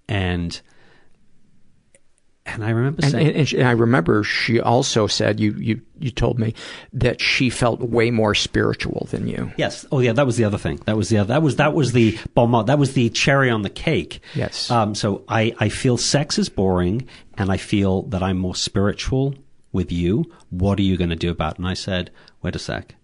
and 0.08 0.62
and 2.46 2.64
I 2.64 2.70
remember 2.70 3.00
And, 3.02 3.12
saying 3.12 3.36
and, 3.36 3.54
and 3.54 3.68
I 3.68 3.72
remember 3.72 4.24
she 4.24 4.60
also 4.60 5.08
said 5.08 5.40
you, 5.40 5.54
you 5.54 5.82
you 6.00 6.12
told 6.12 6.40
me 6.40 6.54
that 6.94 7.20
she 7.20 7.50
felt 7.50 7.80
way 7.82 8.12
more 8.12 8.36
spiritual 8.36 9.08
than 9.10 9.28
you. 9.28 9.52
Yes. 9.58 9.86
Oh, 9.92 10.00
yeah. 10.00 10.14
That 10.14 10.26
was 10.26 10.38
the 10.38 10.44
other 10.44 10.58
thing. 10.58 10.80
That 10.86 10.98
was 10.98 11.10
the 11.10 11.18
other. 11.18 11.30
That 11.34 11.42
was 11.42 11.56
that 11.56 11.74
was 11.74 11.94
the 11.94 12.18
bon 12.34 12.66
That 12.66 12.78
was 12.78 12.94
the 12.94 13.10
cherry 13.10 13.50
on 13.50 13.64
the 13.64 13.70
cake. 13.70 14.20
Yes. 14.36 14.70
Um. 14.70 14.94
So 14.94 15.24
I 15.28 15.56
I 15.60 15.70
feel 15.70 15.98
sex 15.98 16.38
is 16.38 16.50
boring, 16.50 17.08
and 17.38 17.52
I 17.52 17.58
feel 17.58 18.04
that 18.04 18.22
I'm 18.22 18.38
more 18.38 18.56
spiritual 18.56 19.36
with 19.72 19.92
you. 19.92 20.32
What 20.52 20.80
are 20.80 20.84
you 20.84 20.98
going 20.98 21.10
to 21.10 21.16
do 21.16 21.32
about? 21.32 21.54
it? 21.54 21.60
And 21.60 21.68
I 21.68 21.74
said, 21.74 22.12
wait 22.42 22.56
a 22.56 22.60
sec. 22.60 22.96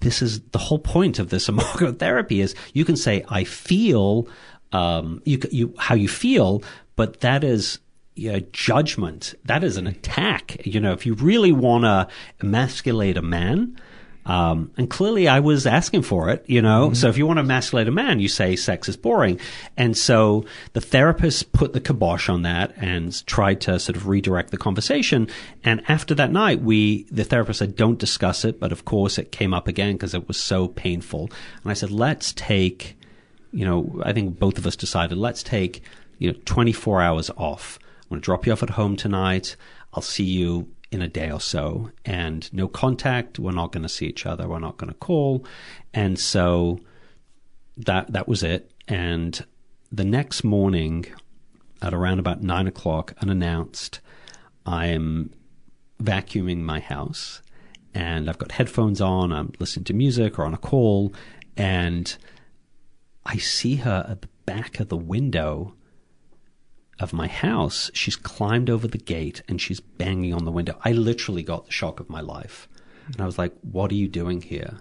This 0.00 0.22
is 0.22 0.40
the 0.52 0.58
whole 0.58 0.78
point 0.78 1.18
of 1.18 1.28
this 1.30 1.48
imago 1.52 1.92
therapy 1.92 2.40
is 2.40 2.54
you 2.72 2.84
can 2.84 2.96
say 2.96 3.24
I 3.28 3.44
feel 3.44 4.28
um 4.72 5.20
you 5.24 5.40
you 5.50 5.74
how 5.76 5.94
you 5.96 6.08
feel, 6.08 6.62
but 6.96 7.20
that 7.20 7.42
is 7.42 7.80
yeah, 8.20 8.40
judgment. 8.52 9.32
That 9.46 9.64
is 9.64 9.78
an 9.78 9.86
attack. 9.86 10.66
You 10.66 10.78
know, 10.78 10.92
if 10.92 11.06
you 11.06 11.14
really 11.14 11.52
want 11.52 11.84
to 11.84 12.06
emasculate 12.42 13.16
a 13.16 13.22
man, 13.22 13.80
um, 14.26 14.70
and 14.76 14.90
clearly 14.90 15.26
I 15.26 15.40
was 15.40 15.66
asking 15.66 16.02
for 16.02 16.28
it, 16.28 16.44
you 16.46 16.60
know. 16.60 16.92
So 16.92 17.08
if 17.08 17.16
you 17.16 17.26
want 17.26 17.38
to 17.38 17.44
emasculate 17.44 17.88
a 17.88 17.90
man, 17.90 18.20
you 18.20 18.28
say 18.28 18.56
sex 18.56 18.90
is 18.90 18.98
boring. 18.98 19.40
And 19.78 19.96
so 19.96 20.44
the 20.74 20.82
therapist 20.82 21.52
put 21.52 21.72
the 21.72 21.80
kibosh 21.80 22.28
on 22.28 22.42
that 22.42 22.74
and 22.76 23.26
tried 23.26 23.62
to 23.62 23.80
sort 23.80 23.96
of 23.96 24.06
redirect 24.06 24.50
the 24.50 24.58
conversation. 24.58 25.26
And 25.64 25.82
after 25.88 26.14
that 26.16 26.30
night, 26.30 26.60
we, 26.60 27.04
the 27.04 27.24
therapist 27.24 27.60
said, 27.60 27.74
don't 27.74 27.98
discuss 27.98 28.44
it. 28.44 28.60
But 28.60 28.70
of 28.70 28.84
course 28.84 29.16
it 29.16 29.32
came 29.32 29.54
up 29.54 29.66
again 29.66 29.94
because 29.94 30.12
it 30.12 30.28
was 30.28 30.36
so 30.36 30.68
painful. 30.68 31.30
And 31.62 31.70
I 31.70 31.74
said, 31.74 31.90
let's 31.90 32.34
take, 32.34 32.98
you 33.50 33.64
know, 33.64 34.02
I 34.04 34.12
think 34.12 34.38
both 34.38 34.58
of 34.58 34.66
us 34.66 34.76
decided, 34.76 35.16
let's 35.16 35.42
take, 35.42 35.82
you 36.18 36.30
know, 36.30 36.38
24 36.44 37.00
hours 37.00 37.30
off. 37.38 37.78
I'm 38.10 38.16
going 38.16 38.22
to 38.22 38.24
drop 38.24 38.44
you 38.44 38.52
off 38.52 38.64
at 38.64 38.70
home 38.70 38.96
tonight. 38.96 39.54
I'll 39.94 40.02
see 40.02 40.24
you 40.24 40.68
in 40.90 41.00
a 41.00 41.06
day 41.06 41.30
or 41.30 41.40
so 41.40 41.92
and 42.04 42.52
no 42.52 42.66
contact. 42.66 43.38
We're 43.38 43.52
not 43.52 43.70
going 43.70 43.84
to 43.84 43.88
see 43.88 44.06
each 44.06 44.26
other. 44.26 44.48
We're 44.48 44.58
not 44.58 44.78
going 44.78 44.92
to 44.92 44.98
call. 44.98 45.44
And 45.94 46.18
so 46.18 46.80
that, 47.76 48.12
that 48.12 48.26
was 48.26 48.42
it. 48.42 48.72
And 48.88 49.44
the 49.92 50.04
next 50.04 50.42
morning 50.42 51.06
at 51.80 51.94
around 51.94 52.18
about 52.18 52.42
nine 52.42 52.66
o'clock, 52.66 53.14
unannounced, 53.22 54.00
I'm 54.66 55.32
vacuuming 56.02 56.58
my 56.58 56.80
house 56.80 57.42
and 57.94 58.28
I've 58.28 58.38
got 58.38 58.50
headphones 58.50 59.00
on. 59.00 59.32
I'm 59.32 59.52
listening 59.60 59.84
to 59.84 59.94
music 59.94 60.36
or 60.36 60.44
on 60.44 60.54
a 60.54 60.58
call 60.58 61.14
and 61.56 62.16
I 63.24 63.36
see 63.36 63.76
her 63.76 64.04
at 64.08 64.22
the 64.22 64.28
back 64.46 64.80
of 64.80 64.88
the 64.88 64.96
window 64.96 65.74
of 67.02 67.12
my 67.12 67.26
house, 67.26 67.90
she's 67.94 68.16
climbed 68.16 68.70
over 68.70 68.86
the 68.86 68.98
gate 68.98 69.42
and 69.48 69.60
she's 69.60 69.80
banging 69.80 70.34
on 70.34 70.44
the 70.44 70.50
window. 70.50 70.78
I 70.84 70.92
literally 70.92 71.42
got 71.42 71.66
the 71.66 71.72
shock 71.72 72.00
of 72.00 72.10
my 72.10 72.20
life. 72.20 72.68
And 73.06 73.20
I 73.20 73.26
was 73.26 73.38
like, 73.38 73.52
what 73.62 73.90
are 73.90 73.96
you 73.96 74.08
doing 74.08 74.42
here? 74.42 74.78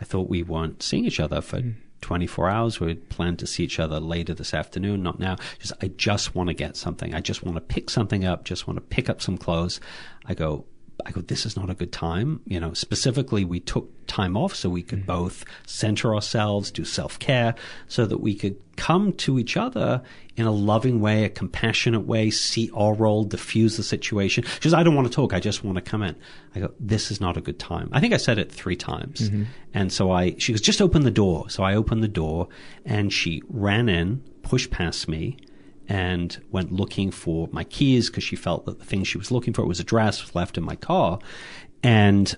I 0.00 0.04
thought 0.04 0.28
we 0.28 0.42
weren't 0.42 0.82
seeing 0.82 1.04
each 1.04 1.20
other 1.20 1.40
for 1.40 1.60
hmm. 1.60 1.70
24 2.00 2.48
hours. 2.48 2.80
We 2.80 2.88
had 2.88 3.08
planned 3.10 3.38
to 3.40 3.46
see 3.46 3.64
each 3.64 3.78
other 3.78 4.00
later 4.00 4.34
this 4.34 4.54
afternoon, 4.54 5.02
not 5.02 5.18
now. 5.18 5.36
Just, 5.58 5.72
I 5.82 5.88
just 5.88 6.34
want 6.34 6.48
to 6.48 6.54
get 6.54 6.76
something. 6.76 7.14
I 7.14 7.20
just 7.20 7.42
want 7.44 7.56
to 7.56 7.60
pick 7.60 7.90
something 7.90 8.24
up, 8.24 8.44
just 8.44 8.66
want 8.66 8.78
to 8.78 8.80
pick 8.82 9.10
up 9.10 9.20
some 9.20 9.36
clothes. 9.36 9.80
I 10.24 10.34
go, 10.34 10.64
I 11.06 11.10
go, 11.10 11.20
this 11.20 11.46
is 11.46 11.56
not 11.56 11.70
a 11.70 11.74
good 11.74 11.92
time. 11.92 12.40
You 12.46 12.60
know, 12.60 12.72
specifically, 12.72 13.44
we 13.44 13.60
took 13.60 13.90
time 14.06 14.36
off 14.36 14.54
so 14.54 14.68
we 14.68 14.82
could 14.82 15.02
mm. 15.02 15.06
both 15.06 15.44
center 15.66 16.14
ourselves, 16.14 16.70
do 16.70 16.84
self 16.84 17.18
care, 17.18 17.54
so 17.88 18.06
that 18.06 18.18
we 18.18 18.34
could 18.34 18.56
come 18.76 19.12
to 19.12 19.38
each 19.38 19.56
other 19.56 20.02
in 20.36 20.46
a 20.46 20.50
loving 20.50 21.00
way, 21.00 21.24
a 21.24 21.28
compassionate 21.28 22.06
way, 22.06 22.30
see 22.30 22.70
our 22.74 22.94
role, 22.94 23.24
diffuse 23.24 23.76
the 23.76 23.82
situation. 23.82 24.44
She 24.44 24.60
goes, 24.60 24.74
I 24.74 24.82
don't 24.82 24.94
want 24.94 25.06
to 25.06 25.12
talk. 25.12 25.34
I 25.34 25.40
just 25.40 25.62
want 25.62 25.76
to 25.76 25.82
come 25.82 26.02
in. 26.02 26.16
I 26.54 26.60
go, 26.60 26.72
this 26.80 27.10
is 27.10 27.20
not 27.20 27.36
a 27.36 27.40
good 27.40 27.58
time. 27.58 27.90
I 27.92 28.00
think 28.00 28.14
I 28.14 28.16
said 28.16 28.38
it 28.38 28.50
three 28.50 28.76
times. 28.76 29.28
Mm-hmm. 29.28 29.44
And 29.74 29.92
so 29.92 30.10
I, 30.10 30.34
she 30.38 30.52
goes, 30.52 30.60
just 30.60 30.80
open 30.80 31.02
the 31.02 31.10
door. 31.10 31.50
So 31.50 31.62
I 31.62 31.74
opened 31.74 32.02
the 32.02 32.08
door 32.08 32.48
and 32.84 33.12
she 33.12 33.42
ran 33.48 33.88
in, 33.88 34.22
pushed 34.42 34.70
past 34.70 35.08
me, 35.08 35.36
and 35.90 36.40
went 36.52 36.70
looking 36.70 37.10
for 37.10 37.48
my 37.50 37.64
keys 37.64 38.08
because 38.08 38.22
she 38.22 38.36
felt 38.36 38.64
that 38.64 38.78
the 38.78 38.84
thing 38.84 39.02
she 39.02 39.18
was 39.18 39.32
looking 39.32 39.52
for 39.52 39.66
was 39.66 39.80
a 39.80 39.84
dress 39.84 40.22
was 40.22 40.36
left 40.36 40.56
in 40.56 40.62
my 40.62 40.76
car. 40.76 41.18
And 41.82 42.34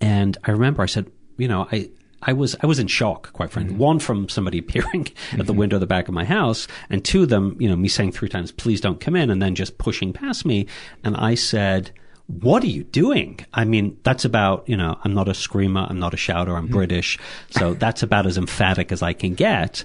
and 0.00 0.36
I 0.44 0.50
remember 0.50 0.82
I 0.82 0.86
said, 0.86 1.12
you 1.38 1.46
know, 1.46 1.68
I 1.70 1.90
I 2.20 2.32
was 2.32 2.56
I 2.60 2.66
was 2.66 2.80
in 2.80 2.88
shock, 2.88 3.32
quite 3.32 3.52
frankly. 3.52 3.74
Mm-hmm. 3.74 3.82
One 3.82 3.98
from 4.00 4.28
somebody 4.28 4.58
appearing 4.66 5.06
at 5.30 5.38
the 5.38 5.44
mm-hmm. 5.44 5.56
window 5.56 5.76
of 5.76 5.80
the 5.80 5.86
back 5.86 6.08
of 6.08 6.14
my 6.14 6.24
house, 6.24 6.66
and 6.90 7.04
two 7.04 7.22
of 7.22 7.28
them, 7.28 7.56
you 7.60 7.68
know, 7.68 7.76
me 7.76 7.86
saying 7.86 8.12
three 8.12 8.28
times, 8.28 8.50
"Please 8.50 8.80
don't 8.80 9.00
come 9.00 9.14
in," 9.14 9.30
and 9.30 9.40
then 9.40 9.54
just 9.54 9.78
pushing 9.78 10.12
past 10.12 10.44
me. 10.44 10.66
And 11.04 11.16
I 11.16 11.36
said, 11.36 11.92
"What 12.26 12.64
are 12.64 12.74
you 12.78 12.82
doing?" 12.82 13.46
I 13.54 13.64
mean, 13.64 13.96
that's 14.02 14.24
about 14.24 14.68
you 14.68 14.76
know, 14.76 14.98
I'm 15.04 15.14
not 15.14 15.28
a 15.28 15.34
screamer, 15.34 15.86
I'm 15.88 16.00
not 16.00 16.14
a 16.14 16.16
shouter, 16.16 16.56
I'm 16.56 16.64
mm-hmm. 16.64 16.74
British, 16.74 17.16
so 17.50 17.74
that's 17.74 18.02
about 18.02 18.26
as 18.26 18.36
emphatic 18.36 18.90
as 18.90 19.02
I 19.02 19.12
can 19.12 19.34
get. 19.34 19.84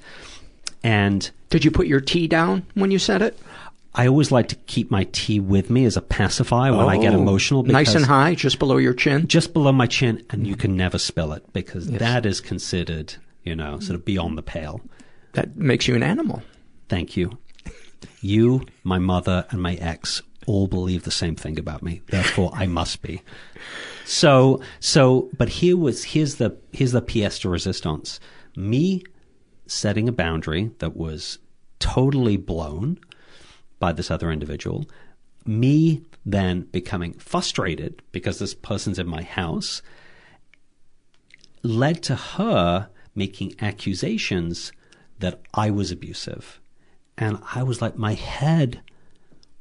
And 0.88 1.30
Did 1.50 1.66
you 1.66 1.72
put 1.72 1.88
your 1.88 2.00
tea 2.00 2.28
down 2.28 2.66
when 2.76 2.92
you 2.92 3.00
said 3.00 3.22
it? 3.22 3.38
I 3.94 4.08
always 4.08 4.32
like 4.32 4.48
to 4.50 4.56
keep 4.68 4.90
my 4.92 5.06
tea 5.12 5.40
with 5.40 5.70
me 5.70 5.84
as 5.86 5.98
a 5.98 6.02
pacifier 6.02 6.72
when 6.76 6.88
I 6.88 6.98
get 6.98 7.14
Oh, 7.14 7.20
emotional. 7.20 7.64
Nice 7.64 7.96
and 7.96 8.06
high, 8.06 8.36
just 8.36 8.60
below 8.60 8.78
your 8.78 8.94
chin? 8.94 9.28
just 9.28 9.54
below 9.54 9.72
my 9.72 9.88
chin, 9.88 10.24
and 10.30 10.46
you 10.48 10.56
can 10.56 10.78
never 10.78 10.98
spill 11.00 11.34
it 11.34 11.44
because 11.52 11.88
that 11.88 12.26
is 12.26 12.40
considered, 12.40 13.16
you 13.44 13.56
know, 13.56 13.80
sort 13.80 13.96
of 13.96 14.06
beyond 14.06 14.38
the 14.38 14.44
pale. 14.44 14.80
that 15.34 15.58
makes 15.58 15.88
you 15.88 15.96
an 15.96 16.04
animal. 16.04 16.42
Thank 16.90 17.18
you. 17.18 17.38
You, 18.22 18.66
my 18.84 18.98
mother, 19.00 19.46
and 19.50 19.62
my 19.62 19.74
ex 19.76 20.22
all 20.46 20.68
believe 20.68 21.04
the 21.04 21.12
same 21.12 21.36
thing 21.36 21.60
about 21.60 21.82
me. 21.84 22.02
Therefore, 22.10 22.52
I 22.54 22.66
must 22.68 23.02
be. 23.02 23.22
So, 24.06 24.62
so, 24.80 25.30
but 25.38 25.50
here 25.50 25.76
was 25.76 26.04
here's 26.06 26.36
the 26.36 26.56
here's 26.72 26.92
the 26.94 27.02
pièce 27.02 27.42
de 27.42 27.50
résistance. 27.50 28.20
Me 28.56 29.04
setting 29.68 30.08
a 30.08 30.14
boundary 30.14 30.72
that 30.80 30.96
was 30.96 31.40
totally 31.80 32.38
blown 32.38 33.00
by 33.80 33.92
this 33.92 34.10
other 34.10 34.32
individual. 34.32 34.86
Me 35.46 36.02
then 36.26 36.62
becoming 36.62 37.14
frustrated 37.14 38.02
because 38.12 38.40
this 38.40 38.54
person's 38.54 39.00
in 39.00 39.08
my 39.08 39.24
house 39.24 39.82
led 41.64 42.04
to 42.04 42.16
her 42.16 42.90
making 43.16 43.56
accusations 43.60 44.72
that 45.20 45.42
I 45.54 45.72
was 45.72 45.92
abusive. 45.92 46.60
And 47.18 47.42
I 47.56 47.64
was 47.64 47.82
like, 47.82 47.98
my 47.98 48.14
head 48.14 48.82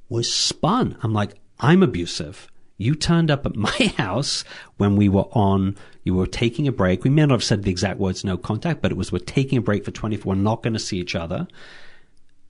was 0.09 0.33
spun. 0.33 0.99
I'm 1.03 1.13
like, 1.13 1.35
I'm 1.59 1.83
abusive. 1.83 2.49
You 2.77 2.95
turned 2.95 3.31
up 3.31 3.47
at 3.47 3.57
my 3.69 3.95
house 3.97 4.45
when 4.77 4.97
we 4.97 5.09
were 5.09 5.29
on, 5.33 5.77
you 6.07 6.15
were 6.15 6.27
taking 6.29 6.69
a 6.69 6.73
break. 6.73 7.03
We 7.03 7.11
may 7.11 7.23
not 7.23 7.33
have 7.33 7.43
said 7.43 7.65
the 7.65 7.71
exact 7.73 7.99
words, 7.99 8.25
no 8.25 8.37
contact, 8.37 8.81
but 8.81 8.93
it 8.93 8.97
was, 8.97 9.11
we're 9.11 9.19
taking 9.19 9.59
a 9.59 9.61
break 9.61 9.85
for 9.85 9.91
24, 9.91 10.35
we're 10.35 10.41
not 10.41 10.63
going 10.63 10.73
to 10.73 10.79
see 10.79 10.99
each 10.99 11.17
other. 11.17 11.49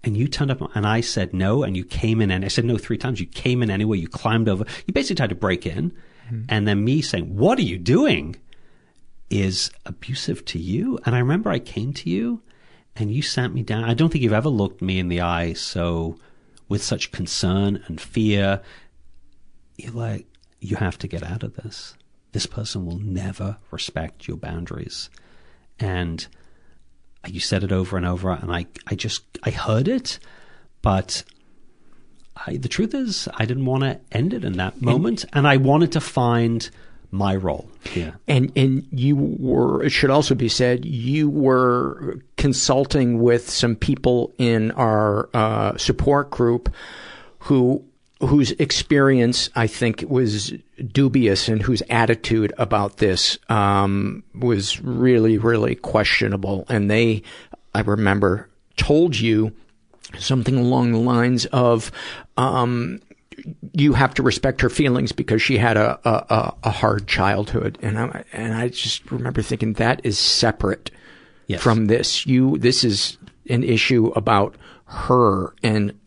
And 0.05 0.15
you 0.15 0.29
turned 0.29 0.51
up 0.51 0.61
and 0.77 0.87
I 0.87 1.01
said 1.01 1.33
no, 1.33 1.63
and 1.63 1.75
you 1.75 1.83
came 1.83 2.21
in 2.21 2.31
and 2.31 2.45
I 2.45 2.49
said 2.49 2.67
no 2.67 2.77
three 2.77 2.99
times. 2.99 3.19
You 3.19 3.25
came 3.25 3.63
in 3.63 3.71
anyway, 3.71 3.97
you 3.97 4.09
climbed 4.09 4.51
over, 4.51 4.67
you 4.87 4.93
basically 4.93 5.17
tried 5.17 5.31
to 5.31 5.37
break 5.37 5.65
in. 5.65 5.91
Mm-hmm. 6.27 6.43
And 6.51 6.69
then 6.69 6.85
me 6.85 7.01
saying, 7.01 7.35
what 7.35 7.59
are 7.59 7.63
you 7.63 7.79
doing? 7.79 8.37
Is 9.31 9.71
abusive 9.87 10.45
to 10.45 10.59
you. 10.59 10.99
And 11.07 11.15
I 11.15 11.19
remember 11.21 11.49
I 11.49 11.59
came 11.59 11.95
to 11.95 12.11
you 12.11 12.43
and 12.95 13.11
you 13.11 13.23
sat 13.23 13.55
me 13.55 13.63
down. 13.63 13.85
I 13.85 13.95
don't 13.95 14.13
think 14.13 14.23
you've 14.23 14.35
ever 14.35 14.51
looked 14.51 14.83
me 14.83 14.99
in 14.99 15.09
the 15.09 15.23
eye 15.23 15.55
so 15.55 16.19
with 16.69 16.85
such 16.85 17.11
concern 17.11 17.83
and 17.87 17.99
fear. 17.99 18.61
You're 19.79 19.93
like, 19.93 20.27
you 20.61 20.77
have 20.77 20.99
to 20.99 21.09
get 21.09 21.23
out 21.23 21.43
of 21.43 21.57
this. 21.57 21.95
This 22.33 22.47
person 22.47 22.85
will 22.85 22.99
never 22.99 23.57
respect 23.71 24.29
your 24.29 24.37
boundaries. 24.37 25.11
And 25.79 26.27
you 27.27 27.41
said 27.41 27.65
it 27.65 27.73
over 27.73 27.97
and 27.97 28.07
over, 28.07 28.31
and 28.31 28.53
I, 28.53 28.67
I 28.87 28.95
just, 28.95 29.25
I 29.43 29.51
heard 29.51 29.89
it, 29.89 30.19
but 30.83 31.25
I, 32.47 32.57
the 32.57 32.69
truth 32.69 32.95
is, 32.95 33.29
I 33.35 33.47
didn't 33.47 33.65
want 33.65 33.83
to 33.85 34.01
end 34.13 34.35
it 34.35 34.45
in 34.45 34.55
that 34.55 34.81
moment, 34.81 35.25
and, 35.25 35.33
and 35.39 35.49
I 35.49 35.57
wanted 35.57 35.93
to 35.93 36.01
find 36.01 36.69
my 37.11 37.35
role 37.37 37.69
here. 37.85 38.19
And 38.29 38.53
and 38.57 38.87
you 38.91 39.17
were 39.17 39.83
it 39.83 39.91
should 39.91 40.11
also 40.11 40.35
be 40.35 40.49
said 40.49 40.85
you 40.85 41.31
were 41.31 42.21
consulting 42.37 43.21
with 43.21 43.49
some 43.49 43.77
people 43.77 44.35
in 44.39 44.71
our 44.73 45.29
uh, 45.33 45.77
support 45.77 46.31
group 46.31 46.73
who 47.41 47.85
whose 48.21 48.53
experience 48.53 49.51
I 49.55 49.67
think 49.67 50.05
was 50.09 50.55
dubious 50.93 51.49
and 51.49 51.61
whose 51.61 51.83
attitude 51.91 52.53
about 52.57 52.97
this 52.97 53.39
um, 53.49 54.23
was 54.35 54.81
really 54.81 55.39
really 55.39 55.75
questionable. 55.75 56.65
And 56.69 56.91
they, 56.91 57.23
I 57.75 57.81
remember, 57.81 58.49
told 58.77 59.19
you 59.19 59.53
something 60.19 60.57
along 60.57 60.93
the 60.93 60.99
lines 60.99 61.47
of. 61.47 61.91
Um, 62.37 63.01
you 63.73 63.93
have 63.93 64.15
to 64.15 64.23
respect 64.23 64.61
her 64.63 64.71
feelings 64.71 65.13
because 65.13 65.43
she 65.43 65.59
had 65.59 65.77
a, 65.77 66.01
a, 66.09 66.55
a 66.65 66.71
hard 66.71 67.07
childhood. 67.07 67.79
And 67.83 67.99
I, 67.99 68.25
and 68.33 68.55
I 68.55 68.69
just 68.69 69.11
remember 69.11 69.43
thinking 69.43 69.75
that 69.75 70.01
is 70.05 70.19
separate 70.19 70.91
yes. 71.47 71.63
from 71.63 71.87
this. 71.87 72.27
You, 72.27 72.59
this 72.59 72.83
is 72.83 73.19
an 73.49 73.63
issue 73.63 74.07
about 74.17 74.57
her 74.87 75.55
and 75.63 75.99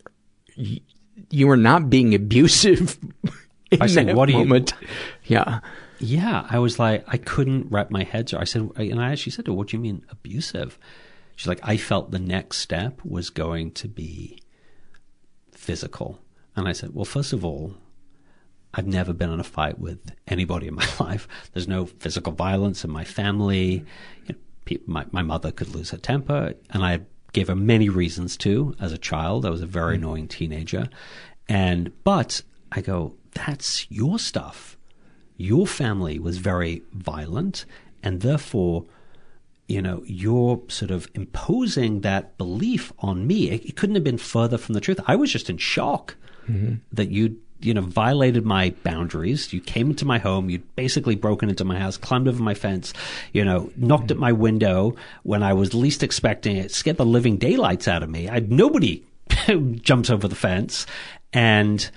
you 1.30 1.46
were 1.46 1.56
not 1.56 1.88
being 1.88 2.14
abusive 2.14 2.98
in 3.70 3.82
I 3.82 3.86
said, 3.86 4.14
what 4.14 4.28
moment. 4.28 4.74
You, 4.80 4.88
yeah. 5.24 5.60
Yeah. 5.98 6.46
I 6.48 6.58
was 6.58 6.78
like, 6.78 7.04
I 7.06 7.16
couldn't 7.16 7.70
wrap 7.70 7.90
my 7.90 8.04
head. 8.04 8.28
So 8.28 8.38
I 8.38 8.44
said, 8.44 8.70
and 8.76 9.00
I 9.00 9.12
actually 9.12 9.32
said 9.32 9.44
to 9.46 9.52
her, 9.52 9.56
what 9.56 9.68
do 9.68 9.76
you 9.76 9.82
mean 9.82 10.04
abusive? 10.10 10.78
She's 11.36 11.48
like, 11.48 11.60
I 11.62 11.76
felt 11.76 12.10
the 12.10 12.18
next 12.18 12.58
step 12.58 13.00
was 13.04 13.30
going 13.30 13.70
to 13.72 13.88
be 13.88 14.42
physical. 15.52 16.20
And 16.56 16.68
I 16.68 16.72
said, 16.72 16.94
well, 16.94 17.04
first 17.04 17.32
of 17.32 17.44
all, 17.44 17.74
I've 18.74 18.86
never 18.86 19.12
been 19.12 19.30
in 19.30 19.40
a 19.40 19.44
fight 19.44 19.78
with 19.78 20.14
anybody 20.26 20.68
in 20.68 20.74
my 20.74 20.86
life. 21.00 21.28
There's 21.52 21.68
no 21.68 21.86
physical 21.86 22.32
violence 22.32 22.84
in 22.84 22.90
my 22.90 23.04
family. 23.04 23.84
You 24.26 24.34
know, 24.34 24.38
people, 24.64 24.92
my, 24.92 25.06
my 25.12 25.22
mother 25.22 25.50
could 25.50 25.74
lose 25.74 25.90
her 25.90 25.96
temper, 25.96 26.54
and 26.70 26.84
I 26.84 27.00
gave 27.32 27.48
her 27.48 27.54
many 27.54 27.88
reasons 27.88 28.36
to 28.38 28.74
as 28.80 28.92
a 28.92 28.98
child. 28.98 29.46
I 29.46 29.50
was 29.50 29.62
a 29.62 29.66
very 29.66 29.96
mm-hmm. 29.96 30.04
annoying 30.04 30.28
teenager. 30.28 30.88
And, 31.48 31.92
but 32.04 32.42
I 32.72 32.80
go, 32.80 33.16
that's 33.32 33.90
your 33.90 34.18
stuff. 34.18 34.76
Your 35.36 35.66
family 35.66 36.18
was 36.18 36.38
very 36.38 36.82
violent, 36.92 37.64
and 38.02 38.20
therefore, 38.20 38.84
you 39.68 39.80
know, 39.80 40.02
you're 40.04 40.60
sort 40.68 40.90
of 40.90 41.08
imposing 41.14 42.02
that 42.02 42.36
belief 42.36 42.92
on 42.98 43.26
me. 43.26 43.50
It, 43.50 43.64
it 43.64 43.76
couldn't 43.76 43.94
have 43.94 44.04
been 44.04 44.18
further 44.18 44.58
from 44.58 44.74
the 44.74 44.80
truth. 44.80 45.00
I 45.06 45.16
was 45.16 45.32
just 45.32 45.48
in 45.48 45.56
shock 45.56 46.16
mm-hmm. 46.48 46.74
that 46.92 47.10
you 47.10 47.38
you 47.60 47.74
know 47.74 47.82
violated 47.82 48.44
my 48.44 48.70
boundaries. 48.82 49.52
You 49.52 49.60
came 49.60 49.90
into 49.90 50.04
my 50.04 50.18
home. 50.18 50.50
You'd 50.50 50.76
basically 50.76 51.14
broken 51.14 51.48
into 51.48 51.64
my 51.64 51.78
house, 51.78 51.96
climbed 51.96 52.28
over 52.28 52.42
my 52.42 52.54
fence, 52.54 52.92
you 53.32 53.44
know, 53.44 53.70
knocked 53.76 54.10
at 54.10 54.16
my 54.16 54.32
window 54.32 54.96
when 55.22 55.42
I 55.42 55.52
was 55.52 55.74
least 55.74 56.02
expecting 56.02 56.56
it, 56.56 56.72
scared 56.72 56.96
the 56.96 57.06
living 57.06 57.36
daylights 57.36 57.88
out 57.88 58.02
of 58.02 58.10
me. 58.10 58.28
I 58.28 58.40
nobody 58.40 59.04
jumps 59.82 60.10
over 60.10 60.28
the 60.28 60.34
fence, 60.34 60.86
and 61.32 61.90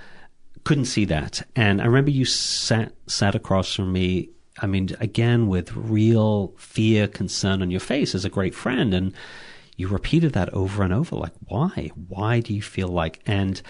couldn't 0.63 0.85
see 0.85 1.05
that. 1.05 1.45
And 1.55 1.81
I 1.81 1.85
remember 1.85 2.11
you 2.11 2.25
sat 2.25 2.93
sat 3.07 3.35
across 3.35 3.73
from 3.73 3.91
me. 3.91 4.29
I 4.59 4.67
mean, 4.67 4.89
again 4.99 5.47
with 5.47 5.75
real 5.75 6.53
fear, 6.57 7.07
concern 7.07 7.61
on 7.61 7.71
your 7.71 7.79
face 7.79 8.13
as 8.13 8.23
a 8.23 8.29
great 8.29 8.53
friend, 8.53 8.93
and 8.93 9.13
you 9.77 9.87
repeated 9.87 10.33
that 10.33 10.53
over 10.53 10.83
and 10.83 10.93
over. 10.93 11.15
Like, 11.15 11.33
why? 11.47 11.91
Why 12.07 12.39
do 12.39 12.53
you 12.53 12.61
feel 12.61 12.87
like? 12.87 13.19
And 13.25 13.61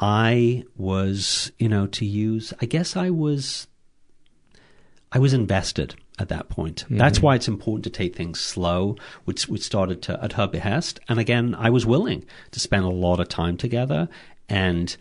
I 0.00 0.64
was, 0.76 1.52
you 1.58 1.68
know, 1.68 1.86
to 1.88 2.06
use, 2.06 2.54
I 2.60 2.66
guess 2.66 2.96
I 2.96 3.10
was, 3.10 3.68
I 5.12 5.18
was 5.18 5.34
invested 5.34 5.94
at 6.18 6.30
that 6.30 6.48
point. 6.48 6.84
Mm-hmm. 6.84 6.96
That's 6.96 7.20
why 7.20 7.34
it's 7.34 7.48
important 7.48 7.84
to 7.84 7.90
take 7.90 8.16
things 8.16 8.40
slow, 8.40 8.96
which, 9.24 9.46
which 9.46 9.62
started 9.62 10.00
to, 10.02 10.22
at 10.24 10.32
her 10.32 10.46
behest. 10.46 11.00
And 11.08 11.18
again, 11.18 11.54
I 11.54 11.68
was 11.68 11.84
willing 11.84 12.24
to 12.52 12.60
spend 12.60 12.84
a 12.84 12.88
lot 12.88 13.20
of 13.20 13.28
time 13.28 13.58
together 13.58 14.08
and, 14.48 14.96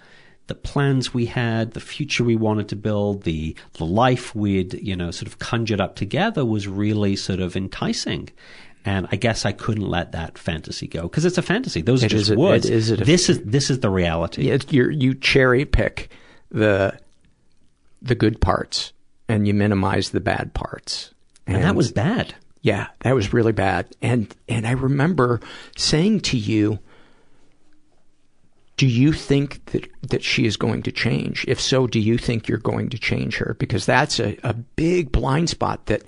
the 0.49 0.55
plans 0.55 1.13
we 1.13 1.27
had, 1.27 1.71
the 1.71 1.79
future 1.79 2.23
we 2.23 2.35
wanted 2.35 2.67
to 2.69 2.75
build, 2.75 3.21
the 3.21 3.55
the 3.73 3.85
life 3.85 4.35
we'd 4.35 4.73
you 4.73 4.95
know 4.95 5.11
sort 5.11 5.27
of 5.27 5.39
conjured 5.39 5.79
up 5.79 5.95
together 5.95 6.43
was 6.43 6.67
really 6.67 7.15
sort 7.15 7.39
of 7.39 7.55
enticing. 7.55 8.29
And 8.85 9.07
I 9.11 9.17
guess 9.17 9.45
I 9.45 9.51
couldn't 9.51 9.87
let 9.87 10.13
that 10.13 10.37
fantasy 10.37 10.87
go 10.87 11.03
because 11.03 11.25
it's 11.25 11.37
a 11.37 11.41
fantasy. 11.41 11.81
Those 11.81 12.03
it 12.03 12.07
are 12.13 12.17
just 12.17 12.35
words. 12.35 12.65
It, 12.65 12.73
is 12.73 12.91
it 12.91 13.05
this 13.05 13.29
is 13.29 13.41
this 13.41 13.69
is 13.69 13.79
the 13.81 13.89
reality. 13.89 14.57
You 14.69 15.13
cherry 15.15 15.65
pick 15.65 16.09
the 16.49 16.97
the 18.01 18.15
good 18.15 18.39
parts 18.39 18.93
and 19.27 19.47
you 19.47 19.53
minimize 19.53 20.09
the 20.09 20.19
bad 20.19 20.53
parts. 20.53 21.13
And, 21.45 21.57
and 21.57 21.65
that 21.65 21.75
was 21.75 21.91
bad. 21.91 22.35
Yeah, 22.61 22.87
that 23.01 23.15
was 23.15 23.33
really 23.33 23.51
bad. 23.51 23.87
And 24.01 24.33
and 24.47 24.65
I 24.67 24.71
remember 24.71 25.39
saying 25.77 26.21
to 26.21 26.37
you, 26.37 26.79
do 28.75 28.87
you 28.87 29.13
think 29.13 29.65
that, 29.67 29.87
that 30.09 30.23
she 30.23 30.45
is 30.45 30.57
going 30.57 30.83
to 30.83 30.91
change? 30.91 31.45
If 31.47 31.59
so, 31.59 31.87
do 31.87 31.99
you 31.99 32.17
think 32.17 32.47
you're 32.47 32.57
going 32.57 32.89
to 32.89 32.97
change 32.97 33.37
her? 33.37 33.55
Because 33.59 33.85
that's 33.85 34.19
a, 34.19 34.37
a 34.43 34.53
big 34.53 35.11
blind 35.11 35.49
spot 35.49 35.85
that 35.87 36.03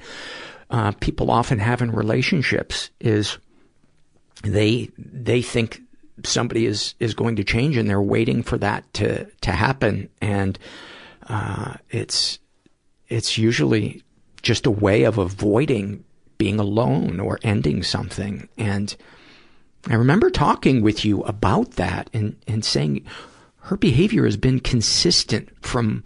uh, 0.71 0.91
people 0.93 1.29
often 1.29 1.59
have 1.59 1.81
in 1.81 1.91
relationships 1.91 2.89
is 2.99 3.37
they 4.43 4.89
they 4.97 5.41
think 5.41 5.81
somebody 6.23 6.65
is 6.65 6.95
is 6.99 7.13
going 7.13 7.35
to 7.35 7.43
change 7.43 7.77
and 7.77 7.89
they're 7.89 8.01
waiting 8.01 8.41
for 8.41 8.57
that 8.57 8.91
to 8.93 9.25
to 9.41 9.51
happen. 9.51 10.09
And 10.21 10.57
uh, 11.27 11.75
it's 11.89 12.39
it's 13.09 13.37
usually 13.37 14.01
just 14.41 14.65
a 14.65 14.71
way 14.71 15.03
of 15.03 15.17
avoiding 15.17 16.03
being 16.37 16.59
alone 16.59 17.19
or 17.19 17.37
ending 17.43 17.83
something. 17.83 18.47
And 18.57 18.95
I 19.89 19.95
remember 19.95 20.29
talking 20.29 20.81
with 20.81 21.03
you 21.03 21.21
about 21.23 21.71
that 21.71 22.09
and 22.13 22.37
and 22.47 22.63
saying 22.63 23.05
her 23.63 23.75
behavior 23.75 24.23
has 24.23 24.37
been 24.37 24.61
consistent 24.61 25.49
from 25.61 26.03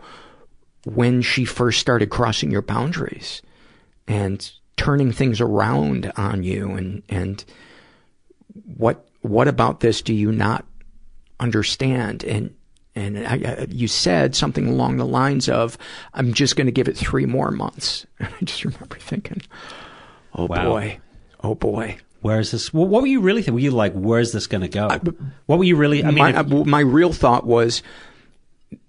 when 0.86 1.22
she 1.22 1.46
first 1.46 1.80
started 1.80 2.10
crossing 2.10 2.52
your 2.52 2.62
boundaries 2.62 3.42
and 4.07 4.52
turning 4.77 5.11
things 5.11 5.41
around 5.41 6.11
on 6.18 6.44
you 6.44 6.72
and 6.72 7.03
and 7.10 7.45
what 8.77 9.07
what 9.22 9.48
about 9.48 9.80
this 9.80 10.02
do 10.02 10.14
you 10.14 10.32
not 10.32 10.65
understand 11.40 12.23
and 12.23 12.53
and 12.98 13.27
I, 13.27 13.34
I, 13.34 13.68
you 13.69 13.90
said 13.90 14.36
something 14.36 14.68
along 14.68 14.98
the 14.98 15.06
lines 15.06 15.49
of 15.49 15.77
I'm 16.14 16.34
just 16.34 16.56
going 16.56 16.68
to 16.68 16.72
give 16.72 16.88
it 16.88 16.98
3 16.98 17.26
more 17.26 17.52
months 17.52 18.06
and 18.19 18.30
I 18.30 18.45
just 18.45 18.64
remember 18.65 18.98
thinking 18.98 19.41
oh, 20.34 20.44
oh 20.44 20.45
wow. 20.45 20.69
boy 20.69 20.99
oh 21.44 21.56
boy 21.56 21.98
where 22.26 22.40
is 22.40 22.49
this? 22.49 22.73
What, 22.73 22.90
were 22.90 23.06
you 23.06 23.22
really 23.22 23.44
thinking? 23.44 23.53
Were 23.53 23.60
you 23.60 23.69
like, 23.69 23.94
where's 23.94 24.32
this 24.32 24.48
going 24.48 24.64
to 24.64 24.68
go? 24.68 24.88
what 25.45 25.60
were 25.60 25.64
you 25.64 25.76
really? 25.76 26.03
I 26.03 26.07
mean, 26.07 26.18
my, 26.18 26.40
if- 26.40 26.65
my 26.65 26.80
real 26.80 27.14
thought 27.14 27.45
was 27.45 27.84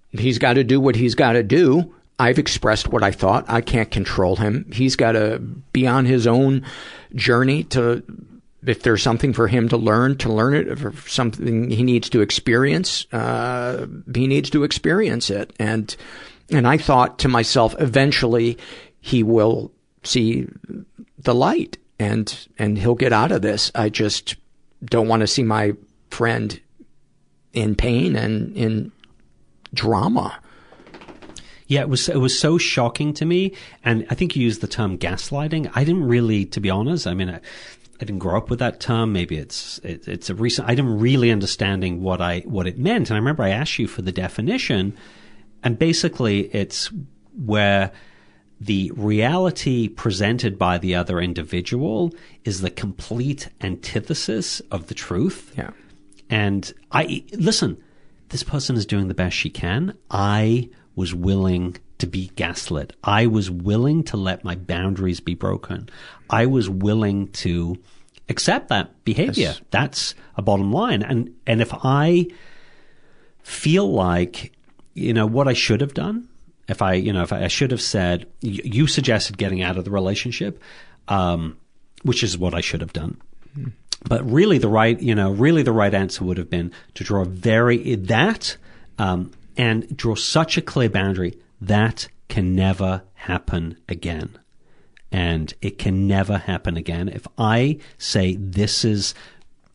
he's 0.09 0.39
got 0.39 0.53
to 0.53 0.63
do 0.63 0.81
what 0.81 0.95
he's 0.95 1.13
got 1.13 1.33
to 1.33 1.43
do. 1.43 1.93
I've 2.19 2.39
expressed 2.39 2.87
what 2.87 3.03
I 3.03 3.11
thought. 3.11 3.45
I 3.47 3.61
can't 3.61 3.91
control 3.91 4.37
him. 4.37 4.69
He's 4.73 4.95
got 4.95 5.11
to 5.11 5.39
be 5.39 5.85
on 5.85 6.05
his 6.05 6.25
own 6.25 6.65
journey 7.13 7.63
to, 7.65 8.03
if 8.65 8.81
there's 8.81 9.03
something 9.03 9.33
for 9.33 9.47
him 9.47 9.69
to 9.69 9.77
learn, 9.77 10.17
to 10.17 10.31
learn 10.31 10.55
it. 10.55 10.67
If 10.67 11.09
something 11.11 11.69
he 11.69 11.83
needs 11.83 12.09
to 12.09 12.21
experience, 12.21 13.05
uh, 13.13 13.85
he 14.13 14.25
needs 14.25 14.49
to 14.49 14.63
experience 14.63 15.29
it. 15.29 15.53
And, 15.59 15.95
and 16.49 16.67
I 16.67 16.77
thought 16.77 17.19
to 17.19 17.27
myself, 17.27 17.75
eventually 17.79 18.57
he 18.99 19.21
will 19.21 19.71
see 20.03 20.47
the 21.19 21.35
light 21.35 21.77
and, 21.99 22.47
and 22.57 22.79
he'll 22.79 22.95
get 22.95 23.13
out 23.13 23.31
of 23.31 23.43
this. 23.43 23.71
I 23.75 23.89
just 23.89 24.35
don't 24.83 25.07
want 25.07 25.21
to 25.21 25.27
see 25.27 25.43
my 25.43 25.73
friend 26.09 26.59
in 27.53 27.75
pain 27.75 28.15
and 28.15 28.55
in 28.57 28.91
drama. 29.73 30.39
Yeah, 31.67 31.81
it 31.81 31.89
was 31.89 32.07
it 32.07 32.17
was 32.17 32.37
so 32.37 32.57
shocking 32.57 33.13
to 33.15 33.25
me, 33.25 33.53
and 33.83 34.05
I 34.09 34.15
think 34.15 34.35
you 34.35 34.43
used 34.43 34.61
the 34.61 34.67
term 34.67 34.97
gaslighting. 34.97 35.69
I 35.75 35.83
didn't 35.83 36.05
really, 36.05 36.45
to 36.45 36.59
be 36.61 36.69
honest. 36.69 37.05
I 37.05 37.13
mean, 37.13 37.29
I, 37.29 37.41
I 37.99 38.05
didn't 38.05 38.19
grow 38.19 38.37
up 38.37 38.49
with 38.49 38.59
that 38.59 38.79
term. 38.79 39.11
Maybe 39.11 39.37
it's 39.37 39.79
it, 39.79 40.07
it's 40.07 40.29
a 40.29 40.35
recent. 40.35 40.69
I 40.69 40.75
didn't 40.75 40.99
really 40.99 41.29
understanding 41.29 42.01
what 42.01 42.21
I 42.21 42.39
what 42.41 42.67
it 42.67 42.77
meant, 42.77 43.09
and 43.09 43.15
I 43.15 43.19
remember 43.19 43.43
I 43.43 43.49
asked 43.49 43.79
you 43.79 43.87
for 43.87 44.01
the 44.01 44.11
definition, 44.11 44.95
and 45.63 45.77
basically 45.77 46.49
it's 46.55 46.89
where 47.45 47.91
the 48.59 48.91
reality 48.95 49.87
presented 49.87 50.57
by 50.57 50.77
the 50.77 50.95
other 50.95 51.19
individual 51.19 52.13
is 52.43 52.61
the 52.61 52.71
complete 52.71 53.49
antithesis 53.61 54.61
of 54.71 54.87
the 54.87 54.95
truth. 54.95 55.53
Yeah. 55.57 55.71
And 56.29 56.71
I 56.91 57.23
listen, 57.33 57.77
this 58.29 58.43
person 58.43 58.75
is 58.75 58.85
doing 58.85 59.07
the 59.07 59.13
best 59.13 59.35
she 59.35 59.49
can. 59.49 59.97
I 60.09 60.69
was 60.97 61.13
willing 61.13 61.77
to 61.99 62.07
be 62.07 62.31
gaslit. 62.35 62.93
I 63.03 63.27
was 63.27 63.49
willing 63.49 64.03
to 64.05 64.17
let 64.17 64.43
my 64.43 64.55
boundaries 64.55 65.19
be 65.19 65.35
broken. 65.35 65.89
I 66.29 66.47
was 66.47 66.69
willing 66.69 67.29
to 67.43 67.77
accept 68.27 68.69
that 68.69 69.05
behavior. 69.05 69.43
Yes. 69.43 69.61
That's 69.69 70.15
a 70.35 70.41
bottom 70.41 70.73
line. 70.73 71.03
And 71.03 71.35
and 71.45 71.61
if 71.61 71.71
I 71.83 72.27
feel 73.43 73.89
like 73.89 74.51
you 74.95 75.13
know 75.13 75.27
what 75.27 75.47
I 75.47 75.53
should 75.53 75.81
have 75.81 75.93
done, 75.93 76.27
if 76.67 76.81
I 76.81 76.93
you 76.93 77.13
know 77.13 77.21
if 77.21 77.31
I, 77.31 77.43
I 77.43 77.47
should 77.47 77.71
have 77.71 77.81
said 77.81 78.27
you, 78.41 78.61
you 78.65 78.87
suggested 78.87 79.37
getting 79.37 79.61
out 79.61 79.77
of 79.77 79.85
the 79.85 79.91
relationship, 79.91 80.61
um, 81.07 81.57
which 82.01 82.23
is 82.23 82.37
what 82.37 82.55
I 82.55 82.61
should 82.61 82.81
have 82.81 82.93
done. 82.93 83.21
But 84.07 84.29
really, 84.29 84.57
the 84.57 84.67
right, 84.67 84.99
you 84.99 85.15
know, 85.15 85.31
really 85.31 85.63
the 85.63 85.71
right 85.71 85.93
answer 85.93 86.23
would 86.23 86.37
have 86.37 86.49
been 86.49 86.71
to 86.95 87.03
draw 87.03 87.23
very 87.23 87.95
that 87.95 88.55
um, 88.99 89.31
and 89.57 89.97
draw 89.97 90.15
such 90.15 90.57
a 90.57 90.61
clear 90.61 90.89
boundary 90.89 91.37
that 91.59 92.07
can 92.29 92.55
never 92.55 93.03
happen 93.13 93.77
again, 93.89 94.37
and 95.11 95.53
it 95.61 95.77
can 95.77 96.07
never 96.07 96.37
happen 96.37 96.77
again. 96.77 97.09
If 97.09 97.27
I 97.37 97.79
say 97.97 98.35
this 98.35 98.85
is, 98.85 99.13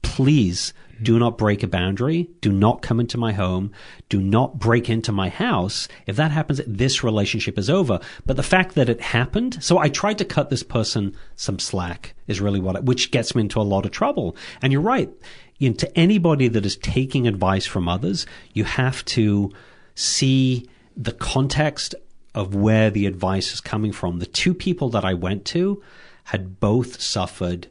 please 0.03 0.73
do 1.03 1.19
not 1.19 1.37
break 1.37 1.63
a 1.63 1.67
boundary, 1.67 2.29
do 2.41 2.53
not 2.53 2.83
come 2.83 3.01
into 3.01 3.19
my 3.19 3.33
home, 3.33 3.73
do 4.09 4.21
not 4.21 4.59
break 4.59 4.89
into 4.89 5.11
my 5.11 5.29
house. 5.29 5.89
If 6.07 6.17
that 6.17 6.31
happens, 6.31 6.61
this 6.67 7.03
relationship 7.03 7.59
is 7.59 7.69
over. 7.69 7.99
But 8.25 8.37
the 8.37 8.43
fact 8.43 8.75
that 8.77 8.89
it 8.89 9.01
happened, 9.01 9.63
so 9.63 9.79
I 9.79 9.89
tried 9.89 10.19
to 10.19 10.25
cut 10.25 10.51
this 10.51 10.63
person 10.63 11.17
some 11.35 11.59
slack 11.59 12.15
is 12.29 12.41
really 12.41 12.61
what, 12.61 12.77
it, 12.77 12.85
which 12.85 13.11
gets 13.11 13.35
me 13.35 13.41
into 13.41 13.61
a 13.61 13.63
lot 13.63 13.85
of 13.85 13.91
trouble. 13.91 14.37
And 14.61 14.73
you're 14.73 14.83
right. 14.83 15.11
You 15.59 15.71
know, 15.71 15.77
to 15.77 15.99
anybody 15.99 16.49
that 16.49 16.67
is 16.67 16.77
taking 16.77 17.27
advice 17.27 17.67
from 17.67 17.89
others, 17.89 18.27
you 18.53 18.65
have 18.65 19.05
to 19.07 19.51
see 19.95 20.69
the 20.97 21.13
context 21.13 21.95
of 22.35 22.55
where 22.55 22.91
the 22.91 23.07
advice 23.07 23.53
is 23.53 23.61
coming 23.61 23.93
from. 23.93 24.19
The 24.19 24.27
two 24.27 24.55
people 24.55 24.89
that 24.91 25.05
I 25.05 25.15
went 25.15 25.45
to 25.47 25.83
had 26.25 26.61
both 26.61 27.01
suffered 27.01 27.67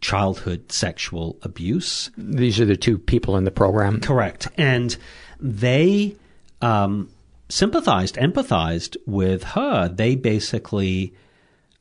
childhood 0.00 0.70
sexual 0.72 1.38
abuse. 1.42 2.10
These 2.16 2.60
are 2.60 2.64
the 2.64 2.76
two 2.76 2.98
people 2.98 3.36
in 3.36 3.44
the 3.44 3.50
program. 3.50 4.00
Correct. 4.00 4.48
And 4.56 4.96
they 5.40 6.16
um, 6.60 7.10
sympathized, 7.48 8.16
empathized 8.16 8.96
with 9.06 9.42
her. 9.44 9.88
They 9.88 10.16
basically 10.16 11.14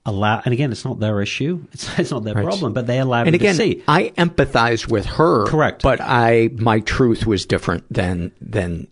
allow, 0.06 0.42
and 0.46 0.54
again, 0.54 0.72
it's 0.72 0.86
not 0.86 1.00
their 1.00 1.22
issue. 1.22 1.66
It's, 1.74 2.00
it's 2.00 2.12
not 2.12 2.24
their 2.24 2.36
Right. 2.36 2.46
problem, 2.46 2.74
but 2.74 2.88
they 2.88 3.00
allowed 3.00 3.28
And 3.28 3.36
again, 3.36 3.56
to 3.56 3.62
see. 3.62 3.84
I 3.88 4.10
empathized 4.18 4.88
with 4.90 5.06
her. 5.06 5.46
Correct. 5.48 5.82
But 5.84 6.00
I, 6.02 6.50
my 6.58 6.80
truth 6.80 7.26
was 7.26 7.46
different 7.46 7.92
than, 7.92 8.32
than 8.42 8.88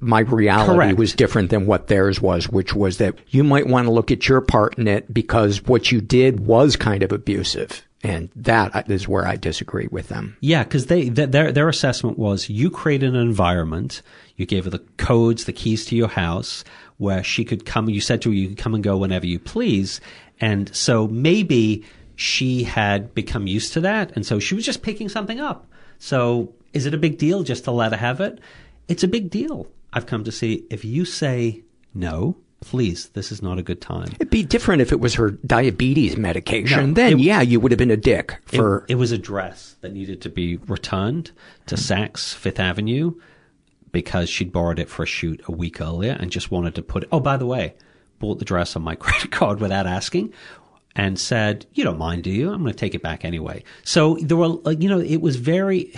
my 0.00 0.20
reality 0.20 0.72
Correct. 0.72 0.98
was 0.98 1.14
different 1.14 1.50
than 1.50 1.66
what 1.66 1.86
theirs 1.86 2.20
was, 2.20 2.48
which 2.48 2.74
was 2.74 2.98
that 2.98 3.14
you 3.28 3.42
might 3.42 3.66
want 3.66 3.86
to 3.86 3.92
look 3.92 4.10
at 4.10 4.28
your 4.28 4.40
part 4.40 4.78
in 4.78 4.88
it 4.88 5.12
because 5.12 5.62
what 5.64 5.90
you 5.90 6.00
did 6.00 6.40
was 6.40 6.76
kind 6.76 7.02
of 7.02 7.12
abusive. 7.12 7.86
And 8.02 8.28
that 8.36 8.76
uh, 8.76 8.82
is 8.86 9.08
where 9.08 9.26
I 9.26 9.36
disagree 9.36 9.88
with 9.90 10.08
them. 10.08 10.36
Yeah, 10.40 10.64
because 10.64 10.86
they 10.86 11.08
th- 11.08 11.30
their 11.30 11.50
their 11.50 11.68
assessment 11.68 12.18
was 12.18 12.48
you 12.50 12.70
created 12.70 13.14
an 13.14 13.20
environment. 13.20 14.02
You 14.36 14.44
gave 14.44 14.64
her 14.64 14.70
the 14.70 14.84
codes, 14.98 15.44
the 15.44 15.52
keys 15.52 15.86
to 15.86 15.96
your 15.96 16.08
house, 16.08 16.62
where 16.98 17.24
she 17.24 17.44
could 17.44 17.64
come. 17.64 17.88
You 17.88 18.02
said 18.02 18.22
to 18.22 18.28
her, 18.28 18.34
you 18.34 18.48
could 18.48 18.58
come 18.58 18.74
and 18.74 18.84
go 18.84 18.98
whenever 18.98 19.26
you 19.26 19.38
please. 19.38 20.00
And 20.40 20.74
so 20.76 21.08
maybe 21.08 21.84
she 22.16 22.64
had 22.64 23.14
become 23.14 23.46
used 23.46 23.72
to 23.72 23.80
that, 23.80 24.12
and 24.14 24.26
so 24.26 24.38
she 24.38 24.54
was 24.54 24.64
just 24.66 24.82
picking 24.82 25.08
something 25.08 25.40
up. 25.40 25.66
So 25.98 26.52
is 26.74 26.84
it 26.84 26.94
a 26.94 26.98
big 26.98 27.16
deal 27.16 27.42
just 27.42 27.64
to 27.64 27.70
let 27.70 27.92
her 27.92 27.98
have 27.98 28.20
it? 28.20 28.38
It's 28.88 29.02
a 29.02 29.08
big 29.08 29.30
deal. 29.30 29.66
I've 29.96 30.06
come 30.06 30.22
to 30.24 30.30
see 30.32 30.66
if 30.70 30.84
you 30.84 31.04
say 31.06 31.62
no, 31.94 32.36
please, 32.60 33.08
this 33.14 33.32
is 33.32 33.40
not 33.42 33.58
a 33.58 33.62
good 33.62 33.80
time. 33.80 34.08
It'd 34.20 34.28
be 34.30 34.42
different 34.42 34.82
if 34.82 34.92
it 34.92 35.00
was 35.00 35.14
her 35.14 35.30
diabetes 35.30 36.16
medication. 36.18 36.88
No, 36.90 36.94
then, 36.94 37.12
it- 37.14 37.20
yeah, 37.20 37.40
you 37.40 37.58
would 37.60 37.72
have 37.72 37.78
been 37.78 37.90
a 37.90 37.96
dick 37.96 38.36
It- 38.52 38.56
for. 38.56 38.84
it, 38.88 38.96
was 38.96 39.10
a 39.10 39.18
dress 39.18 39.76
that 39.80 39.92
needed 39.94 40.20
to 40.22 40.28
be 40.28 40.56
returned 40.58 41.30
to 41.66 41.76
Saks 41.76 42.34
Fifth 42.34 42.60
Avenue 42.60 43.14
because 43.90 44.28
she'd 44.28 44.52
borrowed 44.52 44.78
it 44.78 44.90
for 44.90 45.02
a 45.04 45.06
shoot 45.06 45.40
a 45.46 45.52
week 45.52 45.80
earlier 45.80 46.12
and 46.20 46.30
just 46.30 46.50
wanted 46.50 46.74
to 46.74 46.82
put 46.82 47.04
it. 47.04 47.08
Oh, 47.10 47.20
by 47.20 47.38
the 47.38 47.46
way, 47.46 47.74
bought 48.18 48.38
the 48.38 48.44
dress 48.44 48.76
on 48.76 48.82
my 48.82 48.94
credit 49.04 49.30
card 49.30 49.60
without 49.60 49.86
asking 49.86 50.32
and 50.94 51.18
said, 51.18 51.64
"You 51.72 51.84
don't 51.84 51.98
mind, 51.98 52.22
do 52.24 52.30
you? 52.30 52.50
I'm 52.52 52.60
going 52.62 52.72
to 52.72 52.78
take 52.78 52.94
it 52.94 53.02
back 53.02 53.24
anyway." 53.24 53.62
So 53.84 54.18
there 54.20 54.36
were, 54.36 54.58
you 54.72 54.88
know, 54.90 55.00
it 55.00 55.22
was 55.22 55.36
very. 55.36 55.94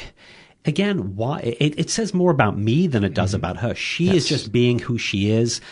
Again, 0.69 1.17
why 1.17 1.41
it, 1.41 1.79
it 1.79 1.89
says 1.89 2.13
more 2.13 2.31
about 2.31 2.59
me 2.59 2.87
than 2.87 3.03
it 3.03 3.15
does 3.15 3.31
mm-hmm. 3.31 3.37
about 3.37 3.57
her. 3.57 3.75
She 3.75 4.15
is 4.15 4.29
just 4.29 4.53
being 4.53 4.79
who 4.79 4.99
she 4.99 5.31
is. 5.31 5.63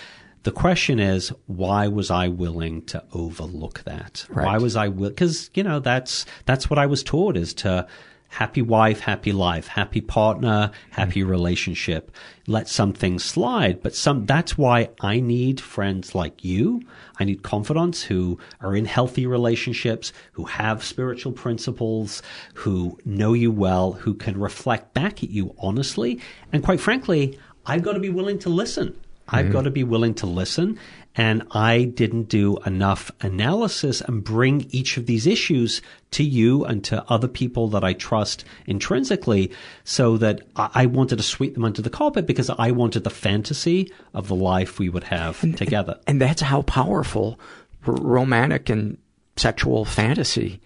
The 0.45 0.51
question 0.51 0.99
is, 0.99 1.33
why 1.47 1.87
was 1.89 2.11
I 2.11 2.29
willing 2.29 2.83
to 2.87 3.05
overlook 3.13 3.83
that? 3.85 4.25
Why 4.31 4.57
was 4.57 4.75
I 4.75 4.89
will? 4.89 5.11
Because 5.11 5.51
you 5.53 5.63
know 5.63 5.81
that's 5.81 6.25
that's 6.47 6.71
what 6.71 6.79
I 6.79 6.87
was 6.87 7.03
taught 7.03 7.37
is 7.37 7.53
to 7.55 7.87
happy 8.29 8.63
wife, 8.63 9.01
happy 9.01 9.33
life, 9.33 9.67
happy 9.67 10.01
partner, 10.01 10.71
happy 10.91 11.23
mm. 11.23 11.29
relationship. 11.29 12.11
Let 12.47 12.69
some 12.69 12.93
things 12.93 13.25
slide, 13.25 13.83
but 13.83 13.95
some. 13.95 14.27
That's 14.27 14.57
why 14.57 14.91
I 15.01 15.21
need 15.21 15.61
friends 15.61 16.15
like 16.15 16.45
you. 16.45 16.83
I 17.19 17.25
need 17.25 17.43
confidants 17.43 18.03
who 18.03 18.39
are 18.61 18.77
in 18.77 18.85
healthy 18.85 19.27
relationships, 19.27 20.13
who 20.33 20.45
have 20.45 20.85
spiritual 20.85 21.33
principles, 21.33 22.23
who 22.55 22.99
know 23.05 23.33
you 23.33 23.51
well, 23.51 23.93
who 23.93 24.15
can 24.15 24.39
reflect 24.39 24.95
back 24.95 25.23
at 25.23 25.31
you 25.31 25.55
honestly, 25.59 26.21
and 26.53 26.63
quite 26.63 26.81
frankly, 26.81 27.39
I've 27.65 27.83
got 27.83 27.93
to 27.93 28.01
be 28.01 28.11
willing 28.11 28.39
to 28.41 28.49
listen. 28.49 28.97
I've 29.29 29.47
mm-hmm. 29.47 29.53
got 29.53 29.63
to 29.63 29.71
be 29.71 29.83
willing 29.83 30.15
to 30.15 30.27
listen. 30.27 30.79
And 31.17 31.45
I 31.51 31.85
didn't 31.85 32.29
do 32.29 32.59
enough 32.67 33.11
analysis 33.23 34.03
and 34.03 34.23
bring 34.23 34.67
each 34.71 34.99
of 34.99 35.07
these 35.07 35.27
issues 35.27 35.81
to 36.11 36.23
you 36.23 36.65
and 36.65 36.85
to 36.85 37.03
other 37.09 37.29
people 37.29 37.69
that 37.69 37.83
I 37.83 37.95
trust 37.95 38.45
intrinsically 38.67 39.51
so 39.85 40.19
that 40.19 40.43
I 40.55 40.87
wanted 40.87 41.17
to 41.17 41.23
sweep 41.23 41.55
them 41.55 41.65
under 41.65 41.81
the 41.81 41.91
carpet 41.91 42.27
because 42.27 42.51
I 42.51 42.71
wanted 42.71 43.05
the 43.05 43.11
fantasy 43.11 43.91
of 44.13 44.29
the 44.29 44.35
life 44.35 44.79
we 44.79 44.91
would 44.91 45.05
have 45.05 45.41
together. 45.57 45.99
And 46.07 46.21
that's 46.21 46.43
how 46.43 46.63
powerful 46.63 47.41
r- 47.87 47.95
romantic 47.95 48.69
and 48.69 48.99
sexual 49.37 49.87
fantasy 49.87 50.61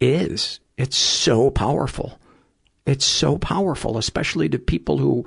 is. 0.00 0.58
It's 0.76 0.96
so 0.96 1.50
powerful. 1.50 2.18
It's 2.86 3.04
so 3.04 3.38
powerful, 3.38 3.98
especially 3.98 4.48
to 4.48 4.58
people 4.58 4.98
who 4.98 5.26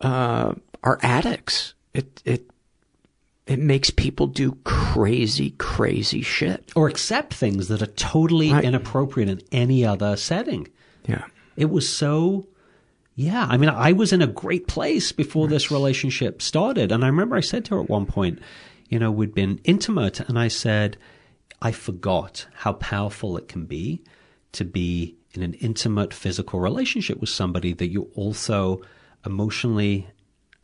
uh, 0.00 0.54
are 0.82 0.98
addicts. 1.02 1.74
It 1.92 2.22
it 2.24 2.50
it 3.46 3.58
makes 3.58 3.90
people 3.90 4.26
do 4.26 4.56
crazy, 4.64 5.50
crazy 5.58 6.22
shit. 6.22 6.72
Or 6.74 6.88
accept 6.88 7.34
things 7.34 7.68
that 7.68 7.82
are 7.82 7.86
totally 7.86 8.50
Right. 8.52 8.64
inappropriate 8.64 9.28
in 9.28 9.42
any 9.52 9.84
other 9.84 10.16
setting. 10.16 10.68
Yeah. 11.06 11.24
It 11.56 11.70
was 11.70 11.88
so, 11.88 12.48
yeah. 13.14 13.46
I 13.48 13.56
mean, 13.58 13.68
I 13.68 13.92
was 13.92 14.12
in 14.12 14.22
a 14.22 14.26
great 14.26 14.66
place 14.66 15.12
before 15.12 15.46
this 15.46 15.70
relationship 15.70 16.40
started. 16.40 16.90
And 16.90 17.04
I 17.04 17.08
remember 17.08 17.36
I 17.36 17.40
said 17.40 17.64
to 17.66 17.74
her 17.74 17.82
at 17.82 17.90
one 17.90 18.06
point, 18.06 18.38
you 18.88 18.98
know, 18.98 19.10
we'd 19.10 19.34
been 19.34 19.60
intimate, 19.64 20.20
and 20.20 20.38
I 20.38 20.48
said, 20.48 20.96
I 21.60 21.72
forgot 21.72 22.46
how 22.54 22.74
powerful 22.74 23.36
it 23.36 23.48
can 23.48 23.64
be 23.66 24.02
to 24.52 24.64
be 24.64 25.16
in 25.32 25.42
an 25.42 25.54
intimate 25.54 26.14
physical 26.14 26.60
relationship 26.60 27.20
with 27.20 27.30
somebody 27.30 27.72
that 27.72 27.88
you're 27.88 28.06
also 28.14 28.80
emotionally 29.26 30.06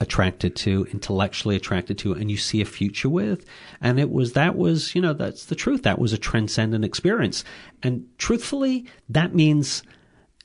attracted 0.01 0.57
to, 0.57 0.87
intellectually 0.93 1.57
attracted 1.57 1.99
to, 1.99 2.13
and 2.13 2.31
you 2.31 2.37
see 2.37 2.61
a 2.61 2.65
future 2.65 3.09
with. 3.09 3.45
And 3.81 4.01
it 4.01 4.11
was, 4.11 4.33
that 4.33 4.57
was, 4.57 4.95
you 4.95 5.01
know, 5.03 5.13
that's 5.13 5.45
the 5.45 5.55
truth. 5.55 5.83
That 5.83 5.99
was 5.99 6.13
a 6.13 6.19
transcendent 6.19 6.85
experience. 6.85 7.45
And 7.83 8.07
truthfully, 8.17 8.87
that 9.11 9.35
means 9.35 9.83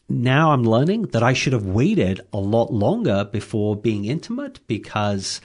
now 0.09 0.51
I'm 0.51 0.63
learning 0.63 1.03
that 1.07 1.23
I 1.23 1.33
should 1.33 1.53
have 1.53 1.65
waited 1.65 2.19
a 2.33 2.37
lot 2.37 2.71
longer 2.73 3.23
before 3.23 3.75
being 3.75 4.05
intimate 4.05 4.59
because, 4.67 5.39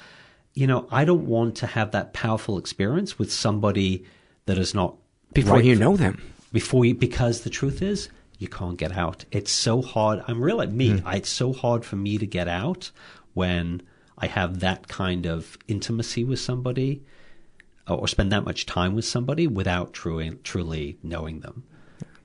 you 0.55 0.67
know, 0.67 0.89
I 0.91 1.05
don't 1.05 1.27
want 1.27 1.57
to 1.59 1.67
have 1.69 1.93
that 1.93 2.13
powerful 2.13 2.59
experience 2.59 3.19
with 3.19 3.33
somebody 3.33 4.05
that 4.47 4.59
is 4.59 4.75
not 4.75 4.97
Before 5.33 5.55
right 5.55 5.65
you 5.65 5.77
for- 5.77 5.81
know 5.81 5.97
them. 5.97 6.21
Before 6.53 6.85
you, 6.85 6.97
because 6.97 7.43
the 7.43 7.51
truth 7.51 7.81
is, 7.81 8.09
you 8.39 8.49
can't 8.49 8.77
get 8.77 8.91
out. 8.91 9.25
It's 9.31 9.53
so 9.53 9.83
hard. 9.83 10.25
I'm 10.27 10.43
real 10.43 10.61
at 10.61 10.73
me. 10.73 10.99
Hmm. 10.99 11.07
I, 11.07 11.17
it's 11.17 11.29
so 11.29 11.53
hard 11.53 11.85
for 11.85 11.95
me 11.95 12.19
to 12.19 12.27
get 12.27 12.49
out 12.49 12.91
when 13.35 13.83
I 14.21 14.27
have 14.27 14.61
that 14.61 14.89
kind 14.89 15.27
of 15.27 15.57
intimacy 15.69 16.25
with 16.25 16.41
somebody 16.41 17.03
uh, 17.89 17.95
or 17.95 18.07
spend 18.09 18.31
that 18.33 18.45
much 18.45 18.67
time 18.67 18.95
with 18.95 19.05
somebody 19.05 19.47
without 19.47 19.93
truly, 19.93 20.31
truly 20.45 20.99
knowing 21.03 21.41
them. 21.41 21.65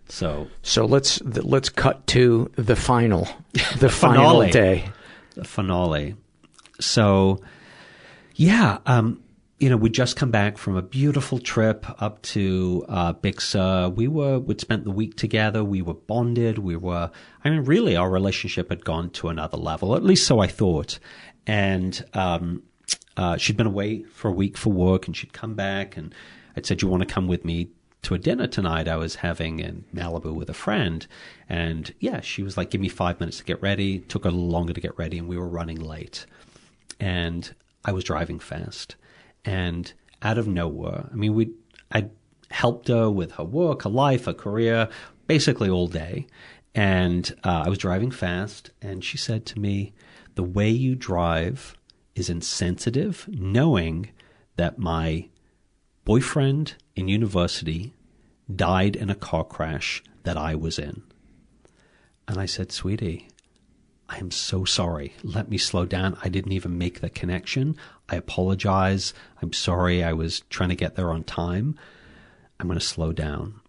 So 0.08 0.48
So 0.62 0.86
let's 0.86 1.22
let's 1.24 1.70
cut 1.70 2.06
to 2.08 2.52
the 2.56 2.76
final, 2.76 3.28
the, 3.80 3.90
final 3.90 4.42
finale. 4.42 4.52
day. 4.52 4.90
the 5.34 5.44
finale. 5.44 6.16
So, 6.80 7.42
yeah, 8.36 8.80
um, 8.86 9.24
you 9.60 9.70
know, 9.70 9.78
we'd 9.78 9.94
just 9.94 10.18
come 10.18 10.30
back 10.32 10.58
from 10.58 10.76
a 10.76 10.82
beautiful 10.82 11.40
trip 11.40 11.86
up 12.02 12.22
to 12.24 12.86
uh, 12.90 13.14
Sur. 13.40 13.90
We 13.90 14.08
were 14.08 14.38
we'd 14.38 14.60
spent 14.60 14.84
the 14.84 14.92
week 14.92 15.16
together. 15.16 15.64
We 15.64 15.82
were 15.82 15.94
bonded. 15.94 16.58
We 16.60 16.76
were, 16.76 17.10
I 17.44 17.50
mean, 17.50 17.62
really, 17.64 17.96
our 17.96 18.10
relationship 18.10 18.70
had 18.70 18.84
gone 18.84 19.10
to 19.12 19.30
another 19.30 19.58
level. 19.58 19.96
At 19.96 20.04
least 20.04 20.28
so 20.28 20.40
I 20.40 20.48
thought. 20.48 21.00
And 21.48 22.04
um, 22.14 22.64
uh, 23.18 23.38
she'd 23.38 23.58
been 23.58 23.68
away 23.68 24.04
for 24.04 24.30
a 24.30 24.34
week 24.34 24.58
for 24.58 24.72
work, 24.72 25.08
and 25.08 25.16
she'd 25.16 25.34
come 25.34 25.54
back, 25.54 25.98
and 25.98 26.14
I'd 26.56 26.66
said, 26.66 26.82
"You 26.82 26.88
want 26.88 27.08
to 27.08 27.14
come 27.14 27.28
with 27.28 27.46
me 27.46 27.70
to 28.06 28.14
a 28.14 28.20
dinner 28.20 28.46
tonight 28.46 28.88
I 28.88 28.98
was 28.98 29.16
having 29.16 29.60
in 29.60 29.84
Malibu 29.94 30.34
with 30.34 30.48
a 30.50 30.54
friend. 30.54 31.06
And 31.50 31.92
yeah, 32.00 32.22
she 32.22 32.44
was 32.44 32.56
like, 32.56 32.70
give 32.70 32.80
me 32.80 32.88
five 32.88 33.20
minutes 33.20 33.40
to 33.40 33.44
get 33.44 33.60
ready. 33.64 34.00
Took 34.00 34.26
a 34.26 34.30
little 34.30 34.48
longer 34.48 34.74
to 34.74 34.82
get 34.82 34.98
ready, 34.98 35.18
and 35.18 35.28
we 35.28 35.38
were 35.38 35.48
running 35.48 35.80
late. 35.80 36.28
And 37.00 37.54
I 37.84 37.92
was 37.92 38.04
driving 38.04 38.38
fast. 38.38 38.96
And 39.44 39.92
out 40.22 40.38
of 40.38 40.48
nowhere, 40.48 41.10
I 41.12 41.16
mean, 41.16 41.34
we 41.34 41.52
I 41.92 42.10
helped 42.52 42.90
her 42.90 43.10
with 43.10 43.34
her 43.34 43.44
work, 43.44 43.84
her 43.84 43.90
life, 43.90 44.26
her 44.26 44.34
career, 44.34 44.88
basically 45.26 45.70
all 45.70 45.88
day. 45.88 46.28
And 46.76 47.34
uh, 47.44 47.64
I 47.66 47.70
was 47.70 47.80
driving 47.80 48.12
fast, 48.12 48.70
and 48.84 49.04
she 49.04 49.18
said 49.18 49.48
to 49.48 49.60
me, 49.60 49.94
The 50.36 50.44
way 50.44 50.70
you 50.70 50.96
drive 50.96 51.76
is 52.14 52.30
insensitive, 52.30 53.28
knowing 53.30 54.10
that 54.58 54.78
my 54.78 55.30
boyfriend 56.06 56.76
in 56.96 57.08
university 57.08 57.94
died 58.54 58.96
in 58.96 59.10
a 59.10 59.16
car 59.16 59.44
crash 59.44 60.04
that 60.24 60.38
I 60.38 60.56
was 60.56 60.78
in. 60.78 61.04
And 62.28 62.38
I 62.38 62.46
said, 62.46 62.72
Sweetie, 62.72 63.30
I 64.08 64.18
am 64.18 64.32
so 64.32 64.66
sorry. 64.66 65.14
Let 65.24 65.50
me 65.50 65.58
slow 65.58 65.86
down. 65.86 66.18
I 66.24 66.30
didn't 66.30 66.52
even 66.52 66.78
make 66.78 67.02
the 67.02 67.10
connection. 67.10 67.76
I 68.10 68.16
apologize. 68.16 69.14
I'm 69.42 69.54
sorry. 69.54 70.04
I 70.04 70.14
was 70.14 70.42
trying 70.50 70.70
to 70.70 70.76
get 70.76 70.96
there 70.96 71.12
on 71.12 71.24
time. 71.24 71.78
I'm 72.60 72.68
going 72.68 72.80
to 72.80 72.86
slow 72.86 73.12
down. 73.12 73.62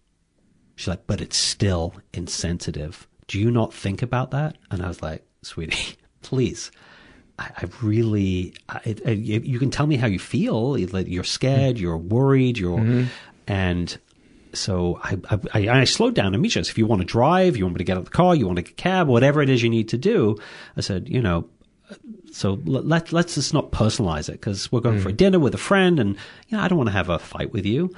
She's 0.75 0.87
like, 0.87 1.07
but 1.07 1.21
it's 1.21 1.37
still 1.37 1.95
insensitive. 2.13 3.07
Do 3.27 3.39
you 3.39 3.51
not 3.51 3.73
think 3.73 4.01
about 4.01 4.31
that? 4.31 4.57
And 4.69 4.81
I 4.83 4.87
was 4.87 5.01
like, 5.01 5.25
Sweetie, 5.41 5.97
please. 6.21 6.71
I, 7.39 7.51
I 7.57 7.69
really, 7.81 8.55
I, 8.67 8.95
I, 9.05 9.11
you 9.11 9.59
can 9.59 9.69
tell 9.69 9.87
me 9.87 9.97
how 9.97 10.07
you 10.07 10.19
feel. 10.19 10.77
You're 10.77 11.23
scared, 11.23 11.75
mm-hmm. 11.75 11.83
you're 11.83 11.97
worried, 11.97 12.57
you're, 12.57 12.79
mm-hmm. 12.79 13.05
and 13.47 13.97
so 14.53 14.99
I, 15.03 15.17
I, 15.53 15.69
I 15.69 15.83
slowed 15.83 16.15
down 16.15 16.33
and 16.33 16.41
Misha 16.41 16.63
said, 16.63 16.71
if 16.71 16.77
you 16.77 16.87
want 16.87 17.01
to 17.01 17.05
drive, 17.05 17.57
you 17.57 17.65
want 17.65 17.75
me 17.75 17.79
to 17.79 17.83
get 17.83 17.93
out 17.93 17.99
of 17.99 18.05
the 18.05 18.11
car, 18.11 18.35
you 18.35 18.47
want 18.47 18.57
to 18.57 18.63
get 18.63 18.71
a 18.71 18.75
cab, 18.75 19.07
whatever 19.07 19.41
it 19.41 19.49
is 19.49 19.61
you 19.61 19.69
need 19.69 19.89
to 19.89 19.97
do. 19.97 20.37
I 20.75 20.81
said, 20.81 21.07
you 21.09 21.21
know, 21.21 21.47
so 22.31 22.59
let, 22.65 22.85
let, 22.85 23.11
let's 23.13 23.35
just 23.35 23.53
not 23.53 23.71
personalize 23.71 24.29
it 24.29 24.33
because 24.33 24.71
we're 24.71 24.81
going 24.81 24.99
for 24.99 25.09
a 25.09 25.13
mm. 25.13 25.17
dinner 25.17 25.39
with 25.39 25.53
a 25.53 25.59
friend 25.59 25.99
and, 25.99 26.15
you 26.47 26.57
know, 26.57 26.63
I 26.63 26.67
don't 26.67 26.77
want 26.77 26.89
to 26.89 26.93
have 26.93 27.09
a 27.09 27.19
fight 27.19 27.53
with 27.53 27.65
you. 27.65 27.93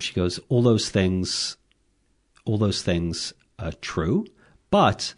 She 0.00 0.14
goes, 0.14 0.38
all 0.48 0.62
those 0.62 0.90
things, 0.90 1.56
all 2.44 2.58
those 2.58 2.82
things 2.82 3.32
are 3.58 3.72
true, 3.72 4.26
but 4.70 5.14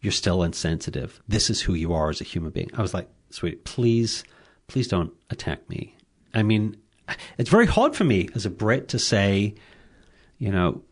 you're 0.00 0.12
still 0.12 0.42
insensitive. 0.42 1.20
This 1.28 1.50
is 1.50 1.60
who 1.60 1.74
you 1.74 1.92
are 1.92 2.10
as 2.10 2.20
a 2.20 2.24
human 2.24 2.50
being. 2.50 2.70
I 2.74 2.82
was 2.82 2.94
like, 2.94 3.08
sweet, 3.30 3.64
please, 3.64 4.24
please 4.66 4.88
don't 4.88 5.12
attack 5.30 5.68
me. 5.68 5.94
I 6.34 6.42
mean, 6.42 6.76
it's 7.38 7.50
very 7.50 7.66
hard 7.66 7.94
for 7.94 8.04
me 8.04 8.28
as 8.34 8.46
a 8.46 8.50
Brit 8.50 8.88
to 8.88 8.98
say, 8.98 9.54
you 10.38 10.50
know, 10.50 10.82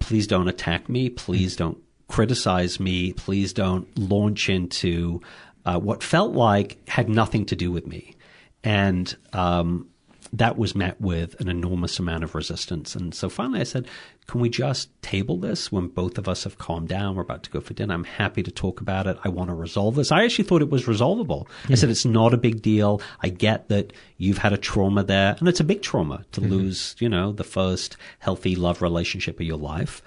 please 0.00 0.26
don't 0.26 0.48
attack 0.48 0.88
me. 0.88 1.08
Please 1.08 1.56
don't 1.56 1.78
criticize 2.08 2.80
me. 2.80 3.12
Please 3.12 3.52
don't 3.52 3.86
launch 3.98 4.48
into 4.48 5.20
uh, 5.64 5.78
what 5.78 6.02
felt 6.02 6.32
like 6.32 6.78
had 6.88 7.08
nothing 7.08 7.46
to 7.46 7.56
do 7.56 7.70
with 7.70 7.86
me. 7.86 8.16
And 8.64 9.14
um, 9.32 9.88
that 10.32 10.58
was 10.58 10.74
met 10.74 11.00
with 11.00 11.38
an 11.40 11.48
enormous 11.48 11.98
amount 11.98 12.24
of 12.24 12.34
resistance. 12.34 12.94
And 12.94 13.14
so 13.14 13.28
finally 13.28 13.60
I 13.60 13.64
said, 13.64 13.86
can 14.26 14.40
we 14.40 14.50
just 14.50 14.90
table 15.00 15.38
this 15.38 15.72
when 15.72 15.88
both 15.88 16.18
of 16.18 16.28
us 16.28 16.44
have 16.44 16.58
calmed 16.58 16.88
down? 16.88 17.14
We're 17.14 17.22
about 17.22 17.42
to 17.44 17.50
go 17.50 17.60
for 17.60 17.72
dinner. 17.72 17.94
I'm 17.94 18.04
happy 18.04 18.42
to 18.42 18.50
talk 18.50 18.80
about 18.80 19.06
it. 19.06 19.16
I 19.24 19.28
want 19.30 19.48
to 19.48 19.54
resolve 19.54 19.94
this. 19.94 20.12
I 20.12 20.24
actually 20.24 20.44
thought 20.44 20.60
it 20.60 20.70
was 20.70 20.86
resolvable. 20.86 21.48
I 21.68 21.74
said, 21.76 21.88
it's 21.88 22.04
not 22.04 22.34
a 22.34 22.38
big 22.38 22.60
deal. 22.60 23.00
I 23.22 23.30
get 23.30 23.68
that 23.68 23.92
you've 24.18 24.38
had 24.38 24.52
a 24.52 24.58
trauma 24.58 25.02
there 25.02 25.36
and 25.38 25.48
it's 25.48 25.60
a 25.60 25.64
big 25.64 25.82
trauma 25.82 26.24
to 26.32 26.40
mm-hmm. 26.40 26.50
lose, 26.50 26.94
you 26.98 27.08
know, 27.08 27.32
the 27.32 27.44
first 27.44 27.96
healthy 28.18 28.54
love 28.54 28.82
relationship 28.82 29.40
of 29.40 29.46
your 29.46 29.58
life. 29.58 30.02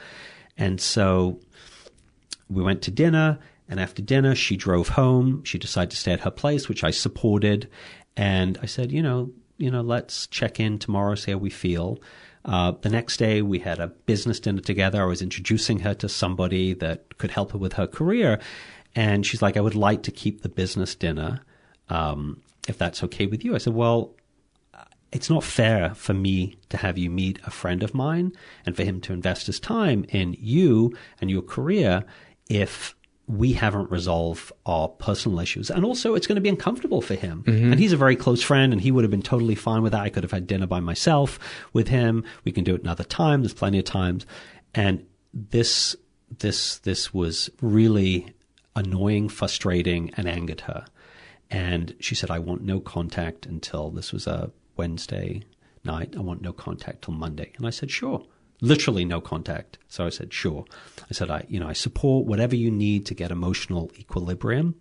And 0.57 0.79
so 0.79 1.39
we 2.49 2.61
went 2.61 2.83
to 2.83 2.91
dinner 2.91 3.39
and 3.67 3.79
after 3.79 4.01
dinner 4.01 4.35
she 4.35 4.55
drove 4.55 4.89
home. 4.89 5.43
She 5.45 5.57
decided 5.57 5.91
to 5.91 5.97
stay 5.97 6.11
at 6.11 6.19
her 6.19 6.31
place, 6.31 6.69
which 6.69 6.83
I 6.83 6.91
supported. 6.91 7.69
And 8.15 8.59
I 8.61 8.65
said, 8.65 8.91
you 8.91 9.01
know, 9.01 9.31
you 9.61 9.71
know, 9.71 9.81
let's 9.81 10.27
check 10.27 10.59
in 10.59 10.79
tomorrow, 10.79 11.15
see 11.15 11.31
how 11.31 11.37
we 11.37 11.49
feel. 11.49 11.99
Uh, 12.43 12.71
the 12.81 12.89
next 12.89 13.17
day, 13.17 13.41
we 13.41 13.59
had 13.59 13.79
a 13.79 13.87
business 13.87 14.39
dinner 14.39 14.61
together. 14.61 15.01
I 15.01 15.05
was 15.05 15.21
introducing 15.21 15.79
her 15.79 15.93
to 15.95 16.09
somebody 16.09 16.73
that 16.75 17.17
could 17.17 17.31
help 17.31 17.51
her 17.51 17.57
with 17.57 17.73
her 17.73 17.85
career. 17.87 18.39
And 18.95 19.25
she's 19.25 19.41
like, 19.41 19.57
I 19.57 19.61
would 19.61 19.75
like 19.75 20.03
to 20.03 20.11
keep 20.11 20.41
the 20.41 20.49
business 20.49 20.95
dinner 20.95 21.41
um, 21.89 22.41
if 22.67 22.77
that's 22.77 23.03
okay 23.03 23.27
with 23.27 23.45
you. 23.45 23.53
I 23.53 23.59
said, 23.59 23.73
Well, 23.73 24.15
it's 25.11 25.29
not 25.29 25.43
fair 25.43 25.93
for 25.93 26.13
me 26.13 26.55
to 26.69 26.77
have 26.77 26.97
you 26.97 27.09
meet 27.09 27.39
a 27.45 27.51
friend 27.51 27.83
of 27.83 27.93
mine 27.93 28.31
and 28.65 28.75
for 28.75 28.83
him 28.83 29.01
to 29.01 29.13
invest 29.13 29.47
his 29.47 29.59
time 29.59 30.05
in 30.09 30.35
you 30.39 30.93
and 31.19 31.29
your 31.29 31.41
career 31.41 32.05
if 32.49 32.95
we 33.31 33.53
haven't 33.53 33.89
resolved 33.89 34.51
our 34.65 34.87
personal 34.87 35.39
issues. 35.39 35.69
And 35.69 35.85
also, 35.85 36.15
it's 36.15 36.27
going 36.27 36.35
to 36.35 36.41
be 36.41 36.49
uncomfortable 36.49 37.01
for 37.01 37.15
him. 37.15 37.43
Mm-hmm. 37.43 37.71
And 37.71 37.79
he's 37.79 37.93
a 37.93 37.97
very 37.97 38.15
close 38.15 38.43
friend, 38.43 38.73
and 38.73 38.81
he 38.81 38.91
would 38.91 39.03
have 39.03 39.11
been 39.11 39.21
totally 39.21 39.55
fine 39.55 39.81
with 39.81 39.93
that. 39.93 40.01
I 40.01 40.09
could 40.09 40.23
have 40.23 40.31
had 40.31 40.47
dinner 40.47 40.67
by 40.67 40.79
myself 40.79 41.39
with 41.73 41.87
him. 41.87 42.23
We 42.43 42.51
can 42.51 42.63
do 42.63 42.75
it 42.75 42.81
another 42.81 43.03
time. 43.03 43.41
There's 43.41 43.53
plenty 43.53 43.79
of 43.79 43.85
times. 43.85 44.25
And 44.73 45.05
this, 45.33 45.95
this, 46.39 46.79
this 46.79 47.13
was 47.13 47.49
really 47.61 48.33
annoying, 48.75 49.29
frustrating, 49.29 50.11
and 50.17 50.27
angered 50.27 50.61
her. 50.61 50.85
And 51.49 51.95
she 51.99 52.15
said, 52.15 52.31
I 52.31 52.39
want 52.39 52.63
no 52.63 52.79
contact 52.79 53.45
until 53.45 53.89
this 53.91 54.11
was 54.11 54.27
a 54.27 54.51
Wednesday 54.77 55.43
night. 55.83 56.15
I 56.17 56.21
want 56.21 56.41
no 56.41 56.53
contact 56.53 57.03
till 57.03 57.13
Monday. 57.13 57.51
And 57.57 57.65
I 57.65 57.69
said, 57.69 57.91
sure 57.91 58.25
literally 58.61 59.03
no 59.03 59.19
contact. 59.19 59.77
So 59.87 60.05
I 60.05 60.09
said, 60.09 60.33
sure. 60.33 60.65
I 61.09 61.13
said, 61.13 61.29
I, 61.29 61.45
you 61.49 61.59
know, 61.59 61.67
I 61.67 61.73
support 61.73 62.27
whatever 62.27 62.55
you 62.55 62.71
need 62.71 63.05
to 63.07 63.15
get 63.15 63.31
emotional 63.31 63.91
equilibrium. 63.97 64.75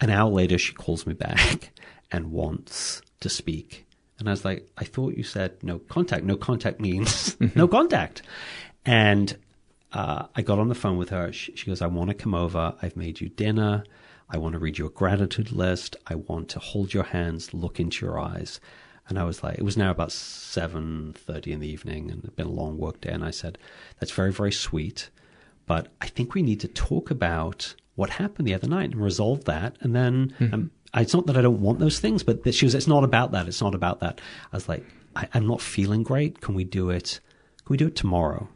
An 0.00 0.10
hour 0.10 0.30
later, 0.30 0.58
she 0.58 0.72
calls 0.72 1.06
me 1.06 1.14
back 1.14 1.70
and 2.10 2.32
wants 2.32 3.02
to 3.20 3.28
speak. 3.28 3.86
And 4.18 4.28
I 4.28 4.32
was 4.32 4.44
like, 4.44 4.68
I 4.78 4.84
thought 4.84 5.16
you 5.16 5.22
said 5.22 5.62
no 5.62 5.78
contact. 5.78 6.24
No 6.24 6.36
contact 6.36 6.80
means 6.80 7.36
no 7.54 7.68
contact. 7.68 8.22
And 8.84 9.36
uh, 9.92 10.26
I 10.34 10.42
got 10.42 10.58
on 10.58 10.68
the 10.68 10.74
phone 10.74 10.96
with 10.96 11.10
her. 11.10 11.32
She, 11.32 11.54
she 11.54 11.66
goes, 11.66 11.82
I 11.82 11.86
want 11.86 12.08
to 12.08 12.14
come 12.14 12.34
over. 12.34 12.74
I've 12.80 12.96
made 12.96 13.20
you 13.20 13.28
dinner. 13.28 13.84
I 14.28 14.38
want 14.38 14.54
to 14.54 14.58
read 14.58 14.78
your 14.78 14.88
gratitude 14.88 15.52
list. 15.52 15.96
I 16.06 16.16
want 16.16 16.48
to 16.50 16.58
hold 16.58 16.92
your 16.92 17.04
hands, 17.04 17.54
look 17.54 17.78
into 17.78 18.04
your 18.04 18.18
eyes. 18.18 18.60
And 19.08 19.18
I 19.18 19.24
was 19.24 19.42
like, 19.42 19.58
it 19.58 19.64
was 19.64 19.76
now 19.76 19.90
about 19.90 20.12
seven 20.12 21.14
thirty 21.16 21.52
in 21.52 21.60
the 21.60 21.68
evening, 21.68 22.10
and 22.10 22.24
it'd 22.24 22.36
been 22.36 22.46
a 22.46 22.50
long 22.50 22.76
work 22.76 23.00
day. 23.00 23.10
And 23.10 23.24
I 23.24 23.30
said, 23.30 23.58
"That's 24.00 24.12
very, 24.12 24.32
very 24.32 24.52
sweet, 24.52 25.10
but 25.66 25.88
I 26.00 26.08
think 26.08 26.34
we 26.34 26.42
need 26.42 26.60
to 26.60 26.68
talk 26.68 27.10
about 27.10 27.74
what 27.94 28.10
happened 28.10 28.46
the 28.46 28.54
other 28.54 28.68
night 28.68 28.90
and 28.92 29.00
resolve 29.02 29.44
that. 29.44 29.76
And 29.80 29.94
then 29.94 30.34
um, 30.52 30.70
it's 30.94 31.14
not 31.14 31.26
that 31.26 31.36
I 31.36 31.42
don't 31.42 31.62
want 31.62 31.78
those 31.78 31.98
things, 31.98 32.22
but 32.22 32.54
she 32.54 32.66
was, 32.66 32.74
it's 32.74 32.86
not 32.86 33.04
about 33.04 33.32
that. 33.32 33.48
It's 33.48 33.62
not 33.62 33.74
about 33.74 34.00
that. 34.00 34.20
I 34.52 34.56
was 34.56 34.68
like, 34.68 34.84
I, 35.14 35.26
I'm 35.32 35.46
not 35.46 35.62
feeling 35.62 36.02
great. 36.02 36.42
Can 36.42 36.54
we 36.54 36.64
do 36.64 36.90
it? 36.90 37.20
Can 37.64 37.72
we 37.72 37.76
do 37.78 37.86
it 37.86 37.96
tomorrow? 37.96 38.48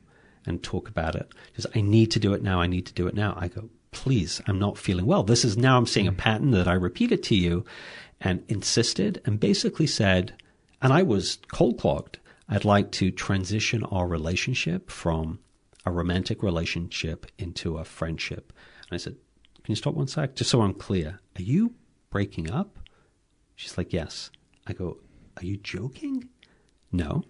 and 0.47 0.63
talk 0.63 0.89
about 0.89 1.15
it. 1.15 1.31
Says, 1.55 1.67
I 1.75 1.81
need 1.81 2.11
to 2.13 2.19
do 2.19 2.33
it 2.33 2.43
now. 2.43 2.61
I 2.61 2.67
need 2.67 2.87
to 2.87 2.95
do 2.95 3.07
it 3.07 3.15
now. 3.15 3.35
I 3.37 3.49
go, 3.49 3.69
please, 3.93 4.41
I'm 4.47 4.59
not 4.59 4.79
feeling 4.79 5.07
well. 5.07 5.23
This 5.23 5.45
is 5.45 5.57
now 5.57 5.77
I'm 5.77 5.87
seeing 5.87 6.09
a 6.09 6.13
pattern 6.13 6.51
that 6.53 6.69
I 6.69 6.75
repeated 6.75 7.23
to 7.25 7.35
you 7.35 7.65
and 8.21 8.43
insisted 8.49 9.21
and 9.25 9.41
basically 9.41 9.87
said, 9.87 10.35
and 10.83 10.93
I 10.93 11.03
was 11.03 11.39
cold 11.53 11.79
clogged. 11.79 12.19
I'd 12.49 12.65
like 12.65 12.91
to 12.93 13.11
transition 13.11 13.85
our 13.85 14.09
relationship 14.09 14.91
from 14.91 15.39
a 15.87 15.93
romantic 15.93 16.43
relationship 16.43 17.27
into 17.39 17.79
a 17.79 17.85
friendship. 17.85 18.53
And 18.89 18.95
I 18.95 18.97
said, 18.97 19.17
Can 19.63 19.73
you 19.73 19.77
stop 19.77 19.95
one 19.95 20.09
sec? 20.09 20.35
Just 20.35 20.51
so 20.51 20.63
I'm 20.63 20.75
clear. 20.75 21.21
Are 21.39 21.43
you 21.43 21.75
breaking 22.11 22.51
up? 22.51 22.79
She's 23.57 23.79
like, 23.79 23.93
Yes. 23.93 24.31
I 24.67 24.73
go, 24.73 24.99
Are 25.37 25.45
you 25.45 25.57
joking? 25.57 26.29
No. 26.93 27.23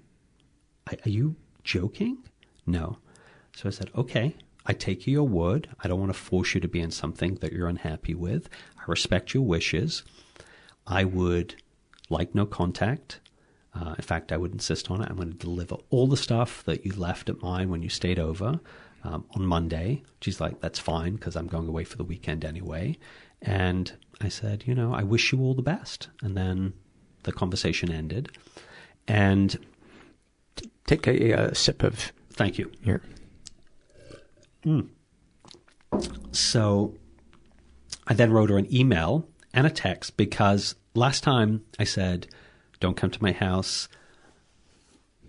Are 0.89 1.09
you 1.09 1.37
joking? 1.63 2.25
No. 2.67 2.99
So 3.55 3.69
I 3.69 3.73
said, 3.73 3.91
Okay, 3.95 4.35
I 4.67 4.73
take 4.73 5.07
your 5.07 5.25
word. 5.25 5.69
I 5.81 5.89
don't 5.89 6.01
want 6.01 6.13
to 6.13 6.19
force 6.19 6.55
you 6.55 6.61
to 6.61 6.69
be 6.69 6.81
in 6.81 6.91
something 6.91 7.35
that 7.37 7.53
you're 7.53 7.69
unhappy 7.69 8.15
with. 8.15 8.49
I 8.79 8.83
respect 8.87 9.35
your 9.35 9.43
wishes. 9.43 10.03
I 10.87 11.05
would 11.05 11.57
like 12.09 12.35
no 12.35 12.47
contact. 12.47 13.21
Uh, 13.75 13.95
in 13.97 14.03
fact, 14.03 14.33
I 14.33 14.37
would 14.37 14.53
insist 14.53 14.91
on 14.91 15.01
it. 15.01 15.09
I'm 15.09 15.17
going 15.17 15.31
to 15.33 15.37
deliver 15.39 15.77
all 15.91 16.07
the 16.07 16.17
stuff 16.17 16.65
that 16.65 16.85
you 16.85 16.93
left 16.93 17.29
at 17.29 17.41
mine 17.41 17.71
when 17.71 17.83
you 17.83 17.89
stayed 17.89 18.19
over 18.19 18.61
um, 19.05 19.25
on 19.35 19.47
Monday. 19.47 20.03
She's 20.21 20.41
like, 20.41 20.61
that's 20.61 20.79
fine 20.79 21.15
because 21.15 21.37
I'm 21.37 21.47
going 21.47 21.69
away 21.69 21.85
for 21.85 21.97
the 21.97 22.05
weekend 22.05 22.45
anyway. 22.45 22.99
And 23.43 23.93
I 24.21 24.29
said, 24.29 24.65
you 24.67 24.75
know, 24.75 24.93
I 24.93 25.03
wish 25.03 25.33
you 25.33 25.41
all 25.41 25.55
the 25.55 25.63
best. 25.63 26.09
And 26.23 26.37
then 26.37 26.75
the 27.23 27.33
conversation 27.33 27.93
ended. 27.93 28.31
And 29.07 29.59
take 30.87 31.07
a 31.07 31.33
uh, 31.33 31.55
sip 31.55 31.83
of. 31.83 32.13
Thank 32.33 32.59
you. 32.59 32.71
Here. 32.83 33.03
Mm. 34.65 34.89
So 36.33 36.95
I 38.07 38.15
then 38.15 38.33
wrote 38.33 38.51
her 38.51 38.59
an 38.59 38.73
email 38.75 39.29
and 39.53 39.67
a 39.67 39.71
text 39.71 40.17
because 40.17 40.75
last 40.95 41.23
time 41.23 41.65
I 41.79 41.85
said, 41.85 42.27
don't 42.81 42.97
come 42.97 43.11
to 43.11 43.23
my 43.23 43.33
house. 43.33 43.89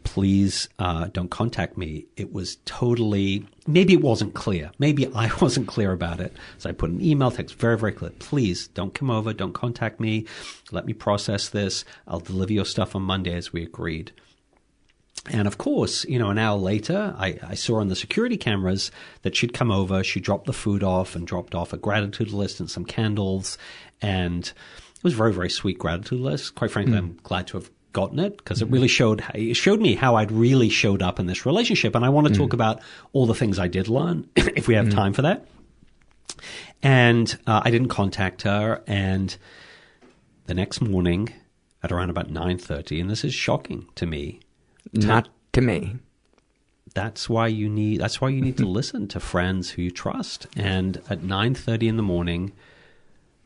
Please 0.03 0.67
uh, 0.79 1.09
don't 1.13 1.29
contact 1.29 1.77
me. 1.77 2.05
It 2.17 2.33
was 2.33 2.57
totally, 2.65 3.45
maybe 3.67 3.93
it 3.93 4.01
wasn't 4.01 4.33
clear. 4.33 4.71
Maybe 4.79 5.07
I 5.13 5.31
wasn't 5.41 5.67
clear 5.67 5.91
about 5.91 6.19
it. 6.19 6.35
So 6.57 6.69
I 6.69 6.73
put 6.73 6.89
an 6.89 7.01
email 7.01 7.29
text 7.29 7.55
very, 7.55 7.77
very 7.77 7.91
clear. 7.91 8.11
Please 8.17 8.67
don't 8.69 8.93
come 8.93 9.11
over. 9.11 9.31
Don't 9.31 9.53
contact 9.53 9.99
me. 9.99 10.25
Let 10.71 10.85
me 10.85 10.93
process 10.93 11.49
this. 11.49 11.85
I'll 12.07 12.19
deliver 12.19 12.53
your 12.53 12.65
stuff 12.65 12.95
on 12.95 13.03
Monday 13.03 13.35
as 13.35 13.53
we 13.53 13.61
agreed. 13.61 14.11
And 15.29 15.47
of 15.47 15.59
course, 15.59 16.03
you 16.05 16.17
know, 16.17 16.31
an 16.31 16.39
hour 16.39 16.57
later, 16.57 17.13
I, 17.15 17.37
I, 17.43 17.53
saw 17.53 17.79
on 17.79 17.89
the 17.89 17.95
security 17.95 18.37
cameras 18.37 18.89
that 19.21 19.35
she'd 19.35 19.53
come 19.53 19.69
over, 19.69 20.03
she 20.03 20.19
dropped 20.19 20.47
the 20.47 20.53
food 20.53 20.83
off 20.83 21.15
and 21.15 21.27
dropped 21.27 21.53
off 21.53 21.73
a 21.73 21.77
gratitude 21.77 22.31
list 22.31 22.59
and 22.59 22.71
some 22.71 22.85
candles. 22.85 23.59
And 24.01 24.51
it 25.01 25.03
was 25.03 25.15
very, 25.15 25.33
very 25.33 25.49
sweet 25.49 25.79
gratitude 25.79 26.19
list. 26.19 26.53
Quite 26.53 26.69
frankly, 26.69 26.93
mm. 26.93 26.99
I'm 26.99 27.19
glad 27.23 27.47
to 27.47 27.57
have 27.57 27.71
gotten 27.91 28.19
it 28.19 28.37
because 28.37 28.61
it 28.61 28.69
really 28.69 28.87
showed, 28.87 29.23
it 29.33 29.55
showed 29.55 29.81
me 29.81 29.95
how 29.95 30.15
I'd 30.15 30.31
really 30.31 30.69
showed 30.69 31.01
up 31.01 31.19
in 31.19 31.25
this 31.25 31.43
relationship. 31.43 31.95
And 31.95 32.05
I 32.05 32.09
want 32.09 32.27
to 32.27 32.33
mm. 32.33 32.37
talk 32.37 32.53
about 32.53 32.81
all 33.11 33.25
the 33.25 33.33
things 33.33 33.57
I 33.57 33.67
did 33.67 33.87
learn 33.87 34.29
if 34.35 34.67
we 34.67 34.75
have 34.75 34.85
mm. 34.85 34.93
time 34.93 35.13
for 35.13 35.23
that. 35.23 35.47
And 36.83 37.35
uh, 37.47 37.63
I 37.65 37.71
didn't 37.71 37.89
contact 37.89 38.43
her. 38.43 38.83
And 38.85 39.35
the 40.45 40.53
next 40.53 40.81
morning 40.81 41.29
at 41.81 41.91
around 41.91 42.11
about 42.11 42.31
9.30, 42.31 43.01
and 43.01 43.09
this 43.09 43.23
is 43.23 43.33
shocking 43.33 43.87
to 43.95 44.05
me, 44.05 44.39
not 44.93 45.29
to 45.53 45.61
me. 45.61 45.95
That's 46.93 47.27
why 47.27 47.47
you 47.47 47.69
need. 47.69 48.01
That's 48.01 48.19
why 48.21 48.29
you 48.29 48.41
need 48.41 48.57
to 48.57 48.65
listen 48.67 49.07
to 49.09 49.19
friends 49.19 49.71
who 49.71 49.81
you 49.81 49.91
trust. 49.91 50.47
And 50.55 51.01
at 51.09 51.23
nine 51.23 51.55
thirty 51.55 51.87
in 51.87 51.95
the 51.95 52.03
morning, 52.03 52.51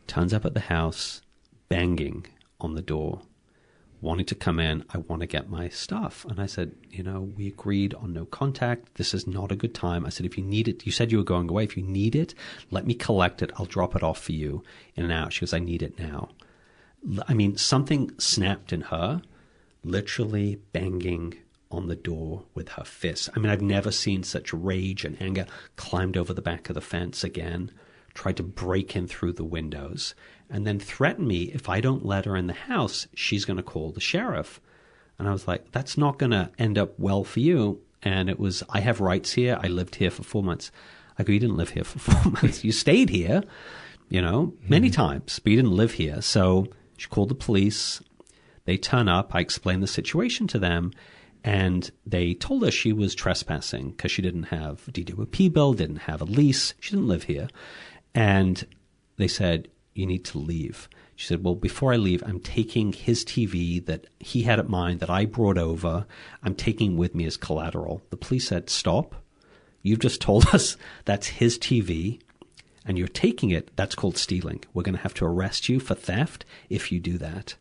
turns 0.08 0.34
up 0.34 0.46
at 0.46 0.54
the 0.54 0.62
house, 0.62 1.22
banging 1.70 2.26
on 2.60 2.76
the 2.76 2.82
door, 2.82 3.22
wanting 4.02 4.26
to 4.28 4.36
come 4.36 4.60
in. 4.60 4.84
I 4.90 5.00
want 5.00 5.22
to 5.22 5.28
get 5.28 5.50
my 5.50 5.70
stuff. 5.70 6.26
And 6.26 6.40
I 6.40 6.46
said, 6.46 6.74
you 6.90 7.04
know, 7.04 7.22
we 7.22 7.48
agreed 7.48 7.94
on 7.96 8.14
no 8.14 8.26
contact. 8.26 8.96
This 8.96 9.14
is 9.14 9.28
not 9.28 9.52
a 9.52 9.56
good 9.56 9.74
time. 9.74 10.06
I 10.06 10.10
said, 10.10 10.26
if 10.26 10.38
you 10.38 10.44
need 10.44 10.68
it, 10.68 10.86
you 10.86 10.92
said 10.92 11.12
you 11.12 11.18
were 11.18 11.24
going 11.24 11.50
away. 11.50 11.64
If 11.64 11.78
you 11.78 11.84
need 11.84 12.16
it, 12.16 12.34
let 12.72 12.86
me 12.86 12.94
collect 12.94 13.42
it. 13.42 13.52
I'll 13.58 13.66
drop 13.66 13.96
it 13.96 14.04
off 14.04 14.22
for 14.22 14.34
you 14.34 14.64
in 14.96 15.04
and 15.04 15.14
out. 15.14 15.34
She 15.34 15.42
goes, 15.42 15.54
I 15.54 15.60
need 15.60 15.82
it 15.82 16.00
now. 16.00 16.30
I 17.28 17.34
mean, 17.34 17.58
something 17.58 18.12
snapped 18.18 18.74
in 18.74 18.82
her 18.82 19.22
literally 19.84 20.56
banging 20.74 21.36
on 21.72 21.88
the 21.88 21.96
door 21.96 22.44
with 22.54 22.70
her 22.70 22.84
fist. 22.84 23.30
I 23.36 23.40
mean, 23.40 23.52
I've 23.52 23.62
never 23.62 23.92
seen 23.92 24.24
such 24.24 24.54
rage 24.54 25.06
and 25.06 25.22
anger. 25.22 25.46
Climbed 25.76 26.18
over 26.18 26.34
the 26.34 26.42
back 26.42 26.70
of 26.70 26.74
the 26.74 26.82
fence 26.82 27.24
again, 27.24 27.72
tried 28.14 28.38
to 28.38 28.44
break 28.44 28.96
in 28.96 29.08
through 29.08 29.34
the 29.34 29.44
windows, 29.44 30.16
and 30.50 30.66
then 30.66 30.80
threatened 30.80 31.28
me 31.28 31.44
if 31.54 31.70
I 31.70 31.82
don't 31.82 32.06
let 32.06 32.26
her 32.26 32.36
in 32.36 32.48
the 32.48 32.54
house, 32.54 33.08
she's 33.14 33.46
going 33.46 33.58
to 33.58 33.64
call 33.64 33.92
the 33.92 34.00
sheriff. 34.00 34.60
And 35.18 35.28
I 35.28 35.32
was 35.32 35.48
like, 35.48 35.72
that's 35.72 35.98
not 35.98 36.20
going 36.20 36.32
to 36.32 36.52
end 36.60 36.78
up 36.78 37.00
well 37.00 37.24
for 37.24 37.40
you. 37.40 37.82
And 38.04 38.30
it 38.30 38.40
was, 38.40 38.64
I 38.70 38.82
have 38.82 39.00
rights 39.02 39.34
here. 39.34 39.58
I 39.62 39.68
lived 39.68 39.96
here 39.96 40.12
for 40.12 40.24
four 40.24 40.44
months. 40.44 40.72
I 41.18 41.24
go, 41.24 41.34
you 41.34 41.40
didn't 41.40 41.58
live 41.58 41.72
here 41.72 41.84
for 41.84 42.00
four 42.12 42.32
months. 42.32 42.64
You 42.64 42.72
stayed 42.72 43.10
here, 43.10 43.44
you 44.10 44.22
know, 44.22 44.54
many 44.68 44.90
mm-hmm. 44.90 45.02
times, 45.02 45.40
but 45.40 45.52
you 45.52 45.58
didn't 45.58 45.76
live 45.76 45.94
here. 45.94 46.22
So 46.22 46.68
she 46.98 47.08
called 47.08 47.30
the 47.30 47.36
police. 47.36 48.02
They 48.66 48.78
turn 48.78 49.08
up. 49.08 49.34
I 49.34 49.40
explain 49.40 49.80
the 49.80 49.88
situation 49.88 50.48
to 50.48 50.60
them, 50.60 50.92
and 51.44 51.90
they 52.06 52.34
told 52.34 52.64
us 52.64 52.74
she 52.74 52.92
was 52.92 53.14
trespassing 53.16 53.92
because 53.92 54.12
she 54.12 54.22
didn't 54.22 54.44
have 54.44 54.88
a 54.88 54.92
DWP 54.92 55.54
bill, 55.54 55.74
didn't 55.74 55.98
have 55.98 56.22
a 56.22 56.26
lease, 56.26 56.74
she 56.80 56.92
didn't 56.92 57.08
live 57.08 57.24
here, 57.24 57.48
and 58.14 58.66
they 59.18 59.28
said 59.28 59.68
you 59.96 60.06
need 60.06 60.24
to 60.26 60.38
leave. 60.38 60.88
She 61.16 61.26
said, 61.26 61.44
Well, 61.44 61.56
before 61.56 61.94
I 61.94 61.98
leave, 61.98 62.22
I'm 62.26 62.40
taking 62.40 62.94
his 62.94 63.26
TV 63.26 63.84
that 63.86 64.06
he 64.20 64.44
had 64.44 64.60
at 64.60 64.70
mine 64.70 65.00
that 65.00 65.10
I 65.10 65.26
brought 65.26 65.58
over. 65.58 66.06
I'm 66.44 66.56
taking 66.56 66.98
with 66.98 67.16
me 67.16 67.26
as 67.26 67.38
collateral. 67.38 68.04
The 68.12 68.18
police 68.18 68.48
said, 68.48 68.70
Stop. 68.70 69.16
You've 69.82 70.00
just 70.00 70.22
told 70.22 70.48
us 70.54 70.78
that's 71.06 71.28
his 71.28 71.58
TV 71.58 72.20
and 72.86 73.00
you're 73.00 73.08
taking 73.08 73.50
it. 73.50 73.76
That's 73.76 73.96
called 73.96 74.18
stealing. 74.18 74.64
We're 74.74 74.84
going 74.84 74.96
to 74.96 75.02
have 75.02 75.16
to 75.16 75.26
arrest 75.26 75.70
you 75.70 75.80
for 75.80 75.96
theft 75.96 76.46
if 76.70 76.92
you 76.92 77.00
do 77.00 77.18
that 77.18 77.56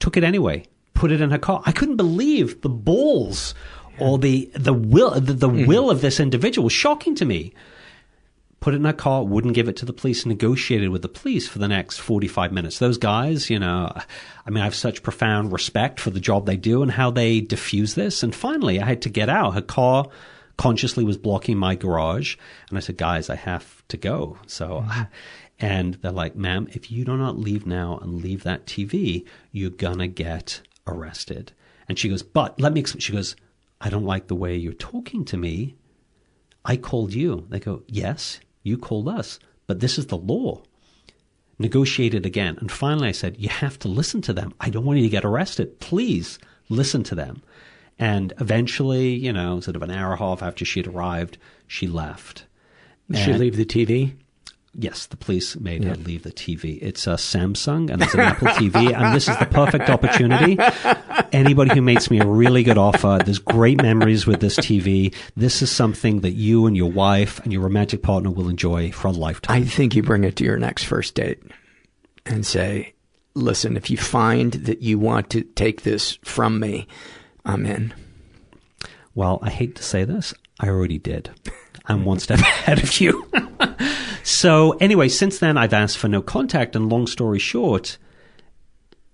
took 0.00 0.16
it 0.16 0.24
anyway, 0.24 0.64
put 0.94 1.12
it 1.12 1.20
in 1.20 1.30
her 1.30 1.38
car. 1.38 1.62
I 1.64 1.72
couldn't 1.72 1.96
believe 1.96 2.62
the 2.62 2.68
balls 2.68 3.54
or 4.00 4.18
the 4.18 4.50
the 4.54 4.72
will 4.72 5.12
the, 5.20 5.34
the 5.34 5.48
mm-hmm. 5.48 5.66
will 5.66 5.90
of 5.90 6.00
this 6.00 6.18
individual 6.18 6.64
was 6.64 6.72
shocking 6.72 7.14
to 7.14 7.24
me. 7.24 7.52
Put 8.60 8.74
it 8.74 8.78
in 8.78 8.84
her 8.84 8.92
car, 8.92 9.24
wouldn't 9.24 9.54
give 9.54 9.68
it 9.68 9.76
to 9.76 9.86
the 9.86 9.92
police, 9.92 10.26
negotiated 10.26 10.90
with 10.90 11.00
the 11.00 11.08
police 11.08 11.48
for 11.48 11.58
the 11.58 11.68
next 11.68 11.98
45 11.98 12.52
minutes. 12.52 12.78
Those 12.78 12.98
guys, 12.98 13.48
you 13.48 13.58
know, 13.58 13.90
I 14.46 14.50
mean, 14.50 14.60
I 14.60 14.64
have 14.64 14.74
such 14.74 15.02
profound 15.02 15.50
respect 15.50 15.98
for 15.98 16.10
the 16.10 16.20
job 16.20 16.44
they 16.44 16.58
do 16.58 16.82
and 16.82 16.90
how 16.90 17.10
they 17.10 17.40
diffuse 17.40 17.94
this. 17.94 18.22
And 18.22 18.34
finally, 18.34 18.78
I 18.78 18.84
had 18.86 19.02
to 19.02 19.08
get 19.08 19.30
out. 19.30 19.54
Her 19.54 19.62
car 19.62 20.08
consciously 20.58 21.04
was 21.04 21.16
blocking 21.16 21.56
my 21.56 21.74
garage. 21.74 22.36
And 22.68 22.76
I 22.76 22.82
said, 22.82 22.98
guys, 22.98 23.30
I 23.30 23.36
have 23.36 23.82
to 23.88 23.96
go. 23.96 24.36
So, 24.46 24.84
mm-hmm. 24.86 25.02
And 25.60 25.94
they're 25.94 26.10
like, 26.10 26.36
ma'am, 26.36 26.68
if 26.72 26.90
you 26.90 27.04
do 27.04 27.16
not 27.16 27.38
leave 27.38 27.66
now 27.66 27.98
and 28.02 28.22
leave 28.22 28.44
that 28.44 28.66
TV, 28.66 29.26
you're 29.52 29.70
gonna 29.70 30.08
get 30.08 30.62
arrested. 30.86 31.52
And 31.86 31.98
she 31.98 32.08
goes, 32.08 32.22
but 32.22 32.58
let 32.58 32.72
me 32.72 32.80
explain. 32.80 33.00
She 33.00 33.12
goes, 33.12 33.36
I 33.80 33.90
don't 33.90 34.06
like 34.06 34.28
the 34.28 34.34
way 34.34 34.56
you're 34.56 34.72
talking 34.72 35.24
to 35.26 35.36
me. 35.36 35.76
I 36.64 36.76
called 36.76 37.12
you. 37.12 37.46
They 37.50 37.60
go, 37.60 37.82
yes, 37.86 38.40
you 38.62 38.76
called 38.76 39.08
us, 39.08 39.38
but 39.66 39.80
this 39.80 39.98
is 39.98 40.06
the 40.06 40.16
law. 40.16 40.62
Negotiated 41.58 42.24
again. 42.24 42.56
And 42.60 42.70
finally 42.70 43.08
I 43.08 43.12
said, 43.12 43.36
you 43.38 43.48
have 43.48 43.78
to 43.80 43.88
listen 43.88 44.22
to 44.22 44.32
them. 44.32 44.54
I 44.60 44.70
don't 44.70 44.84
want 44.84 44.98
you 44.98 45.04
to 45.04 45.10
get 45.10 45.24
arrested. 45.24 45.78
Please 45.80 46.38
listen 46.68 47.02
to 47.04 47.14
them. 47.14 47.42
And 47.98 48.32
eventually, 48.40 49.10
you 49.10 49.32
know, 49.32 49.60
sort 49.60 49.76
of 49.76 49.82
an 49.82 49.90
hour 49.90 50.12
and 50.12 50.20
a 50.20 50.24
half 50.24 50.42
after 50.42 50.64
she'd 50.64 50.86
arrived, 50.86 51.36
she 51.66 51.86
left. 51.86 52.46
Did 53.10 53.18
she 53.18 53.32
leave 53.34 53.56
the 53.56 53.66
TV? 53.66 54.14
Yes, 54.72 55.06
the 55.06 55.16
police 55.16 55.56
made 55.56 55.82
yeah. 55.82 55.90
her 55.90 55.96
leave 55.96 56.22
the 56.22 56.30
TV. 56.30 56.78
It's 56.80 57.08
a 57.08 57.14
Samsung 57.14 57.90
and 57.90 58.00
it's 58.00 58.14
an 58.14 58.20
Apple 58.20 58.48
TV, 58.48 58.94
and 58.94 59.14
this 59.14 59.28
is 59.28 59.36
the 59.38 59.46
perfect 59.46 59.90
opportunity. 59.90 60.58
Anybody 61.32 61.74
who 61.74 61.82
makes 61.82 62.08
me 62.08 62.20
a 62.20 62.26
really 62.26 62.62
good 62.62 62.78
offer, 62.78 63.18
there's 63.24 63.40
great 63.40 63.82
memories 63.82 64.28
with 64.28 64.40
this 64.40 64.56
TV. 64.56 65.12
This 65.36 65.60
is 65.60 65.72
something 65.72 66.20
that 66.20 66.32
you 66.32 66.66
and 66.66 66.76
your 66.76 66.90
wife 66.90 67.40
and 67.40 67.52
your 67.52 67.62
romantic 67.62 68.02
partner 68.02 68.30
will 68.30 68.48
enjoy 68.48 68.92
for 68.92 69.08
a 69.08 69.12
lifetime. 69.12 69.60
I 69.60 69.64
think 69.64 69.96
you 69.96 70.04
bring 70.04 70.22
it 70.22 70.36
to 70.36 70.44
your 70.44 70.56
next 70.56 70.84
first 70.84 71.16
date 71.16 71.42
and 72.24 72.46
say, 72.46 72.94
listen, 73.34 73.76
if 73.76 73.90
you 73.90 73.96
find 73.96 74.52
that 74.52 74.82
you 74.82 75.00
want 75.00 75.30
to 75.30 75.42
take 75.42 75.82
this 75.82 76.18
from 76.22 76.60
me, 76.60 76.86
I'm 77.44 77.66
in. 77.66 77.92
Well, 79.16 79.40
I 79.42 79.50
hate 79.50 79.74
to 79.76 79.82
say 79.82 80.04
this. 80.04 80.32
I 80.60 80.68
already 80.68 80.98
did. 80.98 81.30
I'm 81.86 82.04
one 82.04 82.20
step 82.20 82.38
ahead 82.40 82.82
of 82.82 83.00
you. 83.00 83.28
So 84.30 84.72
anyway, 84.72 85.08
since 85.08 85.38
then 85.38 85.56
I've 85.58 85.72
asked 85.72 85.98
for 85.98 86.08
no 86.08 86.22
contact, 86.22 86.76
and 86.76 86.88
long 86.88 87.06
story 87.06 87.38
short, 87.38 87.98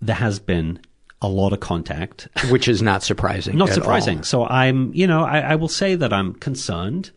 there 0.01 0.16
has 0.16 0.38
been 0.38 0.78
a 1.22 1.28
lot 1.28 1.52
of 1.52 1.60
contact. 1.60 2.28
Which 2.51 2.68
is 2.68 2.82
not 2.82 3.02
surprising. 3.02 3.56
Not 3.56 3.70
surprising. 3.70 4.18
all. 4.18 4.24
So 4.24 4.47
I'm, 4.47 4.93
you 4.94 5.06
know, 5.06 5.24
I, 5.24 5.38
I 5.40 5.55
will 5.56 5.68
say 5.68 5.94
that 5.94 6.12
I'm 6.12 6.34
concerned 6.34 7.10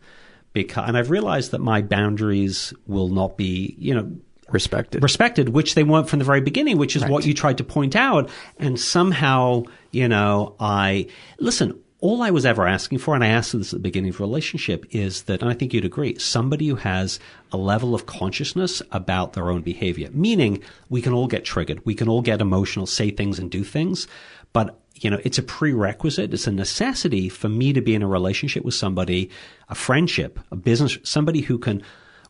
because, 0.52 0.88
and 0.88 0.96
I've 0.96 1.10
realized 1.10 1.50
that 1.50 1.60
my 1.60 1.82
boundaries 1.82 2.72
will 2.86 3.08
not 3.08 3.36
be, 3.36 3.74
you 3.78 3.94
know, 3.94 4.10
respected. 4.48 5.02
respected, 5.02 5.50
which 5.50 5.74
they 5.74 5.84
weren't 5.84 6.08
from 6.08 6.18
the 6.18 6.24
very 6.24 6.40
beginning, 6.40 6.78
which 6.78 6.96
is 6.96 7.02
Right. 7.02 7.10
what 7.10 7.26
you 7.26 7.34
tried 7.34 7.58
to 7.58 7.64
point 7.64 7.94
out. 7.94 8.30
And 8.58 8.80
somehow, 8.80 9.64
you 9.92 10.08
know, 10.08 10.56
I 10.58 11.06
listen. 11.38 11.78
All 12.02 12.22
I 12.22 12.30
was 12.30 12.46
ever 12.46 12.66
asking 12.66 12.98
for, 12.98 13.14
and 13.14 13.22
I 13.22 13.28
asked 13.28 13.52
this 13.52 13.74
at 13.74 13.78
the 13.78 13.82
beginning 13.82 14.10
of 14.10 14.20
a 14.20 14.22
relationship, 14.22 14.86
is 14.90 15.22
that, 15.22 15.42
and 15.42 15.50
I 15.50 15.54
think 15.54 15.74
you'd 15.74 15.84
agree, 15.84 16.18
somebody 16.18 16.68
who 16.68 16.76
has 16.76 17.20
a 17.52 17.58
level 17.58 17.94
of 17.94 18.06
consciousness 18.06 18.80
about 18.90 19.34
their 19.34 19.50
own 19.50 19.60
behavior. 19.60 20.08
Meaning, 20.12 20.62
we 20.88 21.02
can 21.02 21.12
all 21.12 21.26
get 21.26 21.44
triggered, 21.44 21.84
we 21.84 21.94
can 21.94 22.08
all 22.08 22.22
get 22.22 22.40
emotional, 22.40 22.86
say 22.86 23.10
things 23.10 23.38
and 23.38 23.50
do 23.50 23.64
things, 23.64 24.08
but 24.52 24.80
you 24.94 25.10
know, 25.10 25.20
it's 25.24 25.38
a 25.38 25.42
prerequisite, 25.42 26.32
it's 26.32 26.46
a 26.46 26.52
necessity 26.52 27.28
for 27.28 27.48
me 27.48 27.72
to 27.72 27.80
be 27.80 27.94
in 27.94 28.02
a 28.02 28.06
relationship 28.06 28.64
with 28.64 28.74
somebody, 28.74 29.30
a 29.68 29.74
friendship, 29.74 30.38
a 30.50 30.56
business, 30.56 30.98
somebody 31.02 31.40
who 31.40 31.58
can 31.58 31.82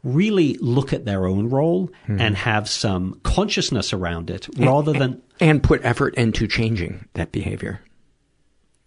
really 0.02 0.54
look 0.60 0.92
at 0.92 1.04
their 1.04 1.26
own 1.26 1.48
role 1.48 1.90
hmm. 2.06 2.20
and 2.20 2.36
have 2.36 2.68
some 2.68 3.20
consciousness 3.22 3.92
around 3.92 4.30
it 4.30 4.48
rather 4.56 4.92
than 4.92 5.20
and 5.40 5.62
put 5.62 5.84
effort 5.84 6.14
into 6.14 6.46
changing 6.46 7.06
that 7.14 7.32
behavior. 7.32 7.80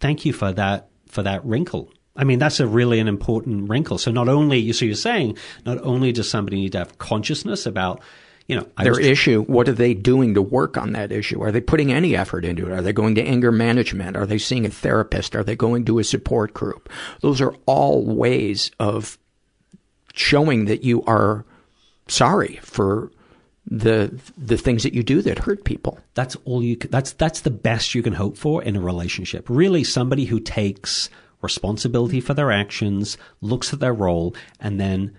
Thank 0.04 0.26
you 0.26 0.34
for 0.34 0.52
that 0.52 0.88
for 1.08 1.22
that 1.22 1.42
wrinkle. 1.46 1.90
I 2.14 2.24
mean, 2.24 2.38
that's 2.38 2.60
a 2.60 2.66
really 2.66 3.00
an 3.00 3.08
important 3.08 3.70
wrinkle. 3.70 3.96
So 3.96 4.10
not 4.10 4.28
only 4.28 4.58
you 4.58 4.74
so 4.74 4.84
you're 4.84 4.96
saying 4.96 5.38
not 5.64 5.78
only 5.82 6.12
does 6.12 6.28
somebody 6.28 6.58
need 6.60 6.72
to 6.72 6.78
have 6.78 6.98
consciousness 6.98 7.64
about 7.64 8.02
you 8.46 8.54
know 8.56 8.66
I 8.76 8.84
Their 8.84 8.92
was- 8.92 9.06
issue, 9.06 9.44
what 9.44 9.66
are 9.66 9.72
they 9.72 9.94
doing 9.94 10.34
to 10.34 10.42
work 10.42 10.76
on 10.76 10.92
that 10.92 11.10
issue? 11.10 11.42
Are 11.42 11.50
they 11.50 11.62
putting 11.62 11.90
any 11.90 12.14
effort 12.14 12.44
into 12.44 12.66
it? 12.66 12.72
Are 12.72 12.82
they 12.82 12.92
going 12.92 13.14
to 13.14 13.22
anger 13.22 13.50
management? 13.50 14.14
Are 14.14 14.26
they 14.26 14.36
seeing 14.36 14.66
a 14.66 14.70
therapist? 14.70 15.34
Are 15.34 15.42
they 15.42 15.56
going 15.56 15.86
to 15.86 15.98
a 15.98 16.04
support 16.04 16.52
group? 16.52 16.90
Those 17.22 17.40
are 17.40 17.54
all 17.64 18.04
ways 18.04 18.70
of 18.78 19.16
showing 20.12 20.66
that 20.66 20.84
you 20.84 21.02
are 21.04 21.46
sorry 22.08 22.60
for 22.62 23.10
the 23.66 24.20
the 24.36 24.58
things 24.58 24.82
that 24.82 24.94
you 24.94 25.02
do 25.02 25.22
that 25.22 25.38
hurt 25.38 25.64
people. 25.64 25.98
That's 26.14 26.36
all 26.44 26.62
you. 26.62 26.76
That's 26.76 27.12
that's 27.12 27.40
the 27.40 27.50
best 27.50 27.94
you 27.94 28.02
can 28.02 28.12
hope 28.12 28.36
for 28.36 28.62
in 28.62 28.76
a 28.76 28.80
relationship. 28.80 29.46
Really, 29.48 29.84
somebody 29.84 30.26
who 30.26 30.40
takes 30.40 31.08
responsibility 31.40 32.20
for 32.20 32.34
their 32.34 32.50
actions, 32.50 33.18
looks 33.40 33.72
at 33.72 33.80
their 33.80 33.94
role, 33.94 34.34
and 34.60 34.80
then 34.80 35.16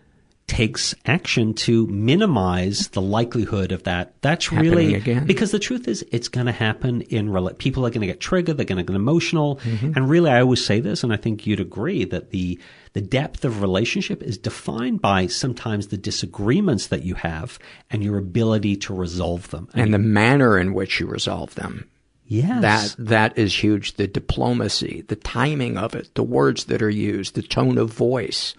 takes 0.48 0.94
action 1.08 1.54
to 1.56 1.88
minimize 1.88 2.90
the 2.90 3.02
likelihood 3.02 3.72
of 3.72 3.82
that. 3.84 4.14
That's 4.22 4.46
Happening 4.48 4.72
really 4.72 4.94
again. 4.94 5.26
because 5.26 5.50
the 5.52 5.58
truth 5.60 5.88
is, 5.88 6.06
it's 6.12 6.28
going 6.28 6.46
to 6.46 6.52
happen 6.52 7.02
in 7.02 7.30
rela- 7.30 7.58
people 7.58 7.86
are 7.86 7.90
going 7.90 8.02
to 8.02 8.08
get 8.08 8.20
triggered, 8.20 8.58
they're 8.58 8.66
going 8.66 8.78
to 8.78 8.84
get 8.84 8.96
emotional, 8.96 9.56
Mm-hmm. 9.58 9.94
and 9.96 10.08
really, 10.10 10.30
I 10.30 10.42
always 10.42 10.64
say 10.64 10.80
this, 10.80 11.04
and 11.04 11.12
I 11.12 11.18
think 11.18 11.48
you'd 11.48 11.60
agree 11.60 12.06
that 12.06 12.30
the 12.32 12.60
the 12.94 13.02
depth 13.02 13.44
of 13.44 13.62
relationship 13.62 14.24
is 14.24 14.38
defined 14.38 15.02
by 15.02 15.28
sometimes 15.28 15.88
the 15.88 15.98
disagreements 15.98 16.88
that 16.88 17.04
you 17.04 17.16
have 17.16 17.60
and 17.90 18.02
your 18.04 18.18
ability 18.18 18.78
to 18.78 18.94
resolve 18.94 19.50
them. 19.50 19.68
And 19.74 19.94
the 19.94 19.98
manner 20.00 20.58
in 20.58 20.74
which 20.74 21.00
you 21.02 21.08
resolve 21.08 21.56
them. 21.56 21.90
Yes. 22.28 22.96
That 22.96 23.06
that 23.10 23.38
is 23.38 23.54
huge. 23.64 23.96
The 23.96 24.08
diplomacy, 24.08 25.04
the 25.08 25.16
timing 25.18 25.78
of 25.78 25.94
it, 25.94 26.14
the 26.16 26.24
words 26.24 26.66
that 26.66 26.82
are 26.82 26.90
used, 26.90 27.36
the 27.36 27.42
tone 27.42 27.78
of 27.78 27.92
voice. 27.92 28.56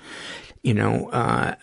You 0.66 0.74
know, 0.74 1.08
uh, 1.10 1.54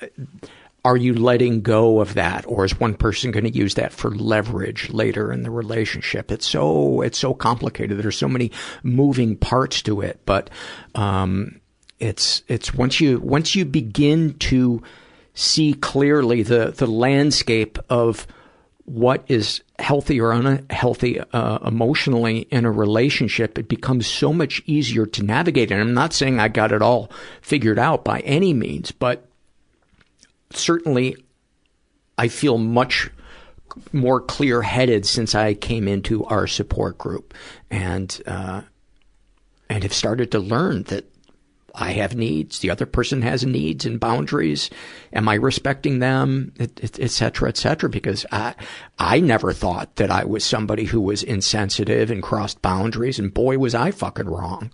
are 0.85 0.95
you 0.95 1.13
letting 1.13 1.61
go 1.61 1.99
of 1.99 2.13
that, 2.13 2.45
or 2.47 2.63
is 2.63 2.79
one 2.79 2.93
person 2.93 3.31
going 3.31 3.43
to 3.43 3.53
use 3.53 3.73
that 3.73 3.91
for 3.91 4.11
leverage 4.11 4.89
later 4.91 5.29
in 5.33 5.43
the 5.43 5.51
relationship? 5.51 6.31
It's 6.31 6.47
so 6.47 7.01
it's 7.01 7.17
so 7.17 7.33
complicated. 7.33 7.97
There's 7.97 8.17
so 8.17 8.29
many 8.29 8.49
moving 8.81 9.35
parts 9.35 9.81
to 9.81 9.99
it, 9.99 10.21
but 10.25 10.49
um, 10.95 11.59
it's 11.99 12.43
it's 12.47 12.73
once 12.73 13.01
you 13.01 13.19
once 13.19 13.55
you 13.55 13.65
begin 13.65 14.35
to 14.39 14.81
see 15.33 15.73
clearly 15.73 16.41
the 16.41 16.71
the 16.71 16.87
landscape 16.87 17.77
of 17.89 18.25
what 18.85 19.23
is 19.27 19.61
healthy 19.79 20.19
or 20.19 20.31
unhealthy 20.31 21.19
uh, 21.19 21.59
emotionally 21.65 22.39
in 22.51 22.65
a 22.65 22.71
relationship, 22.71 23.57
it 23.57 23.67
becomes 23.67 24.07
so 24.07 24.33
much 24.33 24.61
easier 24.65 25.05
to 25.05 25.23
navigate. 25.23 25.71
And 25.71 25.79
I'm 25.79 25.93
not 25.93 26.13
saying 26.13 26.39
I 26.39 26.49
got 26.49 26.71
it 26.71 26.81
all 26.81 27.09
figured 27.41 27.79
out 27.79 28.03
by 28.03 28.19
any 28.21 28.53
means, 28.53 28.91
but 28.91 29.25
certainly 30.51 31.15
I 32.17 32.27
feel 32.27 32.57
much 32.57 33.09
more 33.91 34.21
clear 34.21 34.61
headed 34.61 35.05
since 35.05 35.33
I 35.33 35.53
came 35.53 35.87
into 35.87 36.25
our 36.25 36.45
support 36.45 36.97
group 36.97 37.33
and, 37.71 38.21
uh, 38.27 38.61
and 39.69 39.83
have 39.83 39.93
started 39.93 40.31
to 40.31 40.39
learn 40.39 40.83
that 40.83 41.05
I 41.75 41.91
have 41.93 42.15
needs. 42.15 42.59
The 42.59 42.69
other 42.69 42.85
person 42.85 43.23
has 43.23 43.45
needs 43.45 43.85
and 43.85 43.99
boundaries. 43.99 44.69
Am 45.11 45.27
I 45.27 45.33
respecting 45.33 45.99
them? 45.99 46.53
Et, 46.59 46.71
et, 46.83 46.99
et 46.99 47.09
cetera, 47.09 47.49
et 47.49 47.57
cetera. 47.57 47.89
Because 47.89 48.25
I, 48.31 48.53
I 48.99 49.19
never 49.19 49.53
thought 49.53 49.95
that 49.95 50.11
I 50.11 50.23
was 50.25 50.45
somebody 50.45 50.85
who 50.85 51.01
was 51.01 51.23
insensitive 51.23 52.11
and 52.11 52.21
crossed 52.21 52.61
boundaries. 52.61 53.17
And 53.17 53.33
boy, 53.33 53.57
was 53.57 53.73
I 53.73 53.89
fucking 53.89 54.27
wrong. 54.27 54.71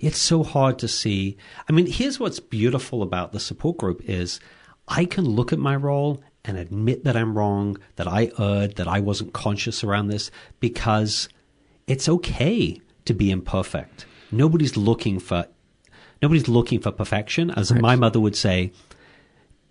It's 0.00 0.18
so 0.18 0.42
hard 0.42 0.78
to 0.78 0.88
see. 0.88 1.36
I 1.68 1.72
mean, 1.72 1.86
here's 1.86 2.18
what's 2.18 2.40
beautiful 2.40 3.02
about 3.02 3.32
the 3.32 3.40
support 3.40 3.76
group 3.76 4.00
is 4.04 4.40
I 4.86 5.04
can 5.04 5.24
look 5.24 5.52
at 5.52 5.58
my 5.58 5.76
role 5.76 6.22
and 6.44 6.56
admit 6.56 7.04
that 7.04 7.16
I'm 7.16 7.36
wrong, 7.36 7.76
that 7.96 8.08
I 8.08 8.30
erred, 8.38 8.76
that 8.76 8.88
I 8.88 9.00
wasn't 9.00 9.34
conscious 9.34 9.84
around 9.84 10.06
this 10.06 10.30
because 10.60 11.28
it's 11.86 12.08
okay 12.08 12.80
to 13.04 13.12
be 13.12 13.30
imperfect. 13.30 14.06
Nobody's 14.30 14.76
looking 14.76 15.18
for 15.18 15.46
nobody's 16.22 16.48
looking 16.48 16.80
for 16.80 16.90
perfection. 16.92 17.50
As 17.50 17.70
Right. 17.72 17.80
my 17.80 17.96
mother 17.96 18.20
would 18.20 18.36
say, 18.36 18.72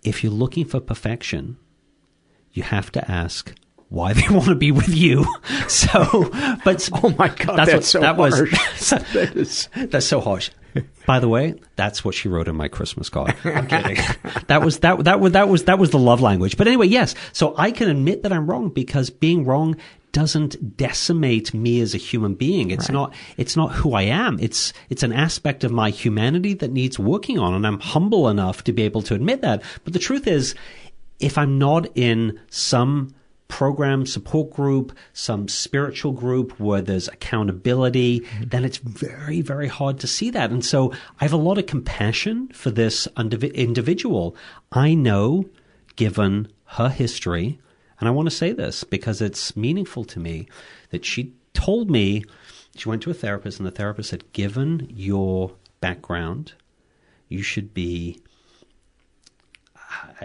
if 0.02 0.22
you're 0.22 0.32
looking 0.32 0.64
for 0.64 0.80
perfection, 0.80 1.56
you 2.52 2.62
have 2.62 2.90
to 2.92 3.10
ask 3.10 3.52
why 3.88 4.12
they 4.12 4.28
want 4.30 4.46
to 4.46 4.54
be 4.54 4.72
with 4.72 4.88
you. 4.88 5.24
So, 5.68 6.30
but 6.64 6.88
oh 7.02 7.14
my 7.18 7.28
god, 7.28 7.56
that's, 7.66 7.88
so 7.88 8.00
that 8.00 8.16
harsh. 8.16 8.32
was 8.40 8.90
that 8.90 9.36
is 9.36 9.68
that's 9.74 10.06
so 10.06 10.18
harsh. 10.20 10.48
By 11.06 11.20
the 11.20 11.28
way, 11.28 11.56
that's 11.76 12.04
what 12.06 12.14
she 12.14 12.28
wrote 12.28 12.48
in 12.48 12.56
my 12.56 12.68
Christmas 12.68 13.10
card. 13.10 13.34
I'm 13.44 13.66
kidding. 13.66 13.98
that 14.46 14.62
was 14.62 14.78
that 14.78 15.04
that 15.04 15.20
was 15.20 15.32
that 15.32 15.48
was 15.48 15.64
that 15.64 15.78
was 15.78 15.90
the 15.90 15.98
love 15.98 16.22
language. 16.22 16.56
But 16.56 16.68
anyway, 16.68 16.86
yes. 16.86 17.14
So 17.34 17.54
I 17.58 17.70
can 17.70 17.90
admit 17.90 18.22
that 18.22 18.32
I'm 18.32 18.46
wrong 18.46 18.70
because 18.70 19.10
being 19.10 19.44
wrong 19.44 19.76
doesn't 20.18 20.76
decimate 20.76 21.54
me 21.54 21.80
as 21.80 21.94
a 21.94 21.98
human 22.10 22.34
being. 22.34 22.72
It's 22.72 22.88
Right. 22.88 22.94
not 22.94 23.14
it's 23.36 23.56
not 23.56 23.70
who 23.78 23.94
I 23.94 24.02
am. 24.02 24.36
It's 24.40 24.72
it's 24.90 25.04
an 25.04 25.12
aspect 25.12 25.62
of 25.62 25.70
my 25.70 25.90
humanity 25.90 26.54
that 26.54 26.72
needs 26.72 26.98
working 26.98 27.38
on 27.38 27.54
and 27.54 27.64
I'm 27.64 27.78
humble 27.78 28.28
enough 28.28 28.64
to 28.64 28.72
be 28.72 28.82
able 28.82 29.02
to 29.02 29.14
admit 29.14 29.42
that. 29.42 29.62
But 29.84 29.92
the 29.92 30.00
truth 30.00 30.26
is 30.26 30.56
if 31.20 31.38
I'm 31.38 31.56
not 31.56 31.86
in 31.94 32.40
some 32.50 33.14
program, 33.46 34.06
support 34.06 34.50
group, 34.50 34.86
some 35.12 35.46
spiritual 35.46 36.12
group 36.12 36.58
where 36.58 36.82
there's 36.82 37.06
accountability, 37.08 38.20
mm-hmm. 38.20 38.48
then 38.48 38.64
it's 38.64 38.78
very, 38.78 39.40
very 39.40 39.68
hard 39.68 40.00
to 40.00 40.08
see 40.08 40.30
that. 40.30 40.50
And 40.50 40.64
so 40.64 40.92
I 41.20 41.24
have 41.24 41.32
a 41.32 41.36
lot 41.48 41.58
of 41.58 41.66
compassion 41.66 42.48
for 42.48 42.70
this 42.72 43.06
indiv- 43.16 43.54
individual. 43.54 44.34
I 44.72 44.94
know, 44.94 45.44
given 45.94 46.48
her 46.76 46.88
history, 46.88 47.58
and 48.00 48.08
I 48.08 48.12
want 48.12 48.28
to 48.28 48.34
say 48.34 48.52
this 48.52 48.84
because 48.84 49.20
it's 49.20 49.56
meaningful 49.56 50.04
to 50.04 50.20
me, 50.20 50.48
that 50.90 51.04
she 51.04 51.32
told 51.54 51.90
me 51.90 52.24
she 52.76 52.88
went 52.88 53.02
to 53.02 53.10
a 53.10 53.14
therapist, 53.14 53.58
and 53.58 53.66
the 53.66 53.70
therapist 53.72 54.10
said, 54.10 54.32
given 54.32 54.86
your 54.94 55.52
background, 55.80 56.52
you 57.28 57.42
should 57.42 57.74
be 57.74 58.20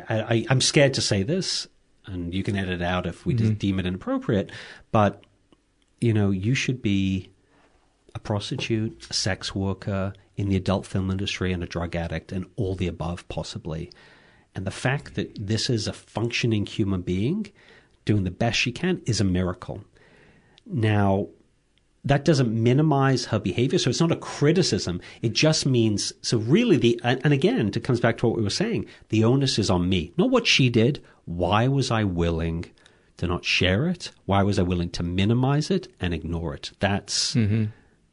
I, 0.10 0.20
I, 0.22 0.46
I'm 0.50 0.62
scared 0.62 0.94
to 0.96 1.02
say 1.02 1.24
this, 1.24 1.68
and 2.06 2.34
you 2.34 2.44
can 2.44 2.56
edit 2.58 2.82
it 2.82 2.84
out 2.84 3.06
if 3.06 3.26
we 3.26 3.34
Mhm. 3.34 3.58
deem 3.58 3.80
it 3.80 3.86
inappropriate, 3.86 4.52
but 4.92 5.24
you 6.02 6.14
know, 6.14 6.32
you 6.32 6.54
should 6.54 6.82
be 6.82 7.30
a 8.14 8.20
prostitute, 8.20 9.08
a 9.10 9.14
sex 9.14 9.56
worker 9.56 10.14
in 10.36 10.50
the 10.50 10.56
adult 10.58 10.86
film 10.86 11.10
industry, 11.10 11.54
and 11.54 11.64
a 11.64 11.68
drug 11.68 11.96
addict, 11.96 12.32
and 12.32 12.46
all 12.58 12.76
the 12.76 12.88
above, 12.88 13.28
possibly. 13.30 13.90
And 14.56 14.66
the 14.66 14.72
fact 14.72 15.16
that 15.16 15.48
this 15.48 15.70
is 15.70 15.88
a 15.88 15.94
functioning 15.94 16.66
human 16.66 17.02
being 17.02 17.48
doing 18.06 18.24
the 18.24 18.32
best 18.32 18.60
she 18.60 18.72
can 18.72 19.02
is 19.06 19.20
a 19.20 19.24
miracle. 19.24 19.84
Now, 20.66 21.28
that 22.06 22.26
doesn't 22.26 22.52
minimize 22.52 23.26
her 23.26 23.40
behavior. 23.40 23.80
So 23.80 23.90
it's 23.90 24.02
not 24.02 24.12
a 24.12 24.18
criticism. 24.18 25.00
It 25.22 25.34
just 25.34 25.66
means, 25.66 26.12
so 26.22 26.38
really 26.38 26.76
the, 26.78 27.00
and 27.04 27.32
again, 27.34 27.70
it 27.74 27.84
comes 27.84 28.02
back 28.02 28.18
to 28.18 28.28
what 28.28 28.36
we 28.38 28.44
were 28.44 28.50
saying. 28.50 28.86
The 29.10 29.24
onus 29.24 29.58
is 29.58 29.70
on 29.70 29.88
me, 29.88 30.12
not 30.18 30.30
what 30.30 30.46
she 30.46 30.70
did. 30.70 31.02
Why 31.26 31.68
was 31.70 31.92
I 31.92 32.04
willing 32.04 32.66
to 33.18 33.28
not 33.28 33.46
share 33.46 33.88
it? 33.88 34.12
Why 34.26 34.44
was 34.44 34.60
I 34.60 34.64
willing 34.64 34.90
to 34.92 35.04
minimize 35.04 35.72
it 35.72 35.88
and 36.02 36.14
ignore 36.14 36.54
it? 36.54 36.72
That's, 36.80 37.36
Mhm. 37.36 37.70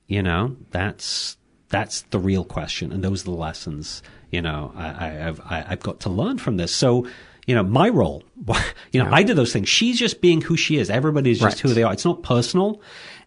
you 0.07 0.23
know, 0.23 0.57
that's, 0.71 1.37
that's 1.69 2.03
the 2.03 2.21
real 2.21 2.45
question. 2.45 2.93
And 2.93 3.03
those 3.03 3.23
are 3.23 3.25
the 3.25 3.31
lessons, 3.33 4.03
you 4.31 4.43
know, 4.43 4.73
I, 4.77 4.87
I, 4.89 5.29
I've, 5.29 5.41
I, 5.41 5.65
I've 5.69 5.81
got 5.81 6.01
to 6.01 6.09
learn 6.11 6.39
from 6.39 6.57
this. 6.57 6.75
So, 6.75 7.07
you 7.47 7.55
know, 7.55 7.63
my 7.63 7.89
role, 7.89 8.23
you 8.93 9.03
know, 9.03 9.11
I 9.11 9.23
did 9.23 9.37
those 9.37 9.53
things. 9.53 9.69
She's 9.69 9.99
just 9.99 10.21
being 10.21 10.41
who 10.41 10.57
she 10.57 10.77
is. 10.77 10.91
Everybody's 10.91 11.41
just 11.41 11.57
Right. 11.57 11.61
who 11.61 11.75
they 11.75 11.83
are. 11.83 11.93
It's 11.93 12.05
not 12.05 12.23
personal. 12.23 12.81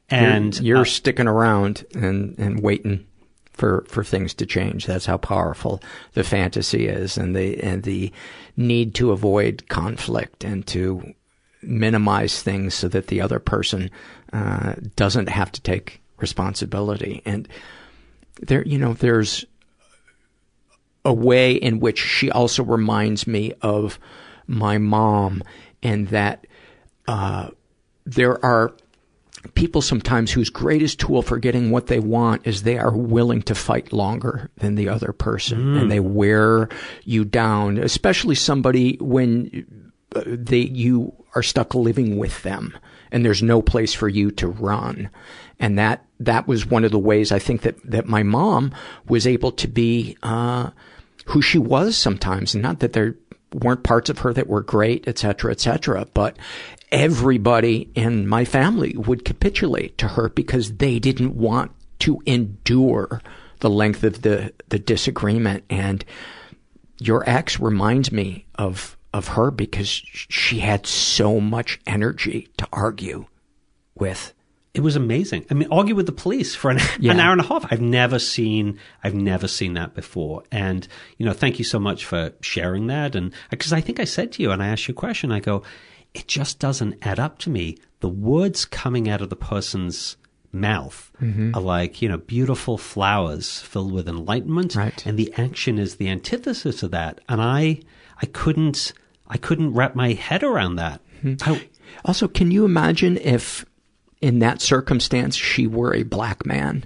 And 0.09 0.55
you're, 0.59 0.77
you're 0.77 0.81
uh, 0.81 0.85
sticking 0.85 1.27
around 1.27 1.85
and, 1.95 2.37
and 2.37 2.61
waiting 2.61 3.05
for, 3.51 3.85
for 3.87 4.03
things 4.03 4.33
to 4.35 4.45
change. 4.45 4.85
That's 4.85 5.05
how 5.05 5.17
powerful 5.17 5.81
the 6.13 6.23
fantasy 6.23 6.87
is 6.87 7.17
and 7.17 7.35
the, 7.35 7.61
and 7.63 7.83
the 7.83 8.11
need 8.55 8.95
to 8.95 9.11
avoid 9.11 9.67
conflict 9.69 10.43
and 10.43 10.65
to 10.67 11.13
minimize 11.61 12.41
things 12.43 12.73
so 12.73 12.87
that 12.89 13.07
the 13.07 13.21
other 13.21 13.39
person, 13.39 13.89
uh, 14.33 14.73
doesn't 14.95 15.29
have 15.29 15.51
to 15.53 15.61
take 15.61 16.01
responsibility. 16.17 17.21
And 17.25 17.47
there, 18.41 18.63
you 18.65 18.77
know, 18.77 18.93
there's 18.93 19.45
a 21.05 21.13
way 21.13 21.53
in 21.53 21.79
which 21.79 21.99
she 21.99 22.31
also 22.31 22.63
reminds 22.63 23.27
me 23.27 23.53
of 23.61 23.99
my 24.47 24.77
mom 24.77 25.43
and 25.81 26.07
that, 26.09 26.47
uh, 27.07 27.49
there 28.05 28.43
are 28.43 28.73
people 29.55 29.81
sometimes 29.81 30.31
whose 30.31 30.49
greatest 30.49 30.99
tool 30.99 31.21
for 31.21 31.37
getting 31.37 31.69
what 31.69 31.87
they 31.87 31.99
want 31.99 32.47
is 32.47 32.63
they 32.63 32.77
are 32.77 32.95
willing 32.95 33.41
to 33.41 33.53
fight 33.53 33.91
longer 33.91 34.49
than 34.57 34.75
the 34.75 34.87
other 34.87 35.11
person 35.11 35.59
Mm. 35.59 35.81
and 35.81 35.91
they 35.91 35.99
wear 35.99 36.69
you 37.03 37.25
down, 37.25 37.77
especially 37.77 38.35
somebody 38.35 38.97
when 39.01 39.65
uh, 40.15 40.21
they, 40.25 40.59
you 40.59 41.13
are 41.35 41.43
stuck 41.43 41.75
living 41.75 42.17
with 42.17 42.41
them 42.43 42.73
and 43.11 43.25
there's 43.25 43.43
no 43.43 43.61
place 43.61 43.93
for 43.93 44.07
you 44.07 44.31
to 44.31 44.47
run. 44.47 45.09
And 45.59 45.77
that, 45.77 46.05
that 46.21 46.47
was 46.47 46.65
one 46.65 46.85
of 46.85 46.91
the 46.91 46.99
ways 46.99 47.31
I 47.31 47.39
think 47.39 47.61
that, 47.63 47.75
that 47.83 48.05
my 48.07 48.23
mom 48.23 48.73
was 49.07 49.27
able 49.27 49.51
to 49.51 49.67
be, 49.67 50.17
uh, 50.23 50.69
who 51.25 51.41
she 51.41 51.57
was 51.57 51.97
sometimes. 51.97 52.55
Not 52.55 52.79
that 52.79 52.93
there 52.93 53.15
weren't 53.53 53.83
parts 53.83 54.09
of 54.09 54.19
her 54.19 54.33
that 54.33 54.47
were 54.47 54.61
great, 54.61 55.07
et 55.07 55.19
cetera, 55.19 55.51
et 55.51 55.59
cetera, 55.59 56.07
but 56.13 56.37
everybody 56.91 57.89
in 57.95 58.27
my 58.27 58.45
family 58.45 58.95
would 58.95 59.25
capitulate 59.25 59.97
to 59.97 60.07
her 60.09 60.29
because 60.29 60.77
they 60.77 60.99
didn't 60.99 61.35
want 61.35 61.71
to 61.99 62.21
endure 62.25 63.21
the 63.59 63.69
length 63.69 64.03
of 64.03 64.21
the, 64.21 64.53
the 64.69 64.79
disagreement. 64.79 65.63
And 65.69 66.03
your 66.99 67.27
ex 67.29 67.59
reminds 67.59 68.11
me 68.11 68.45
of, 68.55 68.97
of 69.13 69.29
her 69.29 69.51
because 69.51 69.87
she 69.87 70.59
had 70.59 70.85
so 70.85 71.39
much 71.39 71.79
energy 71.87 72.49
to 72.57 72.67
argue 72.71 73.25
with. 73.95 74.33
It 74.73 74.81
was 74.81 74.95
amazing. 74.95 75.45
I 75.51 75.53
mean, 75.53 75.67
argue 75.71 75.93
with 75.93 76.07
the 76.07 76.11
police 76.11 76.55
for 76.55 76.71
an, 76.71 76.79
Yeah. 76.99 77.11
an 77.11 77.19
hour 77.19 77.31
and 77.31 77.41
a 77.41 77.45
half. 77.45 77.65
I've 77.71 77.81
never 77.81 78.17
seen, 78.17 78.79
I've 79.03 79.13
never 79.13 79.47
seen 79.47 79.73
that 79.73 79.93
before. 79.93 80.43
And, 80.51 80.87
you 81.17 81.25
know, 81.25 81.33
thank 81.33 81.59
you 81.59 81.65
so 81.65 81.79
much 81.79 82.05
for 82.05 82.33
sharing 82.41 82.87
that. 82.87 83.15
And 83.15 83.31
because 83.51 83.71
I 83.71 83.81
think 83.81 83.99
I 83.99 84.05
said 84.05 84.31
to 84.33 84.41
you 84.43 84.51
and 84.51 84.63
I 84.63 84.67
asked 84.67 84.87
you 84.87 84.93
a 84.93 84.95
question, 84.95 85.31
I 85.31 85.39
go, 85.39 85.61
it 86.15 86.27
just 86.27 86.57
doesn't 86.59 86.97
add 87.03 87.19
up 87.19 87.37
to 87.39 87.49
me. 87.51 87.77
The 87.99 88.09
words 88.09 88.65
coming 88.65 89.07
out 89.09 89.21
of 89.21 89.29
the 89.29 89.35
person's 89.35 90.17
mouth 90.51 91.11
Mhm. 91.21 91.55
are 91.55 91.61
like, 91.61 92.01
you 92.01 92.09
know, 92.09 92.17
beautiful 92.17 92.77
flowers 92.77 93.59
filled 93.61 93.91
with 93.91 94.07
enlightenment. 94.07 94.75
Right. 94.75 95.03
And 95.05 95.17
the 95.19 95.33
action 95.37 95.77
is 95.79 95.95
the 95.95 96.09
antithesis 96.09 96.83
of 96.83 96.91
that. 96.91 97.21
And 97.29 97.41
I, 97.41 97.79
I 98.21 98.25
couldn't, 98.27 98.93
I 99.27 99.37
couldn't 99.37 99.73
wrap 99.73 99.95
my 99.95 100.13
head 100.13 100.43
around 100.43 100.75
that. 100.75 101.01
I, 101.41 101.67
Also, 102.05 102.27
can 102.27 102.51
you 102.51 102.65
imagine 102.65 103.17
if 103.17 103.65
in 104.23 104.39
that 104.39 104.61
circumstance 104.61 105.35
she 105.35 105.67
were 105.67 105.93
a 105.93 106.03
black 106.03 106.45
man? 106.45 106.85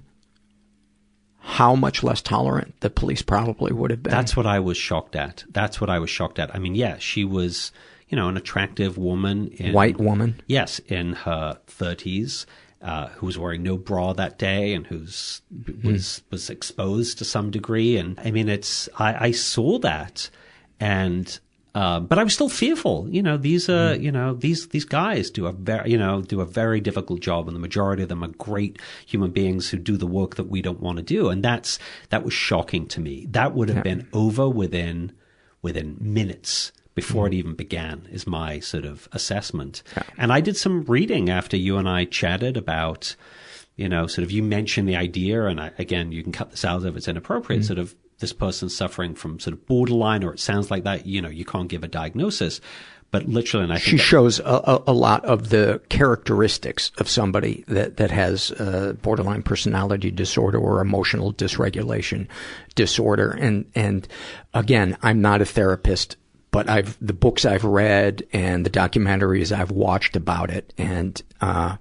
How 1.37 1.75
much 1.75 2.03
less 2.03 2.21
tolerant 2.21 2.73
the 2.79 2.89
police 2.89 3.21
probably 3.21 3.71
would 3.71 3.91
have 3.91 4.01
been. 4.01 4.11
That's 4.11 4.35
what 4.35 4.47
I 4.47 4.59
was 4.59 4.75
shocked 4.75 5.15
at. 5.15 5.45
That's 5.51 5.79
what 5.79 5.89
I 5.89 5.99
was 5.99 6.09
shocked 6.09 6.39
at. 6.39 6.53
I 6.53 6.59
mean, 6.59 6.73
yeah, 6.73 6.97
she 6.97 7.23
was, 7.23 7.71
you 8.09 8.17
know, 8.17 8.27
an 8.27 8.37
attractive 8.37 8.97
woman. 8.97 9.49
In, 9.49 9.71
White 9.71 9.99
woman. 9.99 10.41
Yes, 10.47 10.79
in 10.87 11.13
her 11.13 11.59
30s, 11.67 12.47
uh, 12.81 13.09
who 13.09 13.27
was 13.27 13.37
wearing 13.37 13.61
no 13.61 13.77
bra 13.77 14.13
that 14.13 14.39
day 14.39 14.73
and 14.73 14.87
who's 14.87 15.41
was 15.83 16.23
was 16.31 16.49
exposed 16.49 17.19
to 17.19 17.23
some 17.25 17.51
degree. 17.51 17.97
And 17.97 18.19
I 18.19 18.31
mean, 18.31 18.49
it's 18.49 18.89
I, 18.97 19.27
I 19.27 19.31
saw 19.31 19.77
that, 19.79 20.29
and 20.79 21.39
uh, 21.77 21.99
but 21.99 22.17
I 22.17 22.23
was 22.23 22.33
still 22.33 22.49
fearful. 22.49 23.07
You 23.07 23.21
know, 23.21 23.37
these 23.37 23.69
are 23.69 23.93
you 23.95 24.11
know 24.11 24.33
these 24.33 24.69
these 24.69 24.83
guys 24.83 25.29
do 25.29 25.45
a 25.45 25.51
very 25.51 25.91
you 25.91 25.97
know 25.97 26.23
do 26.23 26.41
a 26.41 26.45
very 26.45 26.81
difficult 26.81 27.19
job, 27.19 27.47
and 27.47 27.55
the 27.55 27.59
majority 27.59 28.01
of 28.01 28.09
them 28.09 28.23
are 28.23 28.29
great 28.29 28.81
human 29.05 29.29
beings 29.29 29.69
who 29.69 29.77
do 29.77 29.95
the 29.95 30.07
work 30.07 30.37
that 30.37 30.49
we 30.49 30.63
don't 30.63 30.79
want 30.79 30.97
to 30.97 31.03
do, 31.03 31.29
and 31.29 31.43
that's 31.43 31.77
that 32.09 32.23
was 32.23 32.33
shocking 32.33 32.87
to 32.87 32.99
me. 32.99 33.27
That 33.29 33.53
would 33.53 33.69
have 33.69 33.77
Yeah. 33.77 33.95
been 33.95 34.07
over 34.11 34.49
within 34.49 35.11
within 35.61 35.97
minutes 35.99 36.71
before 36.95 37.25
mm. 37.25 37.27
it 37.27 37.33
even 37.35 37.53
began 37.53 38.07
is 38.11 38.25
my 38.25 38.59
sort 38.59 38.85
of 38.85 39.07
assessment. 39.11 39.83
And 40.17 40.33
I 40.33 40.41
did 40.41 40.57
some 40.57 40.83
reading 40.85 41.29
after 41.29 41.57
you 41.57 41.77
and 41.77 41.87
I 41.87 42.05
chatted 42.05 42.57
about, 42.57 43.15
you 43.75 43.87
know, 43.87 44.07
sort 44.07 44.23
of 44.23 44.31
you 44.31 44.41
mentioned 44.41 44.89
the 44.89 44.95
idea, 44.95 45.45
and 45.45 45.61
I, 45.61 45.69
again, 45.77 46.11
you 46.11 46.23
can 46.23 46.31
cut 46.31 46.49
this 46.49 46.65
out 46.65 46.85
if 46.85 46.95
it's 46.97 47.07
inappropriate, 47.07 47.61
mm. 47.61 47.67
sort 47.67 47.77
of 47.77 47.93
this 48.19 48.33
person's 48.33 48.75
suffering 48.75 49.15
from 49.15 49.39
sort 49.39 49.53
of 49.53 49.65
borderline, 49.67 50.23
or 50.23 50.33
it 50.33 50.39
sounds 50.39 50.71
like 50.71 50.83
that, 50.83 51.05
you 51.05 51.21
know, 51.21 51.29
you 51.29 51.45
can't 51.45 51.69
give 51.69 51.83
a 51.83 51.87
diagnosis. 51.87 52.61
But 53.09 53.25
literally, 53.25 53.63
and 53.63 53.73
I 53.73 53.77
she 53.77 53.97
shows 53.97 54.39
a, 54.39 54.43
a, 54.43 54.83
a 54.87 54.91
lot 54.91 55.23
of 55.23 55.49
the 55.49 55.81
characteristics 55.87 56.91
of 56.97 57.07
somebody 57.07 57.63
that, 57.67 57.95
that 57.97 58.11
has 58.11 58.51
uh, 58.51 58.95
borderline 59.01 59.43
personality 59.43 60.11
disorder 60.11 60.57
or 60.57 60.81
emotional 60.81 61.31
dysregulation 61.31 62.27
disorder. 62.75 63.31
And, 63.31 63.71
and 63.75 64.07
again, 64.53 64.97
I'm 65.01 65.21
not 65.21 65.41
a 65.41 65.45
therapist, 65.45 66.17
but 66.51 66.69
I've, 66.69 66.97
the 66.99 67.13
books 67.13 67.45
I've 67.45 67.63
read 67.63 68.27
and 68.33 68.65
the 68.65 68.69
documentaries 68.69 69.57
I've 69.57 69.71
watched 69.71 70.17
about 70.17 70.49
it 70.49 70.73
and, 70.77 71.21
uh, 71.39 71.77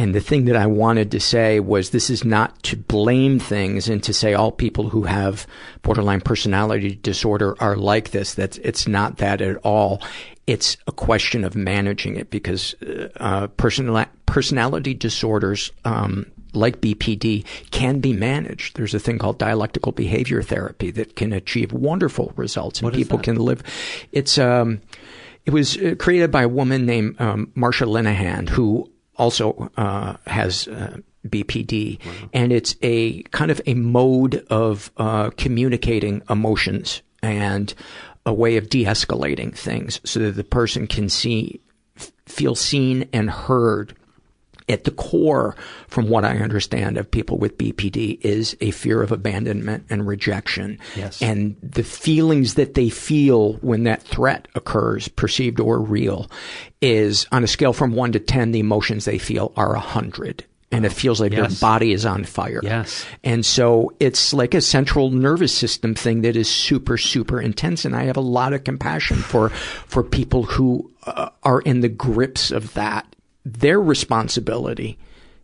and 0.00 0.14
the 0.14 0.20
thing 0.20 0.46
that 0.46 0.56
I 0.56 0.64
wanted 0.64 1.10
to 1.10 1.20
say 1.20 1.60
was 1.60 1.90
this 1.90 2.08
is 2.08 2.24
not 2.24 2.62
to 2.62 2.76
blame 2.76 3.38
things 3.38 3.86
and 3.86 4.02
to 4.04 4.14
say 4.14 4.32
all 4.32 4.50
people 4.50 4.88
who 4.88 5.02
have 5.02 5.46
borderline 5.82 6.22
personality 6.22 6.94
disorder 6.94 7.54
are 7.60 7.76
like 7.76 8.10
this. 8.10 8.32
That's, 8.32 8.56
it's 8.58 8.88
not 8.88 9.18
that 9.18 9.42
at 9.42 9.58
all. 9.58 10.00
It's 10.46 10.78
a 10.86 10.92
question 10.92 11.44
of 11.44 11.54
managing 11.54 12.16
it 12.16 12.30
because, 12.30 12.74
uh, 13.16 13.48
personal, 13.58 14.06
personality 14.24 14.94
disorders, 14.94 15.70
um, 15.84 16.24
like 16.54 16.80
BPD 16.80 17.44
can 17.70 18.00
be 18.00 18.14
managed. 18.14 18.78
There's 18.78 18.94
a 18.94 18.98
thing 18.98 19.18
called 19.18 19.36
dialectical 19.36 19.92
behavior 19.92 20.42
therapy 20.42 20.90
that 20.92 21.14
can 21.14 21.34
achieve 21.34 21.74
wonderful 21.74 22.32
results 22.36 22.80
and 22.80 22.86
What 22.86 22.94
people 22.94 23.18
can 23.18 23.36
live. 23.36 23.62
It's, 24.12 24.38
um, 24.38 24.80
it 25.44 25.50
was 25.50 25.76
uh, 25.76 25.94
created 25.98 26.30
by 26.30 26.44
a 26.44 26.48
woman 26.48 26.86
named 26.86 27.20
um, 27.20 27.52
Marsha 27.54 27.86
Linehan, 27.86 28.48
who 28.48 28.89
also 29.20 29.70
uh, 29.76 30.16
has 30.26 30.66
uh, 30.68 30.96
BPD, 31.28 31.98
and 32.32 32.50
it's 32.52 32.74
a 32.82 33.22
kind 33.24 33.50
of 33.50 33.60
a 33.66 33.74
mode 33.74 34.46
of 34.48 34.90
uh, 34.96 35.30
communicating 35.36 36.22
emotions 36.30 37.02
and 37.22 37.74
a 38.24 38.32
way 38.32 38.56
of 38.56 38.68
de-escalating 38.68 39.54
things, 39.54 40.00
so 40.04 40.20
that 40.20 40.32
the 40.32 40.44
person 40.44 40.86
can 40.86 41.08
see, 41.08 41.60
f- 41.96 42.10
feel 42.26 42.54
seen 42.54 43.08
and 43.12 43.30
heard. 43.30 43.94
At 44.70 44.84
the 44.84 44.92
core, 44.92 45.56
from 45.88 46.08
what 46.08 46.24
I 46.24 46.38
understand 46.38 46.96
of 46.96 47.10
people 47.10 47.36
with 47.38 47.58
BPD, 47.58 48.20
is 48.22 48.56
a 48.60 48.70
fear 48.70 49.02
of 49.02 49.10
abandonment 49.12 49.84
and 49.90 50.06
rejection. 50.06 50.78
Yes. 50.96 51.20
And 51.20 51.56
the 51.62 51.82
feelings 51.82 52.54
that 52.54 52.74
they 52.74 52.88
feel 52.88 53.54
when 53.54 53.82
that 53.84 54.02
threat 54.02 54.46
occurs, 54.54 55.08
perceived 55.08 55.58
or 55.60 55.80
real, 55.80 56.30
is 56.80 57.26
on 57.32 57.42
a 57.44 57.48
scale 57.48 57.72
from 57.72 57.92
one 57.94 58.12
to 58.12 58.20
10, 58.20 58.52
the 58.52 58.60
emotions 58.60 59.04
they 59.04 59.18
feel 59.18 59.52
are 59.56 59.74
a 59.74 59.80
hundred. 59.80 60.44
And 60.72 60.86
it 60.86 60.92
feels 60.92 61.20
like 61.20 61.32
Yes. 61.32 61.58
their 61.58 61.68
body 61.68 61.92
is 61.92 62.06
on 62.06 62.22
fire. 62.22 62.60
Yes. 62.62 63.04
And 63.24 63.44
so 63.44 63.92
it's 63.98 64.32
like 64.32 64.54
a 64.54 64.60
central 64.60 65.10
nervous 65.10 65.52
system 65.52 65.96
thing 65.96 66.20
that 66.22 66.36
is 66.36 66.48
super, 66.48 66.96
super 66.96 67.40
intense. 67.40 67.84
And 67.84 67.96
I 67.96 68.04
have 68.04 68.16
a 68.16 68.20
lot 68.20 68.52
of 68.52 68.62
compassion 68.62 69.16
for, 69.16 69.48
for 69.48 70.04
people 70.04 70.44
who 70.44 70.88
uh, 71.06 71.30
are 71.42 71.60
in 71.62 71.80
the 71.80 71.88
grips 71.88 72.52
of 72.52 72.72
that. 72.74 73.04
Their 73.44 73.80
responsibility 73.80 74.98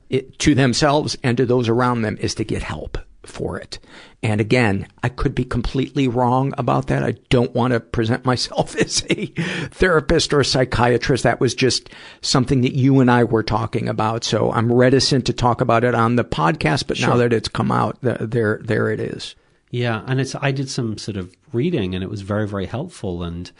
it, 0.08 0.38
to 0.40 0.54
themselves 0.54 1.16
and 1.22 1.36
to 1.36 1.46
those 1.46 1.68
around 1.68 2.02
them 2.02 2.16
is 2.20 2.34
to 2.36 2.44
get 2.44 2.62
help 2.62 2.98
for 3.24 3.58
it. 3.58 3.78
And 4.22 4.40
again, 4.40 4.86
I 5.02 5.08
could 5.08 5.34
be 5.34 5.44
completely 5.44 6.08
wrong 6.08 6.52
about 6.56 6.86
that. 6.86 7.02
I 7.02 7.12
don't 7.28 7.54
want 7.54 7.72
to 7.72 7.80
present 7.80 8.24
myself 8.24 8.76
as 8.80 9.04
a 9.10 9.26
therapist 9.70 10.32
or 10.32 10.40
a 10.40 10.44
psychiatrist. 10.44 11.24
That 11.24 11.40
was 11.40 11.54
just 11.54 11.90
something 12.22 12.62
that 12.62 12.74
you 12.74 13.00
and 13.00 13.10
I 13.10 13.24
were 13.24 13.42
talking 13.42 13.88
about. 13.88 14.24
So 14.24 14.52
I'm 14.52 14.72
reticent 14.72 15.26
to 15.26 15.32
talk 15.32 15.60
about 15.60 15.84
it 15.84 15.94
on 15.94 16.16
the 16.16 16.24
podcast, 16.24 16.86
but 16.86 17.00
now 17.00 17.16
that 17.16 17.32
it's 17.32 17.48
come 17.48 17.72
out, 17.72 18.00
th- 18.02 18.18
there, 18.20 18.60
there 18.62 18.90
it 18.90 19.00
is. 19.00 19.34
Yeah, 19.70 20.02
and 20.06 20.20
it's 20.20 20.34
I 20.36 20.52
did 20.52 20.70
some 20.70 20.96
sort 20.96 21.16
of 21.16 21.34
reading 21.52 21.94
and 21.94 22.02
it 22.02 22.10
was 22.10 22.22
very 22.22 22.46
very 22.46 22.66
helpful 22.66 23.22
and 23.22 23.50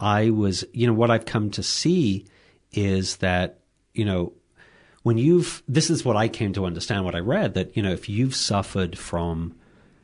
I 0.00 0.30
was 0.30 0.64
you 0.72 0.86
know 0.86 0.92
what 0.92 1.10
I've 1.10 1.24
come 1.24 1.50
to 1.52 1.62
see 1.62 2.26
is 2.72 3.16
that 3.18 3.58
you 3.94 4.04
know 4.04 4.32
when 5.02 5.18
you've 5.18 5.62
this 5.68 5.90
is 5.90 6.04
what 6.04 6.16
I 6.16 6.28
came 6.28 6.52
to 6.54 6.64
understand 6.64 7.04
what 7.04 7.14
I 7.14 7.20
read 7.20 7.54
that 7.54 7.76
you 7.76 7.82
know 7.82 7.92
if 7.92 8.08
you've 8.08 8.36
suffered 8.36 8.98
from 8.98 9.54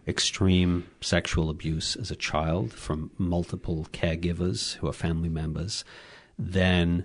extreme 0.06 0.86
sexual 1.00 1.50
abuse 1.50 1.94
as 1.96 2.10
a 2.10 2.16
child 2.16 2.72
from 2.72 3.10
multiple 3.18 3.86
caregivers 3.92 4.76
who 4.76 4.88
are 4.88 4.92
family 4.92 5.28
members 5.28 5.84
then 6.38 7.04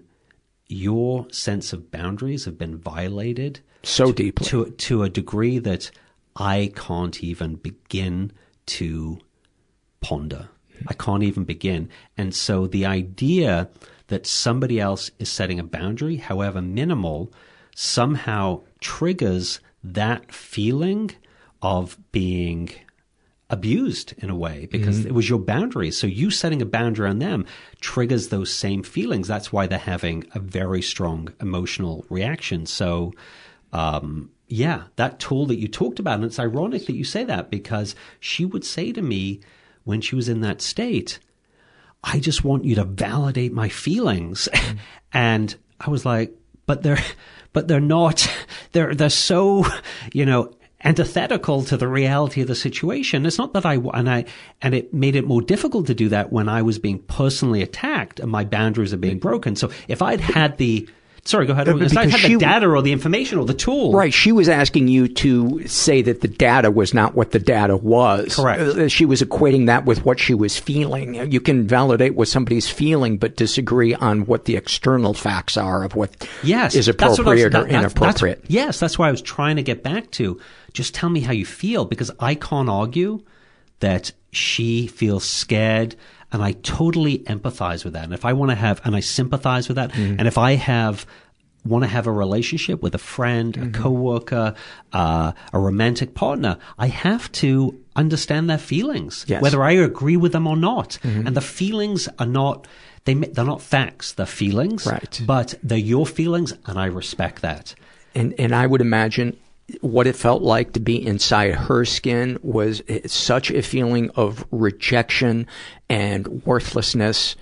your 0.68 1.28
sense 1.32 1.74
of 1.74 1.92
boundaries 1.92 2.46
have 2.46 2.58
been 2.58 2.78
violated 2.78 3.60
so 3.84 4.12
deeply 4.12 4.46
to 4.48 4.70
to 4.72 5.04
a 5.04 5.10
degree 5.10 5.60
that 5.60 5.92
I 6.36 6.72
can't 6.76 7.24
even 7.24 7.56
begin 7.56 8.32
to 8.68 9.20
ponder. 10.02 10.50
I 10.88 10.94
can't 10.94 11.24
even 11.24 11.44
begin. 11.44 11.90
And 12.18 12.36
so 12.36 12.68
the 12.68 12.86
idea 12.86 13.70
that 14.08 14.28
somebody 14.28 14.80
else 14.80 15.12
is 15.20 15.30
setting 15.30 15.60
a 15.60 15.64
boundary, 15.64 16.18
however 16.18 16.62
minimal, 16.62 17.32
somehow 17.76 18.62
triggers 18.80 19.60
that 19.84 20.32
feeling 20.34 21.12
of 21.62 21.98
being 22.12 22.70
abused 23.50 24.14
in 24.18 24.30
a 24.30 24.36
way 24.36 24.68
because 24.72 25.02
Mhm. 25.02 25.08
it 25.08 25.12
was 25.14 25.30
your 25.30 25.40
boundaries. 25.40 25.98
So 25.98 26.08
you 26.08 26.32
setting 26.32 26.62
a 26.62 26.66
boundary 26.66 27.08
on 27.08 27.20
them 27.20 27.46
triggers 27.82 28.30
those 28.30 28.52
same 28.52 28.84
feelings. 28.84 29.28
That's 29.28 29.54
why 29.54 29.68
they're 29.68 29.78
having 29.78 30.24
a 30.34 30.40
very 30.40 30.82
strong 30.82 31.30
emotional 31.40 32.06
reaction. 32.10 32.66
So, 32.66 33.14
um, 33.72 34.32
yeah, 34.48 34.84
that 34.96 35.20
tool 35.20 35.46
that 35.48 35.60
you 35.60 35.68
talked 35.68 36.00
about, 36.00 36.16
and 36.16 36.26
it's 36.26 36.40
ironic 36.40 36.86
that 36.88 36.96
you 36.96 37.04
say 37.04 37.24
that 37.26 37.50
because 37.52 37.96
she 38.20 38.44
would 38.44 38.66
say 38.66 38.92
to 38.92 39.02
me 39.02 39.40
when 39.84 40.02
she 40.02 40.16
was 40.16 40.30
in 40.30 40.42
that 40.42 40.62
state, 40.62 41.20
I 42.04 42.20
just 42.20 42.44
want 42.44 42.66
you 42.66 42.76
to 42.76 42.84
validate 42.84 43.54
my 43.54 43.70
feelings. 43.70 44.50
Mm. 44.52 44.78
and 45.14 45.56
I 45.80 45.90
was 45.90 46.06
like, 46.06 46.34
but 46.66 46.84
they're, 46.84 47.04
but 47.54 47.68
they're 47.68 47.80
not, 47.80 48.30
they're, 48.72 48.94
they're 48.94 49.10
so, 49.10 49.66
you 50.14 50.26
know, 50.26 50.54
antithetical 50.84 51.64
to 51.64 51.78
the 51.78 51.88
reality 51.88 52.42
of 52.42 52.48
the 52.48 52.56
situation. 52.56 53.26
It's 53.26 53.38
not 53.38 53.54
that 53.54 53.66
I, 53.66 53.76
and 53.76 54.10
I, 54.10 54.26
and 54.62 54.74
it 54.74 54.94
made 54.94 55.16
it 55.16 55.26
more 55.26 55.42
difficult 55.42 55.88
to 55.88 55.94
do 55.94 56.10
that 56.10 56.34
when 56.34 56.50
I 56.50 56.62
was 56.62 56.78
being 56.78 57.00
personally 57.00 57.62
attacked 57.62 58.20
and 58.20 58.30
my 58.30 58.44
boundaries 58.44 58.94
are 58.94 58.98
being 58.98 59.18
mm. 59.18 59.22
broken. 59.22 59.56
So 59.56 59.72
if 59.88 60.02
I'd 60.02 60.20
had 60.20 60.58
the, 60.58 60.88
sorry, 61.26 61.46
go 61.46 61.54
ahead. 61.54 61.70
Uh, 61.70 61.78
If 61.78 61.98
I'd 61.98 62.10
had 62.10 62.30
the 62.32 62.38
data 62.38 62.68
or 62.68 62.82
the 62.82 62.92
information 62.92 63.38
or 63.40 63.46
the 63.46 63.54
tool. 63.54 63.94
Right. 63.94 64.14
She 64.14 64.32
was 64.32 64.50
asking 64.50 64.88
you 64.88 65.08
to 65.08 65.66
say 65.68 66.02
that 66.02 66.22
the 66.22 66.28
data 66.28 66.70
was 66.72 66.94
not 66.94 67.16
what 67.16 67.32
the 67.32 67.40
data 67.40 67.78
was. 67.78 68.36
Correct. 68.36 68.62
Uh, 68.62 68.88
She 68.90 69.06
was 69.06 69.22
equating 69.22 69.66
that 69.68 69.86
with 69.86 70.06
what 70.06 70.20
she 70.20 70.34
was 70.34 70.58
feeling. 70.58 71.32
You 71.32 71.40
can 71.40 71.68
validate 71.68 72.16
what 72.16 72.28
somebody's 72.28 72.70
feeling, 72.70 73.18
but 73.18 73.36
disagree 73.38 73.94
on 73.96 74.26
what 74.26 74.46
the 74.46 74.56
external 74.56 75.14
facts 75.14 75.56
are 75.58 75.84
of 75.84 75.96
what 75.96 76.28
Yes, 76.44 76.76
is 76.76 76.86
that's 76.88 76.98
what 77.00 77.06
I 77.06 77.10
was- 77.10 77.20
appropriate 77.20 77.52
that- 77.52 77.62
or 77.64 77.68
that's- 77.68 77.94
that's- 78.22 78.38
yes, 78.48 78.80
that's 78.80 79.00
why 79.00 79.08
I 79.08 79.12
was 79.12 79.22
trying 79.22 79.56
to 79.56 79.64
get 79.64 79.84
back 79.84 80.12
to. 80.12 80.40
Just 80.74 80.94
tell 80.96 81.10
me 81.10 81.22
how 81.22 81.32
you 81.34 81.46
feel 81.46 81.86
because 81.86 82.12
I 82.20 82.36
can't 82.36 82.70
argue 82.70 83.22
that 83.80 84.12
she 84.32 84.88
feels 84.88 85.24
scared, 85.24 85.96
and 86.34 86.44
I 86.44 86.52
totally 86.64 87.20
empathize 87.20 87.86
with 87.86 87.94
that. 87.94 88.04
And 88.04 88.14
if 88.14 88.26
I 88.26 88.34
want 88.34 88.50
to 88.52 88.56
have, 88.56 88.82
and 88.86 88.96
I 88.96 89.00
sympathize 89.02 89.68
with 89.70 89.76
that, 89.78 89.92
Mm-hmm. 89.92 90.20
and 90.20 90.28
if 90.28 90.38
I 90.38 90.56
have 90.56 91.06
want 91.66 91.84
to 91.86 91.88
have 91.88 92.08
a 92.08 92.12
relationship 92.12 92.82
with 92.84 92.94
a 92.96 92.98
friend, 93.16 93.54
Mm-hmm. 93.54 93.70
a 93.70 93.82
coworker, 93.84 94.54
uh, 94.92 95.32
a 95.54 95.60
romantic 95.60 96.14
partner, 96.14 96.58
I 96.78 96.88
have 96.88 97.32
to 97.44 97.80
understand 97.96 98.50
their 98.50 98.58
feelings, 98.58 99.24
Yes. 99.30 99.42
whether 99.42 99.64
I 99.64 99.72
agree 99.72 100.18
with 100.18 100.32
them 100.34 100.46
or 100.48 100.58
not. 100.58 100.98
Mhm. 101.04 101.26
And 101.28 101.38
the 101.38 101.42
feelings 101.60 102.10
are 102.20 102.26
not. 102.42 102.68
They, 103.06 103.14
they're 103.16 103.46
not 103.46 103.62
facts, 103.62 104.14
they're 104.14 104.26
feelings. 104.26 104.86
Right. 104.86 105.22
But 105.26 105.56
they're 105.64 105.78
your 105.94 106.06
feelings, 106.06 106.54
and 106.66 106.78
I 106.78 106.86
respect 106.86 107.42
that. 107.42 107.76
And 108.16 108.34
and 108.40 108.54
I 108.54 108.66
would 108.68 108.82
imagine 108.82 109.38
what 109.82 110.08
it 110.08 110.16
felt 110.16 110.42
like 110.42 110.74
to 110.74 110.80
be 110.80 111.06
inside 111.06 111.56
her 111.56 111.86
skin 111.86 112.38
was 112.42 112.82
such 113.06 113.50
a 113.52 113.62
feeling 113.62 114.10
of 114.12 114.46
rejection 114.52 115.48
and 115.90 116.46
worthlessness 116.46 117.36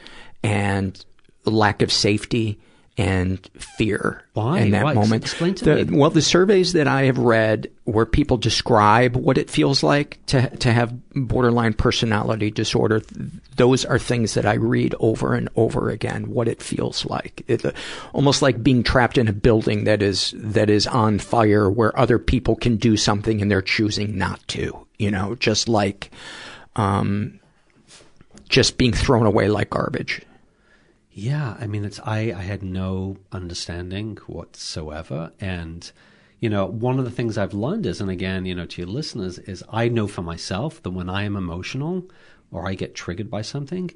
and 0.44 1.04
lack 1.46 1.82
of 1.82 1.92
safety 1.92 2.60
and 3.02 3.50
fear 3.58 4.24
Why? 4.34 4.60
in 4.60 4.72
that 4.72 4.84
Why? 4.84 4.94
Moment. 4.94 5.24
explain 5.24 5.56
to 5.56 5.66
The- 5.66 5.86
me. 5.86 5.98
Well, 5.98 6.10
the 6.10 6.22
surveys 6.22 6.74
that 6.74 6.88
I 6.88 7.04
have 7.04 7.18
read 7.18 7.70
where 7.86 8.06
people 8.06 8.38
describe 8.38 9.16
what 9.16 9.38
it 9.38 9.50
feels 9.50 9.82
like 9.84 10.20
to 10.28 10.50
to 10.58 10.72
have 10.72 10.94
borderline 11.14 11.74
personality 11.74 12.52
disorder, 12.52 13.02
those 13.58 13.84
are 13.86 14.00
things 14.00 14.34
that 14.36 14.46
I 14.46 14.54
read 14.54 14.96
over 15.00 15.34
and 15.34 15.50
over 15.56 15.90
again. 15.90 16.30
What 16.30 16.48
it 16.48 16.62
feels 16.62 17.06
like, 17.06 17.44
it, 17.48 17.66
uh, 17.66 17.72
almost 18.14 18.42
like 18.42 18.64
being 18.64 18.84
trapped 18.84 19.18
in 19.18 19.28
a 19.28 19.34
building 19.34 19.84
that 19.86 20.02
is 20.02 20.34
that 20.38 20.70
is 20.70 20.88
on 20.88 21.20
fire, 21.20 21.70
where 21.70 21.98
other 22.00 22.20
people 22.20 22.56
can 22.56 22.78
do 22.78 22.96
something 22.98 23.42
and 23.42 23.50
they're 23.52 23.62
choosing 23.62 24.18
not 24.18 24.40
to. 24.50 24.86
You 25.00 25.10
know, 25.10 25.36
just 25.36 25.68
like, 25.68 26.12
um, 26.76 27.40
just 28.50 28.78
being 28.78 28.94
thrown 28.94 29.26
away 29.26 29.48
like 29.50 29.70
garbage. 29.72 30.22
Yeah, 31.14 31.58
I 31.60 31.68
mean, 31.68 31.84
it's 31.84 32.00
I, 32.00 32.20
I 32.32 32.42
had 32.42 32.64
no 32.64 33.18
understanding 33.32 34.18
whatsoever, 34.28 35.32
and 35.40 35.92
you 36.40 36.50
know, 36.50 36.66
one 36.66 36.98
of 37.00 37.06
the 37.06 37.12
things 37.12 37.38
I've 37.38 37.54
learned 37.54 37.86
is, 37.86 38.02
and 38.02 38.10
again, 38.10 38.46
you 38.46 38.56
know, 38.56 38.66
to 38.66 38.82
your 38.82 38.90
listeners, 38.90 39.38
is 39.40 39.64
I 39.70 39.90
know 39.90 40.08
for 40.08 40.22
myself 40.24 40.82
that 40.84 40.90
when 40.92 41.10
I 41.10 41.24
am 41.24 41.36
emotional 41.36 42.04
or 42.50 42.68
I 42.68 42.74
get 42.74 42.96
triggered 42.96 43.30
by 43.30 43.42
something, 43.44 43.92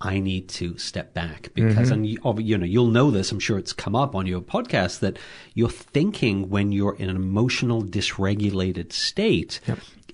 I 0.00 0.18
need 0.18 0.48
to 0.50 0.76
step 0.76 1.14
back 1.14 1.48
because, 1.54 1.88
Mhm. 1.88 1.92
and 1.92 2.06
you, 2.06 2.58
know, 2.58 2.66
you'll 2.66 2.88
know 2.90 3.10
this. 3.10 3.32
I'm 3.32 3.40
sure 3.40 3.56
it's 3.58 3.72
come 3.72 3.96
up 3.96 4.14
on 4.14 4.26
your 4.26 4.42
podcast 4.42 4.98
that 5.00 5.18
you're 5.54 5.70
thinking 5.70 6.50
when 6.50 6.70
you're 6.70 6.96
in 6.96 7.08
an 7.08 7.16
emotional 7.16 7.82
dysregulated 7.82 8.92
state 8.92 9.60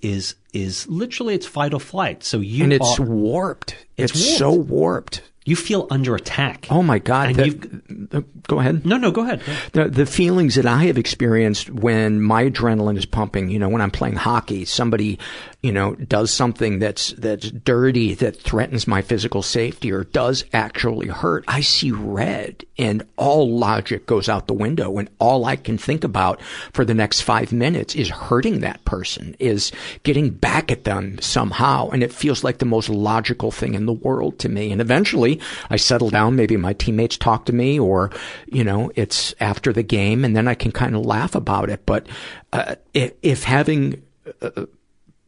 is 0.02 0.36
is 0.52 0.86
literally 0.88 1.34
it's 1.34 1.46
fight 1.46 1.72
or 1.74 1.80
flight. 1.80 2.22
So 2.22 2.38
you 2.38 2.64
and 2.64 2.72
it's 2.72 3.00
are, 3.00 3.04
warped. 3.06 3.74
It's 3.96 4.12
It's, 4.12 4.38
so 4.38 4.52
warped. 4.52 5.22
You 5.44 5.56
feel 5.56 5.88
under 5.90 6.14
attack. 6.14 6.68
Oh 6.70 6.82
my 6.82 6.98
God! 7.00 7.28
And 7.30 7.36
that- 7.36 7.46
you've- 7.46 7.68
uh, 8.12 8.20
go 8.46 8.60
ahead. 8.60 8.86
No, 8.86 8.96
no, 8.96 9.10
go 9.10 9.22
ahead. 9.22 9.40
The 9.72 9.88
the 9.88 10.06
feelings 10.06 10.54
that 10.54 10.66
I 10.66 10.84
have 10.84 10.98
experienced 10.98 11.68
when 11.70 12.20
my 12.22 12.44
adrenaline 12.48 12.96
is 12.96 13.06
pumping, 13.06 13.48
you 13.50 13.58
know, 13.58 13.68
when 13.68 13.80
I'm 13.82 13.90
playing 13.90 14.16
hockey, 14.16 14.64
somebody, 14.64 15.18
you 15.62 15.72
know, 15.72 15.94
does 15.96 16.32
something 16.32 16.78
that's 16.78 17.12
that's 17.18 17.50
dirty 17.50 18.14
that 18.14 18.36
threatens 18.36 18.86
my 18.86 19.02
physical 19.02 19.42
safety 19.42 19.90
or 19.90 20.04
does 20.04 20.44
actually 20.52 21.08
hurt, 21.08 21.44
I 21.48 21.60
see 21.60 21.90
red 21.90 22.64
and 22.78 23.04
all 23.16 23.58
logic 23.58 24.06
goes 24.06 24.28
out 24.28 24.46
the 24.46 24.54
window 24.54 24.98
and 24.98 25.08
all 25.18 25.44
I 25.44 25.56
can 25.56 25.76
think 25.78 26.04
about 26.04 26.40
for 26.72 26.84
the 26.84 26.94
next 26.94 27.20
5 27.22 27.52
minutes 27.52 27.94
is 27.94 28.08
hurting 28.08 28.60
that 28.60 28.84
person, 28.84 29.34
is 29.38 29.72
getting 30.02 30.30
back 30.30 30.70
at 30.70 30.84
them 30.84 31.18
somehow 31.20 31.88
and 31.90 32.02
it 32.02 32.12
feels 32.12 32.44
like 32.44 32.58
the 32.58 32.64
most 32.64 32.88
logical 32.88 33.50
thing 33.50 33.74
in 33.74 33.86
the 33.86 33.92
world 33.92 34.38
to 34.40 34.48
me. 34.48 34.70
And 34.72 34.80
eventually 34.80 35.31
I 35.70 35.76
settle 35.76 36.10
down, 36.10 36.36
maybe 36.36 36.56
my 36.56 36.72
teammates 36.72 37.16
talk 37.16 37.46
to 37.46 37.52
me 37.52 37.78
or, 37.78 38.10
you 38.46 38.64
know, 38.64 38.90
it's 38.94 39.34
after 39.40 39.72
the 39.72 39.82
game 39.82 40.24
and 40.24 40.34
then 40.36 40.48
I 40.48 40.54
can 40.54 40.72
kind 40.72 40.94
of 40.96 41.04
laugh 41.04 41.34
about 41.34 41.70
it. 41.70 41.84
But, 41.86 42.06
uh, 42.52 42.76
if, 42.94 43.12
if 43.22 43.44
having 43.44 44.02
uh, 44.40 44.66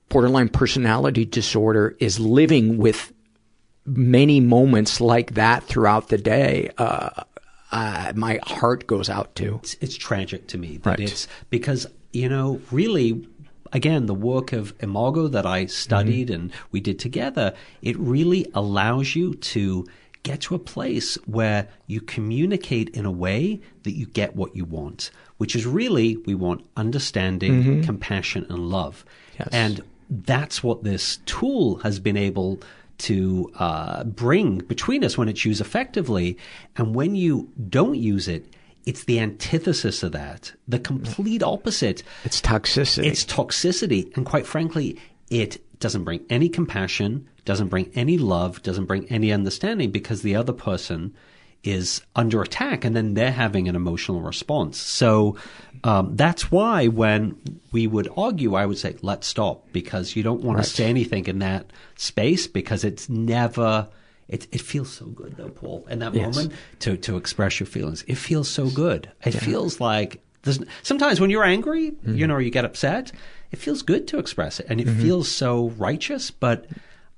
borderline 0.09 0.49
personality 0.49 1.25
disorder 1.25 1.97
is 1.99 2.21
living 2.21 2.79
with 2.79 3.13
many 3.87 4.41
moments 4.41 5.01
like 5.01 5.35
that 5.35 5.65
throughout 5.65 6.09
the 6.09 6.19
day, 6.19 6.71
uh, 6.79 7.23
uh, 7.73 8.13
my 8.15 8.39
heart 8.45 8.87
goes 8.87 9.11
out 9.11 9.35
to. 9.37 9.57
It's, 9.57 9.75
it's 9.81 9.97
tragic 9.97 10.47
to 10.49 10.59
me 10.59 10.79
that 10.79 10.91
Right. 10.91 11.01
it's 11.01 11.27
because 11.51 11.87
you 12.13 12.29
know 12.29 12.61
really 12.71 13.27
again 13.75 14.07
the 14.07 14.15
work 14.15 14.53
of 14.53 14.73
imago 14.81 15.29
that 15.29 15.45
i 15.45 15.67
studied 15.67 16.31
and 16.31 16.51
we 16.73 16.81
did 16.81 16.99
together 16.99 17.53
it 17.83 17.97
really 17.99 18.47
allows 18.55 19.15
you 19.15 19.35
to 19.35 19.85
get 20.23 20.41
to 20.41 20.55
a 20.55 20.59
place 20.59 21.17
where 21.27 21.69
you 21.87 22.01
communicate 22.01 22.89
in 22.91 23.05
a 23.05 23.11
way 23.11 23.61
that 23.83 23.93
you 23.93 24.07
get 24.07 24.35
what 24.35 24.55
you 24.57 24.65
want 24.65 25.11
which 25.37 25.55
is 25.55 25.67
really 25.67 26.17
we 26.25 26.35
want 26.35 26.65
understanding 26.77 27.53
Mhm. 27.63 27.85
compassion 27.85 28.47
and 28.49 28.61
love 28.71 29.05
Yes. 29.39 29.49
and 29.53 29.81
that's 30.11 30.63
what 30.63 30.85
this 30.85 31.19
tool 31.27 31.77
has 31.87 31.99
been 31.99 32.17
able 32.17 32.61
to 32.97 33.51
uh, 33.59 34.05
bring 34.05 34.59
between 34.59 35.03
us 35.03 35.19
when 35.19 35.29
it's 35.29 35.45
used 35.45 35.61
effectively. 35.61 36.37
And 36.77 36.95
when 36.95 37.17
you 37.17 37.49
don't 37.69 37.97
use 37.99 38.29
it, 38.29 38.47
it's 38.87 39.05
the 39.05 39.19
antithesis 39.21 40.03
of 40.03 40.13
that, 40.13 40.53
the 40.69 40.79
complete 40.79 41.43
opposite. 41.43 42.03
It's 42.25 42.41
toxicity. 42.41 43.05
It's 43.07 43.25
toxicity. 43.25 44.15
And 44.17 44.27
quite 44.27 44.47
frankly, 44.47 44.99
it 45.31 45.63
doesn't 45.81 46.05
bring 46.05 46.25
any 46.31 46.49
compassion, 46.49 47.29
doesn't 47.45 47.69
bring 47.69 47.91
any 47.95 48.19
love, 48.19 48.63
doesn't 48.63 48.85
bring 48.87 49.07
any 49.11 49.33
understanding 49.33 49.91
because 49.91 50.23
the 50.23 50.37
other 50.37 50.53
person 50.53 51.15
is 51.63 52.03
under 52.15 52.43
attack 52.43 52.85
and 52.85 52.95
then 52.95 53.15
they're 53.15 53.33
having 53.33 53.69
an 53.69 53.75
emotional 53.77 54.21
response. 54.21 54.77
So 54.79 55.37
um, 55.83 56.15
that's 56.15 56.51
why 56.53 56.89
when 56.89 57.41
we 57.73 57.87
would 57.87 58.07
argue, 58.19 58.55
I 58.55 58.67
would 58.67 58.77
say, 58.77 58.97
let's 59.01 59.27
stop 59.27 59.73
because 59.73 60.15
you 60.15 60.23
don't 60.23 60.43
want 60.43 60.59
Right. 60.59 60.65
to 60.65 60.71
say 60.71 60.85
anything 60.91 61.27
in 61.27 61.39
that 61.39 61.73
space 61.97 62.47
because 62.47 62.85
it's 62.85 63.09
never. 63.09 63.89
It, 64.29 64.47
it 64.53 64.61
feels 64.61 64.91
so 64.91 65.07
good 65.07 65.37
though, 65.37 65.51
Paul, 65.51 65.87
in 65.91 65.99
that 66.01 66.15
Yes. 66.15 66.35
moment 66.37 66.55
to, 66.81 66.97
to 66.97 67.17
express 67.17 67.61
your 67.61 67.67
feelings. 67.67 68.05
It 68.09 68.17
feels 68.17 68.49
so 68.49 68.69
good. 68.71 69.11
It 69.25 69.33
feels 69.33 69.81
like 69.81 70.23
there's, 70.43 70.61
sometimes 70.83 71.21
when 71.21 71.31
you're 71.31 71.45
angry, 71.45 71.91
Mm-hmm. 71.91 72.15
you 72.17 72.27
know, 72.27 72.35
or 72.35 72.41
you 72.41 72.51
get 72.51 72.65
upset, 72.65 73.13
it 73.53 73.59
feels 73.59 73.83
good 73.83 74.09
to 74.09 74.19
express 74.19 74.61
it 74.61 74.67
and 74.69 74.81
it 74.81 74.87
Mhm. 74.87 75.01
feels 75.03 75.31
so 75.31 75.69
righteous, 75.71 76.31
but 76.31 76.67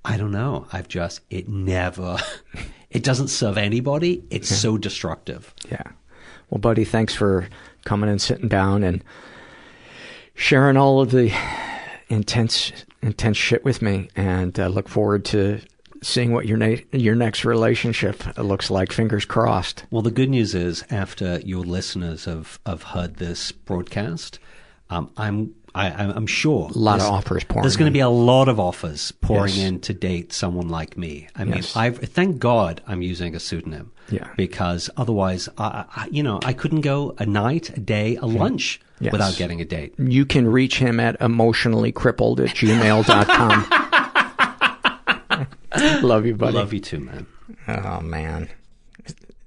I 0.04 0.16
don't 0.16 0.32
know. 0.32 0.66
I've 0.72 0.88
just, 0.88 1.20
it 1.30 1.48
never, 1.48 2.18
it 2.90 3.02
doesn't 3.02 3.28
serve 3.28 3.56
anybody. 3.58 4.22
It's 4.30 4.48
so 4.48 4.76
destructive. 4.78 5.52
Yeah. 5.70 5.82
Well, 6.50 6.58
buddy, 6.60 6.84
thanks 6.84 7.14
for 7.14 7.48
coming 7.84 8.08
and 8.10 8.20
sitting 8.22 8.48
down 8.48 8.82
and 8.84 9.02
sharing 10.34 10.76
all 10.76 11.00
of 11.00 11.10
the 11.10 11.32
intense, 12.08 12.72
intense 13.02 13.36
shit 13.36 13.64
with 13.64 13.82
me. 13.82 14.08
And 14.16 14.58
uh, 14.58 14.68
look 14.68 14.88
forward 14.88 15.24
to 15.26 15.60
seeing 16.06 16.32
what 16.32 16.46
your 16.46 16.56
na- 16.56 16.76
your 16.92 17.14
next 17.14 17.44
relationship 17.44 18.22
looks 18.38 18.70
like. 18.70 18.92
Fingers 18.92 19.24
crossed. 19.24 19.84
Well, 19.90 20.02
the 20.02 20.10
good 20.10 20.30
news 20.30 20.54
is, 20.54 20.84
after 20.90 21.40
your 21.40 21.64
listeners 21.64 22.24
have, 22.26 22.58
have 22.64 22.82
heard 22.82 23.16
this 23.16 23.52
broadcast, 23.52 24.38
um, 24.90 25.10
I'm 25.16 25.54
I, 25.74 25.88
I'm 25.90 26.26
sure 26.26 26.70
A 26.74 26.78
lot 26.78 27.00
of 27.00 27.06
offers 27.06 27.44
pouring 27.44 27.64
There's 27.64 27.76
going 27.76 27.90
to 27.90 27.92
be 27.92 28.00
a 28.00 28.08
lot 28.08 28.48
of 28.48 28.58
offers 28.58 29.12
pouring 29.20 29.52
Yes. 29.56 29.64
in 29.66 29.80
to 29.80 29.92
date 29.92 30.32
someone 30.32 30.70
like 30.70 30.96
me. 30.96 31.28
I 31.36 31.44
mean, 31.44 31.56
Yes. 31.56 31.76
I've 31.76 31.98
thank 31.98 32.38
God 32.38 32.80
I'm 32.86 33.02
using 33.02 33.34
a 33.34 33.40
pseudonym. 33.40 33.92
Yeah. 34.10 34.26
Because 34.38 34.88
otherwise, 34.96 35.50
I, 35.58 35.84
I, 35.94 36.08
you 36.10 36.22
know, 36.22 36.40
I 36.44 36.54
couldn't 36.54 36.80
go 36.80 37.14
a 37.18 37.26
night, 37.26 37.76
a 37.76 37.80
day, 37.80 38.16
a 38.16 38.24
lunch 38.24 38.80
Yes. 39.00 39.12
without 39.12 39.36
getting 39.36 39.60
a 39.60 39.66
date. 39.66 39.92
You 39.98 40.24
can 40.24 40.48
reach 40.48 40.78
him 40.78 40.98
at 40.98 41.20
emotionallycrippled 41.20 42.40
at 42.40 42.56
gmail.com. 42.56 43.66
Love 46.02 46.26
you, 46.26 46.34
buddy. 46.34 46.56
Love 46.56 46.72
you 46.72 46.80
too, 46.80 47.00
man. 47.00 47.26
Oh 47.68 48.00
man. 48.00 48.50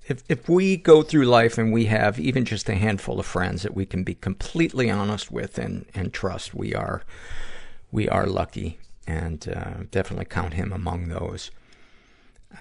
If 0.08 0.24
if 0.28 0.50
we 0.50 0.78
go 0.78 1.02
through 1.02 1.26
life 1.26 1.58
and 1.58 1.72
we 1.72 1.86
have 1.86 2.20
even 2.20 2.46
just 2.46 2.68
a 2.70 2.76
handful 2.76 3.20
of 3.20 3.26
friends 3.26 3.64
that 3.64 3.76
we 3.76 3.86
can 3.86 4.04
be 4.04 4.16
completely 4.16 4.90
honest 4.90 5.32
with 5.32 5.58
and, 5.58 5.86
and 5.94 6.14
trust, 6.14 6.54
we 6.54 6.74
are 6.74 7.04
we 7.92 8.10
are 8.10 8.26
lucky 8.26 8.80
and 9.08 9.52
uh, 9.56 9.84
definitely 9.92 10.26
count 10.26 10.54
him 10.54 10.72
among 10.72 11.10
those. 11.10 11.52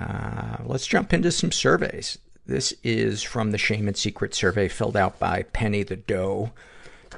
Uh, 0.00 0.58
let's 0.64 0.86
jump 0.86 1.12
into 1.12 1.30
some 1.30 1.52
surveys. 1.52 2.18
This 2.46 2.72
is 2.82 3.22
from 3.22 3.50
the 3.50 3.58
Shame 3.58 3.88
and 3.88 3.96
Secret 3.96 4.34
survey 4.34 4.68
filled 4.68 4.96
out 4.96 5.18
by 5.18 5.42
Penny 5.42 5.82
the 5.82 5.96
Doe. 5.96 6.52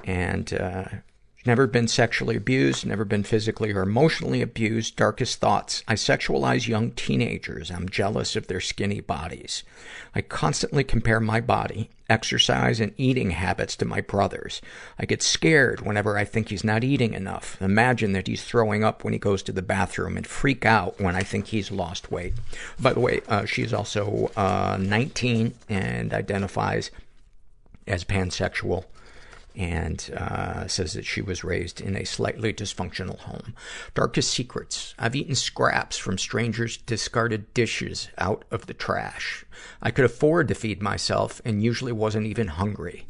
And 0.05 0.53
uh, 0.53 0.85
never 1.47 1.67
been 1.67 1.89
sexually 1.89 2.37
abused, 2.37 2.87
never 2.87 3.05
been 3.05 3.23
physically 3.23 3.73
or 3.73 3.83
emotionally 3.83 4.43
abused. 4.43 4.97
Darkest 4.97 5.41
thoughts. 5.41 5.83
I 5.89 5.95
sexualize 5.95 6.69
young 6.69 6.91
teenagers. 6.93 7.71
I'm 7.71 7.89
jealous 7.89 8.37
of 8.37 8.47
their 8.47 8.61
skinny 8.61 9.01
bodies. 9.01 9.63
I 10.15 10.21
constantly 10.21 10.85
compare 10.85 11.21
my 11.21 11.41
body, 11.41 11.89
exercise, 12.09 12.81
and 12.81 12.93
eating 12.97 13.31
habits 13.31 13.77
to 13.77 13.85
my 13.85 14.01
brother's. 14.01 14.61
I 14.99 15.07
get 15.07 15.23
scared 15.23 15.81
whenever 15.81 16.19
I 16.19 16.25
think 16.25 16.49
he's 16.49 16.65
not 16.65 16.85
eating 16.85 17.15
enough. 17.15 17.61
Imagine 17.63 18.13
that 18.13 18.27
he's 18.27 18.45
throwing 18.45 18.85
up 18.85 19.05
when 19.05 19.13
he 19.13 19.19
goes 19.19 19.43
to 19.45 19.53
the 19.53 19.63
bathroom 19.63 20.17
and 20.17 20.27
freak 20.27 20.67
out 20.67 21.01
when 21.01 21.17
I 21.17 21.23
think 21.23 21.47
he's 21.47 21.71
lost 21.71 22.11
weight. 22.11 22.35
By 22.79 22.93
the 22.93 23.01
way, 23.01 23.23
uh, 23.29 23.47
she's 23.47 23.73
also 23.73 24.31
uh, 24.37 24.77
19 24.81 25.55
and 25.69 26.13
identifies 26.13 26.91
as 27.87 28.05
pansexual 28.05 28.85
and 29.57 30.11
uh, 30.17 30.67
says 30.67 30.93
that 30.95 31.05
she 31.05 31.23
was 31.23 31.45
raised 31.45 31.81
in 31.81 31.97
a 31.97 32.05
slightly 32.05 32.53
dysfunctional 32.53 33.19
home. 33.19 33.55
Darkest 33.95 34.31
secrets. 34.31 34.95
I've 34.99 35.17
eaten 35.17 35.35
scraps 35.35 35.97
from 35.97 36.19
strangers' 36.19 36.77
discarded 36.77 37.53
dishes 37.55 38.09
out 38.19 38.45
of 38.51 38.67
the 38.67 38.75
trash. 38.75 39.45
I 39.83 39.91
could 39.91 40.05
afford 40.05 40.49
to 40.49 40.55
feed 40.55 40.83
myself 40.83 41.41
and 41.45 41.63
usually 41.63 41.93
wasn't 41.93 42.27
even 42.27 42.49
hungry. 42.49 43.07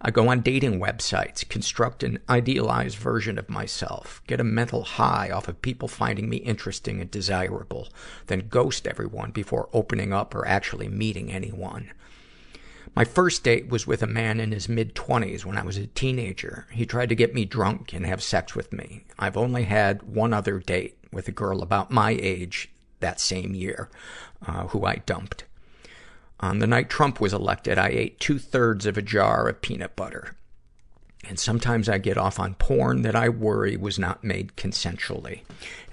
I 0.00 0.12
go 0.12 0.28
on 0.28 0.42
dating 0.42 0.78
websites, 0.78 1.48
construct 1.48 2.04
an 2.04 2.20
idealized 2.28 2.96
version 2.96 3.36
of 3.36 3.48
myself, 3.48 4.22
get 4.28 4.38
a 4.38 4.44
mental 4.44 4.84
high 4.84 5.28
off 5.30 5.48
of 5.48 5.60
people 5.60 5.88
finding 5.88 6.28
me 6.28 6.36
interesting 6.36 7.00
and 7.00 7.10
desirable, 7.10 7.88
then 8.28 8.46
ghost 8.48 8.86
everyone 8.86 9.32
before 9.32 9.68
opening 9.72 10.12
up 10.12 10.36
or 10.36 10.46
actually 10.46 10.86
meeting 10.86 11.32
anyone. 11.32 11.90
My 12.98 13.04
first 13.04 13.44
date 13.44 13.68
was 13.68 13.86
with 13.86 14.02
a 14.02 14.08
man 14.08 14.40
in 14.40 14.50
his 14.50 14.68
mid 14.68 14.96
20s 14.96 15.44
when 15.44 15.56
I 15.56 15.62
was 15.62 15.76
a 15.76 15.86
teenager. 15.86 16.66
He 16.72 16.84
tried 16.84 17.10
to 17.10 17.14
get 17.14 17.32
me 17.32 17.44
drunk 17.44 17.92
and 17.92 18.04
have 18.04 18.20
sex 18.20 18.56
with 18.56 18.72
me. 18.72 19.04
I've 19.16 19.36
only 19.36 19.62
had 19.62 20.02
one 20.02 20.34
other 20.34 20.58
date 20.58 20.98
with 21.12 21.28
a 21.28 21.30
girl 21.30 21.62
about 21.62 21.92
my 21.92 22.18
age 22.20 22.72
that 22.98 23.20
same 23.20 23.54
year, 23.54 23.88
uh, 24.44 24.66
who 24.66 24.84
I 24.84 24.96
dumped. 24.96 25.44
On 26.40 26.58
the 26.58 26.66
night 26.66 26.90
Trump 26.90 27.20
was 27.20 27.32
elected, 27.32 27.78
I 27.78 27.90
ate 27.90 28.18
two 28.18 28.40
thirds 28.40 28.84
of 28.84 28.98
a 28.98 29.02
jar 29.02 29.48
of 29.48 29.62
peanut 29.62 29.94
butter. 29.94 30.34
And 31.28 31.38
sometimes 31.38 31.88
I 31.88 31.98
get 31.98 32.18
off 32.18 32.40
on 32.40 32.54
porn 32.54 33.02
that 33.02 33.14
I 33.14 33.28
worry 33.28 33.76
was 33.76 34.00
not 34.00 34.24
made 34.24 34.56
consensually. 34.56 35.42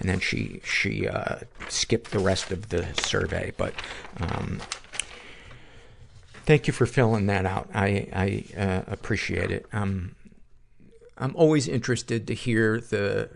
And 0.00 0.08
then 0.08 0.18
she, 0.18 0.60
she, 0.64 1.06
uh, 1.06 1.36
skipped 1.68 2.10
the 2.10 2.18
rest 2.18 2.50
of 2.50 2.70
the 2.70 2.84
survey, 2.94 3.52
but, 3.56 3.74
um, 4.18 4.60
Thank 6.46 6.68
you 6.68 6.72
for 6.72 6.86
filling 6.86 7.26
that 7.26 7.44
out. 7.44 7.68
I, 7.74 8.08
I 8.12 8.60
uh, 8.60 8.82
appreciate 8.86 9.50
it. 9.50 9.66
Um, 9.72 10.14
I'm 11.18 11.34
always 11.34 11.66
interested 11.66 12.28
to 12.28 12.34
hear 12.34 12.80
the 12.80 13.28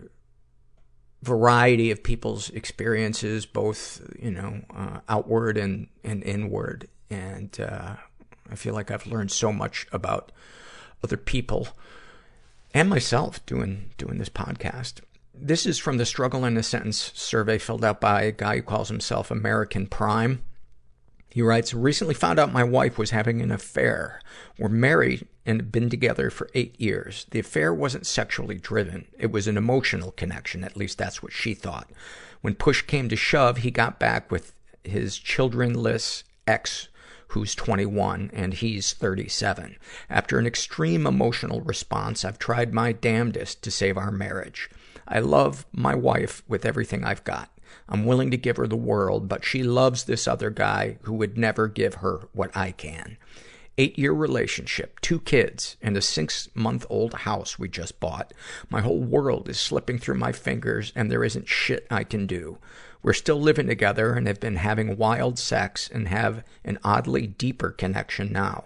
variety 1.21 1.91
of 1.91 2.03
people's 2.03 2.49
experiences, 2.51 3.45
both 3.45 4.01
you 4.17 4.31
know, 4.31 4.61
uh, 4.75 4.99
outward 5.09 5.57
and 5.57 5.87
and 6.05 6.23
inward. 6.23 6.87
And 7.09 7.59
uh, 7.59 7.95
I 8.49 8.55
feel 8.55 8.73
like 8.73 8.91
I've 8.91 9.05
learned 9.05 9.31
so 9.31 9.51
much 9.51 9.87
about 9.91 10.31
other 11.03 11.17
people 11.17 11.67
and 12.73 12.89
myself 12.89 13.45
doing 13.45 13.91
doing 13.97 14.19
this 14.19 14.29
podcast. 14.29 15.01
This 15.33 15.65
is 15.65 15.79
from 15.79 15.97
the 15.97 16.05
Struggle 16.05 16.45
in 16.45 16.55
a 16.55 16.63
Sentence 16.63 17.11
survey 17.15 17.57
filled 17.57 17.83
out 17.83 17.99
by 17.99 18.21
a 18.21 18.31
guy 18.31 18.57
who 18.57 18.61
calls 18.61 18.87
himself 18.87 19.31
American 19.31 19.87
Prime. 19.87 20.43
He 21.31 21.41
writes, 21.41 21.73
recently 21.73 22.13
found 22.13 22.39
out 22.39 22.51
my 22.51 22.63
wife 22.63 22.97
was 22.97 23.11
having 23.11 23.41
an 23.41 23.51
affair. 23.51 24.19
We're 24.59 24.67
married 24.67 25.27
and 25.45 25.61
have 25.61 25.71
been 25.71 25.89
together 25.89 26.29
for 26.29 26.49
eight 26.53 26.79
years. 26.79 27.25
The 27.31 27.39
affair 27.39 27.73
wasn't 27.73 28.05
sexually 28.05 28.57
driven. 28.57 29.07
It 29.17 29.31
was 29.31 29.47
an 29.47 29.55
emotional 29.55 30.11
connection. 30.11 30.65
At 30.65 30.75
least 30.75 30.97
that's 30.97 31.23
what 31.23 31.31
she 31.31 31.53
thought. 31.53 31.89
When 32.41 32.53
push 32.53 32.81
came 32.81 33.07
to 33.07 33.15
shove, 33.15 33.59
he 33.59 33.71
got 33.71 33.97
back 33.97 34.29
with 34.29 34.53
his 34.83 35.17
childrenless 35.17 36.25
ex 36.45 36.89
who's 37.27 37.55
21 37.55 38.29
and 38.33 38.53
he's 38.53 38.91
37. 38.91 39.77
After 40.09 40.37
an 40.37 40.45
extreme 40.45 41.07
emotional 41.07 41.61
response, 41.61 42.25
I've 42.25 42.39
tried 42.39 42.73
my 42.73 42.91
damnedest 42.91 43.61
to 43.63 43.71
save 43.71 43.97
our 43.97 44.11
marriage. 44.11 44.69
I 45.07 45.19
love 45.19 45.65
my 45.71 45.95
wife 45.95 46.43
with 46.49 46.65
everything 46.65 47.05
I've 47.05 47.23
got. 47.23 47.49
I'm 47.89 48.05
willing 48.05 48.31
to 48.31 48.37
give 48.37 48.57
her 48.57 48.67
the 48.67 48.75
world, 48.75 49.27
but 49.27 49.45
she 49.45 49.63
loves 49.63 50.03
this 50.03 50.27
other 50.27 50.49
guy 50.49 50.97
who 51.03 51.13
would 51.13 51.37
never 51.37 51.67
give 51.67 51.95
her 51.95 52.21
what 52.33 52.55
I 52.55 52.71
can. 52.71 53.17
Eight 53.77 53.97
year 53.97 54.13
relationship, 54.13 54.99
two 54.99 55.19
kids, 55.19 55.77
and 55.81 55.97
a 55.97 56.01
six 56.01 56.49
month 56.53 56.85
old 56.89 57.13
house 57.13 57.57
we 57.57 57.69
just 57.69 57.99
bought. 57.99 58.33
My 58.69 58.81
whole 58.81 58.99
world 58.99 59.49
is 59.49 59.59
slipping 59.59 59.97
through 59.97 60.17
my 60.17 60.31
fingers 60.31 60.91
and 60.95 61.09
there 61.09 61.23
isn't 61.23 61.47
shit 61.47 61.87
I 61.89 62.03
can 62.03 62.27
do. 62.27 62.57
We're 63.03 63.13
still 63.13 63.41
living 63.41 63.67
together 63.67 64.13
and 64.13 64.27
have 64.27 64.39
been 64.39 64.57
having 64.57 64.97
wild 64.97 65.39
sex 65.39 65.89
and 65.91 66.07
have 66.07 66.43
an 66.63 66.77
oddly 66.83 67.25
deeper 67.25 67.71
connection 67.71 68.31
now. 68.31 68.65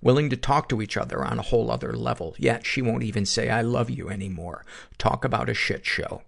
Willing 0.00 0.30
to 0.30 0.36
talk 0.36 0.68
to 0.68 0.80
each 0.80 0.96
other 0.96 1.24
on 1.24 1.38
a 1.38 1.42
whole 1.42 1.70
other 1.70 1.92
level, 1.92 2.34
yet 2.38 2.64
she 2.64 2.80
won't 2.80 3.02
even 3.02 3.26
say 3.26 3.50
I 3.50 3.62
love 3.62 3.90
you 3.90 4.08
anymore. 4.08 4.64
Talk 4.98 5.24
about 5.24 5.48
a 5.48 5.54
shit 5.54 5.84
show. 5.84 6.22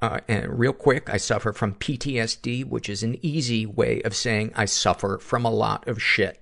Uh, 0.00 0.20
and 0.28 0.58
real 0.58 0.72
quick, 0.72 1.08
I 1.08 1.16
suffer 1.16 1.52
from 1.52 1.74
PTSD, 1.74 2.64
which 2.64 2.88
is 2.88 3.02
an 3.02 3.18
easy 3.22 3.64
way 3.64 4.02
of 4.02 4.14
saying 4.14 4.52
I 4.54 4.64
suffer 4.64 5.18
from 5.18 5.44
a 5.44 5.50
lot 5.50 5.86
of 5.88 6.02
shit. 6.02 6.40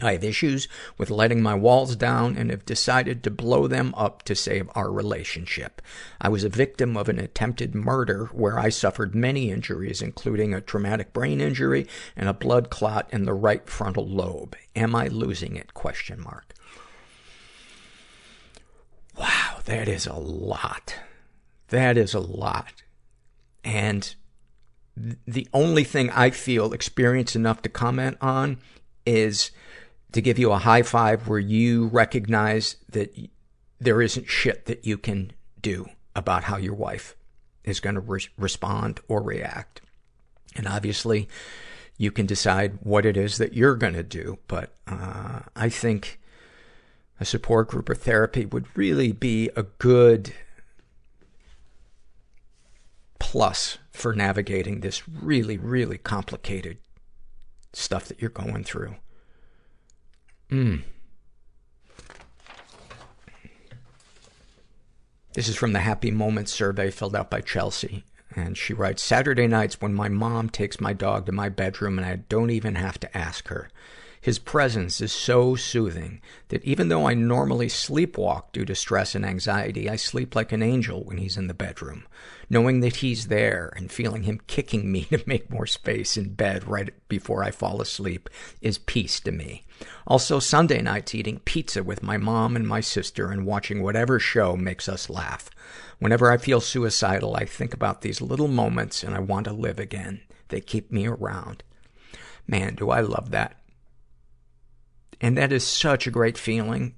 I 0.00 0.12
have 0.12 0.22
issues 0.22 0.68
with 0.96 1.10
letting 1.10 1.42
my 1.42 1.54
walls 1.54 1.96
down 1.96 2.36
and 2.36 2.50
have 2.50 2.64
decided 2.64 3.24
to 3.24 3.30
blow 3.30 3.66
them 3.66 3.92
up 3.96 4.22
to 4.24 4.36
save 4.36 4.70
our 4.74 4.92
relationship. 4.92 5.82
I 6.20 6.28
was 6.28 6.44
a 6.44 6.48
victim 6.48 6.96
of 6.96 7.08
an 7.08 7.18
attempted 7.18 7.74
murder 7.74 8.26
where 8.26 8.58
I 8.58 8.68
suffered 8.68 9.14
many 9.14 9.50
injuries, 9.50 10.00
including 10.00 10.54
a 10.54 10.60
traumatic 10.60 11.12
brain 11.12 11.40
injury 11.40 11.88
and 12.16 12.28
a 12.28 12.34
blood 12.34 12.70
clot 12.70 13.08
in 13.12 13.24
the 13.24 13.34
right 13.34 13.68
frontal 13.68 14.06
lobe. 14.06 14.56
Am 14.76 14.94
I 14.94 15.08
losing 15.08 15.56
it? 15.56 15.74
Question 15.74 16.22
mark. 16.22 16.54
Wow, 19.18 19.58
that 19.64 19.88
is 19.88 20.06
a 20.06 20.14
lot. 20.14 20.94
That 21.68 21.96
is 21.96 22.14
a 22.14 22.20
lot. 22.20 22.82
And 23.64 24.14
th- 24.96 25.16
the 25.26 25.48
only 25.52 25.84
thing 25.84 26.10
I 26.10 26.30
feel 26.30 26.72
experienced 26.72 27.36
enough 27.36 27.62
to 27.62 27.68
comment 27.68 28.16
on 28.20 28.58
is 29.04 29.50
to 30.12 30.20
give 30.20 30.38
you 30.38 30.52
a 30.52 30.58
high 30.58 30.82
five 30.82 31.28
where 31.28 31.38
you 31.38 31.86
recognize 31.88 32.76
that 32.90 33.14
there 33.80 34.02
isn't 34.02 34.28
shit 34.28 34.66
that 34.66 34.86
you 34.86 34.98
can 34.98 35.32
do 35.60 35.86
about 36.16 36.44
how 36.44 36.56
your 36.56 36.74
wife 36.74 37.14
is 37.64 37.80
going 37.80 37.94
to 37.94 38.00
re- 38.00 38.28
respond 38.36 39.00
or 39.08 39.22
react. 39.22 39.80
And 40.56 40.66
obviously, 40.66 41.28
you 41.98 42.10
can 42.10 42.26
decide 42.26 42.78
what 42.82 43.04
it 43.04 43.16
is 43.16 43.38
that 43.38 43.54
you're 43.54 43.76
going 43.76 43.94
to 43.94 44.02
do. 44.02 44.38
But 44.48 44.74
uh, 44.86 45.40
I 45.54 45.68
think 45.68 46.20
a 47.20 47.24
support 47.24 47.68
group 47.68 47.90
or 47.90 47.94
therapy 47.94 48.46
would 48.46 48.66
really 48.76 49.12
be 49.12 49.50
a 49.56 49.64
good 49.64 50.32
plus 53.18 53.78
for 53.90 54.14
navigating 54.14 54.80
this 54.80 55.08
really, 55.08 55.56
really 55.56 55.98
complicated 55.98 56.78
stuff 57.72 58.06
that 58.06 58.20
you're 58.20 58.30
going 58.30 58.64
through. 58.64 58.94
Mm. 60.50 60.82
This 65.34 65.48
is 65.48 65.56
from 65.56 65.72
the 65.72 65.80
Happy 65.80 66.10
Moments 66.10 66.52
survey 66.52 66.90
filled 66.90 67.14
out 67.14 67.30
by 67.30 67.40
Chelsea. 67.40 68.04
And 68.34 68.56
she 68.56 68.72
writes, 68.72 69.02
Saturday 69.02 69.46
nights 69.46 69.80
when 69.80 69.94
my 69.94 70.08
mom 70.08 70.48
takes 70.48 70.80
my 70.80 70.92
dog 70.92 71.26
to 71.26 71.32
my 71.32 71.48
bedroom 71.48 71.98
and 71.98 72.06
I 72.06 72.16
don't 72.28 72.50
even 72.50 72.74
have 72.76 72.98
to 73.00 73.16
ask 73.16 73.48
her. 73.48 73.68
His 74.28 74.38
presence 74.38 75.00
is 75.00 75.10
so 75.10 75.56
soothing 75.56 76.20
that 76.48 76.62
even 76.62 76.88
though 76.88 77.08
I 77.08 77.14
normally 77.14 77.68
sleepwalk 77.68 78.52
due 78.52 78.66
to 78.66 78.74
stress 78.74 79.14
and 79.14 79.24
anxiety, 79.24 79.88
I 79.88 79.96
sleep 79.96 80.36
like 80.36 80.52
an 80.52 80.62
angel 80.62 81.02
when 81.02 81.16
he's 81.16 81.38
in 81.38 81.46
the 81.46 81.54
bedroom. 81.54 82.06
Knowing 82.50 82.80
that 82.80 82.96
he's 82.96 83.28
there 83.28 83.72
and 83.74 83.90
feeling 83.90 84.24
him 84.24 84.42
kicking 84.46 84.92
me 84.92 85.04
to 85.12 85.22
make 85.24 85.48
more 85.48 85.64
space 85.66 86.18
in 86.18 86.34
bed 86.34 86.68
right 86.68 86.92
before 87.08 87.42
I 87.42 87.50
fall 87.50 87.80
asleep 87.80 88.28
is 88.60 88.76
peace 88.76 89.18
to 89.20 89.32
me. 89.32 89.64
Also, 90.06 90.40
Sunday 90.40 90.82
nights 90.82 91.14
eating 91.14 91.38
pizza 91.46 91.82
with 91.82 92.02
my 92.02 92.18
mom 92.18 92.54
and 92.54 92.68
my 92.68 92.82
sister 92.82 93.30
and 93.30 93.46
watching 93.46 93.82
whatever 93.82 94.20
show 94.20 94.54
makes 94.56 94.90
us 94.90 95.08
laugh. 95.08 95.48
Whenever 96.00 96.30
I 96.30 96.36
feel 96.36 96.60
suicidal, 96.60 97.34
I 97.34 97.46
think 97.46 97.72
about 97.72 98.02
these 98.02 98.20
little 98.20 98.48
moments 98.48 99.02
and 99.02 99.14
I 99.14 99.20
want 99.20 99.46
to 99.46 99.54
live 99.54 99.78
again. 99.78 100.20
They 100.48 100.60
keep 100.60 100.92
me 100.92 101.06
around. 101.06 101.62
Man, 102.46 102.74
do 102.74 102.90
I 102.90 103.00
love 103.00 103.30
that. 103.30 103.57
And 105.20 105.36
that 105.36 105.52
is 105.52 105.66
such 105.66 106.06
a 106.06 106.12
great 106.12 106.38
feeling, 106.38 106.94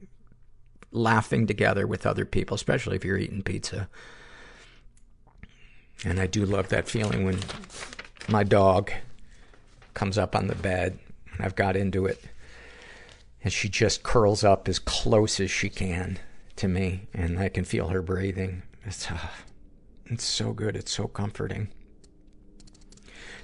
laughing 0.92 1.47
together 1.47 1.86
with 1.86 2.06
other 2.06 2.24
people, 2.24 2.55
especially 2.55 2.97
if 2.97 3.05
you're 3.05 3.16
eating 3.16 3.42
pizza. 3.42 3.88
And 6.05 6.20
I 6.20 6.26
do 6.26 6.44
love 6.44 6.68
that 6.68 6.88
feeling 6.88 7.24
when 7.24 7.38
my 8.28 8.42
dog 8.42 8.90
comes 9.94 10.18
up 10.18 10.36
on 10.36 10.47
the 10.47 10.55
bed 10.55 10.98
and 11.32 11.44
I've 11.44 11.56
got 11.56 11.76
into 11.76 12.06
it 12.06 12.22
and 13.42 13.52
she 13.52 13.68
just 13.68 14.02
curls 14.02 14.44
up 14.44 14.68
as 14.68 14.78
close 14.78 15.40
as 15.40 15.51
she 15.51 15.68
can 15.68 16.18
to 16.56 16.68
me 16.68 17.09
and 17.12 17.38
I 17.38 17.48
can 17.48 17.64
feel 17.64 17.88
her 17.88 18.02
breathing. 18.02 18.62
It's, 18.84 19.10
uh, 19.10 19.18
it's 20.06 20.24
so 20.24 20.52
good. 20.52 20.76
It's 20.76 20.92
so 20.92 21.06
comforting. 21.06 21.68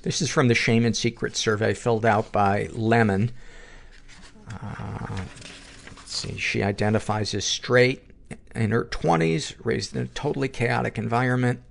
This 0.03 0.23
is 0.23 0.31
from 0.31 0.48
the 0.48 0.55
Shame 0.55 0.85
and 0.85 0.97
Secret 0.97 1.36
survey 1.36 1.74
filled 1.74 2.07
out 2.07 2.31
by 2.31 2.69
Lemon. 2.73 3.32
Uh, 4.51 5.24
let's 5.97 6.14
see. 6.14 6.36
She 6.39 6.62
identifies 6.62 7.35
as 7.35 7.44
straight 7.44 8.02
in 8.55 8.70
her 8.70 8.85
20s, 8.85 9.55
raised 9.64 9.94
in 9.94 10.02
a 10.02 10.06
totally 10.06 10.48
chaotic 10.48 10.98
environment, 10.98 11.62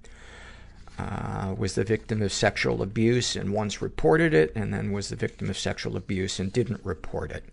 uh, 0.98 1.54
was 1.58 1.76
the 1.76 1.84
victim 1.84 2.22
of 2.22 2.32
sexual 2.32 2.82
abuse 2.82 3.36
and 3.36 3.52
once 3.54 3.82
reported 3.82 4.34
it, 4.34 4.52
and 4.56 4.74
then 4.74 4.92
was 4.92 5.10
the 5.10 5.16
victim 5.16 5.50
of 5.50 5.58
sexual 5.58 5.98
abuse 5.98 6.40
and 6.40 6.54
didn't 6.54 6.80
report 6.86 7.32
it. 7.32 7.44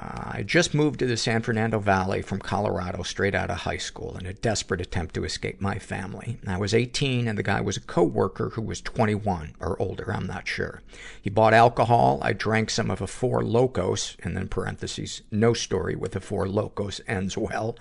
Uh, 0.00 0.30
I 0.32 0.42
just 0.42 0.72
moved 0.72 1.00
to 1.00 1.06
the 1.06 1.18
San 1.18 1.42
Fernando 1.42 1.78
Valley 1.78 2.22
from 2.22 2.38
Colorado 2.38 3.02
straight 3.02 3.34
out 3.34 3.50
of 3.50 3.58
high 3.58 3.76
school 3.76 4.16
in 4.16 4.24
a 4.24 4.32
desperate 4.32 4.80
attempt 4.80 5.14
to 5.14 5.24
escape 5.24 5.60
my 5.60 5.78
family. 5.78 6.38
I 6.46 6.56
was 6.56 6.72
18 6.72 7.28
and 7.28 7.36
the 7.36 7.42
guy 7.42 7.60
was 7.60 7.76
a 7.76 7.82
coworker 7.82 8.50
who 8.50 8.62
was 8.62 8.80
21 8.80 9.56
or 9.60 9.80
older, 9.80 10.10
I'm 10.10 10.26
not 10.26 10.48
sure. 10.48 10.80
He 11.20 11.28
bought 11.28 11.52
alcohol. 11.52 12.18
I 12.22 12.32
drank 12.32 12.70
some 12.70 12.90
of 12.90 13.02
a 13.02 13.06
Four 13.06 13.42
Lokos, 13.42 14.16
and 14.24 14.34
then 14.34 14.48
parentheses, 14.48 15.20
no 15.30 15.52
story 15.52 15.94
with 15.94 16.12
the 16.12 16.20
Four 16.20 16.46
Lokos 16.46 17.02
ends 17.06 17.36
well. 17.36 17.76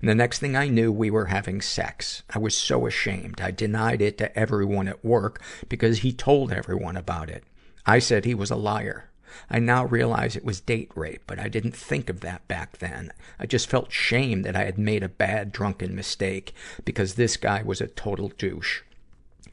And 0.00 0.10
the 0.10 0.14
next 0.14 0.40
thing 0.40 0.54
I 0.54 0.68
knew, 0.68 0.92
we 0.92 1.10
were 1.10 1.26
having 1.26 1.62
sex. 1.62 2.22
I 2.28 2.38
was 2.38 2.54
so 2.54 2.86
ashamed. 2.86 3.40
I 3.40 3.50
denied 3.50 4.02
it 4.02 4.18
to 4.18 4.38
everyone 4.38 4.88
at 4.88 5.02
work 5.02 5.40
because 5.68 6.00
he 6.00 6.12
told 6.12 6.52
everyone 6.52 6.98
about 6.98 7.30
it. 7.30 7.44
I 7.86 7.98
said 7.98 8.24
he 8.24 8.34
was 8.34 8.50
a 8.50 8.56
liar. 8.56 9.08
I 9.50 9.58
now 9.58 9.84
realize 9.84 10.36
it 10.36 10.44
was 10.44 10.60
date 10.60 10.90
rape, 10.94 11.22
but 11.26 11.38
I 11.38 11.48
didn't 11.48 11.76
think 11.76 12.08
of 12.10 12.20
that 12.20 12.46
back 12.48 12.78
then. 12.78 13.12
I 13.38 13.46
just 13.46 13.68
felt 13.68 13.92
shame 13.92 14.42
that 14.42 14.56
I 14.56 14.64
had 14.64 14.78
made 14.78 15.02
a 15.02 15.08
bad 15.08 15.52
drunken 15.52 15.94
mistake 15.94 16.54
because 16.84 17.14
this 17.14 17.36
guy 17.36 17.62
was 17.62 17.80
a 17.80 17.86
total 17.86 18.28
douche. 18.28 18.82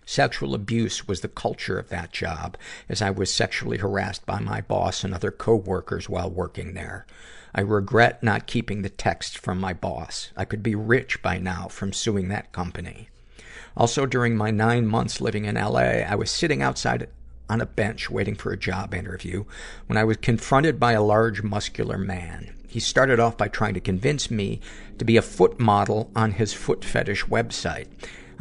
Sexual 0.05 0.55
abuse 0.55 1.07
was 1.07 1.21
the 1.21 1.27
culture 1.27 1.77
of 1.77 1.89
that 1.89 2.11
job 2.11 2.57
as 2.89 3.01
I 3.01 3.11
was 3.11 3.31
sexually 3.31 3.77
harassed 3.77 4.25
by 4.25 4.39
my 4.39 4.59
boss 4.59 5.03
and 5.03 5.13
other 5.13 5.29
coworkers 5.29 6.09
while 6.09 6.31
working 6.31 6.73
there. 6.73 7.05
I 7.53 7.61
regret 7.61 8.23
not 8.23 8.47
keeping 8.47 8.81
the 8.81 8.89
text 8.89 9.37
from 9.37 9.59
my 9.59 9.73
boss. 9.73 10.31
I 10.35 10.45
could 10.45 10.63
be 10.63 10.75
rich 10.75 11.21
by 11.21 11.37
now 11.37 11.67
from 11.67 11.93
suing 11.93 12.29
that 12.29 12.51
company. 12.51 13.09
Also, 13.77 14.05
during 14.05 14.35
my 14.35 14.51
nine 14.51 14.85
months 14.87 15.21
living 15.21 15.45
in 15.45 15.55
LA, 15.55 16.01
I 16.01 16.15
was 16.15 16.31
sitting 16.31 16.61
outside 16.61 17.07
on 17.49 17.61
a 17.61 17.65
bench 17.65 18.09
waiting 18.09 18.35
for 18.35 18.51
a 18.51 18.57
job 18.57 18.93
interview 18.93 19.45
when 19.87 19.97
I 19.97 20.03
was 20.03 20.17
confronted 20.17 20.79
by 20.79 20.93
a 20.93 21.03
large 21.03 21.43
muscular 21.43 21.97
man. 21.97 22.53
He 22.67 22.79
started 22.79 23.19
off 23.19 23.35
by 23.35 23.47
trying 23.47 23.73
to 23.73 23.79
convince 23.79 24.29
me 24.29 24.61
to 24.99 25.05
be 25.05 25.17
a 25.17 25.23
foot 25.23 25.59
model 25.59 26.11
on 26.15 26.33
his 26.33 26.53
foot 26.53 26.85
fetish 26.85 27.25
website. 27.25 27.87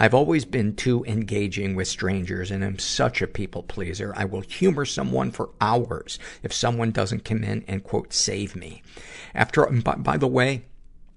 I've 0.00 0.14
always 0.14 0.44
been 0.44 0.76
too 0.76 1.04
engaging 1.06 1.74
with 1.74 1.88
strangers 1.88 2.52
and 2.52 2.62
am 2.62 2.78
such 2.78 3.20
a 3.20 3.26
people 3.26 3.64
pleaser. 3.64 4.12
I 4.16 4.26
will 4.26 4.42
humor 4.42 4.84
someone 4.84 5.32
for 5.32 5.50
hours 5.60 6.20
if 6.42 6.52
someone 6.52 6.92
doesn't 6.92 7.24
come 7.24 7.42
in 7.42 7.64
and 7.66 7.82
quote, 7.82 8.12
save 8.12 8.54
me. 8.54 8.82
After, 9.34 9.66
by, 9.66 9.96
by 9.96 10.16
the 10.16 10.28
way, 10.28 10.66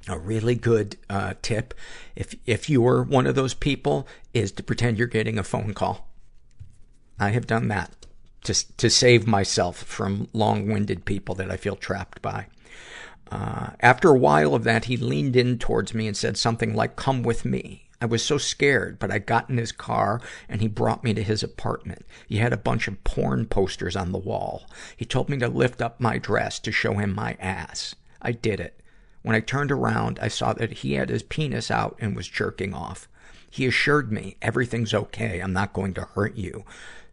a 0.07 0.18
really 0.18 0.55
good 0.55 0.97
uh, 1.09 1.35
tip, 1.43 1.76
if 2.15 2.34
if 2.47 2.69
you're 2.69 3.03
one 3.03 3.27
of 3.27 3.35
those 3.35 3.53
people, 3.53 4.07
is 4.34 4.51
to 4.53 4.63
pretend 4.63 4.97
you're 4.97 5.07
getting 5.07 5.38
a 5.38 5.43
phone 5.43 5.76
call. 5.76 6.10
I 7.22 7.30
have 7.30 7.45
done 7.45 7.68
that 7.68 7.91
to 8.43 8.53
to 8.77 8.89
save 8.89 9.27
myself 9.27 9.77
from 9.77 10.27
long-winded 10.34 11.06
people 11.06 11.35
that 11.35 11.52
I 11.52 11.56
feel 11.56 11.76
trapped 11.76 12.22
by. 12.22 12.48
Uh, 13.31 13.69
after 13.80 14.10
a 14.10 14.18
while 14.18 14.56
of 14.56 14.64
that, 14.64 14.85
he 14.85 14.98
leaned 14.98 15.35
in 15.35 15.60
towards 15.60 15.93
me 15.93 16.07
and 16.07 16.18
said 16.18 16.35
something 16.35 16.73
like, 16.73 16.95
"Come 16.95 17.22
with 17.22 17.45
me." 17.45 17.88
I 18.02 18.06
was 18.06 18.26
so 18.26 18.39
scared, 18.39 18.98
but 18.98 19.11
I 19.11 19.19
got 19.19 19.52
in 19.52 19.57
his 19.57 19.72
car 19.72 20.19
and 20.49 20.60
he 20.60 20.68
brought 20.68 21.03
me 21.03 21.14
to 21.14 21.22
his 21.22 21.43
apartment. 21.43 22.03
He 22.27 22.38
had 22.38 22.52
a 22.52 22.57
bunch 22.57 22.88
of 22.88 23.03
porn 23.03 23.45
posters 23.45 23.95
on 23.95 24.11
the 24.11 24.18
wall. 24.18 24.68
He 24.98 25.06
told 25.06 25.30
me 25.30 25.38
to 25.38 25.48
lift 25.48 25.84
up 25.84 26.02
my 26.02 26.18
dress 26.18 26.57
to 26.61 26.72
show 26.72 26.95
him 26.95 27.14
my 27.14 27.38
ass. 27.39 27.93
I 28.19 28.31
did 28.31 28.60
it. 28.60 28.81
When 29.22 29.35
I 29.35 29.39
turned 29.39 29.72
around, 29.72 30.18
I 30.19 30.30
saw 30.30 30.53
that 30.53 30.80
he 30.80 30.93
had 30.93 31.10
his 31.10 31.22
penis 31.22 31.69
out 31.69 31.95
and 32.02 32.15
was 32.15 32.27
jerking 32.27 32.73
off. 32.73 33.07
He 33.52 33.68
assured 33.68 34.11
me, 34.11 34.38
everything's 34.41 34.95
okay, 34.95 35.39
I'm 35.39 35.53
not 35.53 35.73
going 35.73 35.93
to 35.93 36.07
hurt 36.15 36.35
you. 36.35 36.65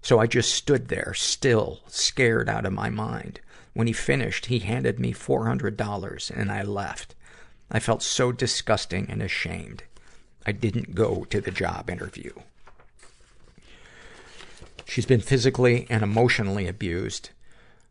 So 0.03 0.19
I 0.19 0.27
just 0.27 0.55
stood 0.55 0.89
there, 0.89 1.12
still, 1.15 1.81
scared 1.89 2.49
out 2.49 2.66
of 2.66 2.73
my 2.73 2.91
mind. 2.91 3.41
When 3.75 3.87
he 3.87 3.93
finished, 3.93 4.47
he 4.47 4.61
handed 4.61 4.99
me 4.99 5.12
$400 5.12 6.31
and 6.31 6.51
I 6.51 6.62
left. 6.62 7.15
I 7.70 7.79
felt 7.79 8.03
so 8.03 8.33
disgusting 8.33 9.07
and 9.11 9.23
ashamed. 9.23 9.83
I 10.47 10.53
didn't 10.53 10.95
go 10.95 11.25
to 11.25 11.41
the 11.41 11.51
job 11.51 11.91
interview. 11.91 12.33
She's 14.87 15.07
been 15.07 15.20
physically 15.20 15.87
and 15.91 16.03
emotionally 16.03 16.66
abused. 16.66 17.31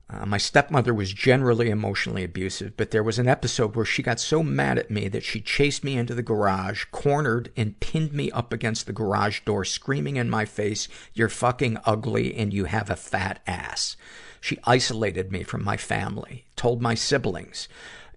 Uh, 0.09 0.25
my 0.25 0.37
stepmother 0.37 0.93
was 0.93 1.11
generally 1.11 1.69
emotionally 1.69 2.23
abusive, 2.23 2.77
but 2.77 2.91
there 2.91 3.03
was 3.03 3.19
an 3.19 3.27
episode 3.27 3.75
where 3.75 3.83
she 3.83 4.01
got 4.01 4.21
so 4.21 4.41
mad 4.41 4.77
at 4.77 4.89
me 4.89 5.09
that 5.09 5.23
she 5.23 5.41
chased 5.41 5.83
me 5.83 5.97
into 5.97 6.15
the 6.15 6.23
garage, 6.23 6.85
cornered, 6.91 7.51
and 7.57 7.79
pinned 7.81 8.13
me 8.13 8.31
up 8.31 8.53
against 8.53 8.85
the 8.85 8.93
garage 8.93 9.41
door, 9.41 9.65
screaming 9.65 10.15
in 10.15 10.29
my 10.29 10.45
face, 10.45 10.87
You're 11.13 11.27
fucking 11.27 11.77
ugly 11.83 12.33
and 12.35 12.53
you 12.53 12.65
have 12.65 12.89
a 12.89 12.95
fat 12.95 13.41
ass. 13.45 13.97
She 14.39 14.59
isolated 14.63 15.29
me 15.29 15.43
from 15.43 15.63
my 15.63 15.75
family, 15.75 16.45
told 16.55 16.81
my 16.81 16.93
siblings 16.93 17.67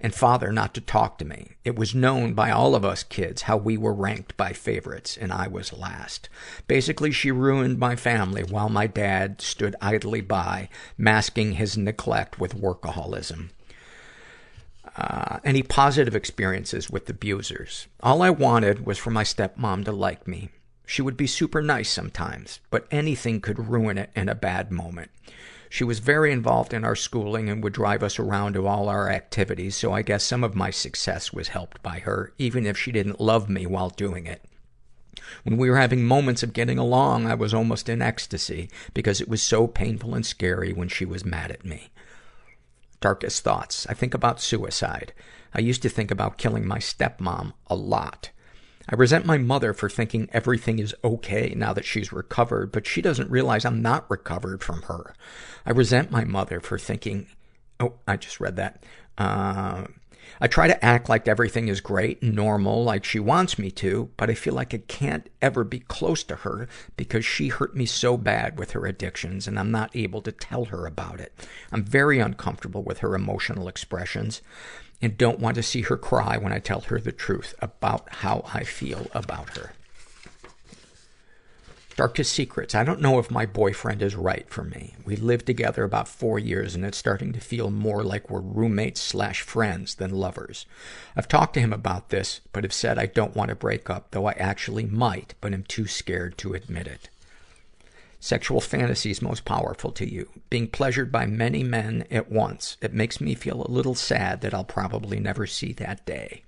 and 0.01 0.15
father 0.15 0.51
not 0.51 0.73
to 0.75 0.81
talk 0.81 1.19
to 1.19 1.25
me. 1.25 1.53
It 1.65 1.77
was 1.77 1.95
known 1.95 2.33
by 2.35 2.51
all 2.51 2.75
of 2.75 2.85
us 2.85 3.03
kids 3.03 3.43
how 3.43 3.57
we 3.57 3.77
were 3.77 3.93
ranked 3.93 4.37
by 4.37 4.53
favorites, 4.53 5.17
and 5.17 5.33
I 5.33 5.47
was 5.47 5.73
last. 5.73 6.29
Basically, 6.67 7.11
she 7.13 7.31
ruined 7.31 7.79
my 7.79 7.97
family 7.97 8.43
while 8.43 8.69
my 8.69 8.87
dad 8.87 9.41
stood 9.43 9.77
idly 9.81 10.23
by, 10.23 10.69
masking 10.97 11.53
his 11.53 11.77
neglect 11.77 12.39
with 12.41 12.57
workaholism. 12.59 13.51
Uh, 14.97 15.39
any 15.45 15.63
positive 15.63 16.17
experiences 16.17 16.91
with 16.91 17.09
abusers? 17.09 17.87
All 18.03 18.23
I 18.23 18.31
wanted 18.31 18.87
was 18.87 18.99
for 18.99 19.11
my 19.11 19.23
stepmom 19.23 19.85
to 19.85 19.93
like 19.93 20.27
me. 20.27 20.49
She 20.87 21.03
would 21.03 21.17
be 21.17 21.29
super 21.29 21.63
nice 21.63 21.89
sometimes, 21.89 22.59
but 22.71 22.89
anything 22.91 23.41
could 23.41 23.69
ruin 23.69 23.97
it 23.97 24.11
in 24.17 24.29
a 24.29 24.35
bad 24.35 24.73
moment. 24.73 25.11
She 25.73 25.85
was 25.85 26.01
very 26.01 26.33
involved 26.33 26.75
in 26.75 26.85
our 26.85 26.97
schooling 26.97 27.49
and 27.49 27.63
would 27.63 27.73
drive 27.73 28.03
us 28.03 28.19
around 28.19 28.55
to 28.55 28.67
all 28.67 28.89
our 28.89 29.09
activities, 29.09 29.77
so 29.77 29.93
I 29.93 30.03
guess 30.03 30.25
some 30.25 30.43
of 30.43 30.57
my 30.57 30.71
success 30.71 31.33
was 31.33 31.49
helped 31.49 31.81
by 31.81 32.01
her, 32.01 32.33
even 32.39 32.67
if 32.67 32.77
she 32.77 32.91
didn't 32.91 33.21
love 33.21 33.49
me 33.49 33.67
while 33.67 33.89
doing 33.89 34.27
it. 34.27 34.45
When 35.45 35.57
we 35.57 35.71
were 35.71 35.77
having 35.77 36.05
moments 36.05 36.43
of 36.43 36.53
getting 36.53 36.77
along, 36.77 37.29
I 37.29 37.37
was 37.37 37.55
almost 37.55 37.89
in 37.89 38.03
ecstasy 38.03 38.69
because 38.95 39.21
it 39.21 39.29
was 39.29 39.43
so 39.43 39.69
painful 39.69 40.13
and 40.13 40.27
scary 40.27 40.73
when 40.73 40.89
she 40.89 41.05
was 41.05 41.25
mad 41.25 41.53
at 41.53 41.65
me. 41.65 41.93
Darkest 43.01 43.45
thoughts. 43.45 43.87
I 43.89 43.95
think 43.95 44.13
about 44.13 44.41
suicide. 44.41 45.13
I 45.55 45.61
used 45.61 45.83
to 45.83 45.89
think 45.89 46.11
about 46.11 46.37
killing 46.37 46.67
my 46.67 46.79
stepmom 46.79 47.53
a 47.69 47.77
lot. 47.77 48.31
I 48.91 48.97
resent 48.97 49.25
my 49.25 49.39
mother 49.39 49.73
for 49.73 49.89
thinking 49.89 50.29
everything 50.33 50.81
is 50.81 50.95
okay 51.05 51.55
now 51.57 51.73
that 51.73 51.85
she's 51.85 52.13
recovered, 52.13 52.73
but 52.73 52.87
she 52.87 53.01
doesn't 53.01 53.31
realize 53.31 53.65
I'm 53.65 53.81
not 53.81 54.11
recovered 54.11 54.65
from 54.65 54.83
her. 54.83 55.15
I 55.65 55.71
resent 55.71 56.11
my 56.11 56.25
mother 56.25 56.59
for 56.59 56.77
thinking, 56.77 57.29
oh, 57.79 57.95
I 58.09 58.17
just 58.17 58.41
read 58.41 58.57
that. 58.57 58.83
Uh, 59.17 59.85
I 60.41 60.49
try 60.49 60.67
to 60.67 60.85
act 60.85 61.09
like 61.09 61.29
everything 61.29 61.69
is 61.69 61.81
great 61.81 62.21
and 62.21 62.35
normal, 62.35 62.83
like 62.83 63.05
she 63.05 63.21
wants 63.21 63.59
me 63.59 63.71
to, 63.73 64.11
but 64.17 64.29
I 64.29 64.35
feel 64.35 64.55
like 64.55 64.75
I 64.75 64.79
can't 64.79 65.29
ever 65.41 65.65
be 65.65 65.81
close 65.81 66.25
to 66.25 66.37
her 66.37 66.69
because 66.97 67.25
she 67.25 67.49
hurt 67.49 67.77
me 67.77 67.87
so 67.87 68.17
bad 68.17 68.59
with 68.59 68.73
her 68.73 68.87
addictions 68.87 69.47
and 69.47 69.59
I'm 69.59 69.71
not 69.71 69.95
able 69.95 70.23
to 70.23 70.33
tell 70.33 70.67
her 70.67 70.87
about 70.87 71.21
it. 71.21 71.33
I'm 71.71 71.85
very 71.85 72.19
uncomfortable 72.19 72.83
with 72.83 72.99
her 72.99 73.15
emotional 73.15 73.69
expressions 73.69 74.43
and 75.03 75.17
don't 75.17 75.41
want 75.41 75.55
to 75.57 75.63
see 75.63 75.83
her 75.83 75.97
cry 75.97 76.37
when 76.37 76.53
I 76.53 76.59
tell 76.59 76.81
her 76.83 77.01
the 77.01 77.13
truth 77.13 77.55
about 77.61 78.09
how 78.17 78.45
I 78.53 78.65
feel 78.65 79.07
about 79.13 79.57
her. 79.57 79.73
Darkest 81.97 82.33
secrets. 82.33 82.75
I 82.75 82.83
don't 82.83 83.03
know 83.03 83.19
if 83.19 83.31
my 83.31 83.45
boyfriend 83.45 84.01
is 84.01 84.15
right 84.15 84.49
for 84.49 84.65
me. 84.65 84.95
We 85.05 85.17
lived 85.17 85.45
together 85.45 85.85
about 85.85 86.09
four 86.09 86.39
years 86.39 86.75
and 86.75 86.85
it's 86.85 86.97
starting 86.97 87.33
to 87.35 87.41
feel 87.41 87.71
more 87.71 88.03
like 88.03 88.31
we're 88.31 88.41
roommates 88.41 89.03
slash 89.03 89.43
friends 89.43 89.97
than 89.97 90.11
lovers. 90.11 90.65
I've 91.15 91.29
talked 91.29 91.55
to 91.55 91.61
him 91.61 91.75
about 91.75 92.09
this, 92.09 92.41
but 92.53 92.65
have 92.65 92.73
said 92.73 92.99
I 92.99 93.07
don't 93.07 93.37
want 93.37 93.51
to 93.51 93.55
break 93.55 93.91
up, 93.91 94.13
though 94.13 94.27
I 94.27 94.33
actually 94.33 94.87
might, 94.87 95.35
but 95.43 95.53
am 95.53 95.65
too 95.65 95.87
scared 95.87 96.39
to 96.39 96.55
admit 96.55 96.87
it. 96.87 97.11
Sexual 98.23 98.61
fantasies 98.61 99.23
most 99.23 99.47
powerful 99.47 99.91
to 99.93 100.07
you. 100.07 100.29
Being 100.51 100.69
pleasured 100.69 101.11
by 101.11 101.25
many 101.25 101.65
men 101.65 102.07
at 102.11 102.31
once. 102.31 102.77
It 102.83 102.93
makes 102.93 103.19
me 103.19 103.35
feel 103.35 103.63
a 103.63 103.73
little 103.73 103.95
sad 103.95 104.43
that 104.43 104.53
I'll 104.53 104.63
probably 104.63 105.19
never 105.19 105.47
see 105.47 105.73
that 105.75 106.05
day. 106.05 106.43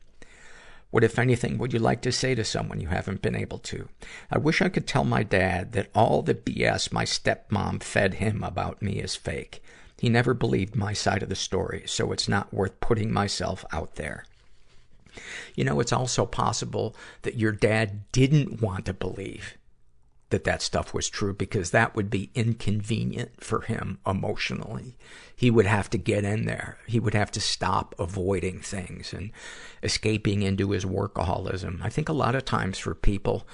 What, 0.90 1.02
if 1.02 1.18
anything, 1.18 1.56
would 1.56 1.72
you 1.72 1.78
like 1.78 2.02
to 2.02 2.12
say 2.12 2.34
to 2.34 2.44
someone 2.44 2.82
you 2.82 2.88
haven't 2.88 3.22
been 3.22 3.34
able 3.34 3.58
to? 3.60 3.88
I 4.30 4.36
wish 4.36 4.60
I 4.60 4.68
could 4.68 4.86
tell 4.86 5.04
my 5.04 5.22
dad 5.22 5.72
that 5.72 5.88
all 5.94 6.20
the 6.20 6.34
BS 6.34 6.92
my 6.92 7.06
stepmom 7.06 7.82
fed 7.82 8.14
him 8.14 8.44
about 8.44 8.82
me 8.82 9.00
is 9.00 9.16
fake. 9.16 9.64
He 9.98 10.10
never 10.10 10.34
believed 10.34 10.76
my 10.76 10.92
side 10.92 11.22
of 11.22 11.30
the 11.30 11.34
story, 11.34 11.84
so 11.86 12.12
it's 12.12 12.28
not 12.28 12.52
worth 12.52 12.80
putting 12.80 13.10
myself 13.10 13.64
out 13.72 13.94
there. 13.94 14.26
You 15.54 15.64
know, 15.64 15.80
it's 15.80 15.92
also 15.92 16.26
possible 16.26 16.94
that 17.22 17.38
your 17.38 17.52
dad 17.52 18.10
didn't 18.12 18.60
want 18.60 18.84
to 18.86 18.92
believe 18.92 19.56
that 20.32 20.44
that 20.44 20.62
stuff 20.62 20.92
was 20.92 21.08
true 21.08 21.32
because 21.32 21.70
that 21.70 21.94
would 21.94 22.10
be 22.10 22.30
inconvenient 22.34 23.42
for 23.42 23.60
him 23.60 23.98
emotionally. 24.04 24.96
He 25.36 25.50
would 25.50 25.66
have 25.66 25.88
to 25.90 25.98
get 25.98 26.24
in 26.24 26.46
there. 26.46 26.78
He 26.86 26.98
would 26.98 27.14
have 27.14 27.30
to 27.32 27.40
stop 27.40 27.94
avoiding 27.98 28.60
things 28.60 29.12
and 29.12 29.30
escaping 29.82 30.42
into 30.42 30.70
his 30.70 30.84
workaholism. 30.84 31.80
I 31.82 31.88
think 31.90 32.08
a 32.08 32.14
lot 32.14 32.34
of 32.34 32.44
times 32.44 32.78
for 32.78 32.94
people, 32.94 33.46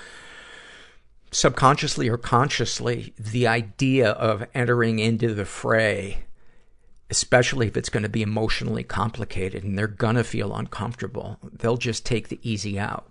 subconsciously 1.30 2.08
or 2.08 2.16
consciously, 2.16 3.12
the 3.18 3.46
idea 3.46 4.10
of 4.10 4.46
entering 4.54 4.98
into 4.98 5.34
the 5.34 5.44
fray, 5.44 6.24
especially 7.10 7.66
if 7.66 7.76
it's 7.76 7.90
going 7.90 8.02
to 8.04 8.08
be 8.08 8.22
emotionally 8.22 8.84
complicated 8.84 9.64
and 9.64 9.76
they're 9.76 9.86
going 9.86 10.16
to 10.16 10.24
feel 10.24 10.54
uncomfortable, 10.54 11.38
they'll 11.52 11.76
just 11.76 12.06
take 12.06 12.28
the 12.28 12.40
easy 12.42 12.78
out. 12.78 13.10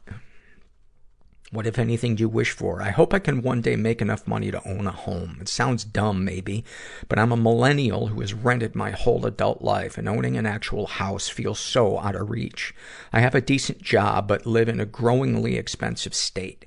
What, 1.49 1.65
if 1.65 1.79
anything, 1.79 2.15
do 2.15 2.23
you 2.23 2.29
wish 2.29 2.51
for? 2.51 2.81
I 2.81 2.89
hope 2.89 3.13
I 3.13 3.19
can 3.19 3.41
one 3.41 3.61
day 3.61 3.77
make 3.77 4.01
enough 4.01 4.27
money 4.27 4.51
to 4.51 4.67
own 4.67 4.85
a 4.85 4.91
home. 4.91 5.37
It 5.39 5.47
sounds 5.47 5.85
dumb, 5.85 6.25
maybe, 6.25 6.65
but 7.07 7.17
I'm 7.17 7.31
a 7.31 7.37
millennial 7.37 8.07
who 8.07 8.19
has 8.19 8.33
rented 8.33 8.75
my 8.75 8.91
whole 8.91 9.25
adult 9.25 9.61
life, 9.61 9.97
and 9.97 10.09
owning 10.09 10.35
an 10.35 10.45
actual 10.45 10.87
house 10.87 11.29
feels 11.29 11.57
so 11.57 11.99
out 11.99 12.15
of 12.17 12.29
reach. 12.29 12.75
I 13.13 13.21
have 13.21 13.33
a 13.33 13.39
decent 13.39 13.81
job, 13.81 14.27
but 14.27 14.45
live 14.45 14.67
in 14.67 14.81
a 14.81 14.85
growingly 14.85 15.55
expensive 15.55 16.13
state. 16.13 16.65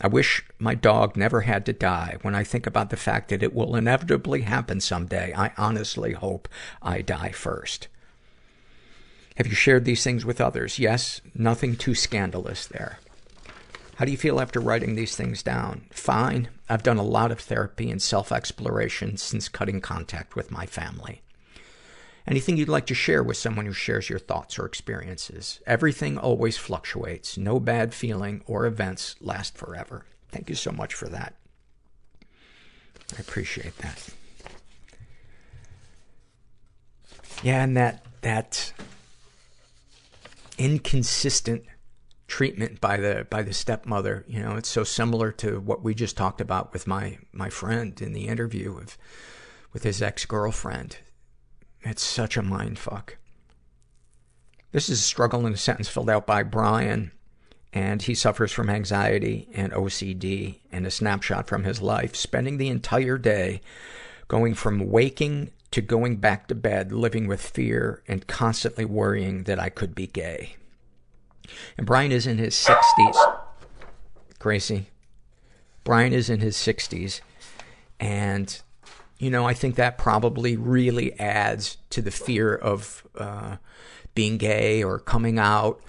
I 0.00 0.08
wish 0.08 0.42
my 0.58 0.74
dog 0.74 1.18
never 1.18 1.42
had 1.42 1.66
to 1.66 1.74
die. 1.74 2.16
When 2.22 2.34
I 2.34 2.44
think 2.44 2.66
about 2.66 2.88
the 2.88 2.96
fact 2.96 3.28
that 3.28 3.42
it 3.42 3.54
will 3.54 3.76
inevitably 3.76 4.40
happen 4.40 4.80
someday, 4.80 5.34
I 5.36 5.52
honestly 5.58 6.12
hope 6.12 6.48
I 6.80 7.02
die 7.02 7.32
first. 7.32 7.88
Have 9.36 9.48
you 9.48 9.54
shared 9.54 9.84
these 9.84 10.02
things 10.02 10.24
with 10.24 10.40
others? 10.40 10.78
Yes, 10.78 11.20
nothing 11.34 11.76
too 11.76 11.94
scandalous 11.94 12.66
there. 12.66 13.00
How 13.96 14.04
do 14.04 14.10
you 14.10 14.16
feel 14.16 14.40
after 14.40 14.58
writing 14.60 14.94
these 14.94 15.14
things 15.14 15.42
down? 15.42 15.86
Fine. 15.90 16.48
I've 16.68 16.82
done 16.82 16.96
a 16.96 17.04
lot 17.04 17.30
of 17.30 17.38
therapy 17.38 17.90
and 17.90 18.02
self-exploration 18.02 19.18
since 19.18 19.48
cutting 19.48 19.80
contact 19.80 20.34
with 20.34 20.50
my 20.50 20.66
family. 20.66 21.22
Anything 22.26 22.56
you'd 22.56 22.68
like 22.68 22.86
to 22.86 22.94
share 22.94 23.22
with 23.22 23.36
someone 23.36 23.66
who 23.66 23.72
shares 23.72 24.08
your 24.08 24.18
thoughts 24.18 24.58
or 24.58 24.64
experiences? 24.64 25.60
Everything 25.66 26.16
always 26.16 26.56
fluctuates. 26.56 27.36
No 27.36 27.60
bad 27.60 27.92
feeling 27.92 28.42
or 28.46 28.66
events 28.66 29.14
last 29.20 29.56
forever. 29.56 30.06
Thank 30.30 30.48
you 30.48 30.56
so 30.56 30.72
much 30.72 30.94
for 30.94 31.08
that. 31.10 31.34
I 33.16 33.20
appreciate 33.20 33.76
that. 33.78 34.08
Yeah, 37.42 37.62
and 37.62 37.76
that, 37.76 38.04
that 38.22 38.72
inconsistent 40.56 41.64
treatment 42.26 42.80
by 42.80 42.96
the 42.96 43.26
by 43.30 43.42
the 43.42 43.52
stepmother. 43.52 44.24
You 44.26 44.42
know, 44.42 44.56
it's 44.56 44.68
so 44.68 44.84
similar 44.84 45.32
to 45.32 45.60
what 45.60 45.82
we 45.82 45.94
just 45.94 46.16
talked 46.16 46.40
about 46.40 46.72
with 46.72 46.86
my 46.86 47.18
my 47.32 47.50
friend 47.50 48.00
in 48.00 48.12
the 48.12 48.28
interview 48.28 48.76
of 48.76 48.96
with 49.72 49.82
his 49.82 50.02
ex 50.02 50.24
girlfriend. 50.24 50.98
It's 51.82 52.02
such 52.02 52.36
a 52.36 52.42
mind 52.42 52.78
fuck. 52.78 53.18
This 54.72 54.88
is 54.88 55.00
a 55.00 55.02
struggle 55.02 55.46
in 55.46 55.52
a 55.52 55.56
sentence 55.56 55.88
filled 55.88 56.10
out 56.10 56.26
by 56.26 56.42
Brian, 56.42 57.12
and 57.72 58.02
he 58.02 58.14
suffers 58.14 58.52
from 58.52 58.70
anxiety 58.70 59.48
and 59.54 59.72
OCD. 59.72 60.60
And 60.72 60.86
a 60.86 60.90
snapshot 60.90 61.46
from 61.46 61.64
his 61.64 61.82
life: 61.82 62.16
spending 62.16 62.56
the 62.56 62.68
entire 62.68 63.18
day 63.18 63.60
going 64.26 64.54
from 64.54 64.90
waking 64.90 65.50
to 65.70 65.80
going 65.80 66.16
back 66.16 66.46
to 66.46 66.54
bed, 66.54 66.92
living 66.92 67.26
with 67.26 67.42
fear 67.42 68.02
and 68.06 68.26
constantly 68.26 68.84
worrying 68.84 69.44
that 69.44 69.58
I 69.58 69.68
could 69.68 69.94
be 69.94 70.06
gay. 70.06 70.56
And 71.76 71.86
Brian 71.86 72.12
is 72.12 72.26
in 72.26 72.38
his 72.38 72.54
60s. 72.54 73.38
Gracie. 74.38 74.88
Brian 75.84 76.12
is 76.12 76.30
in 76.30 76.40
his 76.40 76.56
60s. 76.56 77.20
And, 78.00 78.60
you 79.18 79.30
know, 79.30 79.46
I 79.46 79.54
think 79.54 79.76
that 79.76 79.98
probably 79.98 80.56
really 80.56 81.18
adds 81.18 81.76
to 81.90 82.02
the 82.02 82.10
fear 82.10 82.54
of 82.54 83.06
uh, 83.18 83.56
being 84.14 84.38
gay 84.38 84.82
or 84.82 84.98
coming 84.98 85.38
out 85.38 85.80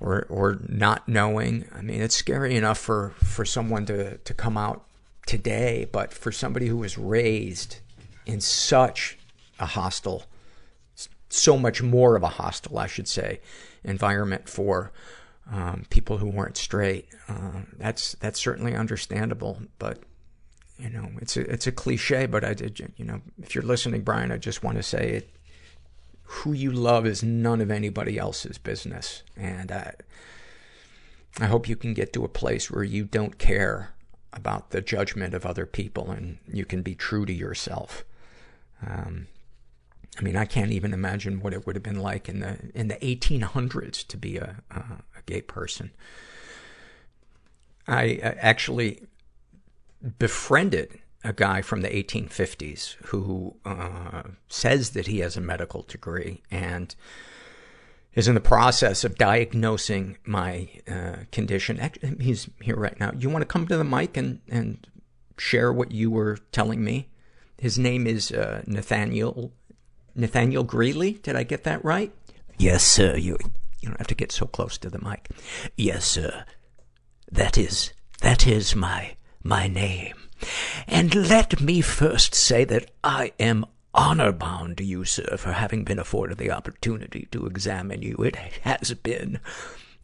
or, 0.00 0.26
or 0.28 0.58
not 0.68 1.08
knowing. 1.08 1.66
I 1.74 1.82
mean, 1.82 2.00
it's 2.00 2.14
scary 2.14 2.56
enough 2.56 2.78
for, 2.78 3.10
for 3.22 3.44
someone 3.44 3.86
to, 3.86 4.18
to 4.18 4.34
come 4.34 4.56
out 4.56 4.84
today, 5.26 5.88
but 5.90 6.12
for 6.12 6.32
somebody 6.32 6.66
who 6.66 6.76
was 6.76 6.98
raised 6.98 7.78
in 8.26 8.40
such 8.40 9.18
a 9.58 9.66
hostile, 9.66 10.24
so 11.28 11.56
much 11.56 11.82
more 11.82 12.16
of 12.16 12.22
a 12.22 12.28
hostile, 12.28 12.78
I 12.78 12.86
should 12.86 13.08
say, 13.08 13.40
environment 13.84 14.48
for 14.48 14.92
um, 15.50 15.84
people 15.90 16.18
who 16.18 16.28
weren't 16.28 16.56
straight. 16.56 17.08
Uh, 17.28 17.62
that's 17.78 18.14
that's 18.14 18.40
certainly 18.40 18.74
understandable, 18.74 19.60
but 19.78 19.98
you 20.78 20.90
know, 20.90 21.08
it's 21.20 21.36
a 21.36 21.40
it's 21.50 21.66
a 21.66 21.72
cliche. 21.72 22.26
But 22.26 22.44
I 22.44 22.54
did, 22.54 22.80
you 22.96 23.04
know, 23.04 23.20
if 23.42 23.54
you're 23.54 23.64
listening, 23.64 24.02
Brian, 24.02 24.32
I 24.32 24.38
just 24.38 24.62
want 24.62 24.76
to 24.76 24.82
say 24.82 25.12
it. 25.12 25.30
Who 26.24 26.52
you 26.52 26.72
love 26.72 27.06
is 27.06 27.22
none 27.22 27.60
of 27.60 27.70
anybody 27.70 28.18
else's 28.18 28.56
business, 28.56 29.22
and 29.36 29.70
I, 29.70 29.94
I 31.38 31.46
hope 31.46 31.68
you 31.68 31.76
can 31.76 31.92
get 31.92 32.12
to 32.14 32.24
a 32.24 32.28
place 32.28 32.70
where 32.70 32.84
you 32.84 33.04
don't 33.04 33.36
care 33.36 33.90
about 34.32 34.70
the 34.70 34.80
judgment 34.80 35.34
of 35.34 35.44
other 35.44 35.66
people, 35.66 36.10
and 36.10 36.38
you 36.50 36.64
can 36.64 36.80
be 36.80 36.94
true 36.94 37.26
to 37.26 37.32
yourself. 37.32 38.04
Um, 38.86 39.26
I 40.18 40.22
mean, 40.22 40.36
I 40.36 40.44
can't 40.44 40.72
even 40.72 40.92
imagine 40.92 41.40
what 41.40 41.54
it 41.54 41.66
would 41.66 41.76
have 41.76 41.82
been 41.82 42.00
like 42.00 42.28
in 42.28 42.40
the 42.40 42.58
in 42.74 42.88
the 42.88 42.96
1800s 42.96 44.06
to 44.08 44.16
be 44.16 44.36
a, 44.36 44.56
a, 44.70 44.78
a 44.80 45.22
gay 45.26 45.40
person. 45.40 45.90
I 47.88 48.16
actually 48.16 49.02
befriended 50.18 51.00
a 51.24 51.32
guy 51.32 51.62
from 51.62 51.82
the 51.82 51.88
1850s 51.88 52.94
who 53.06 53.56
uh, 53.64 54.22
says 54.48 54.90
that 54.90 55.06
he 55.06 55.20
has 55.20 55.36
a 55.36 55.40
medical 55.40 55.82
degree 55.82 56.42
and 56.50 56.94
is 58.14 58.28
in 58.28 58.34
the 58.34 58.40
process 58.40 59.04
of 59.04 59.16
diagnosing 59.16 60.18
my 60.24 60.68
uh, 60.88 61.24
condition. 61.30 61.80
He's 62.20 62.50
here 62.60 62.76
right 62.76 62.98
now. 62.98 63.12
You 63.16 63.30
want 63.30 63.42
to 63.42 63.46
come 63.46 63.66
to 63.68 63.76
the 63.76 63.84
mic 63.84 64.16
and, 64.16 64.40
and 64.48 64.86
share 65.38 65.72
what 65.72 65.92
you 65.92 66.10
were 66.10 66.38
telling 66.50 66.84
me? 66.84 67.08
His 67.58 67.78
name 67.78 68.06
is 68.06 68.32
uh, 68.32 68.62
Nathaniel 68.66 69.52
Nathaniel 70.14 70.64
Greeley. 70.64 71.12
Did 71.12 71.36
I 71.36 71.42
get 71.42 71.64
that 71.64 71.84
right? 71.84 72.12
Yes, 72.58 72.84
sir. 72.84 73.16
You 73.16 73.36
you 73.80 73.88
don't 73.88 73.98
have 73.98 74.06
to 74.08 74.14
get 74.14 74.32
so 74.32 74.46
close 74.46 74.78
to 74.78 74.90
the 74.90 75.00
mic. 75.00 75.28
Yes, 75.76 76.04
sir. 76.04 76.44
That 77.30 77.58
is 77.58 77.92
that 78.20 78.46
is 78.46 78.76
my 78.76 79.16
my 79.42 79.66
name. 79.66 80.14
And 80.86 81.14
let 81.14 81.60
me 81.60 81.80
first 81.80 82.34
say 82.34 82.64
that 82.64 82.90
I 83.02 83.32
am 83.38 83.64
honor 83.94 84.32
bound 84.32 84.78
to 84.78 84.84
you, 84.84 85.04
sir, 85.04 85.36
for 85.36 85.52
having 85.52 85.84
been 85.84 85.98
afforded 85.98 86.38
the 86.38 86.50
opportunity 86.50 87.28
to 87.30 87.46
examine 87.46 88.02
you. 88.02 88.16
It 88.18 88.36
has 88.62 88.94
been, 88.94 89.38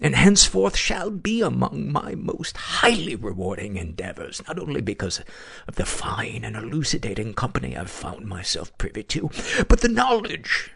and 0.01 0.15
henceforth 0.15 0.77
shall 0.77 1.11
be 1.11 1.41
among 1.41 1.91
my 1.91 2.15
most 2.15 2.57
highly 2.57 3.17
rewarding 3.17 3.77
endeavors, 3.77 4.43
not 4.47 4.59
only 4.59 4.81
because 4.81 5.21
of 5.67 5.75
the 5.75 5.87
fine 5.87 6.45
and 6.45 6.57
elucidating 6.57 7.35
company 7.35 7.77
I've 7.77 7.91
found 7.91 8.27
myself 8.27 8.77
privy 8.79 9.03
to, 9.05 9.31
but 9.69 9.81
the 9.81 9.89
knowledge 9.89 10.73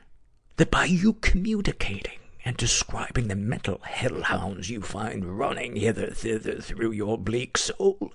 that 0.57 0.71
by 0.71 0.85
you 0.85 1.15
communicating 1.15 2.19
and 2.45 2.57
describing 2.57 3.29
the 3.29 3.37
mental 3.37 3.81
hellhounds 3.85 4.69
you 4.69 4.83
find 4.83 5.39
running 5.39 5.77
hither 5.77 6.09
thither 6.09 6.61
through 6.61 6.91
your 6.91 7.17
bleak 7.17 7.57
soul, 7.57 8.13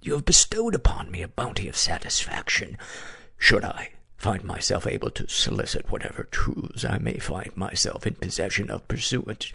you 0.00 0.14
have 0.14 0.24
bestowed 0.24 0.74
upon 0.74 1.10
me 1.10 1.22
a 1.22 1.28
bounty 1.28 1.68
of 1.68 1.76
satisfaction. 1.76 2.76
Should 3.38 3.64
I 3.64 3.90
find 4.16 4.44
myself 4.44 4.86
able 4.86 5.10
to 5.10 5.28
solicit 5.28 5.90
whatever 5.90 6.24
truths 6.24 6.84
I 6.84 6.98
may 6.98 7.18
find 7.18 7.56
myself 7.56 8.06
in 8.06 8.14
possession 8.14 8.70
of 8.70 8.86
pursuant 8.86 9.52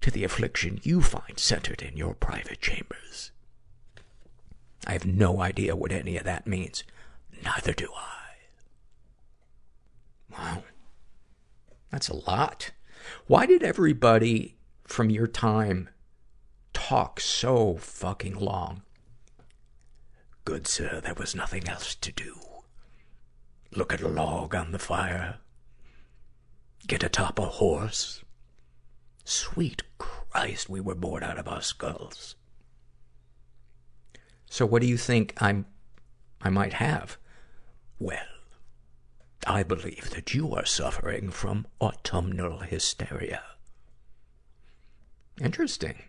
to 0.00 0.10
the 0.10 0.24
affliction 0.24 0.80
you 0.82 1.02
find 1.02 1.38
centered 1.38 1.82
in 1.82 1.96
your 1.96 2.14
private 2.14 2.60
chambers. 2.60 3.30
I 4.86 4.92
have 4.92 5.06
no 5.06 5.40
idea 5.40 5.74
what 5.74 5.92
any 5.92 6.16
of 6.16 6.24
that 6.24 6.46
means. 6.46 6.84
Neither 7.42 7.72
do 7.72 7.88
I. 7.96 8.26
Wow. 10.30 10.62
That's 11.90 12.08
a 12.08 12.16
lot. 12.16 12.70
Why 13.26 13.46
did 13.46 13.62
everybody 13.62 14.56
from 14.84 15.10
your 15.10 15.26
time 15.26 15.88
talk 16.72 17.20
so 17.20 17.76
fucking 17.76 18.36
long? 18.36 18.82
Good 20.44 20.66
sir, 20.66 21.00
there 21.02 21.14
was 21.14 21.34
nothing 21.34 21.68
else 21.68 21.94
to 21.96 22.12
do. 22.12 22.36
Look 23.74 23.92
at 23.92 24.00
a 24.00 24.08
log 24.08 24.54
on 24.54 24.72
the 24.72 24.78
fire. 24.78 25.38
Get 26.86 27.02
atop 27.02 27.38
a 27.38 27.46
horse. 27.46 28.22
Sweet 29.28 29.82
Christ, 29.98 30.68
we 30.68 30.80
were 30.80 30.94
bored 30.94 31.24
out 31.24 31.36
of 31.36 31.48
our 31.48 31.60
skulls. 31.60 32.36
So 34.48 34.64
what 34.64 34.82
do 34.82 34.86
you 34.86 34.96
think 34.96 35.34
I'm, 35.42 35.66
I 36.40 36.48
might 36.48 36.74
have? 36.74 37.18
Well, 37.98 38.24
I 39.44 39.64
believe 39.64 40.10
that 40.10 40.32
you 40.32 40.54
are 40.54 40.64
suffering 40.64 41.30
from 41.30 41.66
autumnal 41.80 42.60
hysteria. 42.60 43.42
Interesting. 45.40 46.04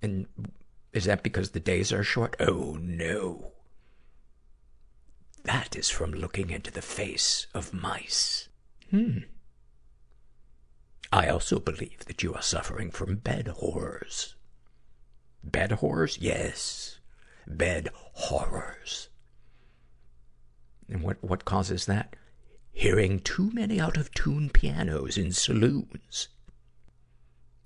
And 0.00 0.26
is 0.94 1.04
that 1.04 1.22
because 1.22 1.50
the 1.50 1.60
days 1.60 1.92
are 1.92 2.02
short? 2.02 2.34
Oh, 2.40 2.78
no. 2.80 3.52
That 5.42 5.76
is 5.76 5.90
from 5.90 6.12
looking 6.12 6.48
into 6.48 6.70
the 6.70 6.80
face 6.80 7.46
of 7.52 7.74
mice. 7.74 8.48
Hmm. 8.90 9.18
I 11.14 11.28
also 11.28 11.60
believe 11.60 12.06
that 12.06 12.24
you 12.24 12.34
are 12.34 12.42
suffering 12.42 12.90
from 12.90 13.14
bed 13.14 13.46
horrors. 13.46 14.34
Bed 15.44 15.70
horrors? 15.70 16.18
Yes. 16.20 16.98
Bed 17.46 17.90
horrors. 18.14 19.10
And 20.88 21.02
what, 21.02 21.22
what 21.22 21.44
causes 21.44 21.86
that? 21.86 22.16
Hearing 22.72 23.20
too 23.20 23.52
many 23.52 23.78
out 23.78 23.96
of 23.96 24.12
tune 24.12 24.50
pianos 24.50 25.16
in 25.16 25.30
saloons. 25.30 26.30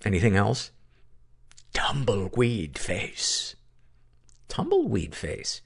Anything 0.05 0.37
else? 0.37 0.71
Tumbleweed 1.73 2.79
face. 2.79 3.57
Tumbleweed 4.49 5.15
face. 5.15 5.63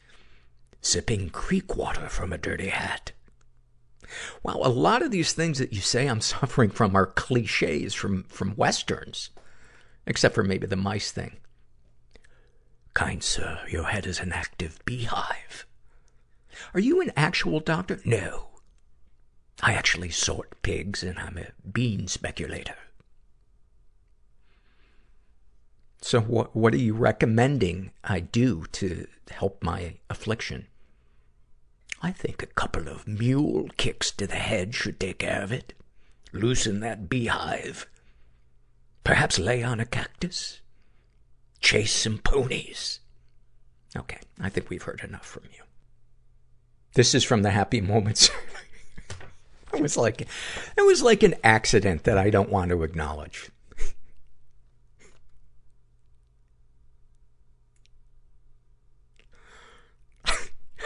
Sipping 0.80 1.30
creek 1.30 1.74
water 1.74 2.08
from 2.08 2.32
a 2.32 2.38
dirty 2.38 2.68
hat. 2.68 3.10
Wow, 4.42 4.60
a 4.62 4.68
lot 4.68 5.02
of 5.02 5.10
these 5.10 5.32
things 5.32 5.58
that 5.58 5.72
you 5.72 5.80
say 5.80 6.06
I'm 6.06 6.20
suffering 6.22 6.70
from 6.70 6.94
are 6.96 7.06
cliches 7.06 7.94
from, 7.94 8.24
from 8.24 8.56
westerns. 8.56 9.30
Except 10.06 10.34
for 10.34 10.42
maybe 10.42 10.66
the 10.66 10.76
mice 10.76 11.12
thing. 11.12 11.36
Kind 12.94 13.22
sir, 13.22 13.60
your 13.68 13.84
head 13.84 14.06
is 14.06 14.18
an 14.20 14.32
active 14.32 14.80
beehive. 14.84 15.66
Are 16.74 16.80
you 16.80 17.00
an 17.00 17.12
actual 17.16 17.60
doctor? 17.60 18.00
No. 18.04 18.48
I 19.62 19.74
actually 19.74 20.10
sort 20.10 20.60
pigs 20.62 21.02
and 21.02 21.18
I'm 21.18 21.38
a 21.38 21.52
bean 21.68 22.08
speculator. 22.08 22.74
So 26.00 26.20
what, 26.20 26.54
what 26.54 26.74
are 26.74 26.78
you 26.78 26.94
recommending 26.94 27.92
I 28.02 28.20
do 28.20 28.64
to 28.72 29.06
help 29.30 29.62
my 29.62 29.98
affliction? 30.10 30.66
I 32.02 32.10
think 32.10 32.42
a 32.42 32.46
couple 32.46 32.88
of 32.88 33.06
mule 33.06 33.68
kicks 33.76 34.10
to 34.12 34.26
the 34.26 34.34
head 34.34 34.74
should 34.74 34.98
take 34.98 35.20
care 35.20 35.40
of 35.40 35.52
it. 35.52 35.72
Loosen 36.32 36.80
that 36.80 37.08
beehive. 37.08 37.86
Perhaps 39.04 39.38
lay 39.38 39.62
on 39.62 39.78
a 39.78 39.86
cactus. 39.86 40.60
Chase 41.60 41.92
some 41.92 42.18
ponies. 42.18 42.98
Okay, 43.96 44.18
I 44.40 44.48
think 44.48 44.68
we've 44.68 44.82
heard 44.82 45.02
enough 45.04 45.26
from 45.26 45.44
you. 45.52 45.62
This 46.94 47.14
is 47.14 47.22
from 47.22 47.42
the 47.42 47.50
Happy 47.50 47.80
Moments. 47.80 48.30
it 49.72 49.80
was 49.80 49.96
like, 49.96 50.22
it 50.22 50.28
was 50.84 51.02
like 51.02 51.22
an 51.22 51.36
accident 51.44 52.02
that 52.04 52.18
I 52.18 52.30
don't 52.30 52.50
want 52.50 52.70
to 52.70 52.82
acknowledge. 52.82 53.51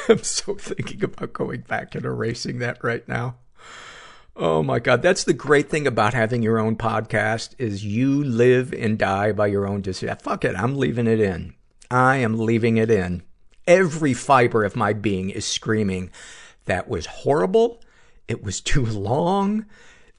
I'm 0.09 0.23
so 0.23 0.55
thinking 0.55 1.03
about 1.03 1.33
going 1.33 1.62
back 1.62 1.95
and 1.95 2.05
erasing 2.05 2.59
that 2.61 2.83
right 2.85 3.07
now. 3.09 3.37
Oh 4.37 4.62
my 4.62 4.78
God. 4.78 5.03
That's 5.03 5.24
the 5.24 5.33
great 5.33 5.69
thing 5.69 5.87
about 5.87 6.15
having 6.15 6.43
your 6.43 6.59
own 6.59 6.77
podcast 6.77 7.55
is 7.59 7.85
you 7.85 8.23
live 8.23 8.73
and 8.73 8.99
die 8.99 9.33
by 9.33 9.47
your 9.47 9.66
own 9.66 9.81
decision. 9.81 10.16
Fuck 10.19 10.45
it. 10.45 10.55
I'm 10.55 10.77
leaving 10.77 11.07
it 11.07 11.20
in. 11.20 11.55
I 11.91 12.16
am 12.16 12.39
leaving 12.39 12.77
it 12.77 12.91
in. 12.91 13.23
Every 13.66 14.12
fiber 14.12 14.65
of 14.65 14.77
my 14.77 14.93
being 14.93 15.31
is 15.31 15.45
screaming, 15.45 16.11
that 16.66 16.89
was 16.89 17.07
horrible. 17.07 17.83
It 18.28 18.43
was 18.43 18.61
too 18.61 18.85
long. 18.85 19.66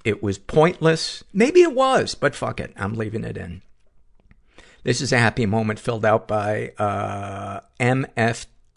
It 0.03 0.23
was 0.23 0.38
pointless. 0.38 1.23
Maybe 1.31 1.61
it 1.61 1.73
was, 1.73 2.15
but 2.15 2.35
fuck 2.35 2.59
it. 2.59 2.73
I'm 2.76 2.95
leaving 2.95 3.23
it 3.23 3.38
in. 3.38 3.61
This 4.84 4.99
is 5.01 5.14
a 5.14 5.18
happy 5.19 5.45
moment 5.45 5.80
filled 5.80 6.05
out 6.05 6.27
by, 6.27 6.72
uh, 6.77 7.61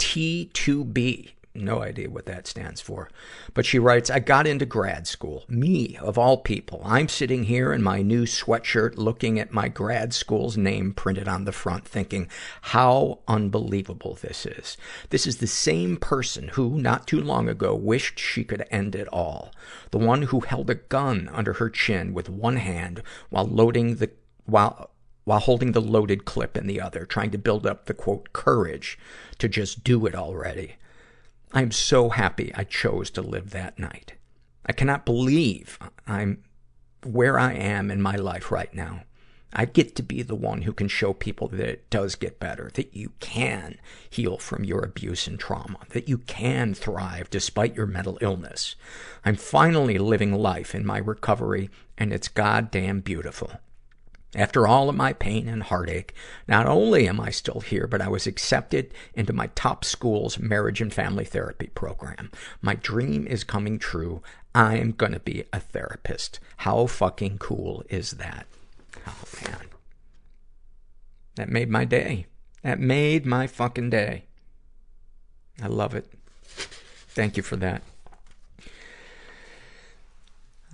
MFT2B. 0.00 1.32
No 1.52 1.82
idea 1.82 2.08
what 2.08 2.26
that 2.26 2.46
stands 2.46 2.80
for. 2.80 3.10
But 3.54 3.66
she 3.66 3.80
writes, 3.80 4.08
I 4.08 4.20
got 4.20 4.46
into 4.46 4.64
grad 4.64 5.08
school. 5.08 5.44
Me, 5.48 5.96
of 6.00 6.16
all 6.16 6.38
people. 6.38 6.80
I'm 6.84 7.08
sitting 7.08 7.44
here 7.44 7.72
in 7.72 7.82
my 7.82 8.02
new 8.02 8.24
sweatshirt 8.24 8.96
looking 8.96 9.38
at 9.40 9.52
my 9.52 9.68
grad 9.68 10.14
school's 10.14 10.56
name 10.56 10.92
printed 10.92 11.26
on 11.26 11.44
the 11.44 11.52
front 11.52 11.86
thinking, 11.86 12.28
how 12.62 13.18
unbelievable 13.26 14.16
this 14.22 14.46
is. 14.46 14.76
This 15.10 15.26
is 15.26 15.38
the 15.38 15.48
same 15.48 15.96
person 15.96 16.48
who, 16.48 16.80
not 16.80 17.08
too 17.08 17.20
long 17.20 17.48
ago, 17.48 17.74
wished 17.74 18.20
she 18.20 18.44
could 18.44 18.64
end 18.70 18.94
it 18.94 19.08
all. 19.08 19.50
The 19.90 19.98
one 19.98 20.22
who 20.22 20.40
held 20.40 20.70
a 20.70 20.76
gun 20.76 21.28
under 21.32 21.54
her 21.54 21.68
chin 21.68 22.14
with 22.14 22.30
one 22.30 22.56
hand 22.56 23.02
while 23.28 23.46
loading 23.46 23.96
the, 23.96 24.12
while, 24.46 24.90
while 25.24 25.40
holding 25.40 25.72
the 25.72 25.80
loaded 25.80 26.24
clip 26.24 26.56
in 26.56 26.68
the 26.68 26.80
other, 26.80 27.04
trying 27.04 27.32
to 27.32 27.38
build 27.38 27.66
up 27.66 27.86
the 27.86 27.94
quote, 27.94 28.32
courage 28.32 28.98
to 29.40 29.48
just 29.48 29.84
do 29.84 30.06
it 30.06 30.14
already. 30.14 30.76
I'm 31.52 31.72
so 31.72 32.10
happy 32.10 32.52
I 32.54 32.64
chose 32.64 33.10
to 33.10 33.22
live 33.22 33.50
that 33.50 33.78
night. 33.78 34.14
I 34.64 34.72
cannot 34.72 35.04
believe 35.04 35.78
I'm 36.06 36.44
where 37.04 37.38
I 37.38 37.54
am 37.54 37.90
in 37.90 38.00
my 38.00 38.16
life 38.16 38.52
right 38.52 38.72
now. 38.72 39.02
I 39.52 39.64
get 39.64 39.96
to 39.96 40.02
be 40.04 40.22
the 40.22 40.36
one 40.36 40.62
who 40.62 40.72
can 40.72 40.86
show 40.86 41.12
people 41.12 41.48
that 41.48 41.60
it 41.60 41.90
does 41.90 42.14
get 42.14 42.38
better, 42.38 42.70
that 42.74 42.94
you 42.94 43.12
can 43.18 43.78
heal 44.08 44.38
from 44.38 44.62
your 44.62 44.84
abuse 44.84 45.26
and 45.26 45.40
trauma, 45.40 45.78
that 45.88 46.08
you 46.08 46.18
can 46.18 46.72
thrive 46.72 47.30
despite 47.30 47.74
your 47.74 47.86
mental 47.86 48.16
illness. 48.20 48.76
I'm 49.24 49.34
finally 49.34 49.98
living 49.98 50.32
life 50.32 50.72
in 50.72 50.86
my 50.86 50.98
recovery, 50.98 51.68
and 51.98 52.12
it's 52.12 52.28
goddamn 52.28 53.00
beautiful. 53.00 53.50
After 54.34 54.66
all 54.66 54.88
of 54.88 54.94
my 54.94 55.12
pain 55.12 55.48
and 55.48 55.64
heartache, 55.64 56.14
not 56.46 56.66
only 56.66 57.08
am 57.08 57.20
I 57.20 57.30
still 57.30 57.60
here, 57.60 57.88
but 57.88 58.00
I 58.00 58.08
was 58.08 58.28
accepted 58.28 58.94
into 59.14 59.32
my 59.32 59.48
top 59.56 59.84
school's 59.84 60.38
marriage 60.38 60.80
and 60.80 60.94
family 60.94 61.24
therapy 61.24 61.66
program. 61.74 62.30
My 62.62 62.74
dream 62.74 63.26
is 63.26 63.42
coming 63.42 63.78
true. 63.78 64.22
I'm 64.54 64.92
gonna 64.92 65.18
be 65.18 65.44
a 65.52 65.58
therapist. 65.58 66.38
How 66.58 66.86
fucking 66.86 67.38
cool 67.38 67.82
is 67.88 68.12
that? 68.12 68.46
Oh 69.04 69.24
man. 69.44 69.66
That 71.34 71.48
made 71.48 71.68
my 71.68 71.84
day. 71.84 72.26
That 72.62 72.78
made 72.78 73.26
my 73.26 73.48
fucking 73.48 73.90
day. 73.90 74.24
I 75.60 75.66
love 75.66 75.94
it. 75.94 76.06
Thank 76.44 77.36
you 77.36 77.42
for 77.42 77.56
that. 77.56 77.82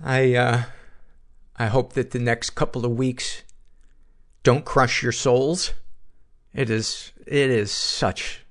I, 0.03 0.35
uh, 0.35 0.63
I 1.55 1.67
hope 1.67 1.93
that 1.93 2.11
the 2.11 2.19
next 2.19 2.51
couple 2.51 2.85
of 2.85 2.91
weeks 2.91 3.41
don't 4.47 4.63
crush 4.63 5.03
your 5.03 5.11
souls. 5.11 5.73
It 6.53 6.69
is, 6.69 7.11
it 7.25 7.49
is 7.49 7.69
such, 7.69 8.45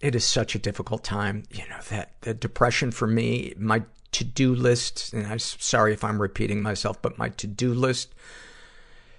it 0.00 0.16
is 0.16 0.26
such 0.26 0.56
a 0.56 0.58
difficult 0.58 1.04
time. 1.04 1.44
You 1.48 1.62
know, 1.68 1.78
that, 1.90 2.20
the 2.22 2.34
depression 2.34 2.90
for 2.90 3.06
me, 3.06 3.54
my 3.56 3.84
to-do 4.10 4.52
list, 4.52 5.12
and 5.12 5.24
I'm 5.28 5.38
sorry 5.38 5.92
if 5.92 6.02
I'm 6.02 6.20
repeating 6.20 6.60
myself, 6.60 7.00
but 7.00 7.18
my 7.18 7.28
to-do 7.28 7.72
list 7.72 8.16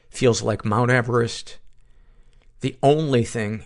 feels 0.10 0.42
like 0.42 0.66
Mount 0.66 0.92
Everest. 0.92 1.58
The 2.60 2.78
only 2.84 3.24
thing 3.24 3.64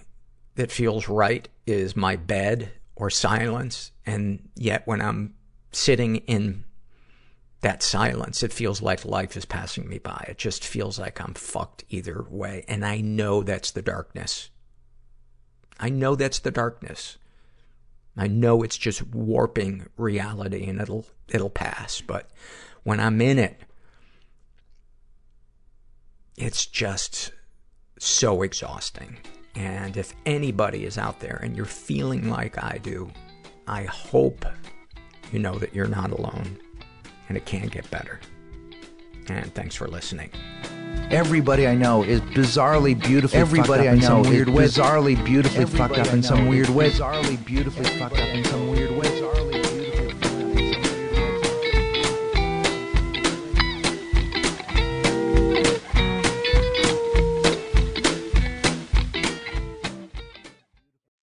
that 0.58 0.72
feels 0.72 1.10
right 1.10 1.50
is 1.66 1.96
my 1.96 2.18
bed 2.18 2.72
or 2.96 3.10
silence. 3.10 3.92
And 4.06 4.48
yet 4.54 4.84
when 4.86 5.02
I'm 5.02 5.34
sitting 5.72 6.18
in 6.18 6.66
that 7.62 7.82
silence, 7.82 8.44
it 8.44 8.54
feels 8.54 8.82
like 8.82 9.04
life 9.04 9.36
is 9.36 9.46
passing 9.46 9.90
me 9.90 9.98
by. 9.98 10.26
It 10.28 10.38
just 10.38 10.64
feels 10.64 11.00
like 11.00 11.20
I'm 11.20 11.34
fucked 11.34 11.84
either 11.90 12.26
way. 12.30 12.64
And 12.68 12.86
I 12.86 13.02
know 13.02 13.42
that's 13.42 13.72
the 13.72 13.82
darkness. 13.82 14.50
I 15.80 15.90
know 15.90 16.16
that's 16.16 16.40
the 16.40 16.52
darkness. 16.52 17.18
I 18.16 18.28
know 18.28 18.64
it's 18.64 18.78
just 18.78 19.04
warping 19.08 19.88
reality 19.98 20.66
and 20.66 20.80
it'll, 20.80 21.06
it'll 21.30 21.50
pass. 21.50 22.02
But 22.02 22.30
when 22.84 23.00
I'm 23.00 23.22
in 23.22 23.40
it, 23.40 23.62
it's 26.36 26.66
just 26.68 27.32
so 27.98 28.44
exhausting. 28.44 29.18
And 29.56 29.98
if 29.98 30.14
anybody 30.28 30.86
is 30.86 31.00
out 31.00 31.20
there 31.20 31.40
and 31.42 31.56
you're 31.56 31.66
feeling 31.66 32.30
like 32.30 32.64
I 32.64 32.78
do, 32.78 33.10
I 33.68 33.86
hope 33.86 34.46
you 35.32 35.40
know 35.40 35.58
that 35.58 35.74
you're 35.74 35.88
not 35.88 36.12
alone 36.12 36.60
and 37.28 37.38
it 37.38 37.46
can 37.46 37.68
get 37.68 37.90
better. 37.90 38.20
And 39.30 39.54
thanks 39.54 39.76
for 39.76 39.88
listening. 39.88 40.30
Everybody 41.12 41.68
I 41.68 41.76
know 41.76 42.04
is 42.04 42.22
bizarrely 42.22 43.00
beautifully 43.02 43.40
Everybody 43.40 43.84
fucked 43.84 43.88
up 43.88 43.88
I 43.88 43.94
in 43.94 44.00
know 44.00 44.06
some 44.08 44.22
is 44.22 44.28
weird 44.28 44.50
way. 44.50 44.66
bizarrely 44.66 45.26
beautifully 45.26 45.62
Everybody 45.62 45.96
fucked 45.96 46.08
up 46.08 46.14
in 46.14 46.24
some 46.24 46.48
weird 46.48 46.70
way. 46.70 46.90
Bizarrely 46.92 47.46
beautifully 47.46 47.86
fucked 47.98 48.18
up 48.20 48.28
in 48.30 48.44
some 48.46 48.70
weird 48.70 48.92
way. 48.92 49.57